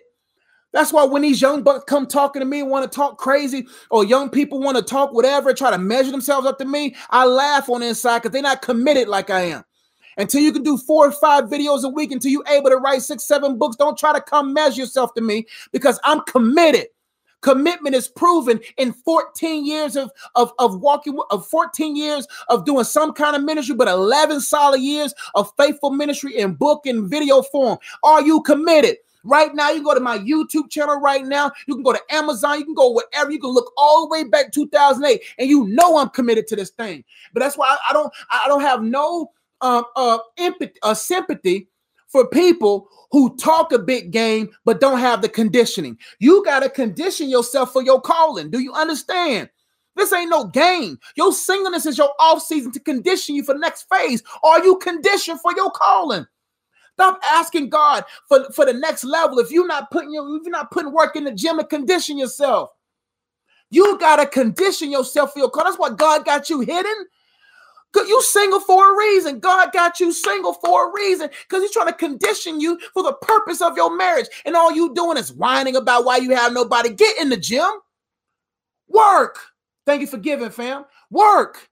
That's 0.73 0.93
why 0.93 1.05
when 1.05 1.23
these 1.23 1.41
young 1.41 1.63
bucks 1.63 1.85
come 1.85 2.07
talking 2.07 2.41
to 2.41 2.47
me, 2.47 2.63
want 2.63 2.91
to 2.91 2.95
talk 2.95 3.19
crazy, 3.19 3.67
or 3.91 4.05
young 4.05 4.31
people 4.31 4.59
want 4.59 4.79
to 4.79 4.83
talk 4.83 5.13
whatever, 5.13 5.53
try 5.53 5.71
to 5.71 5.79
measure 5.79 6.11
themselves 6.11 6.47
up 6.47 6.59
to 6.59 6.65
me, 6.65 6.97
I 7.11 7.27
laugh 7.27 7.69
on 7.69 7.81
the 7.81 7.89
inside 7.89 8.19
because 8.19 8.33
they're 8.33 8.43
not 8.43 8.63
committed 8.63 9.09
like 9.09 9.31
I 9.31 9.43
am. 9.43 9.65
Until 10.17 10.43
you 10.43 10.53
can 10.53 10.63
do 10.63 10.77
four 10.77 11.09
or 11.09 11.13
five 11.13 11.45
videos 11.45 11.85
a 11.85 11.89
week, 11.89 12.13
until 12.13 12.31
you're 12.31 12.45
able 12.49 12.71
to 12.71 12.77
write 12.77 13.03
six, 13.03 13.25
seven 13.25 13.59
books, 13.59 13.77
don't 13.77 13.99
try 13.99 14.13
to 14.13 14.21
come 14.21 14.53
measure 14.53 14.83
yourself 14.83 15.15
to 15.15 15.21
me 15.21 15.47
because 15.73 15.99
I'm 16.05 16.21
committed. 16.23 16.89
Commitment 17.41 17.95
is 17.97 18.09
proven 18.09 18.61
in 18.77 18.93
14 18.93 19.67
years 19.67 19.97
of, 19.97 20.11
of, 20.37 20.53
of 20.59 20.81
walking, 20.81 21.19
of 21.31 21.47
14 21.49 21.97
years 21.97 22.27
of 22.49 22.65
doing 22.65 22.85
some 22.85 23.13
kind 23.13 23.35
of 23.35 23.43
ministry, 23.43 23.75
but 23.75 23.89
11 23.89 24.41
solid 24.41 24.81
years 24.81 25.13
of 25.35 25.53
faithful 25.57 25.91
ministry 25.91 26.39
in 26.39 26.55
book 26.55 26.87
and 26.87 27.11
video 27.11 27.43
form. 27.43 27.79
Are 28.05 28.23
you 28.23 28.43
committed? 28.43 28.97
Right 29.25 29.55
now, 29.55 29.71
you 29.71 29.83
go 29.83 29.95
to 29.95 30.01
my 30.01 30.19
YouTube 30.19 30.71
channel 30.71 31.01
right 31.01 31.25
now. 31.25 31.53
You 31.67 31.75
can 31.75 31.83
go 31.83 31.93
to 31.93 32.01
Amazon. 32.11 32.59
You 32.59 32.65
can 32.65 32.75
go 32.75 32.93
wherever. 32.93 33.31
You 33.31 33.39
can 33.39 33.51
look 33.51 33.73
all 33.77 34.03
the 34.03 34.09
way 34.09 34.25
back 34.25 34.53
2008, 34.53 35.23
and 35.39 35.49
you 35.49 35.67
know 35.69 35.97
I'm 35.99 36.11
committed 36.11 36.47
to 36.49 36.57
this 36.57 36.71
thing. 36.71 37.05
But 37.33 37.41
that's 37.41 37.57
why 37.57 37.69
I, 37.69 37.91
I 37.91 37.93
don't 37.93 38.13
I 38.31 38.45
don't 38.49 38.63
have 38.63 38.83
no 38.83 39.31
um 39.61 39.85
uh 39.97 40.19
empathy 40.39 40.75
uh 40.83 40.95
sympathy 40.95 41.69
for 42.09 42.29
people 42.29 42.89
who 43.11 43.37
talk 43.37 43.73
a 43.73 43.79
big 43.79 44.11
game 44.11 44.51
but 44.65 44.81
don't 44.81 44.99
have 44.99 45.23
the 45.23 45.29
conditioning. 45.29 45.99
You 46.19 46.45
got 46.45 46.61
to 46.61 46.69
condition 46.69 47.29
yourself 47.29 47.73
for 47.73 47.83
your 47.83 48.01
calling. 48.01 48.51
Do 48.51 48.59
you 48.59 48.73
understand? 48.73 49.49
This 49.97 50.13
ain't 50.13 50.31
no 50.31 50.45
game. 50.47 50.99
Your 51.17 51.33
singleness 51.33 51.87
is 51.87 51.99
your 51.99 52.13
off 52.19 52.43
season 52.43 52.73
to 52.73 52.81
condition 52.81 53.35
you 53.35 53.45
for 53.45 53.55
the 53.55 53.61
next 53.61 53.87
phase. 53.93 54.23
Are 54.43 54.65
you 54.65 54.77
conditioned 54.79 55.41
for 55.41 55.55
your 55.55 55.71
calling? 55.71 56.27
Stop 56.95 57.21
asking 57.25 57.71
God 57.71 58.05
for, 58.29 58.45
for 58.53 58.65
the 58.65 58.75
next 58.75 59.05
level. 59.05 59.39
If 59.39 59.51
you're 59.51 59.67
not 59.67 59.91
putting 59.91 60.13
your, 60.13 60.37
if 60.37 60.43
you're 60.45 60.53
not 60.53 60.71
putting 60.71 60.93
work 60.93 61.17
in 61.17 61.25
the 61.25 61.33
gym 61.33 61.59
and 61.59 61.69
condition 61.69 62.19
yourself, 62.19 62.71
you 63.71 63.99
gotta 63.99 64.27
condition 64.27 64.91
yourself 64.91 65.33
for 65.33 65.39
your 65.39 65.51
call. 65.51 65.65
That's 65.65 65.79
why 65.79 65.91
God 65.91 66.25
got 66.25 66.51
you 66.51 66.61
hidden. 66.61 67.07
You 67.95 68.23
single 68.23 68.61
for 68.61 68.93
a 68.93 68.99
reason. 68.99 69.39
God 69.39 69.73
got 69.73 70.01
you 70.01 70.13
single 70.13 70.55
for 70.55 70.89
a 70.89 70.93
reason 70.95 71.31
because 71.49 71.63
He's 71.63 71.73
trying 71.73 71.87
to 71.87 71.93
condition 71.93 72.61
you 72.61 72.79
for 72.93 73.03
the 73.03 73.15
purpose 73.15 73.61
of 73.61 73.77
your 73.77 73.95
marriage. 73.97 74.27
And 74.45 74.57
all 74.57 74.73
you 74.73 74.95
doing 74.95 75.17
is 75.17 75.33
whining 75.33 75.77
about 75.77 76.05
why 76.05 76.19
you 76.19 76.35
have 76.35 76.53
nobody 76.53 76.91
get 76.91 77.19
in 77.19 77.29
the 77.29 77.37
gym. 77.37 77.71
Work. 78.89 79.39
Thank 79.87 80.01
you 80.01 80.07
for 80.07 80.19
giving, 80.19 80.51
fam. 80.51 80.85
Work. 81.11 81.69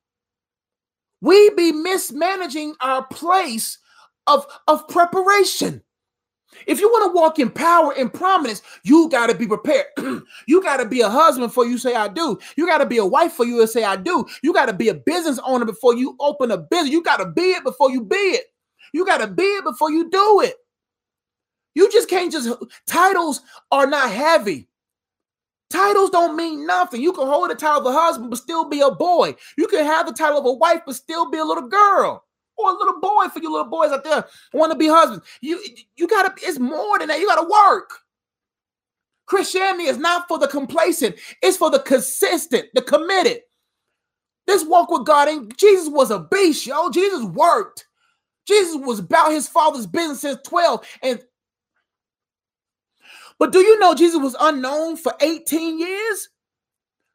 We 1.21 1.51
be 1.51 1.73
mismanaging 1.73 2.75
our 2.81 3.05
place 3.05 3.79
of, 4.31 4.47
of 4.69 4.87
preparation. 4.89 5.83
If 6.67 6.81
you 6.81 6.89
want 6.89 7.11
to 7.13 7.21
walk 7.21 7.39
in 7.39 7.51
power 7.51 7.95
and 7.97 8.13
prominence, 8.13 8.63
you 8.83 9.09
got 9.09 9.29
to 9.29 9.35
be 9.35 9.47
prepared. 9.47 9.87
you 10.47 10.63
got 10.63 10.79
to 10.79 10.87
be 10.87 11.01
a 11.01 11.09
husband 11.09 11.49
before 11.49 11.67
you 11.67 11.79
say 11.79 11.95
I 11.95 12.09
do. 12.09 12.39
You 12.57 12.67
got 12.67 12.79
to 12.79 12.87
be 12.87 12.99
a 12.99 13.07
wife 13.07 13.33
for 13.33 13.45
you 13.45 13.65
say 13.67 13.85
I 13.85 13.97
do. 13.97 14.27
You 14.43 14.53
got 14.53 14.67
to 14.67 14.73
be 14.73 14.89
a 14.89 14.95
business 14.95 15.39
owner 15.45 15.65
before 15.65 15.95
you 15.95 16.17
open 16.21 16.51
a 16.51 16.59
business. 16.59 16.91
You 16.91 17.03
got 17.03 17.19
to 17.19 17.27
be 17.27 17.53
it 17.53 17.65
before 17.65 17.91
you 17.91 18.05
be 18.05 18.17
it. 18.17 18.47
You 18.93 19.07
got 19.07 19.19
to 19.19 19.29
be 19.29 19.43
it 19.43 19.65
before 19.65 19.91
you 19.91 20.11
do 20.11 20.41
it. 20.41 20.55
You 21.75 21.91
just 21.91 22.09
can't 22.09 22.33
just 22.33 22.51
titles 22.87 23.41
are 23.71 23.87
not 23.87 24.11
heavy. 24.11 24.69
Titles 25.71 26.11
don't 26.11 26.37
mean 26.37 26.67
nothing. 26.67 27.01
You 27.01 27.13
can 27.13 27.29
hold 27.29 27.49
the 27.49 27.55
title 27.55 27.87
of 27.87 27.95
a 27.95 27.97
husband 27.97 28.29
but 28.29 28.41
still 28.41 28.69
be 28.69 28.81
a 28.81 28.91
boy. 28.91 29.37
You 29.57 29.69
can 29.69 29.85
have 29.85 30.07
the 30.07 30.13
title 30.13 30.39
of 30.39 30.47
a 30.47 30.53
wife 30.53 30.81
but 30.85 30.97
still 30.97 31.31
be 31.31 31.39
a 31.39 31.45
little 31.45 31.69
girl 31.69 32.25
or 32.65 32.71
a 32.71 32.79
little 32.79 33.01
boy 33.01 33.29
for 33.33 33.41
you 33.41 33.51
little 33.51 33.71
boys 33.71 33.91
out 33.91 34.05
there 34.05 34.27
want 34.53 34.73
to 34.73 34.79
be 34.79 34.89
husbands. 34.89 35.25
You 35.41 35.61
you 35.97 36.07
gotta, 36.07 36.35
it's 36.43 36.59
more 36.59 36.99
than 36.99 37.09
that. 37.09 37.21
You 37.21 37.27
gotta 37.27 37.49
work. 37.49 37.99
Christianity 39.27 39.85
is 39.85 39.99
not 39.99 40.27
for 40.27 40.39
the 40.39 40.49
complacent, 40.49 41.17
it's 41.43 41.57
for 41.57 41.71
the 41.71 41.79
consistent, 41.81 42.67
the 42.75 42.83
committed. 42.83 43.43
This 44.47 44.65
walk 44.65 44.91
with 44.91 45.07
God, 45.07 45.29
and 45.29 45.57
Jesus 45.57 45.89
was 45.89 46.11
a 46.11 46.19
beast, 46.19 46.67
yo. 46.67 46.91
Jesus 46.91 47.23
worked. 47.23 47.87
Jesus 48.47 48.77
was 48.77 48.99
about 48.99 49.31
his 49.31 49.47
father's 49.47 49.87
business 49.87 50.23
since 50.23 50.41
12. 50.45 50.85
And 51.05 51.23
but 53.39 53.53
do 53.53 53.61
you 53.61 53.79
know 53.79 53.95
Jesus 53.95 54.21
was 54.21 54.37
unknown 54.41 54.97
for 54.97 55.15
18 55.21 55.79
years? 55.79 56.29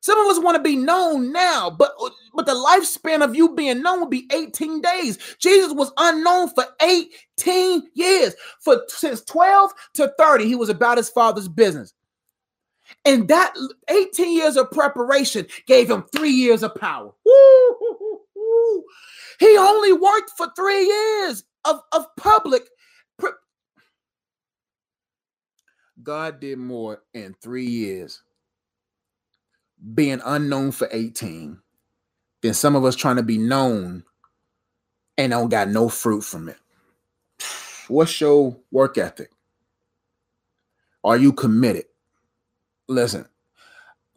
Some 0.05 0.19
of 0.19 0.27
us 0.27 0.43
want 0.43 0.55
to 0.55 0.61
be 0.61 0.75
known 0.75 1.31
now, 1.31 1.71
but 1.71 1.95
but 2.35 2.45
the 2.45 2.51
lifespan 2.51 3.23
of 3.23 3.35
you 3.35 3.55
being 3.55 3.81
known 3.81 4.01
would 4.01 4.11
be 4.11 4.27
18 4.31 4.79
days. 4.79 5.17
Jesus 5.39 5.73
was 5.73 5.91
unknown 5.97 6.49
for 6.49 6.63
18 6.79 7.81
years. 7.95 8.35
For 8.59 8.83
since 8.87 9.21
12 9.21 9.71
to 9.95 10.13
30, 10.19 10.45
he 10.45 10.53
was 10.53 10.69
about 10.69 10.97
his 10.97 11.09
father's 11.09 11.47
business. 11.47 11.95
And 13.03 13.27
that 13.29 13.55
18 13.89 14.31
years 14.37 14.57
of 14.57 14.69
preparation 14.69 15.47
gave 15.65 15.89
him 15.89 16.03
three 16.15 16.29
years 16.29 16.61
of 16.61 16.75
power. 16.75 17.11
Woo! 17.25 18.83
He 19.39 19.57
only 19.57 19.91
worked 19.91 20.31
for 20.37 20.49
three 20.55 20.85
years 20.85 21.43
of, 21.65 21.81
of 21.91 22.05
public. 22.15 22.69
Pre- 23.17 23.31
God 26.03 26.39
did 26.39 26.59
more 26.59 27.01
in 27.15 27.35
three 27.41 27.65
years 27.65 28.21
being 29.93 30.21
unknown 30.25 30.71
for 30.71 30.87
18 30.91 31.59
than 32.41 32.53
some 32.53 32.75
of 32.75 32.85
us 32.85 32.95
trying 32.95 33.17
to 33.17 33.23
be 33.23 33.37
known 33.37 34.03
and 35.17 35.31
don't 35.31 35.49
got 35.49 35.69
no 35.69 35.89
fruit 35.89 36.21
from 36.21 36.49
it. 36.49 36.57
What's 37.87 38.19
your 38.19 38.57
work 38.71 38.97
ethic? 38.97 39.31
Are 41.03 41.17
you 41.17 41.33
committed? 41.33 41.85
Listen, 42.87 43.27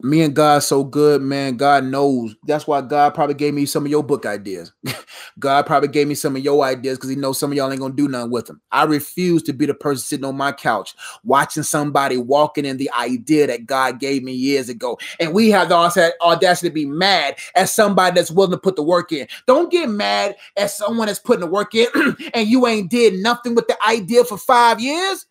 me 0.01 0.21
and 0.21 0.33
God 0.33 0.59
so 0.59 0.83
good, 0.83 1.21
man. 1.21 1.57
God 1.57 1.83
knows. 1.83 2.35
That's 2.45 2.65
why 2.65 2.81
God 2.81 3.13
probably 3.13 3.35
gave 3.35 3.53
me 3.53 3.65
some 3.65 3.85
of 3.85 3.91
your 3.91 4.03
book 4.03 4.25
ideas. 4.25 4.71
God 5.39 5.65
probably 5.65 5.89
gave 5.89 6.07
me 6.07 6.15
some 6.15 6.35
of 6.35 6.43
your 6.43 6.63
ideas 6.63 6.97
because 6.97 7.09
he 7.09 7.15
knows 7.17 7.37
some 7.37 7.51
of 7.51 7.57
y'all 7.57 7.71
ain't 7.71 7.81
gonna 7.81 7.93
do 7.93 8.07
nothing 8.07 8.31
with 8.31 8.45
them. 8.45 8.61
I 8.71 8.83
refuse 8.83 9.43
to 9.43 9.53
be 9.53 9.65
the 9.65 9.73
person 9.73 10.01
sitting 10.01 10.25
on 10.25 10.37
my 10.37 10.51
couch 10.51 10.95
watching 11.23 11.63
somebody 11.63 12.17
walking 12.17 12.65
in 12.65 12.77
the 12.77 12.89
idea 12.91 13.47
that 13.47 13.65
God 13.65 13.99
gave 13.99 14.23
me 14.23 14.31
years 14.31 14.69
ago. 14.69 14.97
And 15.19 15.33
we 15.33 15.49
have 15.49 15.69
the 15.69 16.13
audacity 16.21 16.69
to 16.69 16.73
be 16.73 16.85
mad 16.85 17.37
at 17.55 17.69
somebody 17.69 18.15
that's 18.15 18.31
willing 18.31 18.51
to 18.51 18.57
put 18.57 18.77
the 18.77 18.83
work 18.83 19.11
in. 19.11 19.27
Don't 19.47 19.71
get 19.71 19.89
mad 19.89 20.37
at 20.55 20.71
someone 20.71 21.07
that's 21.07 21.19
putting 21.19 21.41
the 21.41 21.47
work 21.47 21.75
in 21.75 21.87
and 22.33 22.47
you 22.47 22.67
ain't 22.67 22.89
did 22.89 23.15
nothing 23.15 23.53
with 23.53 23.67
the 23.67 23.77
idea 23.85 24.23
for 24.23 24.37
five 24.37 24.79
years. 24.79 25.25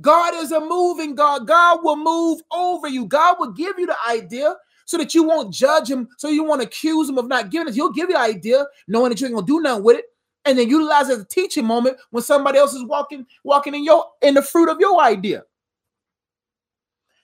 God 0.00 0.34
is 0.34 0.52
a 0.52 0.60
moving 0.60 1.14
God. 1.14 1.46
God 1.46 1.80
will 1.82 1.96
move 1.96 2.40
over 2.50 2.88
you. 2.88 3.06
God 3.06 3.36
will 3.38 3.52
give 3.52 3.78
you 3.78 3.86
the 3.86 3.96
idea 4.08 4.54
so 4.86 4.98
that 4.98 5.14
you 5.14 5.22
won't 5.22 5.52
judge 5.52 5.90
him, 5.90 6.08
so 6.18 6.28
you 6.28 6.44
won't 6.44 6.62
accuse 6.62 7.08
him 7.08 7.16
of 7.18 7.28
not 7.28 7.50
giving 7.50 7.68
it. 7.68 7.74
He'll 7.74 7.92
give 7.92 8.10
you 8.10 8.16
the 8.16 8.20
idea, 8.20 8.66
knowing 8.88 9.10
that 9.10 9.20
you 9.20 9.26
ain't 9.26 9.34
gonna 9.34 9.46
do 9.46 9.60
nothing 9.60 9.84
with 9.84 9.98
it, 9.98 10.04
and 10.44 10.58
then 10.58 10.68
utilize 10.68 11.08
it 11.08 11.14
as 11.14 11.18
a 11.20 11.24
teaching 11.24 11.64
moment 11.64 11.96
when 12.10 12.22
somebody 12.22 12.58
else 12.58 12.74
is 12.74 12.84
walking, 12.84 13.24
walking 13.44 13.74
in 13.74 13.84
your 13.84 14.04
in 14.22 14.34
the 14.34 14.42
fruit 14.42 14.68
of 14.68 14.78
your 14.80 15.00
idea. 15.00 15.42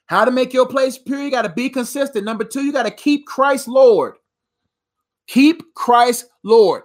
How 0.07 0.25
to 0.25 0.31
make 0.31 0.53
your 0.53 0.67
place 0.67 0.99
pure, 0.99 1.23
you 1.23 1.31
got 1.31 1.43
to 1.43 1.49
be 1.49 1.69
consistent. 1.71 2.25
Number 2.25 2.45
two, 2.45 2.65
you 2.65 2.73
got 2.73 2.83
to 2.85 2.91
keep 2.91 3.27
Christ 3.27 3.69
Lord. 3.69 4.17
Keep 5.29 5.75
Christ 5.75 6.27
Lord. 6.43 6.83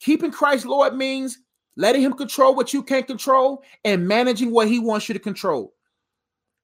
Keeping 0.00 0.30
Christ 0.30 0.66
Lord 0.66 0.94
means 0.94 1.38
letting 1.76 2.02
him 2.02 2.12
control 2.12 2.54
what 2.54 2.72
you 2.72 2.82
can't 2.82 3.06
control 3.06 3.62
and 3.84 4.06
managing 4.06 4.50
what 4.50 4.68
he 4.68 4.78
wants 4.78 5.08
you 5.08 5.12
to 5.12 5.18
control. 5.18 5.74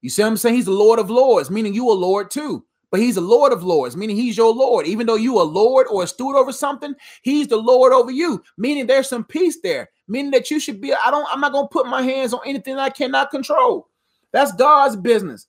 You 0.01 0.09
see 0.09 0.21
what 0.23 0.29
I'm 0.29 0.37
saying? 0.37 0.55
He's 0.55 0.65
the 0.65 0.71
Lord 0.71 0.99
of 0.99 1.09
Lords, 1.09 1.51
meaning 1.51 1.73
you 1.73 1.89
a 1.89 1.93
Lord 1.93 2.31
too. 2.31 2.65
But 2.91 2.99
he's 2.99 3.15
a 3.15 3.21
Lord 3.21 3.53
of 3.53 3.63
Lords, 3.63 3.95
meaning 3.95 4.17
he's 4.17 4.35
your 4.35 4.53
Lord. 4.53 4.85
Even 4.85 5.07
though 5.07 5.15
you 5.15 5.39
a 5.39 5.43
Lord 5.43 5.87
or 5.89 6.03
a 6.03 6.07
steward 6.07 6.35
over 6.35 6.51
something, 6.51 6.93
he's 7.21 7.47
the 7.47 7.55
Lord 7.57 7.93
over 7.93 8.11
you, 8.11 8.43
meaning 8.57 8.85
there's 8.85 9.07
some 9.07 9.23
peace 9.23 9.59
there, 9.63 9.89
meaning 10.09 10.31
that 10.31 10.51
you 10.51 10.59
should 10.59 10.81
be. 10.81 10.93
I 10.93 11.09
don't, 11.09 11.25
I'm 11.31 11.39
not 11.39 11.53
gonna 11.53 11.69
put 11.69 11.87
my 11.87 12.01
hands 12.01 12.33
on 12.33 12.41
anything 12.45 12.77
I 12.77 12.89
cannot 12.89 13.31
control. 13.31 13.87
That's 14.33 14.51
God's 14.51 14.97
business. 14.97 15.47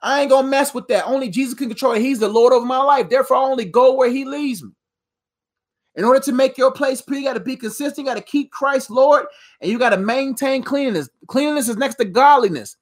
I 0.00 0.22
ain't 0.22 0.30
gonna 0.30 0.48
mess 0.48 0.72
with 0.72 0.88
that. 0.88 1.06
Only 1.06 1.28
Jesus 1.28 1.54
can 1.54 1.68
control 1.68 1.92
it. 1.92 2.00
He's 2.00 2.20
the 2.20 2.28
Lord 2.28 2.54
of 2.54 2.64
my 2.64 2.78
life. 2.78 3.10
Therefore, 3.10 3.36
I 3.36 3.40
only 3.40 3.66
go 3.66 3.94
where 3.94 4.10
he 4.10 4.24
leads 4.24 4.62
me. 4.62 4.70
In 5.96 6.04
order 6.04 6.20
to 6.20 6.32
make 6.32 6.58
your 6.58 6.72
place 6.72 7.00
pure, 7.00 7.18
you 7.18 7.24
got 7.24 7.34
to 7.34 7.40
be 7.40 7.56
consistent. 7.56 7.98
You 7.98 8.04
got 8.04 8.16
to 8.18 8.22
keep 8.22 8.50
Christ 8.50 8.90
Lord, 8.90 9.26
and 9.60 9.70
you 9.70 9.78
got 9.78 9.90
to 9.90 9.96
maintain 9.96 10.62
cleanliness. 10.62 11.08
Cleanliness 11.28 11.68
is 11.68 11.76
next 11.76 11.96
to 11.96 12.04
godliness. 12.04 12.76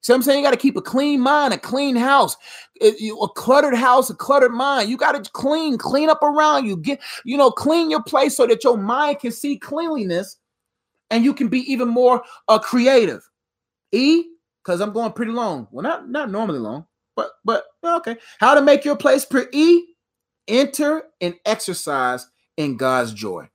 See 0.00 0.12
what 0.12 0.18
I'm 0.18 0.22
saying? 0.22 0.38
You 0.38 0.44
got 0.44 0.52
to 0.52 0.56
keep 0.56 0.76
a 0.76 0.82
clean 0.82 1.20
mind, 1.20 1.52
a 1.52 1.58
clean 1.58 1.96
house, 1.96 2.36
a 2.80 3.28
cluttered 3.34 3.74
house, 3.74 4.10
a 4.10 4.14
cluttered 4.14 4.52
mind. 4.52 4.88
You 4.88 4.96
got 4.96 5.22
to 5.22 5.30
clean, 5.32 5.76
clean 5.76 6.08
up 6.08 6.22
around 6.22 6.66
you. 6.66 6.76
Get, 6.76 7.00
you 7.24 7.36
know, 7.36 7.50
clean 7.50 7.90
your 7.90 8.02
place 8.02 8.36
so 8.36 8.46
that 8.46 8.64
your 8.64 8.76
mind 8.76 9.20
can 9.20 9.32
see 9.32 9.58
cleanliness, 9.58 10.36
and 11.10 11.24
you 11.24 11.34
can 11.34 11.48
be 11.48 11.60
even 11.70 11.88
more 11.88 12.22
uh, 12.48 12.58
creative. 12.58 13.28
E, 13.92 14.24
because 14.62 14.80
I'm 14.80 14.92
going 14.92 15.12
pretty 15.12 15.32
long. 15.32 15.66
Well, 15.70 15.82
not 15.82 16.08
not 16.08 16.30
normally 16.30 16.58
long, 16.58 16.86
but 17.16 17.30
but 17.44 17.64
okay. 17.82 18.16
How 18.38 18.54
to 18.54 18.62
make 18.62 18.84
your 18.84 18.96
place 18.96 19.24
pure? 19.24 19.48
E, 19.52 19.84
enter 20.46 21.04
and 21.20 21.34
exercise 21.44 22.26
in 22.58 22.76
God's 22.76 23.14
joy. 23.14 23.48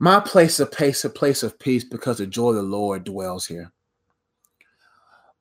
My 0.00 0.18
place 0.18 0.58
of 0.58 0.72
peace, 0.72 1.04
a 1.04 1.10
place 1.10 1.42
of 1.42 1.58
peace, 1.58 1.84
because 1.84 2.18
the 2.18 2.26
joy 2.26 2.50
of 2.50 2.56
the 2.56 2.62
Lord 2.62 3.04
dwells 3.04 3.46
here. 3.46 3.70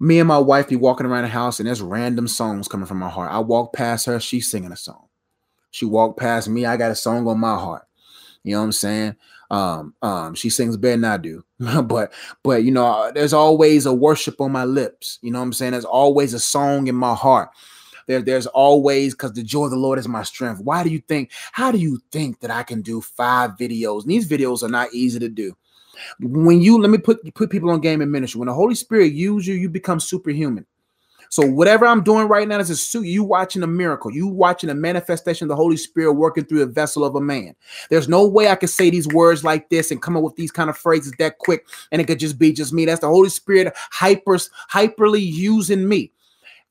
Me 0.02 0.20
and 0.20 0.28
my 0.28 0.38
wife 0.38 0.68
be 0.68 0.76
walking 0.76 1.06
around 1.06 1.24
the 1.24 1.30
house, 1.30 1.60
and 1.60 1.68
there's 1.68 1.82
random 1.82 2.28
songs 2.28 2.68
coming 2.68 2.86
from 2.86 3.00
my 3.00 3.10
heart. 3.10 3.32
I 3.32 3.40
walk 3.40 3.74
past 3.74 4.06
her, 4.06 4.20
she's 4.20 4.52
singing 4.52 4.74
a 4.74 4.76
song. 4.76 5.08
She 5.72 5.86
walked 5.86 6.20
past 6.20 6.50
me, 6.50 6.66
I 6.66 6.76
got 6.76 6.92
a 6.92 6.96
song 6.96 7.26
on 7.28 7.40
my 7.40 7.56
heart. 7.56 7.84
You 8.44 8.54
know 8.54 8.60
what 8.60 8.66
I'm 8.66 8.72
saying? 8.74 9.16
Um, 9.50 9.94
um, 10.02 10.36
she 10.36 10.50
sings 10.50 10.78
better 10.78 10.98
than 10.98 11.06
I 11.06 11.18
do, 11.18 11.44
but 11.84 12.14
but 12.44 12.64
you 12.64 12.72
know, 12.72 13.12
there's 13.16 13.34
always 13.34 13.86
a 13.86 13.94
worship 13.94 14.42
on 14.42 14.52
my 14.52 14.66
lips. 14.66 15.18
You 15.22 15.32
know 15.32 15.40
what 15.40 15.46
I'm 15.46 15.54
saying? 15.54 15.72
There's 15.72 15.86
always 15.86 16.34
a 16.34 16.40
song 16.40 16.88
in 16.88 16.96
my 16.96 17.16
heart. 17.16 17.50
There, 18.10 18.24
there's 18.24 18.48
always 18.48 19.14
because 19.14 19.34
the 19.34 19.44
joy 19.44 19.66
of 19.66 19.70
the 19.70 19.78
Lord 19.78 20.00
is 20.00 20.08
my 20.08 20.24
strength. 20.24 20.62
Why 20.62 20.84
do 20.84 20.90
you 20.90 20.98
think? 20.98 21.30
How 21.52 21.72
do 21.72 21.78
you 21.78 22.02
think 22.12 22.40
that 22.40 22.50
I 22.50 22.64
can 22.64 22.82
do 22.82 23.02
five 23.02 23.52
videos? 23.52 24.02
And 24.02 24.10
these 24.10 24.28
videos 24.28 24.64
are 24.64 24.68
not 24.68 24.92
easy 24.92 25.20
to 25.20 25.30
do. 25.30 25.56
When 26.20 26.60
you 26.60 26.82
let 26.82 26.90
me 26.90 26.98
put 26.98 27.36
put 27.36 27.52
people 27.52 27.70
on 27.70 27.82
game 27.82 28.02
and 28.02 28.12
ministry. 28.12 28.40
When 28.40 28.48
the 28.48 28.54
Holy 28.56 28.74
Spirit 28.74 29.14
uses 29.14 29.48
you, 29.48 29.54
you 29.54 29.70
become 29.70 30.00
superhuman. 30.00 30.66
So 31.30 31.46
whatever 31.46 31.86
I'm 31.86 32.02
doing 32.02 32.28
right 32.28 32.48
now 32.48 32.58
is 32.58 32.72
a 32.72 32.76
suit. 32.76 33.06
You 33.06 33.24
watching 33.24 33.62
a 33.62 33.68
miracle. 33.68 34.12
You 34.12 34.26
watching 34.26 34.72
a 34.72 34.74
manifestation 34.74 35.46
of 35.46 35.50
the 35.50 35.56
Holy 35.56 35.78
Spirit 35.78 36.14
working 36.14 36.46
through 36.46 36.64
a 36.64 36.66
vessel 36.66 37.06
of 37.06 37.14
a 37.14 37.22
man. 37.22 37.54
There's 37.92 38.10
no 38.10 38.28
way 38.28 38.48
I 38.48 38.56
could 38.56 38.72
say 38.72 38.90
these 38.90 39.08
words 39.08 39.44
like 39.44 39.70
this 39.70 39.92
and 39.92 40.02
come 40.02 40.18
up 40.18 40.24
with 40.24 40.36
these 40.36 40.52
kind 40.52 40.72
of 40.72 40.78
phrases 40.80 41.14
that 41.20 41.38
quick, 41.38 41.68
and 41.92 42.02
it 42.02 42.06
could 42.06 42.18
just 42.18 42.40
be 42.40 42.54
just 42.54 42.74
me. 42.74 42.86
That's 42.86 43.02
the 43.02 43.08
Holy 43.08 43.30
Spirit 43.30 43.72
hyper 43.92 44.38
hyperly 44.74 45.22
using 45.22 45.88
me. 45.88 46.12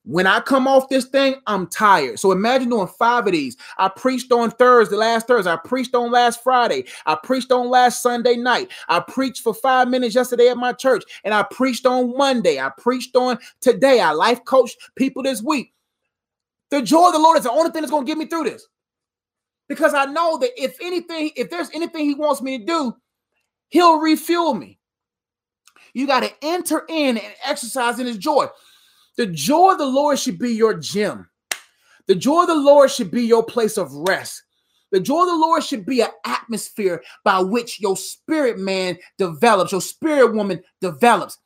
When 0.05 0.25
I 0.25 0.39
come 0.39 0.67
off 0.67 0.89
this 0.89 1.05
thing, 1.05 1.35
I'm 1.45 1.67
tired. 1.67 2.19
So 2.19 2.31
imagine 2.31 2.69
doing 2.69 2.87
five 2.87 3.27
of 3.27 3.33
these. 3.33 3.57
I 3.77 3.89
preached 3.89 4.31
on 4.31 4.49
Thursday, 4.51 4.95
last 4.95 5.27
Thursday. 5.27 5.51
I 5.51 5.57
preached 5.57 5.93
on 5.93 6.09
last 6.09 6.41
Friday. 6.41 6.85
I 7.05 7.15
preached 7.21 7.51
on 7.51 7.69
last 7.69 8.01
Sunday 8.01 8.35
night. 8.35 8.71
I 8.87 9.01
preached 9.01 9.43
for 9.43 9.53
five 9.53 9.87
minutes 9.89 10.15
yesterday 10.15 10.47
at 10.47 10.57
my 10.57 10.73
church. 10.73 11.03
And 11.23 11.33
I 11.33 11.43
preached 11.43 11.85
on 11.85 12.17
Monday. 12.17 12.59
I 12.59 12.71
preached 12.77 13.15
on 13.15 13.37
today. 13.59 13.99
I 13.99 14.11
life 14.11 14.43
coached 14.45 14.77
people 14.95 15.21
this 15.21 15.43
week. 15.43 15.73
The 16.71 16.81
joy 16.81 17.07
of 17.07 17.13
the 17.13 17.19
Lord 17.19 17.37
is 17.37 17.43
the 17.43 17.51
only 17.51 17.71
thing 17.71 17.81
that's 17.81 17.91
going 17.91 18.05
to 18.05 18.09
get 18.09 18.17
me 18.17 18.25
through 18.25 18.45
this. 18.45 18.67
Because 19.67 19.93
I 19.93 20.05
know 20.05 20.37
that 20.37 20.51
if 20.57 20.77
anything, 20.81 21.31
if 21.35 21.49
there's 21.49 21.69
anything 21.73 22.05
he 22.05 22.15
wants 22.15 22.41
me 22.41 22.57
to 22.59 22.65
do, 22.65 22.95
he'll 23.67 23.99
refuel 23.99 24.53
me. 24.53 24.79
You 25.93 26.07
got 26.07 26.21
to 26.21 26.31
enter 26.41 26.85
in 26.87 27.17
and 27.17 27.33
exercise 27.43 27.99
in 27.99 28.07
his 28.07 28.17
joy. 28.17 28.47
The 29.19 29.27
joy 29.27 29.73
of 29.73 29.79
the 29.79 29.85
Lord 29.85 30.17
should 30.17 30.39
be 30.39 30.53
your 30.53 30.73
gym. 30.75 31.27
The 32.07 32.15
joy 32.15 32.43
of 32.43 32.47
the 32.47 32.55
Lord 32.55 32.89
should 32.89 33.11
be 33.11 33.23
your 33.23 33.43
place 33.43 33.77
of 33.77 33.91
rest. 33.91 34.43
The 34.91 35.01
joy 35.01 35.23
of 35.23 35.27
the 35.27 35.35
Lord 35.35 35.61
should 35.61 35.85
be 35.85 35.99
an 35.99 36.07
atmosphere 36.25 37.03
by 37.25 37.41
which 37.41 37.81
your 37.81 37.97
spirit 37.97 38.59
man 38.59 38.97
develops, 39.17 39.73
your 39.73 39.81
spirit 39.81 40.33
woman 40.33 40.63
develops. 40.79 41.37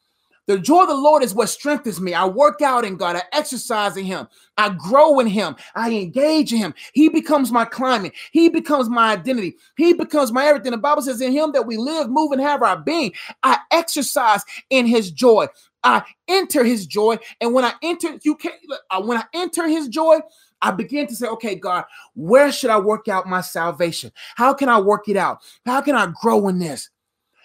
The 0.45 0.60
joy 0.60 0.84
of 0.84 0.90
the 0.90 0.94
Lord 0.94 1.24
is 1.24 1.34
what 1.34 1.50
strengthens 1.50 2.00
me. 2.00 2.14
I 2.14 2.26
work 2.26 2.62
out 2.62 2.86
in 2.86 2.95
God. 2.95 3.16
I 3.16 3.24
exercise 3.32 3.98
in 3.98 4.06
Him. 4.06 4.28
I 4.56 4.70
grow 4.70 5.20
in 5.20 5.26
Him. 5.26 5.56
I 5.74 5.90
engage 5.94 6.54
in 6.54 6.60
Him. 6.60 6.76
He 6.94 7.10
becomes 7.10 7.52
my 7.52 7.66
climate. 7.66 8.14
He 8.34 8.50
becomes 8.50 8.88
my 8.88 9.14
identity. 9.14 9.56
He 9.78 9.94
becomes 9.94 10.32
my 10.32 10.45
everything. 10.45 10.74
The 10.74 10.78
Bible 10.78 11.02
says, 11.02 11.22
In 11.22 11.32
Him 11.32 11.54
that 11.54 11.66
we 11.66 11.78
live, 11.78 12.10
move, 12.10 12.34
and 12.34 12.41
have 12.41 12.62
our 12.62 12.78
being. 12.78 13.14
I 13.41 13.58
exercise 13.72 14.44
in 14.70 14.86
His 14.86 15.10
joy. 15.10 15.48
I 15.84 16.04
enter 16.28 16.64
his 16.64 16.88
joy. 16.88 17.18
And 17.42 17.54
when 17.54 17.66
I 17.66 17.74
enter, 17.82 18.18
you 18.24 18.36
can't, 18.36 18.56
uh, 18.90 19.02
when 19.02 19.18
I 19.18 19.26
enter 19.34 19.68
his 19.68 19.88
joy, 19.88 20.20
I 20.62 20.72
begin 20.72 21.08
to 21.08 21.16
say, 21.16 21.28
okay, 21.28 21.56
God, 21.56 21.84
where 22.16 22.52
should 22.52 22.70
I 22.70 22.80
work 22.80 23.08
out 23.08 23.28
my 23.28 23.42
salvation? 23.42 24.12
How 24.36 24.54
can 24.54 24.70
I 24.70 24.80
work 24.80 25.10
it 25.10 25.18
out? 25.18 25.40
How 25.66 25.82
can 25.82 25.96
I 25.96 26.12
grow 26.22 26.48
in 26.48 26.60
this? 26.60 26.90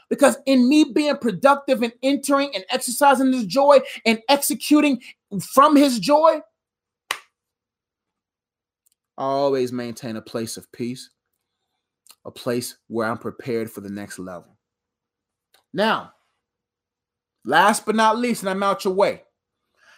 Because 0.09 0.39
in 0.47 0.69
me 0.69 0.85
being 0.85 1.17
productive 1.17 1.83
and 1.83 1.93
entering 2.03 2.51
and 2.55 2.65
exercising 2.71 3.33
his 3.33 3.45
joy 3.45 3.81
and 4.07 4.21
executing 4.29 5.03
from 5.41 5.77
his 5.77 5.99
joy, 5.99 6.41
I 9.19 9.23
always 9.25 9.73
maintain 9.73 10.17
a 10.17 10.23
place 10.23 10.57
of 10.57 10.71
peace, 10.71 11.11
a 12.25 12.31
place 12.31 12.79
where 12.87 13.11
I'm 13.11 13.19
prepared 13.19 13.71
for 13.71 13.81
the 13.81 13.91
next 13.91 14.21
level. 14.21 14.57
Now, 15.75 16.13
Last 17.45 17.87
but 17.87 17.95
not 17.95 18.19
least, 18.19 18.43
and 18.43 18.51
I'm 18.51 18.63
out 18.63 18.85
your 18.85 18.95
way. 18.95 19.23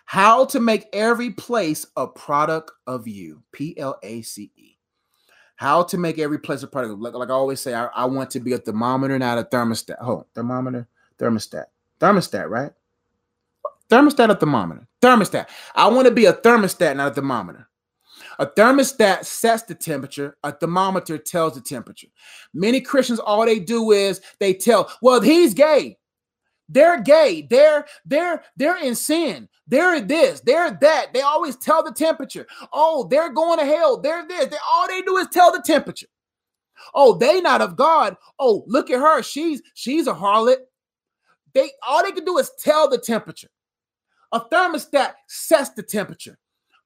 How 0.04 0.44
to 0.46 0.60
make 0.60 0.88
every 0.92 1.30
place 1.30 1.86
a 1.96 2.06
product 2.06 2.72
of 2.86 3.06
you. 3.06 3.42
P 3.52 3.78
L 3.78 3.98
A 4.02 4.22
C 4.22 4.50
E. 4.56 4.76
How 5.56 5.82
to 5.84 5.98
make 5.98 6.18
every 6.18 6.38
place 6.38 6.62
a 6.62 6.66
product. 6.66 6.98
Like, 6.98 7.14
like 7.14 7.28
I 7.28 7.32
always 7.32 7.60
say, 7.60 7.74
I, 7.74 7.86
I, 7.86 8.06
want 8.06 8.30
to 8.30 8.40
be 8.40 8.54
a 8.54 8.58
thermometer, 8.58 9.18
not 9.18 9.38
a 9.38 9.44
thermostat. 9.44 9.96
Oh, 10.00 10.26
thermometer, 10.34 10.88
thermostat, 11.18 11.66
thermostat, 12.00 12.48
right? 12.48 12.72
Thermostat 13.90 14.30
or 14.30 14.34
thermometer? 14.36 14.86
Thermostat. 15.02 15.48
I 15.74 15.88
want 15.88 16.06
to 16.06 16.14
be 16.14 16.26
a 16.26 16.32
thermostat, 16.32 16.96
not 16.96 17.12
a 17.12 17.14
thermometer. 17.14 17.68
A 18.38 18.46
thermostat 18.46 19.24
sets 19.24 19.64
the 19.64 19.74
temperature, 19.74 20.36
a 20.42 20.52
thermometer 20.52 21.18
tells 21.18 21.54
the 21.54 21.60
temperature. 21.60 22.08
Many 22.54 22.80
Christians, 22.80 23.18
all 23.18 23.44
they 23.44 23.58
do 23.58 23.90
is 23.90 24.20
they 24.38 24.54
tell, 24.54 24.90
well, 25.02 25.20
he's 25.20 25.54
gay. 25.54 25.98
They're 26.72 27.02
gay. 27.02 27.46
They're 27.50 27.84
they're 28.04 28.44
they're 28.56 28.82
in 28.82 28.94
sin. 28.94 29.48
They're 29.66 30.00
this. 30.00 30.40
They're 30.40 30.78
that. 30.80 31.12
They 31.12 31.20
always 31.20 31.56
tell 31.56 31.82
the 31.82 31.92
temperature. 31.92 32.46
Oh, 32.72 33.08
they're 33.10 33.32
going 33.32 33.58
to 33.58 33.64
hell. 33.64 34.00
They're 34.00 34.26
this. 34.26 34.46
They 34.46 34.56
all 34.70 34.86
they 34.86 35.02
do 35.02 35.16
is 35.16 35.26
tell 35.32 35.52
the 35.52 35.62
temperature. 35.62 36.06
Oh, 36.94 37.18
they 37.18 37.40
not 37.40 37.60
of 37.60 37.76
God. 37.76 38.16
Oh, 38.38 38.64
look 38.66 38.88
at 38.88 39.00
her. 39.00 39.22
She's 39.22 39.60
she's 39.74 40.06
a 40.06 40.14
harlot. 40.14 40.58
They 41.54 41.70
all 41.86 42.04
they 42.04 42.12
can 42.12 42.24
do 42.24 42.38
is 42.38 42.52
tell 42.58 42.88
the 42.88 42.98
temperature. 42.98 43.50
A 44.32 44.40
thermostat 44.40 45.14
sets 45.26 45.70
the 45.70 45.82
temperature 45.82 46.38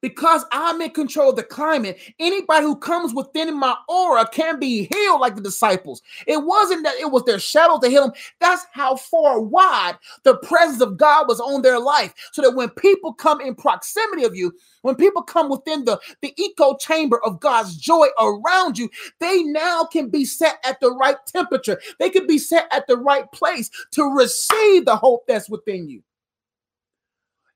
because 0.05 0.45
I'm 0.53 0.83
in 0.83 0.91
control 0.91 1.31
of 1.31 1.37
the 1.37 1.43
climate, 1.43 1.99
anybody 2.19 2.63
who 2.63 2.77
comes 2.77 3.15
within 3.15 3.59
my 3.59 3.75
aura 3.89 4.29
can 4.29 4.61
be 4.61 4.87
healed 4.93 5.23
like 5.23 5.35
the 5.35 5.41
disciples. 5.41 6.03
It 6.27 6.45
wasn't 6.45 6.85
that 6.85 6.97
it 6.97 7.11
was 7.11 7.25
their 7.25 7.39
shadow 7.39 7.79
that 7.79 7.89
healed 7.89 8.11
them. 8.11 8.21
That's 8.39 8.67
how 8.73 8.97
far 8.97 9.41
wide 9.41 9.97
the 10.25 10.37
presence 10.37 10.83
of 10.83 10.99
God 10.99 11.27
was 11.27 11.41
on 11.41 11.63
their 11.63 11.81
life. 11.81 12.13
So 12.33 12.43
that 12.43 12.55
when 12.55 12.69
people 12.69 13.15
come 13.15 13.41
in 13.41 13.55
proximity 13.55 14.25
of 14.25 14.37
you, 14.37 14.53
when 14.83 14.95
people 14.95 15.23
come 15.23 15.49
within 15.49 15.87
the, 15.87 15.99
the 16.21 16.35
echo 16.39 16.77
chamber 16.77 17.25
of 17.25 17.41
God's 17.41 17.75
joy 17.75 18.09
around 18.21 18.77
you, 18.77 18.91
they 19.21 19.43
now 19.43 19.85
can 19.85 20.11
be 20.11 20.27
set 20.27 20.59
at 20.67 20.81
the 20.81 20.91
right 20.91 21.17
temperature. 21.27 21.81
They 21.99 22.11
can 22.11 22.27
be 22.27 22.37
set 22.37 22.71
at 22.71 22.87
the 22.89 22.99
right 22.99 23.33
place 23.33 23.71
to 23.93 24.05
receive 24.05 24.85
the 24.85 24.97
hope 24.97 25.27
that's 25.27 25.49
within 25.49 25.89
you. 25.89 26.03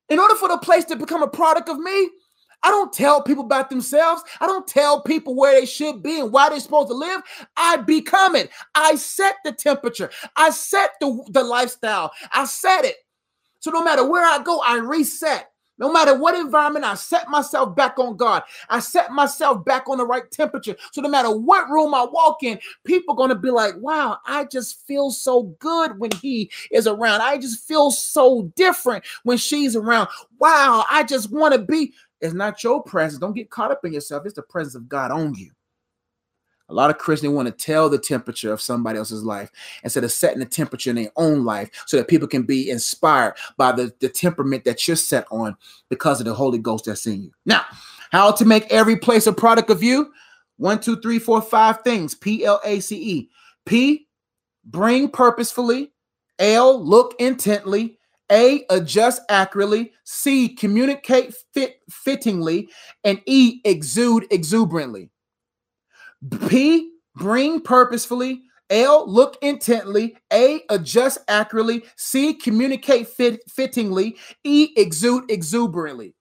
In 0.08 0.18
order 0.18 0.34
for 0.34 0.48
the 0.48 0.56
place 0.56 0.86
to 0.86 0.96
become 0.96 1.22
a 1.22 1.28
product 1.28 1.68
of 1.68 1.78
me, 1.78 2.08
I 2.62 2.70
don't 2.70 2.92
tell 2.92 3.22
people 3.22 3.44
about 3.44 3.70
themselves. 3.70 4.22
I 4.40 4.46
don't 4.46 4.66
tell 4.66 5.02
people 5.02 5.34
where 5.34 5.58
they 5.58 5.66
should 5.66 6.02
be 6.02 6.20
and 6.20 6.32
why 6.32 6.48
they're 6.48 6.60
supposed 6.60 6.88
to 6.88 6.94
live. 6.94 7.22
I 7.56 7.76
become 7.76 8.34
it. 8.34 8.50
I 8.74 8.96
set 8.96 9.36
the 9.44 9.52
temperature. 9.52 10.10
I 10.36 10.50
set 10.50 10.92
the, 11.00 11.24
the 11.30 11.44
lifestyle. 11.44 12.12
I 12.32 12.46
set 12.46 12.84
it. 12.84 12.96
So 13.60 13.70
no 13.70 13.82
matter 13.82 14.08
where 14.08 14.24
I 14.24 14.42
go, 14.42 14.60
I 14.60 14.76
reset. 14.76 15.50
No 15.78 15.92
matter 15.92 16.18
what 16.18 16.34
environment, 16.34 16.84
I 16.84 16.94
set 16.94 17.28
myself 17.28 17.74
back 17.76 17.98
on 17.98 18.16
God. 18.16 18.42
I 18.68 18.80
set 18.80 19.12
myself 19.12 19.64
back 19.64 19.88
on 19.88 19.98
the 19.98 20.06
right 20.06 20.28
temperature. 20.30 20.76
So 20.92 21.00
no 21.00 21.08
matter 21.08 21.30
what 21.30 21.68
room 21.68 21.94
I 21.94 22.04
walk 22.04 22.42
in, 22.42 22.58
people 22.84 23.14
are 23.14 23.16
going 23.16 23.30
to 23.30 23.34
be 23.34 23.50
like, 23.50 23.74
wow, 23.78 24.18
I 24.26 24.44
just 24.46 24.86
feel 24.86 25.10
so 25.10 25.44
good 25.60 25.98
when 25.98 26.10
he 26.12 26.50
is 26.70 26.86
around. 26.86 27.22
I 27.22 27.38
just 27.38 27.66
feel 27.66 27.90
so 27.90 28.50
different 28.56 29.04
when 29.22 29.38
she's 29.38 29.76
around. 29.76 30.08
Wow, 30.38 30.84
I 30.90 31.04
just 31.04 31.30
want 31.30 31.54
to 31.54 31.60
be. 31.60 31.92
It's 32.20 32.34
not 32.34 32.62
your 32.64 32.82
presence. 32.82 33.20
Don't 33.20 33.34
get 33.34 33.50
caught 33.50 33.70
up 33.70 33.84
in 33.84 33.92
yourself. 33.92 34.26
It's 34.26 34.34
the 34.34 34.42
presence 34.42 34.74
of 34.74 34.88
God 34.88 35.12
on 35.12 35.34
you. 35.34 35.50
A 36.68 36.74
lot 36.74 36.90
of 36.90 36.98
Christians 36.98 37.32
want 37.32 37.46
to 37.46 37.52
tell 37.52 37.88
the 37.88 37.98
temperature 37.98 38.52
of 38.52 38.60
somebody 38.60 38.98
else's 38.98 39.24
life 39.24 39.50
instead 39.82 40.04
of 40.04 40.12
setting 40.12 40.40
the 40.40 40.46
temperature 40.46 40.90
in 40.90 40.96
their 40.96 41.12
own 41.16 41.44
life 41.44 41.70
so 41.86 41.96
that 41.96 42.08
people 42.08 42.28
can 42.28 42.42
be 42.42 42.70
inspired 42.70 43.34
by 43.56 43.72
the, 43.72 43.92
the 44.00 44.08
temperament 44.08 44.64
that 44.64 44.86
you're 44.86 44.96
set 44.96 45.26
on 45.30 45.56
because 45.88 46.20
of 46.20 46.26
the 46.26 46.34
Holy 46.34 46.58
Ghost 46.58 46.84
that's 46.84 47.06
in 47.06 47.22
you. 47.22 47.32
Now, 47.46 47.64
how 48.10 48.32
to 48.32 48.44
make 48.44 48.70
every 48.70 48.96
place 48.96 49.26
a 49.26 49.32
product 49.32 49.70
of 49.70 49.82
you? 49.82 50.12
One, 50.58 50.80
two, 50.80 51.00
three, 51.00 51.18
four, 51.18 51.40
five 51.40 51.82
things. 51.82 52.14
P 52.14 52.44
L 52.44 52.60
A 52.64 52.80
C 52.80 52.96
E. 52.96 53.30
P, 53.64 54.08
bring 54.64 55.08
purposefully. 55.08 55.92
L, 56.38 56.82
look 56.82 57.14
intently. 57.18 57.98
A, 58.30 58.64
adjust 58.68 59.22
accurately. 59.30 59.92
C, 60.04 60.48
communicate 60.48 61.34
fit, 61.54 61.80
fittingly. 61.90 62.68
And 63.04 63.22
E, 63.26 63.60
exude 63.64 64.26
exuberantly. 64.30 65.10
P, 66.48 66.92
bring 67.14 67.60
purposefully. 67.60 68.42
L, 68.70 69.10
look 69.10 69.38
intently. 69.40 70.16
A, 70.32 70.62
adjust 70.68 71.18
accurately. 71.28 71.84
C, 71.96 72.34
communicate 72.34 73.08
fit, 73.08 73.40
fittingly. 73.48 74.16
E, 74.44 74.70
exude 74.76 75.30
exuberantly. 75.30 76.14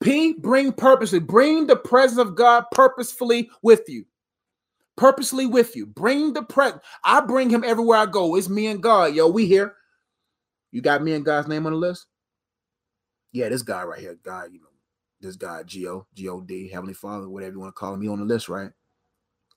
P, 0.00 0.34
bring 0.34 0.72
purposely. 0.72 1.18
Bring 1.18 1.66
the 1.66 1.76
presence 1.76 2.18
of 2.18 2.34
God 2.34 2.64
purposefully 2.72 3.50
with 3.62 3.82
you. 3.88 4.04
Purposely 4.96 5.46
with 5.46 5.76
you. 5.76 5.84
Bring 5.86 6.32
the 6.32 6.42
presence. 6.42 6.82
I 7.04 7.20
bring 7.20 7.50
him 7.50 7.64
everywhere 7.64 7.98
I 7.98 8.06
go. 8.06 8.36
It's 8.36 8.48
me 8.48 8.66
and 8.68 8.82
God. 8.82 9.14
Yo, 9.14 9.28
we 9.28 9.46
here. 9.46 9.74
You 10.72 10.80
got 10.80 11.02
me 11.02 11.12
and 11.12 11.24
God's 11.24 11.48
name 11.48 11.66
on 11.66 11.72
the 11.72 11.78
list? 11.78 12.06
Yeah, 13.32 13.50
this 13.50 13.62
guy 13.62 13.82
right 13.82 14.00
here, 14.00 14.18
God, 14.22 14.50
you 14.52 14.60
know, 14.60 14.66
this 15.20 15.36
guy, 15.36 15.62
G 15.62 15.86
O 15.86 16.06
G 16.14 16.28
O 16.28 16.40
D, 16.40 16.68
Heavenly 16.68 16.94
Father, 16.94 17.28
whatever 17.28 17.52
you 17.52 17.60
want 17.60 17.74
to 17.74 17.78
call 17.78 17.92
him, 17.92 18.00
he 18.00 18.08
on 18.08 18.18
the 18.18 18.24
list, 18.24 18.48
right? 18.48 18.70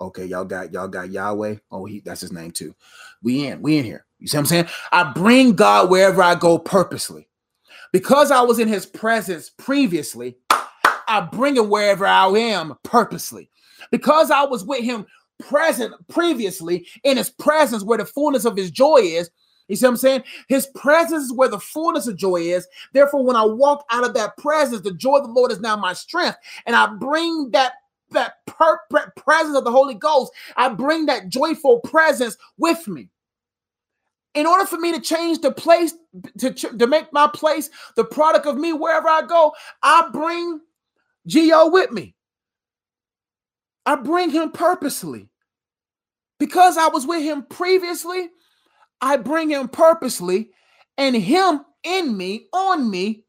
Okay, 0.01 0.25
y'all 0.25 0.45
got 0.45 0.71
y'all 0.71 0.87
got 0.87 1.11
Yahweh. 1.11 1.55
Oh, 1.71 1.85
he 1.85 1.99
that's 1.99 2.21
his 2.21 2.31
name 2.31 2.51
too. 2.51 2.73
We 3.21 3.47
in, 3.47 3.61
we 3.61 3.77
in 3.77 3.85
here. 3.85 4.05
You 4.19 4.27
see 4.27 4.37
what 4.37 4.41
I'm 4.41 4.45
saying? 4.47 4.67
I 4.91 5.11
bring 5.11 5.53
God 5.53 5.89
wherever 5.89 6.21
I 6.21 6.35
go 6.35 6.57
purposely. 6.57 7.27
Because 7.91 8.31
I 8.31 8.41
was 8.41 8.59
in 8.59 8.67
his 8.67 8.85
presence 8.85 9.49
previously, 9.49 10.37
I 11.07 11.27
bring 11.31 11.57
him 11.57 11.69
wherever 11.69 12.05
I 12.05 12.27
am 12.27 12.75
purposely. 12.83 13.49
Because 13.91 14.29
I 14.29 14.43
was 14.43 14.63
with 14.63 14.83
him 14.83 15.05
present 15.39 15.93
previously, 16.07 16.87
in 17.03 17.17
his 17.17 17.29
presence 17.29 17.83
where 17.83 17.97
the 17.97 18.05
fullness 18.05 18.45
of 18.45 18.55
his 18.55 18.69
joy 18.71 18.97
is. 18.97 19.29
You 19.67 19.75
see 19.75 19.85
what 19.85 19.91
I'm 19.91 19.97
saying? 19.97 20.23
His 20.47 20.67
presence 20.75 21.25
is 21.25 21.33
where 21.33 21.47
the 21.47 21.59
fullness 21.59 22.07
of 22.07 22.17
joy 22.17 22.37
is. 22.37 22.67
Therefore, 22.93 23.23
when 23.23 23.35
I 23.35 23.45
walk 23.45 23.85
out 23.91 24.03
of 24.05 24.13
that 24.15 24.35
presence, 24.37 24.81
the 24.81 24.93
joy 24.93 25.17
of 25.17 25.27
the 25.27 25.31
Lord 25.31 25.51
is 25.51 25.59
now 25.59 25.75
my 25.75 25.93
strength. 25.93 26.37
And 26.65 26.75
I 26.75 26.87
bring 26.87 27.51
that 27.51 27.73
that 28.11 28.45
per- 28.45 28.79
presence 29.15 29.57
of 29.57 29.63
the 29.63 29.71
Holy 29.71 29.93
Ghost, 29.95 30.31
I 30.55 30.69
bring 30.69 31.05
that 31.07 31.29
joyful 31.29 31.79
presence 31.81 32.37
with 32.57 32.87
me. 32.87 33.09
In 34.35 34.45
order 34.45 34.65
for 34.65 34.77
me 34.77 34.91
to 34.91 35.01
change 35.01 35.39
the 35.39 35.51
place, 35.51 35.93
to, 36.37 36.51
to 36.51 36.87
make 36.87 37.11
my 37.11 37.27
place 37.27 37.69
the 37.95 38.05
product 38.05 38.45
of 38.45 38.57
me 38.57 38.73
wherever 38.73 39.07
I 39.07 39.23
go, 39.23 39.53
I 39.81 40.09
bring 40.13 40.61
Geo 41.25 41.69
with 41.69 41.91
me. 41.91 42.15
I 43.85 43.95
bring 43.95 44.29
him 44.29 44.51
purposely. 44.51 45.29
Because 46.39 46.77
I 46.77 46.87
was 46.87 47.05
with 47.05 47.21
him 47.21 47.43
previously, 47.49 48.29
I 49.01 49.17
bring 49.17 49.49
him 49.49 49.67
purposely, 49.67 50.51
and 50.97 51.15
him 51.15 51.65
in 51.83 52.15
me, 52.15 52.47
on 52.53 52.89
me, 52.89 53.23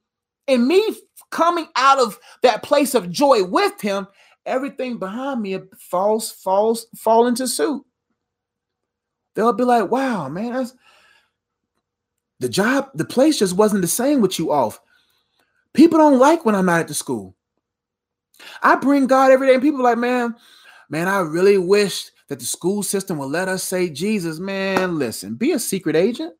and 0.47 0.67
me 0.67 0.97
coming 1.31 1.69
out 1.77 1.99
of 1.99 2.19
that 2.43 2.63
place 2.63 2.95
of 2.95 3.11
joy 3.11 3.45
with 3.45 3.81
him 3.81 4.07
everything 4.51 4.99
behind 4.99 5.41
me 5.41 5.59
falls, 5.79 6.31
falls, 6.31 6.87
fall 6.97 7.27
into 7.27 7.47
suit. 7.49 7.85
They'll 9.35 9.53
be 9.53 9.65
like, 9.65 9.91
wow, 9.91 10.29
man, 10.29 10.53
that's 10.53 10.75
the 12.41 12.49
job, 12.49 12.91
the 12.95 13.05
place 13.05 13.39
just 13.39 13.57
wasn't 13.57 13.83
the 13.83 13.89
same 13.89 14.21
with 14.21 14.39
you 14.39 14.51
off. 14.51 14.81
People 15.73 15.99
don't 15.99 16.19
like 16.19 16.45
when 16.45 16.55
I'm 16.55 16.67
not 16.67 16.81
at 16.81 16.89
the 16.89 16.95
school. 16.95 17.37
I 18.63 18.77
bring 18.77 19.07
God 19.07 19.31
every 19.31 19.47
day, 19.47 19.55
and 19.55 19.63
people 19.63 19.83
like, 19.83 19.99
man, 19.99 20.35
man, 20.89 21.07
I 21.07 21.21
really 21.21 21.59
wish 21.59 22.11
that 22.29 22.39
the 22.39 22.47
school 22.47 22.83
system 22.83 23.19
would 23.19 23.27
let 23.27 23.49
us 23.49 23.63
say 23.63 23.91
Jesus. 23.91 24.39
Man, 24.39 24.99
listen, 24.99 25.35
be 25.35 25.53
a 25.53 25.59
secret 25.59 25.97
agent. 25.97 26.35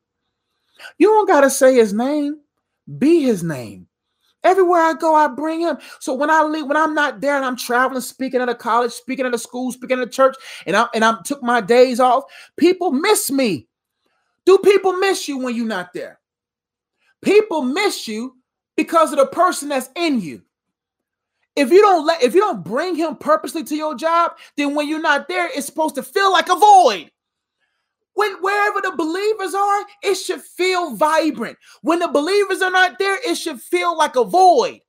You 0.97 1.07
don't 1.07 1.27
got 1.27 1.41
to 1.41 1.49
say 1.49 1.75
his 1.75 1.93
name, 1.93 2.39
be 2.97 3.21
his 3.21 3.43
name. 3.43 3.87
Everywhere 4.43 4.81
I 4.81 4.93
go, 4.93 5.13
I 5.13 5.27
bring 5.27 5.61
him. 5.61 5.77
So 5.99 6.13
when 6.13 6.29
I 6.29 6.43
leave, 6.43 6.65
when 6.65 6.77
I'm 6.77 6.95
not 6.95 7.21
there 7.21 7.35
and 7.35 7.45
I'm 7.45 7.55
traveling, 7.55 8.01
speaking 8.01 8.41
at 8.41 8.49
a 8.49 8.55
college, 8.55 8.91
speaking 8.91 9.25
at 9.25 9.35
a 9.35 9.37
school, 9.37 9.71
speaking 9.71 9.99
at 9.99 10.07
a 10.07 10.09
church, 10.09 10.35
and 10.65 10.75
I 10.75 10.87
and 10.95 11.05
I 11.05 11.15
took 11.23 11.43
my 11.43 11.61
days 11.61 11.99
off, 11.99 12.23
people 12.57 12.91
miss 12.91 13.31
me. 13.31 13.67
Do 14.45 14.57
people 14.57 14.93
miss 14.93 15.27
you 15.27 15.37
when 15.37 15.55
you're 15.55 15.67
not 15.67 15.93
there? 15.93 16.19
People 17.21 17.61
miss 17.61 18.07
you 18.07 18.35
because 18.75 19.11
of 19.11 19.19
the 19.19 19.27
person 19.27 19.69
that's 19.69 19.89
in 19.95 20.19
you. 20.19 20.41
If 21.55 21.69
you 21.69 21.81
don't 21.81 22.05
let, 22.05 22.23
if 22.23 22.33
you 22.33 22.41
don't 22.41 22.63
bring 22.63 22.95
him 22.95 23.17
purposely 23.17 23.63
to 23.65 23.75
your 23.75 23.95
job, 23.95 24.37
then 24.57 24.73
when 24.73 24.87
you're 24.87 25.01
not 25.01 25.27
there, 25.27 25.49
it's 25.53 25.67
supposed 25.67 25.95
to 25.95 26.03
feel 26.03 26.31
like 26.31 26.49
a 26.49 26.55
void. 26.55 27.11
When 28.13 28.31
wherever 28.41 28.81
the 28.81 28.93
believers 28.95 29.53
are, 29.53 29.85
it 30.03 30.15
should 30.15 30.41
feel 30.41 30.95
vibrant. 30.95 31.57
When 31.81 31.99
the 31.99 32.07
believers 32.07 32.61
are 32.61 32.71
not 32.71 32.99
there, 32.99 33.17
it 33.25 33.35
should 33.35 33.61
feel 33.61 33.97
like 33.97 34.15
a 34.15 34.23
void. 34.23 34.81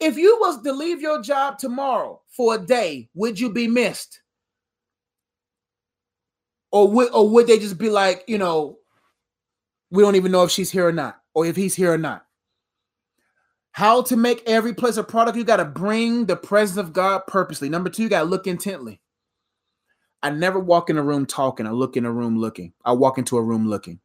If 0.00 0.16
you 0.16 0.36
was 0.40 0.62
to 0.62 0.72
leave 0.72 1.00
your 1.00 1.22
job 1.22 1.58
tomorrow 1.58 2.20
for 2.28 2.56
a 2.56 2.58
day, 2.58 3.08
would 3.14 3.38
you 3.38 3.52
be 3.52 3.68
missed? 3.68 4.20
Or 6.72 6.88
would 6.88 7.12
or 7.12 7.28
would 7.28 7.46
they 7.46 7.58
just 7.58 7.78
be 7.78 7.90
like, 7.90 8.24
you 8.26 8.38
know, 8.38 8.78
we 9.90 10.02
don't 10.02 10.16
even 10.16 10.32
know 10.32 10.42
if 10.42 10.50
she's 10.50 10.70
here 10.70 10.88
or 10.88 10.92
not, 10.92 11.20
or 11.34 11.46
if 11.46 11.54
he's 11.54 11.74
here 11.74 11.92
or 11.92 11.98
not? 11.98 12.24
How 13.72 14.02
to 14.02 14.16
make 14.16 14.42
every 14.46 14.74
place 14.74 14.96
a 14.96 15.04
product, 15.04 15.36
you 15.36 15.44
got 15.44 15.58
to 15.58 15.64
bring 15.64 16.26
the 16.26 16.36
presence 16.36 16.78
of 16.78 16.92
God 16.92 17.22
purposely. 17.26 17.68
Number 17.68 17.90
two, 17.90 18.02
you 18.02 18.08
got 18.08 18.20
to 18.20 18.28
look 18.28 18.46
intently. 18.46 19.01
I 20.22 20.30
never 20.30 20.58
walk 20.58 20.90
in 20.90 20.98
a 20.98 21.02
room 21.02 21.26
talking. 21.26 21.66
I 21.66 21.70
look 21.70 21.96
in 21.96 22.04
a 22.04 22.12
room 22.12 22.38
looking. 22.38 22.72
I 22.84 22.92
walk 22.92 23.18
into 23.18 23.36
a 23.36 23.42
room 23.42 23.68
looking. 23.68 24.00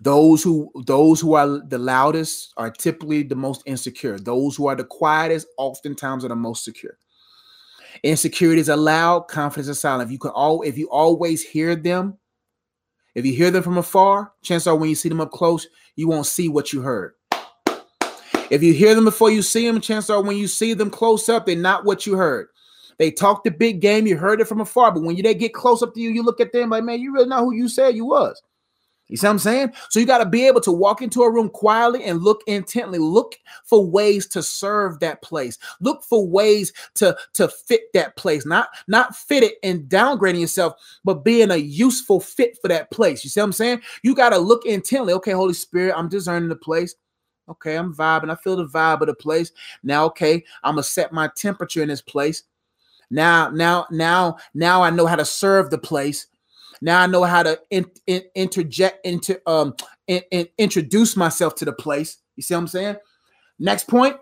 Those 0.00 0.42
who 0.42 0.70
those 0.86 1.20
who 1.20 1.34
are 1.34 1.60
the 1.66 1.78
loudest 1.78 2.52
are 2.56 2.70
typically 2.70 3.22
the 3.22 3.34
most 3.34 3.62
insecure. 3.66 4.18
Those 4.18 4.56
who 4.56 4.68
are 4.68 4.76
the 4.76 4.84
quietest 4.84 5.48
oftentimes 5.58 6.24
are 6.24 6.28
the 6.28 6.36
most 6.36 6.64
secure. 6.64 6.98
Insecurity 8.02 8.60
is 8.60 8.68
loud, 8.68 9.28
confidence 9.28 9.68
is 9.68 9.80
silent. 9.80 10.08
If 10.08 10.12
you 10.12 10.18
can 10.18 10.30
all 10.30 10.62
if 10.62 10.78
you 10.78 10.88
always 10.88 11.42
hear 11.42 11.74
them, 11.74 12.18
if 13.14 13.26
you 13.26 13.32
hear 13.32 13.50
them 13.50 13.62
from 13.62 13.78
afar, 13.78 14.32
chances 14.42 14.66
are 14.66 14.76
when 14.76 14.88
you 14.88 14.94
see 14.94 15.08
them 15.08 15.20
up 15.20 15.30
close, 15.30 15.66
you 15.96 16.08
won't 16.08 16.26
see 16.26 16.48
what 16.48 16.72
you 16.72 16.82
heard. 16.82 17.14
If 18.48 18.62
you 18.62 18.72
hear 18.72 18.94
them 18.94 19.04
before 19.04 19.30
you 19.30 19.42
see 19.42 19.66
them, 19.66 19.80
chances 19.80 20.10
are 20.10 20.22
when 20.22 20.36
you 20.36 20.46
see 20.46 20.72
them 20.74 20.90
close 20.90 21.28
up, 21.28 21.46
they're 21.46 21.56
not 21.56 21.84
what 21.84 22.06
you 22.06 22.14
heard. 22.14 22.48
They 22.98 23.10
talk 23.10 23.44
the 23.44 23.50
big 23.50 23.80
game, 23.80 24.06
you 24.06 24.16
heard 24.16 24.40
it 24.40 24.48
from 24.48 24.60
afar, 24.60 24.92
but 24.92 25.02
when 25.02 25.16
you, 25.16 25.22
they 25.22 25.34
get 25.34 25.54
close 25.54 25.82
up 25.82 25.94
to 25.94 26.00
you, 26.00 26.10
you 26.10 26.22
look 26.22 26.40
at 26.40 26.52
them 26.52 26.70
like, 26.70 26.84
man, 26.84 27.00
you 27.00 27.12
really 27.12 27.28
know 27.28 27.44
who 27.44 27.54
you 27.54 27.68
said 27.68 27.94
you 27.94 28.06
was. 28.06 28.42
You 29.08 29.16
see 29.16 29.26
what 29.26 29.32
I'm 29.32 29.38
saying? 29.38 29.72
So 29.88 30.00
you 30.00 30.06
got 30.06 30.18
to 30.18 30.26
be 30.26 30.46
able 30.46 30.60
to 30.62 30.72
walk 30.72 31.00
into 31.00 31.22
a 31.22 31.30
room 31.30 31.48
quietly 31.48 32.04
and 32.04 32.22
look 32.22 32.42
intently. 32.48 32.98
Look 32.98 33.36
for 33.64 33.86
ways 33.86 34.26
to 34.28 34.42
serve 34.42 34.98
that 34.98 35.22
place. 35.22 35.58
Look 35.80 36.02
for 36.02 36.26
ways 36.26 36.72
to 36.94 37.16
to 37.34 37.48
fit 37.48 37.92
that 37.94 38.16
place. 38.16 38.44
Not 38.44 38.68
not 38.88 39.14
fit 39.14 39.44
it 39.44 39.54
and 39.62 39.84
downgrading 39.84 40.40
yourself, 40.40 40.74
but 41.04 41.24
being 41.24 41.52
a 41.52 41.56
useful 41.56 42.18
fit 42.18 42.58
for 42.60 42.66
that 42.68 42.90
place. 42.90 43.22
You 43.22 43.30
see 43.30 43.40
what 43.40 43.46
I'm 43.46 43.52
saying? 43.52 43.82
You 44.02 44.14
got 44.14 44.30
to 44.30 44.38
look 44.38 44.66
intently. 44.66 45.12
Okay, 45.12 45.32
Holy 45.32 45.54
Spirit, 45.54 45.94
I'm 45.96 46.08
discerning 46.08 46.48
the 46.48 46.56
place. 46.56 46.96
Okay, 47.48 47.76
I'm 47.76 47.94
vibing. 47.94 48.30
I 48.30 48.34
feel 48.34 48.56
the 48.56 48.66
vibe 48.66 49.02
of 49.02 49.06
the 49.06 49.14
place. 49.14 49.52
Now, 49.84 50.04
okay, 50.06 50.42
I'm 50.64 50.74
gonna 50.74 50.82
set 50.82 51.12
my 51.12 51.30
temperature 51.36 51.82
in 51.82 51.88
this 51.88 52.02
place. 52.02 52.42
Now, 53.10 53.50
now, 53.50 53.86
now, 53.90 54.36
now 54.54 54.82
I 54.82 54.90
know 54.90 55.06
how 55.06 55.16
to 55.16 55.24
serve 55.24 55.70
the 55.70 55.78
place. 55.78 56.26
Now 56.82 57.00
I 57.00 57.06
know 57.06 57.24
how 57.24 57.42
to 57.42 57.58
in, 57.70 57.86
in, 58.06 58.22
interject 58.34 59.06
into 59.06 59.40
um 59.48 59.74
in, 60.06 60.22
introduce 60.58 61.16
myself 61.16 61.54
to 61.56 61.64
the 61.64 61.72
place. 61.72 62.18
You 62.36 62.42
see 62.42 62.54
what 62.54 62.60
I'm 62.60 62.68
saying? 62.68 62.96
Next 63.58 63.88
point: 63.88 64.16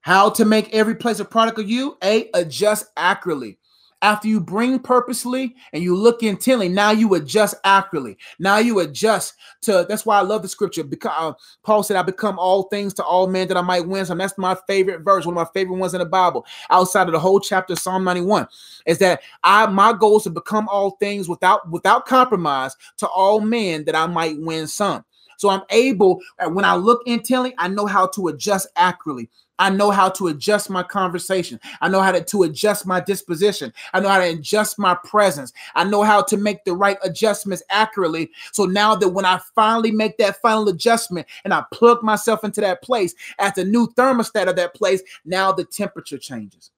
how 0.00 0.30
to 0.30 0.44
make 0.44 0.72
every 0.72 0.94
place 0.94 1.18
a 1.18 1.24
product 1.24 1.58
of 1.58 1.68
you. 1.68 1.98
A 2.04 2.30
adjust 2.34 2.86
accurately. 2.96 3.58
After 4.02 4.28
you 4.28 4.40
bring 4.40 4.78
purposely 4.78 5.56
and 5.72 5.82
you 5.82 5.96
look 5.96 6.22
intently, 6.22 6.68
now 6.68 6.90
you 6.90 7.14
adjust 7.14 7.54
accurately. 7.64 8.18
Now 8.38 8.58
you 8.58 8.80
adjust 8.80 9.34
to. 9.62 9.86
That's 9.88 10.04
why 10.04 10.18
I 10.18 10.22
love 10.22 10.42
the 10.42 10.48
scripture 10.48 10.84
because 10.84 11.12
uh, 11.16 11.32
Paul 11.62 11.82
said, 11.82 11.96
"I 11.96 12.02
become 12.02 12.38
all 12.38 12.64
things 12.64 12.92
to 12.94 13.04
all 13.04 13.26
men 13.26 13.48
that 13.48 13.56
I 13.56 13.62
might 13.62 13.88
win." 13.88 14.04
So 14.04 14.14
that's 14.14 14.36
my 14.36 14.54
favorite 14.66 15.00
verse, 15.00 15.24
one 15.24 15.34
of 15.36 15.46
my 15.46 15.50
favorite 15.54 15.78
ones 15.78 15.94
in 15.94 16.00
the 16.00 16.04
Bible, 16.06 16.44
outside 16.68 17.08
of 17.08 17.12
the 17.12 17.18
whole 17.18 17.40
chapter, 17.40 17.74
Psalm 17.74 18.04
91, 18.04 18.46
is 18.84 18.98
that 18.98 19.22
I 19.42 19.66
my 19.66 19.94
goal 19.94 20.18
is 20.18 20.24
to 20.24 20.30
become 20.30 20.68
all 20.68 20.90
things 21.00 21.26
without 21.26 21.68
without 21.70 22.04
compromise 22.04 22.76
to 22.98 23.08
all 23.08 23.40
men 23.40 23.86
that 23.86 23.96
I 23.96 24.06
might 24.06 24.38
win 24.38 24.66
some. 24.66 25.05
So 25.36 25.50
I'm 25.50 25.62
able, 25.70 26.20
when 26.48 26.64
I 26.64 26.76
look 26.76 27.02
intently, 27.06 27.54
I 27.58 27.68
know 27.68 27.86
how 27.86 28.06
to 28.08 28.28
adjust 28.28 28.68
accurately. 28.76 29.30
I 29.58 29.70
know 29.70 29.90
how 29.90 30.10
to 30.10 30.28
adjust 30.28 30.68
my 30.68 30.82
conversation. 30.82 31.58
I 31.80 31.88
know 31.88 32.02
how 32.02 32.12
to, 32.12 32.22
to 32.22 32.42
adjust 32.42 32.86
my 32.86 33.00
disposition. 33.00 33.72
I 33.94 34.00
know 34.00 34.08
how 34.08 34.18
to 34.18 34.28
adjust 34.28 34.78
my 34.78 34.94
presence. 35.04 35.52
I 35.74 35.84
know 35.84 36.02
how 36.02 36.22
to 36.24 36.36
make 36.36 36.64
the 36.64 36.74
right 36.74 36.98
adjustments 37.02 37.62
accurately. 37.70 38.30
So 38.52 38.64
now 38.64 38.94
that 38.96 39.08
when 39.08 39.24
I 39.24 39.40
finally 39.54 39.90
make 39.90 40.18
that 40.18 40.40
final 40.42 40.68
adjustment 40.68 41.26
and 41.44 41.54
I 41.54 41.64
plug 41.72 42.02
myself 42.02 42.44
into 42.44 42.60
that 42.60 42.82
place 42.82 43.14
at 43.38 43.54
the 43.54 43.64
new 43.64 43.88
thermostat 43.94 44.48
of 44.48 44.56
that 44.56 44.74
place, 44.74 45.02
now 45.24 45.52
the 45.52 45.64
temperature 45.64 46.18
changes. 46.18 46.70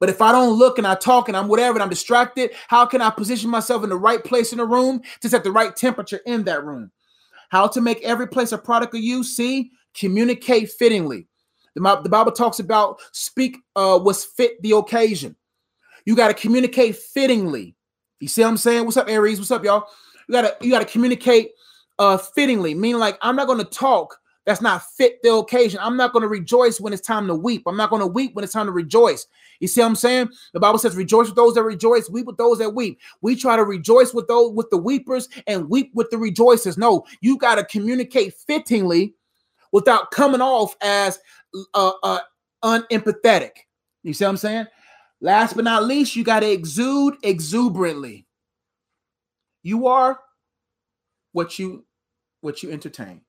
But 0.00 0.08
if 0.08 0.22
I 0.22 0.32
don't 0.32 0.58
look 0.58 0.78
and 0.78 0.86
I 0.86 0.94
talk 0.94 1.28
and 1.28 1.36
I'm 1.36 1.46
whatever 1.46 1.76
and 1.76 1.82
I'm 1.82 1.90
distracted, 1.90 2.52
how 2.68 2.86
can 2.86 3.02
I 3.02 3.10
position 3.10 3.50
myself 3.50 3.84
in 3.84 3.90
the 3.90 3.96
right 3.96 4.24
place 4.24 4.50
in 4.50 4.58
the 4.58 4.64
room 4.64 5.02
to 5.20 5.28
set 5.28 5.44
the 5.44 5.52
right 5.52 5.76
temperature 5.76 6.20
in 6.24 6.44
that 6.44 6.64
room? 6.64 6.90
How 7.50 7.66
to 7.68 7.80
make 7.80 8.02
every 8.02 8.26
place 8.26 8.52
a 8.52 8.58
product 8.58 8.94
of 8.94 9.00
you? 9.00 9.22
See, 9.22 9.70
communicate 9.94 10.70
fittingly. 10.70 11.26
The, 11.74 12.00
the 12.02 12.08
Bible 12.08 12.32
talks 12.32 12.58
about 12.58 13.00
speak 13.12 13.58
uh, 13.76 13.98
what's 13.98 14.24
fit 14.24 14.60
the 14.62 14.72
occasion. 14.72 15.36
You 16.04 16.16
got 16.16 16.28
to 16.28 16.34
communicate 16.34 16.96
fittingly. 16.96 17.76
You 18.20 18.28
see 18.28 18.42
what 18.42 18.48
I'm 18.48 18.56
saying? 18.56 18.84
What's 18.84 18.96
up, 18.96 19.08
Aries? 19.08 19.38
What's 19.38 19.50
up, 19.50 19.64
y'all? 19.64 19.86
You 20.28 20.32
gotta 20.32 20.56
you 20.60 20.70
gotta 20.70 20.84
communicate 20.84 21.50
uh 21.98 22.16
fittingly, 22.16 22.74
meaning 22.74 23.00
like 23.00 23.18
I'm 23.20 23.34
not 23.34 23.48
gonna 23.48 23.64
talk 23.64 24.16
that's 24.46 24.62
not 24.62 24.82
fit 24.96 25.22
the 25.22 25.34
occasion. 25.34 25.78
I'm 25.82 25.96
not 25.96 26.12
going 26.12 26.22
to 26.22 26.28
rejoice 26.28 26.80
when 26.80 26.92
it's 26.92 27.06
time 27.06 27.26
to 27.26 27.34
weep. 27.34 27.62
I'm 27.66 27.76
not 27.76 27.90
going 27.90 28.00
to 28.00 28.06
weep 28.06 28.34
when 28.34 28.42
it's 28.42 28.54
time 28.54 28.66
to 28.66 28.72
rejoice. 28.72 29.26
You 29.60 29.68
see 29.68 29.80
what 29.80 29.88
I'm 29.88 29.96
saying? 29.96 30.30
The 30.54 30.60
Bible 30.60 30.78
says, 30.78 30.96
"Rejoice 30.96 31.26
with 31.26 31.36
those 31.36 31.54
that 31.54 31.62
rejoice, 31.62 32.08
weep 32.08 32.26
with 32.26 32.38
those 32.38 32.58
that 32.58 32.74
weep." 32.74 32.98
We 33.20 33.36
try 33.36 33.56
to 33.56 33.64
rejoice 33.64 34.14
with 34.14 34.28
those 34.28 34.52
with 34.52 34.70
the 34.70 34.78
weepers 34.78 35.28
and 35.46 35.68
weep 35.68 35.90
with 35.94 36.10
the 36.10 36.16
rejoicers. 36.16 36.78
No, 36.78 37.04
you 37.20 37.36
got 37.36 37.56
to 37.56 37.64
communicate 37.64 38.34
fittingly 38.34 39.14
without 39.72 40.10
coming 40.10 40.40
off 40.40 40.74
as 40.80 41.18
uh, 41.74 41.92
uh, 42.02 42.20
unempathetic. 42.64 43.50
You 44.02 44.14
see 44.14 44.24
what 44.24 44.30
I'm 44.30 44.36
saying? 44.38 44.66
Last 45.20 45.54
but 45.54 45.64
not 45.64 45.84
least, 45.84 46.16
you 46.16 46.24
got 46.24 46.40
to 46.40 46.50
exude 46.50 47.16
exuberantly. 47.22 48.26
You 49.62 49.86
are 49.86 50.18
what 51.32 51.58
you 51.58 51.84
what 52.40 52.62
you 52.62 52.70
entertain. 52.72 53.20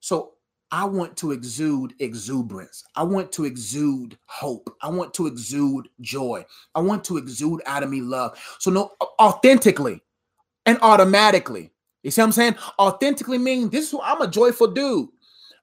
So 0.00 0.32
I 0.72 0.84
want 0.84 1.16
to 1.18 1.32
exude 1.32 1.94
exuberance. 1.98 2.84
I 2.94 3.02
want 3.02 3.32
to 3.32 3.44
exude 3.44 4.16
hope. 4.26 4.74
I 4.82 4.88
want 4.88 5.12
to 5.14 5.26
exude 5.26 5.88
joy. 6.00 6.44
I 6.74 6.80
want 6.80 7.04
to 7.04 7.16
exude 7.16 7.60
out 7.66 7.82
of 7.82 7.90
me 7.90 8.00
love. 8.00 8.38
So 8.58 8.70
no 8.70 8.92
authentically 9.20 10.00
and 10.66 10.78
automatically. 10.82 11.72
You 12.02 12.10
see 12.10 12.20
what 12.20 12.26
I'm 12.26 12.32
saying? 12.32 12.56
Authentically 12.78 13.38
meaning 13.38 13.68
this 13.68 13.86
is 13.86 13.90
who 13.90 14.00
I'm 14.00 14.22
a 14.22 14.28
joyful 14.28 14.68
dude. 14.68 15.08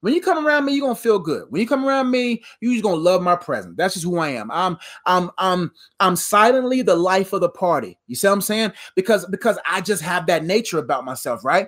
When 0.01 0.13
you 0.13 0.21
come 0.21 0.45
around 0.45 0.65
me, 0.65 0.73
you're 0.73 0.85
gonna 0.85 0.95
feel 0.95 1.17
good. 1.17 1.45
When 1.49 1.59
you 1.59 1.67
come 1.67 1.85
around 1.85 2.11
me, 2.11 2.43
you're 2.61 2.73
just 2.73 2.83
gonna 2.83 2.97
love 2.97 3.21
my 3.21 3.35
presence. 3.35 3.75
That's 3.77 3.95
just 3.95 4.05
who 4.05 4.17
I 4.19 4.29
am. 4.29 4.51
I'm 4.51 4.77
I'm 5.05 5.31
I'm 5.37 5.71
I'm 5.99 6.15
silently 6.15 6.81
the 6.81 6.95
life 6.95 7.33
of 7.33 7.41
the 7.41 7.49
party. 7.49 7.97
You 8.07 8.15
see 8.15 8.27
what 8.27 8.33
I'm 8.33 8.41
saying? 8.41 8.73
Because 8.95 9.25
because 9.25 9.57
I 9.65 9.81
just 9.81 10.03
have 10.03 10.27
that 10.27 10.43
nature 10.43 10.77
about 10.77 11.05
myself, 11.05 11.43
right? 11.43 11.67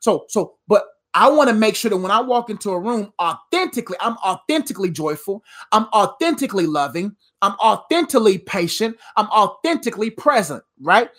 So 0.00 0.26
so 0.28 0.56
but 0.68 0.84
I 1.14 1.28
want 1.28 1.48
to 1.48 1.54
make 1.54 1.74
sure 1.74 1.90
that 1.90 1.96
when 1.96 2.12
I 2.12 2.20
walk 2.20 2.50
into 2.50 2.70
a 2.70 2.78
room 2.78 3.12
authentically, 3.20 3.96
I'm 4.00 4.16
authentically 4.18 4.90
joyful, 4.90 5.42
I'm 5.72 5.86
authentically 5.86 6.66
loving, 6.66 7.16
I'm 7.42 7.52
authentically 7.54 8.38
patient, 8.38 8.96
I'm 9.16 9.26
authentically 9.26 10.10
present, 10.10 10.62
right? 10.80 11.10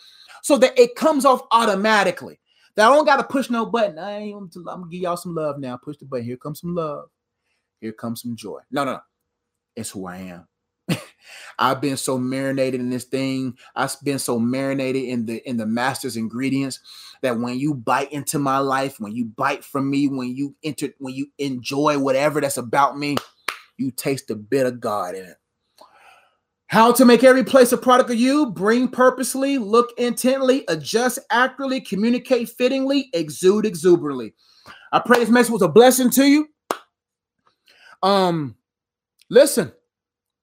So 0.44 0.58
that 0.58 0.78
it 0.80 0.96
comes 0.96 1.26
off 1.26 1.42
automatically. 1.52 2.40
That 2.76 2.90
I 2.90 2.96
don't 2.96 3.06
got 3.06 3.18
to 3.18 3.24
push 3.24 3.50
no 3.50 3.66
button. 3.66 4.00
I 4.00 4.18
ain't, 4.18 4.56
I'm 4.56 4.64
gonna 4.64 4.88
give 4.90 5.02
y'all 5.02 5.18
some 5.18 5.36
love 5.36 5.60
now. 5.60 5.78
Push 5.78 5.98
the 5.98 6.06
button. 6.06 6.26
Here 6.26 6.38
comes 6.38 6.62
some 6.62 6.74
love. 6.74 7.10
Here 7.82 7.92
comes 7.92 8.22
some 8.22 8.36
joy. 8.36 8.62
No, 8.72 8.86
no, 8.86 8.94
no. 8.94 9.00
It's 9.76 9.90
who 9.90 10.06
I 10.06 10.18
am. 10.18 10.48
I've 11.60 11.81
been 11.81 11.98
so 11.98 12.18
marinated 12.18 12.80
in 12.80 12.89
this 12.89 13.06
thing. 13.06 13.57
I've 13.76 13.95
been 14.03 14.19
so 14.19 14.39
marinated 14.39 15.03
in 15.03 15.26
the 15.26 15.48
in 15.48 15.57
the 15.57 15.65
master's 15.65 16.18
ingredients 16.18 16.80
that 17.22 17.39
when 17.39 17.60
you 17.60 17.73
bite 17.73 18.11
into 18.11 18.39
my 18.39 18.60
life, 18.60 18.99
when 18.99 19.14
you 19.14 19.26
bite 19.26 19.64
from 19.64 19.89
me, 19.89 20.07
when 20.07 20.35
you 20.35 20.56
enter, 20.64 20.89
when 20.98 21.14
you 21.14 21.27
enjoy 21.38 21.99
whatever 21.99 22.41
that's 22.41 22.57
about 22.57 22.98
me, 22.98 23.18
you 23.77 23.91
taste 23.91 24.30
a 24.31 24.35
bit 24.35 24.65
of 24.65 24.80
God 24.80 25.15
in 25.15 25.26
it. 25.26 25.38
How 26.68 26.93
to 26.93 27.03
make 27.03 27.26
every 27.26 27.43
place 27.43 27.73
a 27.73 27.77
product 27.77 28.10
of 28.11 28.15
you, 28.15 28.45
bring 28.45 28.88
purposely, 28.88 29.57
look 29.57 29.89
intently, 29.98 30.64
adjust 30.69 31.19
accurately, 31.30 31.81
communicate 31.81 32.48
fittingly, 32.48 33.10
exude 33.14 33.65
exuberantly. 33.65 34.34
I 34.93 34.99
pray 34.99 35.19
this 35.19 35.30
message 35.30 35.52
was 35.52 35.61
a 35.61 35.68
blessing 35.68 36.10
to 36.11 36.26
you. 36.26 36.48
Um, 38.02 38.56
listen, 39.30 39.73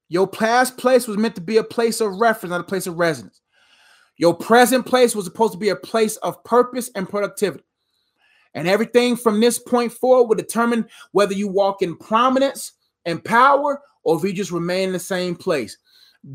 your 0.08 0.26
past 0.26 0.76
place 0.76 1.06
was 1.06 1.16
meant 1.16 1.34
to 1.34 1.40
be 1.40 1.58
a 1.58 1.64
place 1.64 2.00
of 2.00 2.20
reference, 2.20 2.50
not 2.50 2.60
a 2.60 2.64
place 2.64 2.86
of 2.86 2.98
residence. 2.98 3.40
Your 4.16 4.34
present 4.34 4.86
place 4.86 5.14
was 5.14 5.26
supposed 5.26 5.52
to 5.52 5.58
be 5.58 5.68
a 5.68 5.76
place 5.76 6.16
of 6.18 6.42
purpose 6.44 6.90
and 6.94 7.08
productivity. 7.08 7.64
And 8.54 8.66
everything 8.66 9.16
from 9.16 9.40
this 9.40 9.58
point 9.58 9.92
forward 9.92 10.28
will 10.28 10.36
determine 10.36 10.88
whether 11.12 11.34
you 11.34 11.46
walk 11.46 11.82
in 11.82 11.96
prominence 11.96 12.72
and 13.04 13.24
power 13.24 13.80
or 14.02 14.16
if 14.16 14.24
you 14.24 14.32
just 14.32 14.50
remain 14.50 14.88
in 14.88 14.92
the 14.92 14.98
same 14.98 15.36
place. 15.36 15.76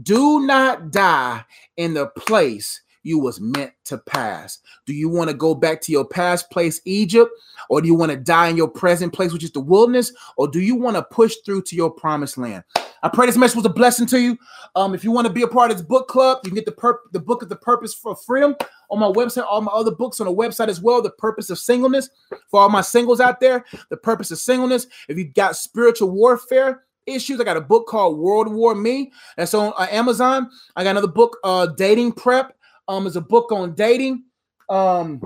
Do 0.03 0.45
not 0.45 0.91
die 0.91 1.43
in 1.75 1.93
the 1.93 2.07
place 2.07 2.81
you 3.03 3.19
was 3.19 3.39
meant 3.39 3.73
to 3.85 3.97
pass. 3.97 4.59
Do 4.85 4.93
you 4.93 5.09
want 5.09 5.30
to 5.30 5.35
go 5.35 5.53
back 5.53 5.81
to 5.81 5.91
your 5.91 6.05
past 6.05 6.49
place, 6.49 6.81
Egypt, 6.85 7.31
or 7.69 7.81
do 7.81 7.88
you 7.88 7.95
want 7.95 8.11
to 8.11 8.17
die 8.17 8.47
in 8.47 8.57
your 8.57 8.69
present 8.69 9.13
place, 9.13 9.31
which 9.31 9.43
is 9.43 9.51
the 9.51 9.59
wilderness, 9.59 10.11
or 10.38 10.47
do 10.47 10.59
you 10.59 10.75
want 10.75 10.95
to 10.95 11.03
push 11.03 11.35
through 11.45 11.63
to 11.63 11.75
your 11.75 11.91
promised 11.91 12.38
land? 12.38 12.63
I 13.03 13.09
pray 13.09 13.25
this 13.25 13.35
message 13.35 13.57
was 13.57 13.65
a 13.65 13.69
blessing 13.69 14.07
to 14.07 14.19
you. 14.19 14.38
Um, 14.75 14.95
if 14.95 15.03
you 15.03 15.11
want 15.11 15.27
to 15.27 15.34
be 15.34 15.41
a 15.41 15.47
part 15.47 15.71
of 15.71 15.77
this 15.77 15.85
book 15.85 16.07
club, 16.07 16.39
you 16.43 16.51
can 16.51 16.55
get 16.55 16.65
the 16.65 16.97
the 17.11 17.19
book 17.19 17.43
of 17.43 17.49
the 17.49 17.55
purpose 17.57 17.93
for 17.93 18.15
freedom 18.15 18.55
on 18.89 18.99
my 18.99 19.07
website. 19.07 19.45
All 19.45 19.59
my 19.59 19.73
other 19.73 19.91
books 19.91 20.21
on 20.21 20.27
the 20.27 20.34
website 20.34 20.69
as 20.69 20.80
well. 20.80 21.01
The 21.01 21.11
purpose 21.11 21.49
of 21.49 21.59
singleness 21.59 22.09
for 22.49 22.61
all 22.61 22.69
my 22.69 22.80
singles 22.80 23.19
out 23.19 23.41
there. 23.41 23.65
The 23.89 23.97
purpose 23.97 24.31
of 24.31 24.38
singleness. 24.38 24.88
If 25.09 25.17
you 25.17 25.25
got 25.25 25.57
spiritual 25.57 26.11
warfare 26.11 26.85
issues, 27.05 27.41
I 27.41 27.43
got 27.43 27.57
a 27.57 27.61
book 27.61 27.88
called 27.88 28.17
World 28.17 28.47
War 28.47 28.73
Me 28.73 29.11
that's 29.35 29.53
on 29.53 29.73
uh, 29.77 29.88
Amazon. 29.91 30.49
I 30.77 30.85
got 30.85 30.91
another 30.91 31.07
book, 31.07 31.38
uh, 31.43 31.67
Dating 31.67 32.13
Prep. 32.13 32.55
Um, 32.88 33.07
is 33.07 33.15
a 33.15 33.22
book 33.22 33.51
on 33.51 33.76
dating. 33.76 34.26
Um, 34.69 35.22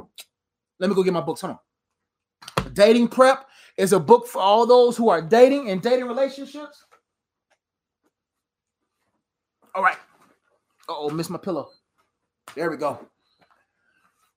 let 0.79 0.89
me 0.89 0.95
go 0.95 1.03
get 1.03 1.13
my 1.13 1.21
books. 1.21 1.41
Hold 1.41 1.57
on. 1.57 2.73
Dating 2.73 3.07
Prep 3.07 3.45
is 3.77 3.93
a 3.93 3.99
book 3.99 4.27
for 4.27 4.39
all 4.39 4.65
those 4.65 4.97
who 4.97 5.09
are 5.09 5.21
dating 5.21 5.69
and 5.69 5.81
dating 5.81 6.05
relationships. 6.05 6.83
All 9.73 9.83
right. 9.83 9.97
oh, 10.89 11.09
missed 11.09 11.29
my 11.29 11.37
pillow. 11.37 11.69
There 12.55 12.69
we 12.69 12.77
go. 12.77 13.07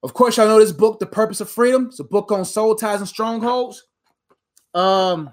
Of 0.03 0.15
course, 0.15 0.37
y'all 0.37 0.47
know 0.47 0.59
this 0.59 0.73
book, 0.73 0.99
The 0.99 1.07
Purpose 1.07 1.41
of 1.41 1.51
Freedom. 1.51 1.87
It's 1.87 2.01
a 2.01 2.05
book 2.05 2.33
on 2.33 2.45
soul 2.45 2.75
ties 2.75 3.01
and 3.01 3.09
strongholds. 3.09 3.85
Um, 4.75 5.33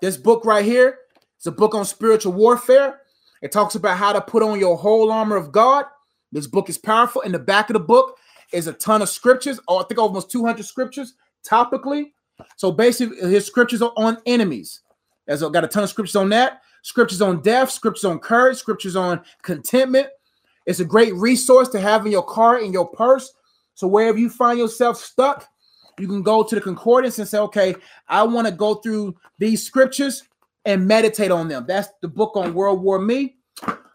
this 0.00 0.16
book 0.16 0.44
right 0.44 0.64
here, 0.64 0.98
it's 1.36 1.46
a 1.46 1.52
book 1.52 1.74
on 1.74 1.84
spiritual 1.84 2.32
warfare. 2.32 3.00
It 3.42 3.52
talks 3.52 3.74
about 3.74 3.96
how 3.96 4.12
to 4.12 4.20
put 4.20 4.42
on 4.42 4.58
your 4.58 4.76
whole 4.76 5.10
armor 5.10 5.36
of 5.36 5.52
God. 5.52 5.84
This 6.32 6.46
book 6.46 6.68
is 6.68 6.78
powerful. 6.78 7.22
In 7.22 7.32
the 7.32 7.38
back 7.38 7.70
of 7.70 7.74
the 7.74 7.80
book 7.80 8.16
is 8.52 8.66
a 8.66 8.72
ton 8.72 9.02
of 9.02 9.08
scriptures. 9.08 9.60
Oh, 9.68 9.78
I 9.78 9.84
think 9.84 9.98
almost 9.98 10.30
200 10.30 10.64
scriptures 10.64 11.14
topically. 11.46 12.12
So 12.56 12.70
basically, 12.70 13.18
his 13.30 13.46
scriptures 13.46 13.82
are 13.82 13.92
on 13.96 14.18
enemies. 14.26 14.80
There's 15.26 15.42
got 15.42 15.64
a 15.64 15.68
ton 15.68 15.84
of 15.84 15.90
scriptures 15.90 16.16
on 16.16 16.28
that 16.30 16.62
scriptures 16.82 17.22
on 17.22 17.42
death, 17.42 17.70
scriptures 17.70 18.04
on 18.04 18.18
courage, 18.18 18.56
scriptures 18.56 18.96
on 18.96 19.20
contentment. 19.42 20.08
It's 20.66 20.80
a 20.80 20.84
great 20.84 21.14
resource 21.14 21.68
to 21.70 21.80
have 21.80 22.04
in 22.06 22.12
your 22.12 22.24
car, 22.24 22.60
in 22.60 22.72
your 22.72 22.88
purse. 22.88 23.32
So 23.74 23.86
wherever 23.86 24.18
you 24.18 24.28
find 24.30 24.58
yourself 24.58 24.96
stuck, 24.96 25.46
you 25.98 26.06
can 26.06 26.22
go 26.22 26.42
to 26.42 26.54
the 26.54 26.60
concordance 26.60 27.18
and 27.18 27.26
say, 27.26 27.38
okay, 27.38 27.74
I 28.08 28.22
want 28.22 28.46
to 28.46 28.52
go 28.52 28.76
through 28.76 29.16
these 29.38 29.64
scriptures 29.64 30.24
and 30.64 30.86
meditate 30.86 31.30
on 31.30 31.48
them. 31.48 31.64
That's 31.66 31.88
the 32.02 32.08
book 32.08 32.36
on 32.36 32.54
World 32.54 32.82
War 32.82 32.98
Me. 32.98 33.36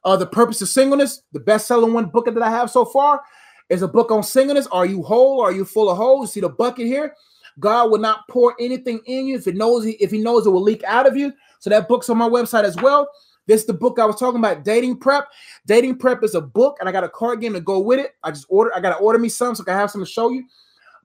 Uh, 0.06 0.18
the 0.18 0.26
Purpose 0.26 0.62
of 0.62 0.70
Singleness, 0.70 1.24
the 1.32 1.40
best-selling 1.40 1.94
one 1.94 2.06
book 2.08 2.26
that 2.26 2.42
I 2.42 2.50
have 2.50 2.70
so 2.70 2.86
far, 2.86 3.22
is 3.70 3.82
a 3.82 3.88
book 3.88 4.12
on 4.12 4.24
singleness. 4.24 4.68
Are 4.68 4.86
you 4.86 5.02
whole? 5.02 5.42
Are 5.42 5.52
you 5.52 5.66
full 5.66 5.90
of 5.90 5.98
holes? 5.98 6.34
See 6.34 6.42
the 6.42 6.50
bucket 6.50 6.86
here? 6.86 7.16
God 7.60 7.92
will 7.92 8.00
not 8.00 8.28
pour 8.30 8.56
anything 8.60 9.00
in 9.06 9.28
you 9.28 9.38
if 9.38 9.48
it 9.48 9.56
knows 9.56 9.86
if 9.86 10.12
he 10.12 10.20
knows 10.20 10.46
it 10.46 10.50
will 10.50 10.62
leak 10.62 10.84
out 10.84 11.08
of 11.08 11.16
you. 11.16 11.32
So 11.60 11.70
that 11.70 11.88
book's 11.88 12.10
on 12.10 12.18
my 12.18 12.28
website 12.28 12.64
as 12.64 12.76
well. 12.78 13.08
This 13.46 13.62
is 13.62 13.68
the 13.68 13.74
book 13.74 14.00
I 14.00 14.06
was 14.06 14.16
talking 14.16 14.40
about, 14.40 14.64
Dating 14.64 14.98
Prep. 14.98 15.28
Dating 15.66 15.98
Prep 15.98 16.24
is 16.24 16.36
a 16.36 16.42
book, 16.42 16.78
and 16.80 16.88
I 16.88 16.92
got 16.92 17.04
a 17.04 17.10
card 17.10 17.42
game 17.42 17.54
to 17.54 17.60
go 17.60 17.80
with 17.80 18.00
it. 18.00 18.16
I 18.24 18.32
just 18.32 18.46
order, 18.50 18.72
I 18.76 18.80
gotta 18.80 18.96
order 18.96 19.20
me 19.20 19.30
some 19.30 19.54
so 19.54 19.64
I 19.64 19.66
can 19.66 19.74
have 19.76 19.92
some 19.92 20.02
to 20.02 20.10
show 20.10 20.30
you. 20.30 20.46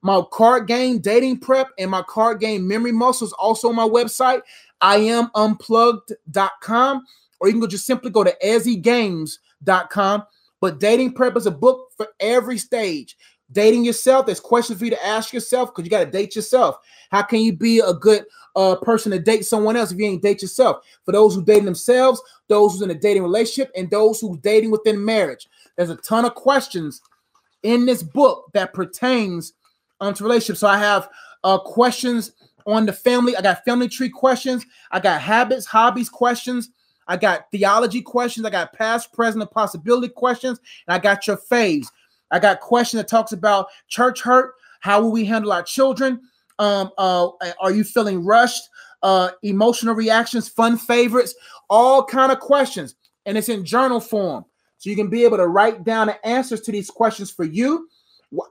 My 0.01 0.21
card 0.31 0.67
game, 0.67 0.99
Dating 0.99 1.39
Prep, 1.39 1.67
and 1.77 1.91
my 1.91 2.01
card 2.03 2.39
game 2.39 2.65
Memory 2.65 2.93
Muscles 2.93 3.33
also 3.33 3.69
on 3.69 3.75
my 3.75 3.87
website. 3.87 4.41
I 4.79 4.97
am 4.97 5.29
unplugged.com, 5.35 7.05
or 7.39 7.47
you 7.47 7.53
can 7.53 7.61
go 7.61 7.67
just 7.67 7.85
simply 7.85 8.09
go 8.09 8.23
to 8.23 8.35
ezzygames.com. 8.43 10.23
But 10.61 10.79
Dating 10.79 11.13
Prep 11.13 11.37
is 11.37 11.45
a 11.45 11.51
book 11.51 11.91
for 11.95 12.07
every 12.19 12.57
stage. 12.57 13.17
Dating 13.51 13.83
yourself, 13.83 14.25
there's 14.25 14.39
questions 14.39 14.77
for 14.77 14.85
you 14.85 14.91
to 14.91 15.05
ask 15.05 15.33
yourself 15.33 15.73
because 15.73 15.85
you 15.85 15.89
got 15.89 16.03
to 16.03 16.11
date 16.11 16.35
yourself. 16.35 16.77
How 17.09 17.23
can 17.23 17.39
you 17.39 17.53
be 17.53 17.79
a 17.79 17.93
good 17.93 18.25
uh, 18.55 18.75
person 18.75 19.11
to 19.11 19.19
date 19.19 19.45
someone 19.45 19.75
else 19.75 19.91
if 19.91 19.97
you 19.97 20.05
ain't 20.05 20.21
date 20.21 20.43
yourself? 20.43 20.85
For 21.03 21.11
those 21.13 21.33
who 21.33 21.43
dating 21.43 21.65
themselves, 21.65 22.21
those 22.47 22.73
who's 22.73 22.83
in 22.83 22.91
a 22.91 22.95
dating 22.95 23.23
relationship, 23.23 23.71
and 23.75 23.89
those 23.89 24.19
who's 24.19 24.37
dating 24.39 24.69
within 24.69 25.03
marriage. 25.03 25.47
There's 25.75 25.89
a 25.89 25.95
ton 25.95 26.25
of 26.25 26.35
questions 26.35 27.01
in 27.63 27.85
this 27.85 28.03
book 28.03 28.45
that 28.53 28.73
pertains 28.73 29.53
um, 29.99 30.13
to 30.13 30.23
relationships. 30.23 30.59
So 30.59 30.67
I 30.67 30.77
have 30.77 31.09
uh, 31.43 31.57
questions 31.57 32.33
on 32.67 32.85
the 32.85 32.93
family. 32.93 33.35
I 33.35 33.41
got 33.41 33.65
family 33.65 33.87
tree 33.87 34.09
questions. 34.09 34.65
I 34.91 34.99
got 34.99 35.21
habits, 35.21 35.65
hobbies 35.65 36.09
questions. 36.09 36.69
I 37.09 37.17
got 37.17 37.51
theology 37.51 38.01
questions. 38.01 38.45
I 38.45 38.51
got 38.51 38.71
past, 38.71 39.11
present, 39.11 39.41
and 39.41 39.51
possibility 39.51 40.07
questions. 40.07 40.59
And 40.87 40.93
I 40.93 40.99
got 40.99 41.27
your 41.27 41.37
faves. 41.37 41.87
I 42.31 42.39
got 42.39 42.61
question 42.61 42.97
that 42.97 43.07
talks 43.07 43.33
about 43.33 43.67
church 43.87 44.21
hurt. 44.21 44.53
How 44.79 45.01
will 45.01 45.11
we 45.11 45.25
handle 45.25 45.51
our 45.51 45.63
children? 45.63 46.21
Um, 46.59 46.91
uh, 46.97 47.29
are 47.59 47.71
you 47.71 47.83
feeling 47.83 48.23
rushed? 48.23 48.63
Uh, 49.01 49.31
emotional 49.43 49.95
reactions, 49.95 50.49
fun 50.49 50.77
favorites, 50.77 51.33
all 51.69 52.03
kind 52.03 52.33
of 52.33 52.39
questions, 52.39 52.95
and 53.25 53.37
it's 53.37 53.47
in 53.47 53.63
journal 53.63 54.01
form, 54.01 54.43
so 54.77 54.89
you 54.89 54.95
can 54.97 55.09
be 55.09 55.23
able 55.23 55.37
to 55.37 55.47
write 55.47 55.85
down 55.85 56.07
the 56.07 56.27
answers 56.27 56.59
to 56.59 56.71
these 56.73 56.89
questions 56.89 57.31
for 57.31 57.45
you 57.45 57.87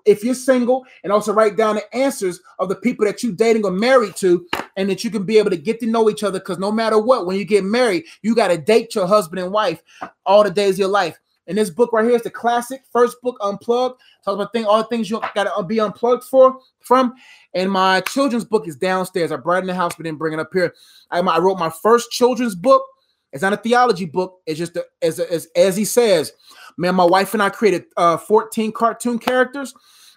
if 0.04 0.24
you're 0.24 0.34
single, 0.34 0.84
and 1.04 1.12
also 1.12 1.32
write 1.32 1.56
down 1.56 1.76
the 1.76 1.96
answers 1.96 2.40
of 2.58 2.68
the 2.68 2.76
people 2.76 3.06
that 3.06 3.22
you're 3.22 3.32
dating 3.32 3.64
or 3.64 3.70
married 3.70 4.16
to, 4.16 4.46
and 4.76 4.90
that 4.90 5.04
you 5.04 5.10
can 5.10 5.24
be 5.24 5.38
able 5.38 5.50
to 5.50 5.56
get 5.56 5.80
to 5.80 5.86
know 5.86 6.10
each 6.10 6.22
other. 6.22 6.38
Because 6.38 6.58
no 6.58 6.72
matter 6.72 6.98
what, 6.98 7.26
when 7.26 7.36
you 7.36 7.44
get 7.44 7.64
married, 7.64 8.04
you 8.22 8.34
got 8.34 8.48
to 8.48 8.58
date 8.58 8.94
your 8.94 9.06
husband 9.06 9.40
and 9.40 9.52
wife 9.52 9.82
all 10.26 10.42
the 10.42 10.50
days 10.50 10.74
of 10.74 10.80
your 10.80 10.88
life. 10.88 11.18
And 11.46 11.56
this 11.56 11.70
book 11.70 11.94
right 11.94 12.04
here 12.04 12.14
is 12.14 12.22
the 12.22 12.30
classic 12.30 12.82
first 12.92 13.22
book, 13.22 13.38
Unplugged. 13.40 14.00
Talks 14.22 14.34
about 14.34 14.52
thing, 14.52 14.66
all 14.66 14.78
the 14.78 14.88
things 14.88 15.08
you 15.08 15.18
got 15.34 15.44
to 15.44 15.54
uh, 15.54 15.62
be 15.62 15.80
unplugged 15.80 16.24
for 16.24 16.58
from. 16.80 17.14
And 17.54 17.72
my 17.72 18.02
children's 18.02 18.44
book 18.44 18.68
is 18.68 18.76
downstairs. 18.76 19.32
I 19.32 19.36
brought 19.36 19.58
it 19.58 19.60
in 19.60 19.66
the 19.68 19.74
house, 19.74 19.94
but 19.96 20.04
didn't 20.04 20.18
bring 20.18 20.34
it 20.34 20.40
up 20.40 20.50
here. 20.52 20.74
I, 21.10 21.20
I 21.20 21.38
wrote 21.38 21.58
my 21.58 21.70
first 21.70 22.10
children's 22.10 22.54
book 22.54 22.84
It's 23.32 23.42
not 23.42 23.52
a 23.52 23.58
theology 23.58 24.06
book. 24.06 24.40
It's 24.46 24.58
just 24.58 24.76
a, 24.76 24.86
as, 25.02 25.20
as 25.20 25.48
as 25.54 25.76
he 25.76 25.84
says, 25.84 26.32
man. 26.78 26.94
My 26.94 27.04
wife 27.04 27.34
and 27.34 27.42
I 27.42 27.50
created 27.50 27.84
uh, 27.96 28.16
14 28.16 28.72
cartoon 28.72 29.18
characters, 29.18 29.74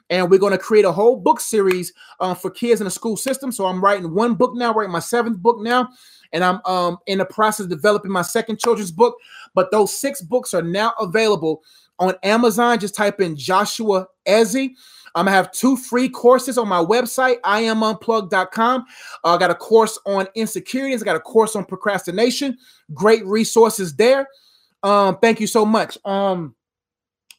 and 0.10 0.30
we're 0.30 0.40
going 0.40 0.52
to 0.52 0.58
create 0.58 0.86
a 0.86 0.92
whole 0.92 1.18
book 1.18 1.40
series 1.40 1.92
uh, 2.20 2.34
for 2.34 2.50
kids 2.52 2.80
in 2.80 2.86
the 2.86 2.92
school 2.92 3.18
system. 3.18 3.52
So 3.52 3.66
I'm 3.66 3.84
writing 3.84 4.14
one 4.14 4.36
book 4.36 4.56
now, 4.56 4.74
writing 4.74 4.92
my 4.92 5.00
seventh 5.00 5.40
book 5.40 5.60
now, 5.60 5.90
and 6.32 6.44
I'm 6.44 6.62
um, 6.66 6.98
in 7.08 7.18
the 7.18 7.26
process 7.26 7.66
of 7.66 7.70
developing 7.70 8.12
my 8.12 8.22
second 8.22 8.60
children's 8.60 8.92
book. 8.92 9.18
But 9.54 9.72
those 9.72 9.98
six 9.98 10.22
books 10.22 10.54
are 10.54 10.62
now 10.62 10.94
available 11.00 11.62
on 12.00 12.16
Amazon. 12.24 12.80
Just 12.80 12.96
type 12.96 13.20
in 13.20 13.36
Joshua 13.36 14.08
Ezzy. 14.28 14.72
I'm 15.14 15.26
gonna 15.26 15.36
have 15.36 15.52
two 15.52 15.76
free 15.76 16.08
courses 16.08 16.58
on 16.58 16.70
my 16.70 16.82
website, 16.82 17.42
iamunplug.com. 17.42 18.86
Uh, 19.24 19.36
I 19.36 19.38
got 19.38 19.52
a 19.52 19.56
course 19.56 20.00
on 20.06 20.28
insecurities, 20.36 21.02
I 21.02 21.06
got 21.06 21.18
a 21.18 21.22
course 21.22 21.56
on 21.56 21.66
procrastination. 21.66 22.58
Great 22.94 23.26
resources 23.26 23.94
there. 23.96 24.28
Um, 24.84 25.18
thank 25.20 25.40
you 25.40 25.48
so 25.48 25.66
much. 25.66 25.98
Um, 26.06 26.56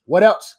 what 0.04 0.22
else? 0.22 0.56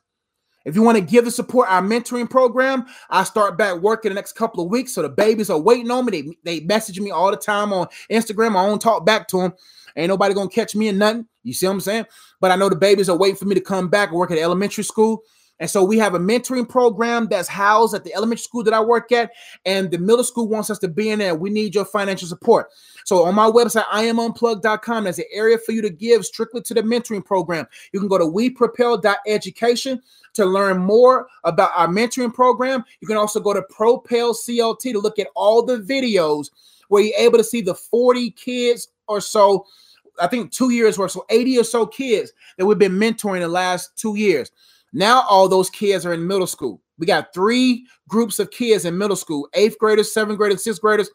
If 0.65 0.75
you 0.75 0.81
want 0.81 0.97
to 0.97 1.03
give 1.03 1.25
the 1.25 1.31
support 1.31 1.69
our 1.69 1.81
mentoring 1.81 2.29
program, 2.29 2.85
I 3.09 3.23
start 3.23 3.57
back 3.57 3.81
work 3.81 4.05
in 4.05 4.11
the 4.11 4.15
next 4.15 4.33
couple 4.33 4.63
of 4.63 4.69
weeks. 4.69 4.93
So 4.93 5.01
the 5.01 5.09
babies 5.09 5.49
are 5.49 5.59
waiting 5.59 5.91
on 5.91 6.05
me. 6.05 6.11
They, 6.11 6.59
they 6.59 6.65
message 6.65 6.99
me 6.99 7.11
all 7.11 7.31
the 7.31 7.37
time 7.37 7.73
on 7.73 7.87
Instagram. 8.09 8.55
I 8.55 8.65
don't 8.65 8.81
talk 8.81 9.05
back 9.05 9.27
to 9.29 9.41
them. 9.41 9.53
Ain't 9.95 10.07
nobody 10.07 10.33
gonna 10.33 10.49
catch 10.49 10.75
me 10.75 10.87
in 10.87 10.97
nothing. 10.97 11.27
You 11.43 11.53
see 11.53 11.67
what 11.67 11.73
I'm 11.73 11.81
saying? 11.81 12.05
But 12.39 12.51
I 12.51 12.55
know 12.55 12.69
the 12.69 12.75
babies 12.75 13.09
are 13.09 13.17
waiting 13.17 13.35
for 13.35 13.45
me 13.45 13.55
to 13.55 13.61
come 13.61 13.89
back 13.89 14.09
and 14.09 14.17
work 14.17 14.31
at 14.31 14.37
elementary 14.37 14.83
school. 14.83 15.23
And 15.59 15.69
so 15.69 15.83
we 15.83 15.97
have 15.99 16.15
a 16.15 16.19
mentoring 16.19 16.67
program 16.67 17.27
that's 17.29 17.47
housed 17.47 17.93
at 17.93 18.03
the 18.03 18.13
elementary 18.13 18.43
school 18.43 18.63
that 18.63 18.73
I 18.73 18.81
work 18.81 19.11
at, 19.11 19.31
and 19.65 19.91
the 19.91 19.97
middle 19.97 20.23
school 20.23 20.47
wants 20.47 20.69
us 20.69 20.79
to 20.79 20.87
be 20.87 21.09
in 21.09 21.19
there. 21.19 21.35
We 21.35 21.49
need 21.49 21.75
your 21.75 21.85
financial 21.85 22.27
support. 22.27 22.69
So 23.05 23.23
on 23.25 23.35
my 23.35 23.49
website, 23.49 23.85
iamunplug.com, 23.85 25.03
there's 25.03 25.19
an 25.19 25.25
area 25.31 25.57
for 25.57 25.71
you 25.71 25.81
to 25.81 25.89
give 25.89 26.25
strictly 26.25 26.61
to 26.61 26.73
the 26.73 26.81
mentoring 26.81 27.23
program. 27.23 27.67
You 27.91 27.99
can 27.99 28.09
go 28.09 28.17
to 28.17 28.25
wepropel.education 28.25 30.01
to 30.33 30.45
learn 30.45 30.79
more 30.79 31.27
about 31.43 31.71
our 31.75 31.87
mentoring 31.87 32.33
program. 32.33 32.83
You 32.99 33.07
can 33.07 33.17
also 33.17 33.39
go 33.39 33.53
to 33.53 33.61
Propel 33.63 34.33
CLT 34.33 34.93
to 34.93 34.99
look 34.99 35.19
at 35.19 35.27
all 35.35 35.63
the 35.63 35.77
videos 35.77 36.49
where 36.87 37.03
you're 37.03 37.19
able 37.19 37.37
to 37.37 37.43
see 37.43 37.61
the 37.61 37.75
40 37.75 38.31
kids 38.31 38.89
or 39.07 39.21
so 39.21 39.65
I 40.19 40.27
think 40.27 40.51
two 40.51 40.69
years 40.69 40.97
worth, 40.97 41.11
so 41.11 41.25
80 41.29 41.59
or 41.59 41.63
so 41.63 41.85
kids 41.85 42.33
that 42.57 42.65
we've 42.65 42.77
been 42.77 42.93
mentoring 42.99 43.39
the 43.39 43.47
last 43.47 43.97
two 43.97 44.15
years. 44.15 44.51
Now 44.93 45.25
all 45.27 45.49
those 45.49 45.69
kids 45.69 46.05
are 46.05 46.13
in 46.13 46.25
middle 46.25 46.47
school. 46.47 46.81
We 46.97 47.07
got 47.07 47.33
three 47.33 47.85
groups 48.07 48.39
of 48.39 48.51
kids 48.51 48.85
in 48.85 48.97
middle 48.97 49.15
school: 49.15 49.49
eighth 49.53 49.77
graders, 49.79 50.13
seventh 50.13 50.37
graders, 50.37 50.63
sixth 50.63 50.81
graders, 50.81 51.09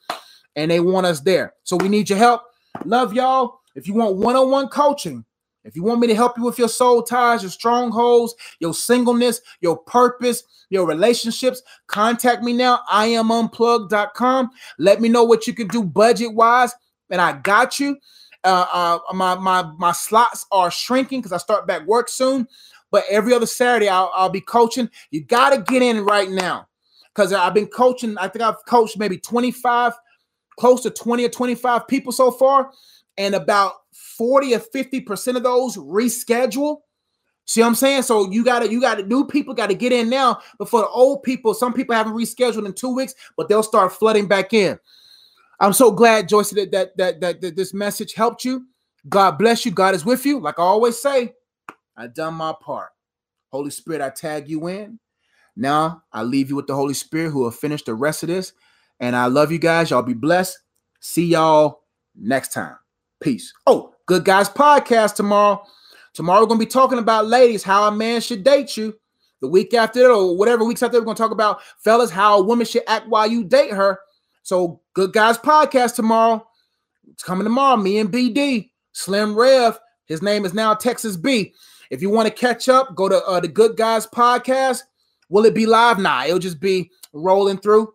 and 0.57 0.71
they 0.71 0.81
want 0.81 1.07
us 1.07 1.21
there. 1.21 1.55
So 1.63 1.77
we 1.77 1.89
need 1.89 2.11
your 2.11 2.19
help. 2.19 2.43
Love 2.85 3.15
y'all. 3.15 3.61
If 3.75 3.87
you 3.87 3.95
want 3.95 4.17
one-on-one 4.17 4.69
coaching, 4.69 5.25
if 5.65 5.77
you 5.77 5.83
want 5.83 6.01
me 6.01 6.07
to 6.09 6.15
help 6.15 6.37
you 6.37 6.45
with 6.45 6.59
your 6.59 6.69
soul 6.69 7.03
ties, 7.03 7.43
your 7.43 7.51
strongholds, 7.51 8.35
your 8.59 8.75
singleness, 8.75 9.41
your 9.61 9.77
purpose, 9.77 10.43
your 10.71 10.87
relationships, 10.87 11.63
contact 11.87 12.43
me 12.43 12.53
now. 12.53 12.81
I 12.89 13.07
am 13.07 13.31
unplugged.com. 13.31 14.51
Let 14.79 15.01
me 15.01 15.09
know 15.09 15.25
what 15.25 15.47
you 15.47 15.53
can 15.53 15.69
do 15.69 15.85
budget 15.85 16.35
wise, 16.35 16.75
and 17.11 17.21
I 17.21 17.33
got 17.33 17.79
you. 17.79 17.99
Uh, 18.45 18.67
uh, 18.73 19.15
my 19.15 19.35
my 19.35 19.71
my 19.79 19.93
slots 19.93 20.47
are 20.51 20.71
shrinking 20.71 21.21
because 21.21 21.33
I 21.33 21.39
start 21.39 21.67
back 21.67 21.87
work 21.87 22.09
soon. 22.09 22.49
But 22.91 23.05
every 23.11 23.35
other 23.35 23.47
Saturday, 23.47 23.89
I'll, 23.89 24.11
I'll 24.15 24.31
be 24.31 24.41
coaching. 24.41 24.91
You 25.11 25.25
got 25.25 25.51
to 25.51 25.63
get 25.63 25.83
in 25.83 26.05
right 26.05 26.31
now 26.31 26.69
because 27.15 27.33
I've 27.33 27.55
been 27.55 27.67
coaching. 27.67 28.17
I 28.19 28.29
think 28.29 28.43
I've 28.43 28.65
coached 28.67 28.99
maybe 28.99 29.19
25, 29.19 29.93
close 30.59 30.83
to 30.83 30.91
20 30.91 31.25
or 31.25 31.29
25 31.29 31.89
people 31.89 32.13
so 32.13 32.31
far. 32.31 32.71
And 33.19 33.35
about 33.35 33.75
40 34.17 34.55
or 34.55 34.61
50% 34.61 35.37
of 35.37 35.43
those 35.43 35.77
reschedule. 35.77 36.79
See 37.47 37.61
what 37.63 37.69
I'm 37.69 37.75
saying? 37.75 38.03
So 38.03 38.31
you 38.31 38.45
gotta, 38.45 38.71
you 38.71 38.81
gotta, 38.81 39.03
new 39.05 39.27
people 39.27 39.55
gotta 39.55 39.75
get 39.75 39.93
in 39.93 40.09
now 40.11 40.39
before 40.59 40.83
the 40.83 40.89
old 40.89 41.23
people. 41.23 41.55
Some 41.55 41.73
people 41.73 41.95
haven't 41.95 42.13
rescheduled 42.13 42.67
in 42.67 42.75
two 42.75 42.95
weeks, 42.95 43.15
but 43.37 43.49
they'll 43.49 43.63
start 43.63 43.93
flooding 43.93 44.29
back 44.29 44.53
in. 44.53 44.79
I'm 45.61 45.73
so 45.73 45.91
glad, 45.91 46.29
Joyce, 46.29 46.51
that 46.51 46.71
that 46.73 46.97
that, 46.99 47.21
that, 47.21 47.41
that 47.41 47.57
this 47.57 47.75
message 47.75 48.15
helped 48.15 48.45
you. 48.45 48.67
God 49.09 49.39
bless 49.39 49.65
you. 49.65 49.73
God 49.73 49.95
is 49.95 50.05
with 50.05 50.27
you. 50.27 50.41
Like 50.41 50.59
I 50.59 50.63
always 50.63 51.01
say, 51.01 51.33
I 51.99 52.07
done 52.07 52.35
my 52.35 52.55
part. 52.59 52.91
Holy 53.51 53.71
Spirit, 53.71 54.01
I 54.01 54.11
tag 54.11 54.49
you 54.49 54.69
in. 54.69 55.01
Now 55.57 56.05
I 56.13 56.23
leave 56.23 56.49
you 56.49 56.55
with 56.55 56.69
the 56.69 56.75
Holy 56.77 56.95
Spirit 56.95 57.31
who 57.31 57.41
will 57.41 57.51
finish 57.51 57.83
the 57.83 57.95
rest 57.95 58.23
of 58.23 58.29
this. 58.29 58.53
And 59.01 59.17
I 59.17 59.27
love 59.27 59.51
you 59.51 59.59
guys. 59.59 59.91
Y'all 59.91 60.03
be 60.03 60.15
blessed. 60.15 60.57
See 61.01 61.27
y'all 61.27 61.81
next 62.15 62.53
time. 62.53 62.77
Peace. 63.21 63.53
Oh, 63.67 63.95
Good 64.07 64.25
Guys 64.25 64.49
Podcast 64.49 65.17
tomorrow. 65.17 65.65
Tomorrow 66.15 66.43
we're 66.43 66.47
going 66.47 66.61
to 66.61 66.67
be 66.67 66.71
talking 66.71 66.99
about 66.99 67.27
ladies, 67.27 67.65
how 67.65 67.89
a 67.89 67.93
man 67.93 68.21
should 68.21 68.45
date 68.45 68.77
you. 68.77 68.97
The 69.41 69.49
week 69.49 69.75
after 69.75 70.01
that, 70.01 70.11
or 70.11 70.37
whatever 70.37 70.65
weeks 70.65 70.83
after, 70.83 70.99
we're 70.99 71.05
going 71.05 71.17
to 71.17 71.23
talk 71.23 71.33
about 71.33 71.63
fellas, 71.79 72.11
how 72.11 72.39
a 72.39 72.43
woman 72.43 72.67
should 72.67 72.83
act 72.87 73.09
while 73.09 73.27
you 73.27 73.45
date 73.45 73.73
her. 73.73 73.99
So, 74.43 74.81
Good 74.95 75.13
Guys 75.13 75.39
Podcast 75.39 75.97
tomorrow. 75.97 76.47
It's 77.11 77.23
coming 77.23 77.45
tomorrow. 77.45 77.77
Me 77.77 77.99
and 77.99 78.13
BD, 78.13 78.71
Slim 78.93 79.37
Rev. 79.37 79.79
His 80.07 80.23
name 80.23 80.45
is 80.45 80.55
now 80.55 80.75
Texas 80.75 81.17
B. 81.17 81.55
If 81.91 82.03
you 82.03 82.11
want 82.11 82.29
to 82.29 82.35
catch 82.35 82.69
up, 82.69 82.95
go 82.95 83.09
to 83.09 83.23
uh, 83.25 83.41
the 83.41 83.49
Good 83.49 83.77
Guys 83.77 84.07
podcast. 84.07 84.83
Will 85.29 85.45
it 85.45 85.55
be 85.55 85.67
live? 85.67 85.99
Nah, 85.99 86.25
it'll 86.25 86.39
just 86.39 86.61
be 86.61 86.91
rolling 87.13 87.59
through. 87.59 87.93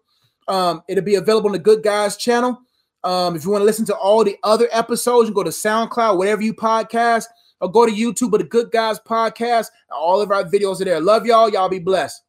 Um, 0.47 0.83
it'll 0.87 1.03
be 1.03 1.15
available 1.15 1.47
on 1.47 1.53
the 1.53 1.59
Good 1.59 1.83
Guys 1.83 2.17
channel. 2.17 2.59
Um, 3.03 3.35
if 3.35 3.43
you 3.43 3.51
want 3.51 3.61
to 3.61 3.65
listen 3.65 3.85
to 3.85 3.95
all 3.95 4.23
the 4.23 4.37
other 4.43 4.67
episodes, 4.71 5.27
you 5.27 5.35
go 5.35 5.43
to 5.43 5.49
SoundCloud, 5.49 6.17
whatever 6.17 6.41
you 6.41 6.53
podcast, 6.53 7.25
or 7.59 7.71
go 7.71 7.85
to 7.85 7.91
YouTube, 7.91 8.31
but 8.31 8.39
the 8.39 8.47
Good 8.47 8.71
Guys 8.71 8.99
podcast. 8.99 9.67
All 9.91 10.21
of 10.21 10.31
our 10.31 10.43
videos 10.43 10.81
are 10.81 10.85
there. 10.85 11.01
Love 11.01 11.25
y'all. 11.25 11.49
Y'all 11.49 11.69
be 11.69 11.79
blessed. 11.79 12.22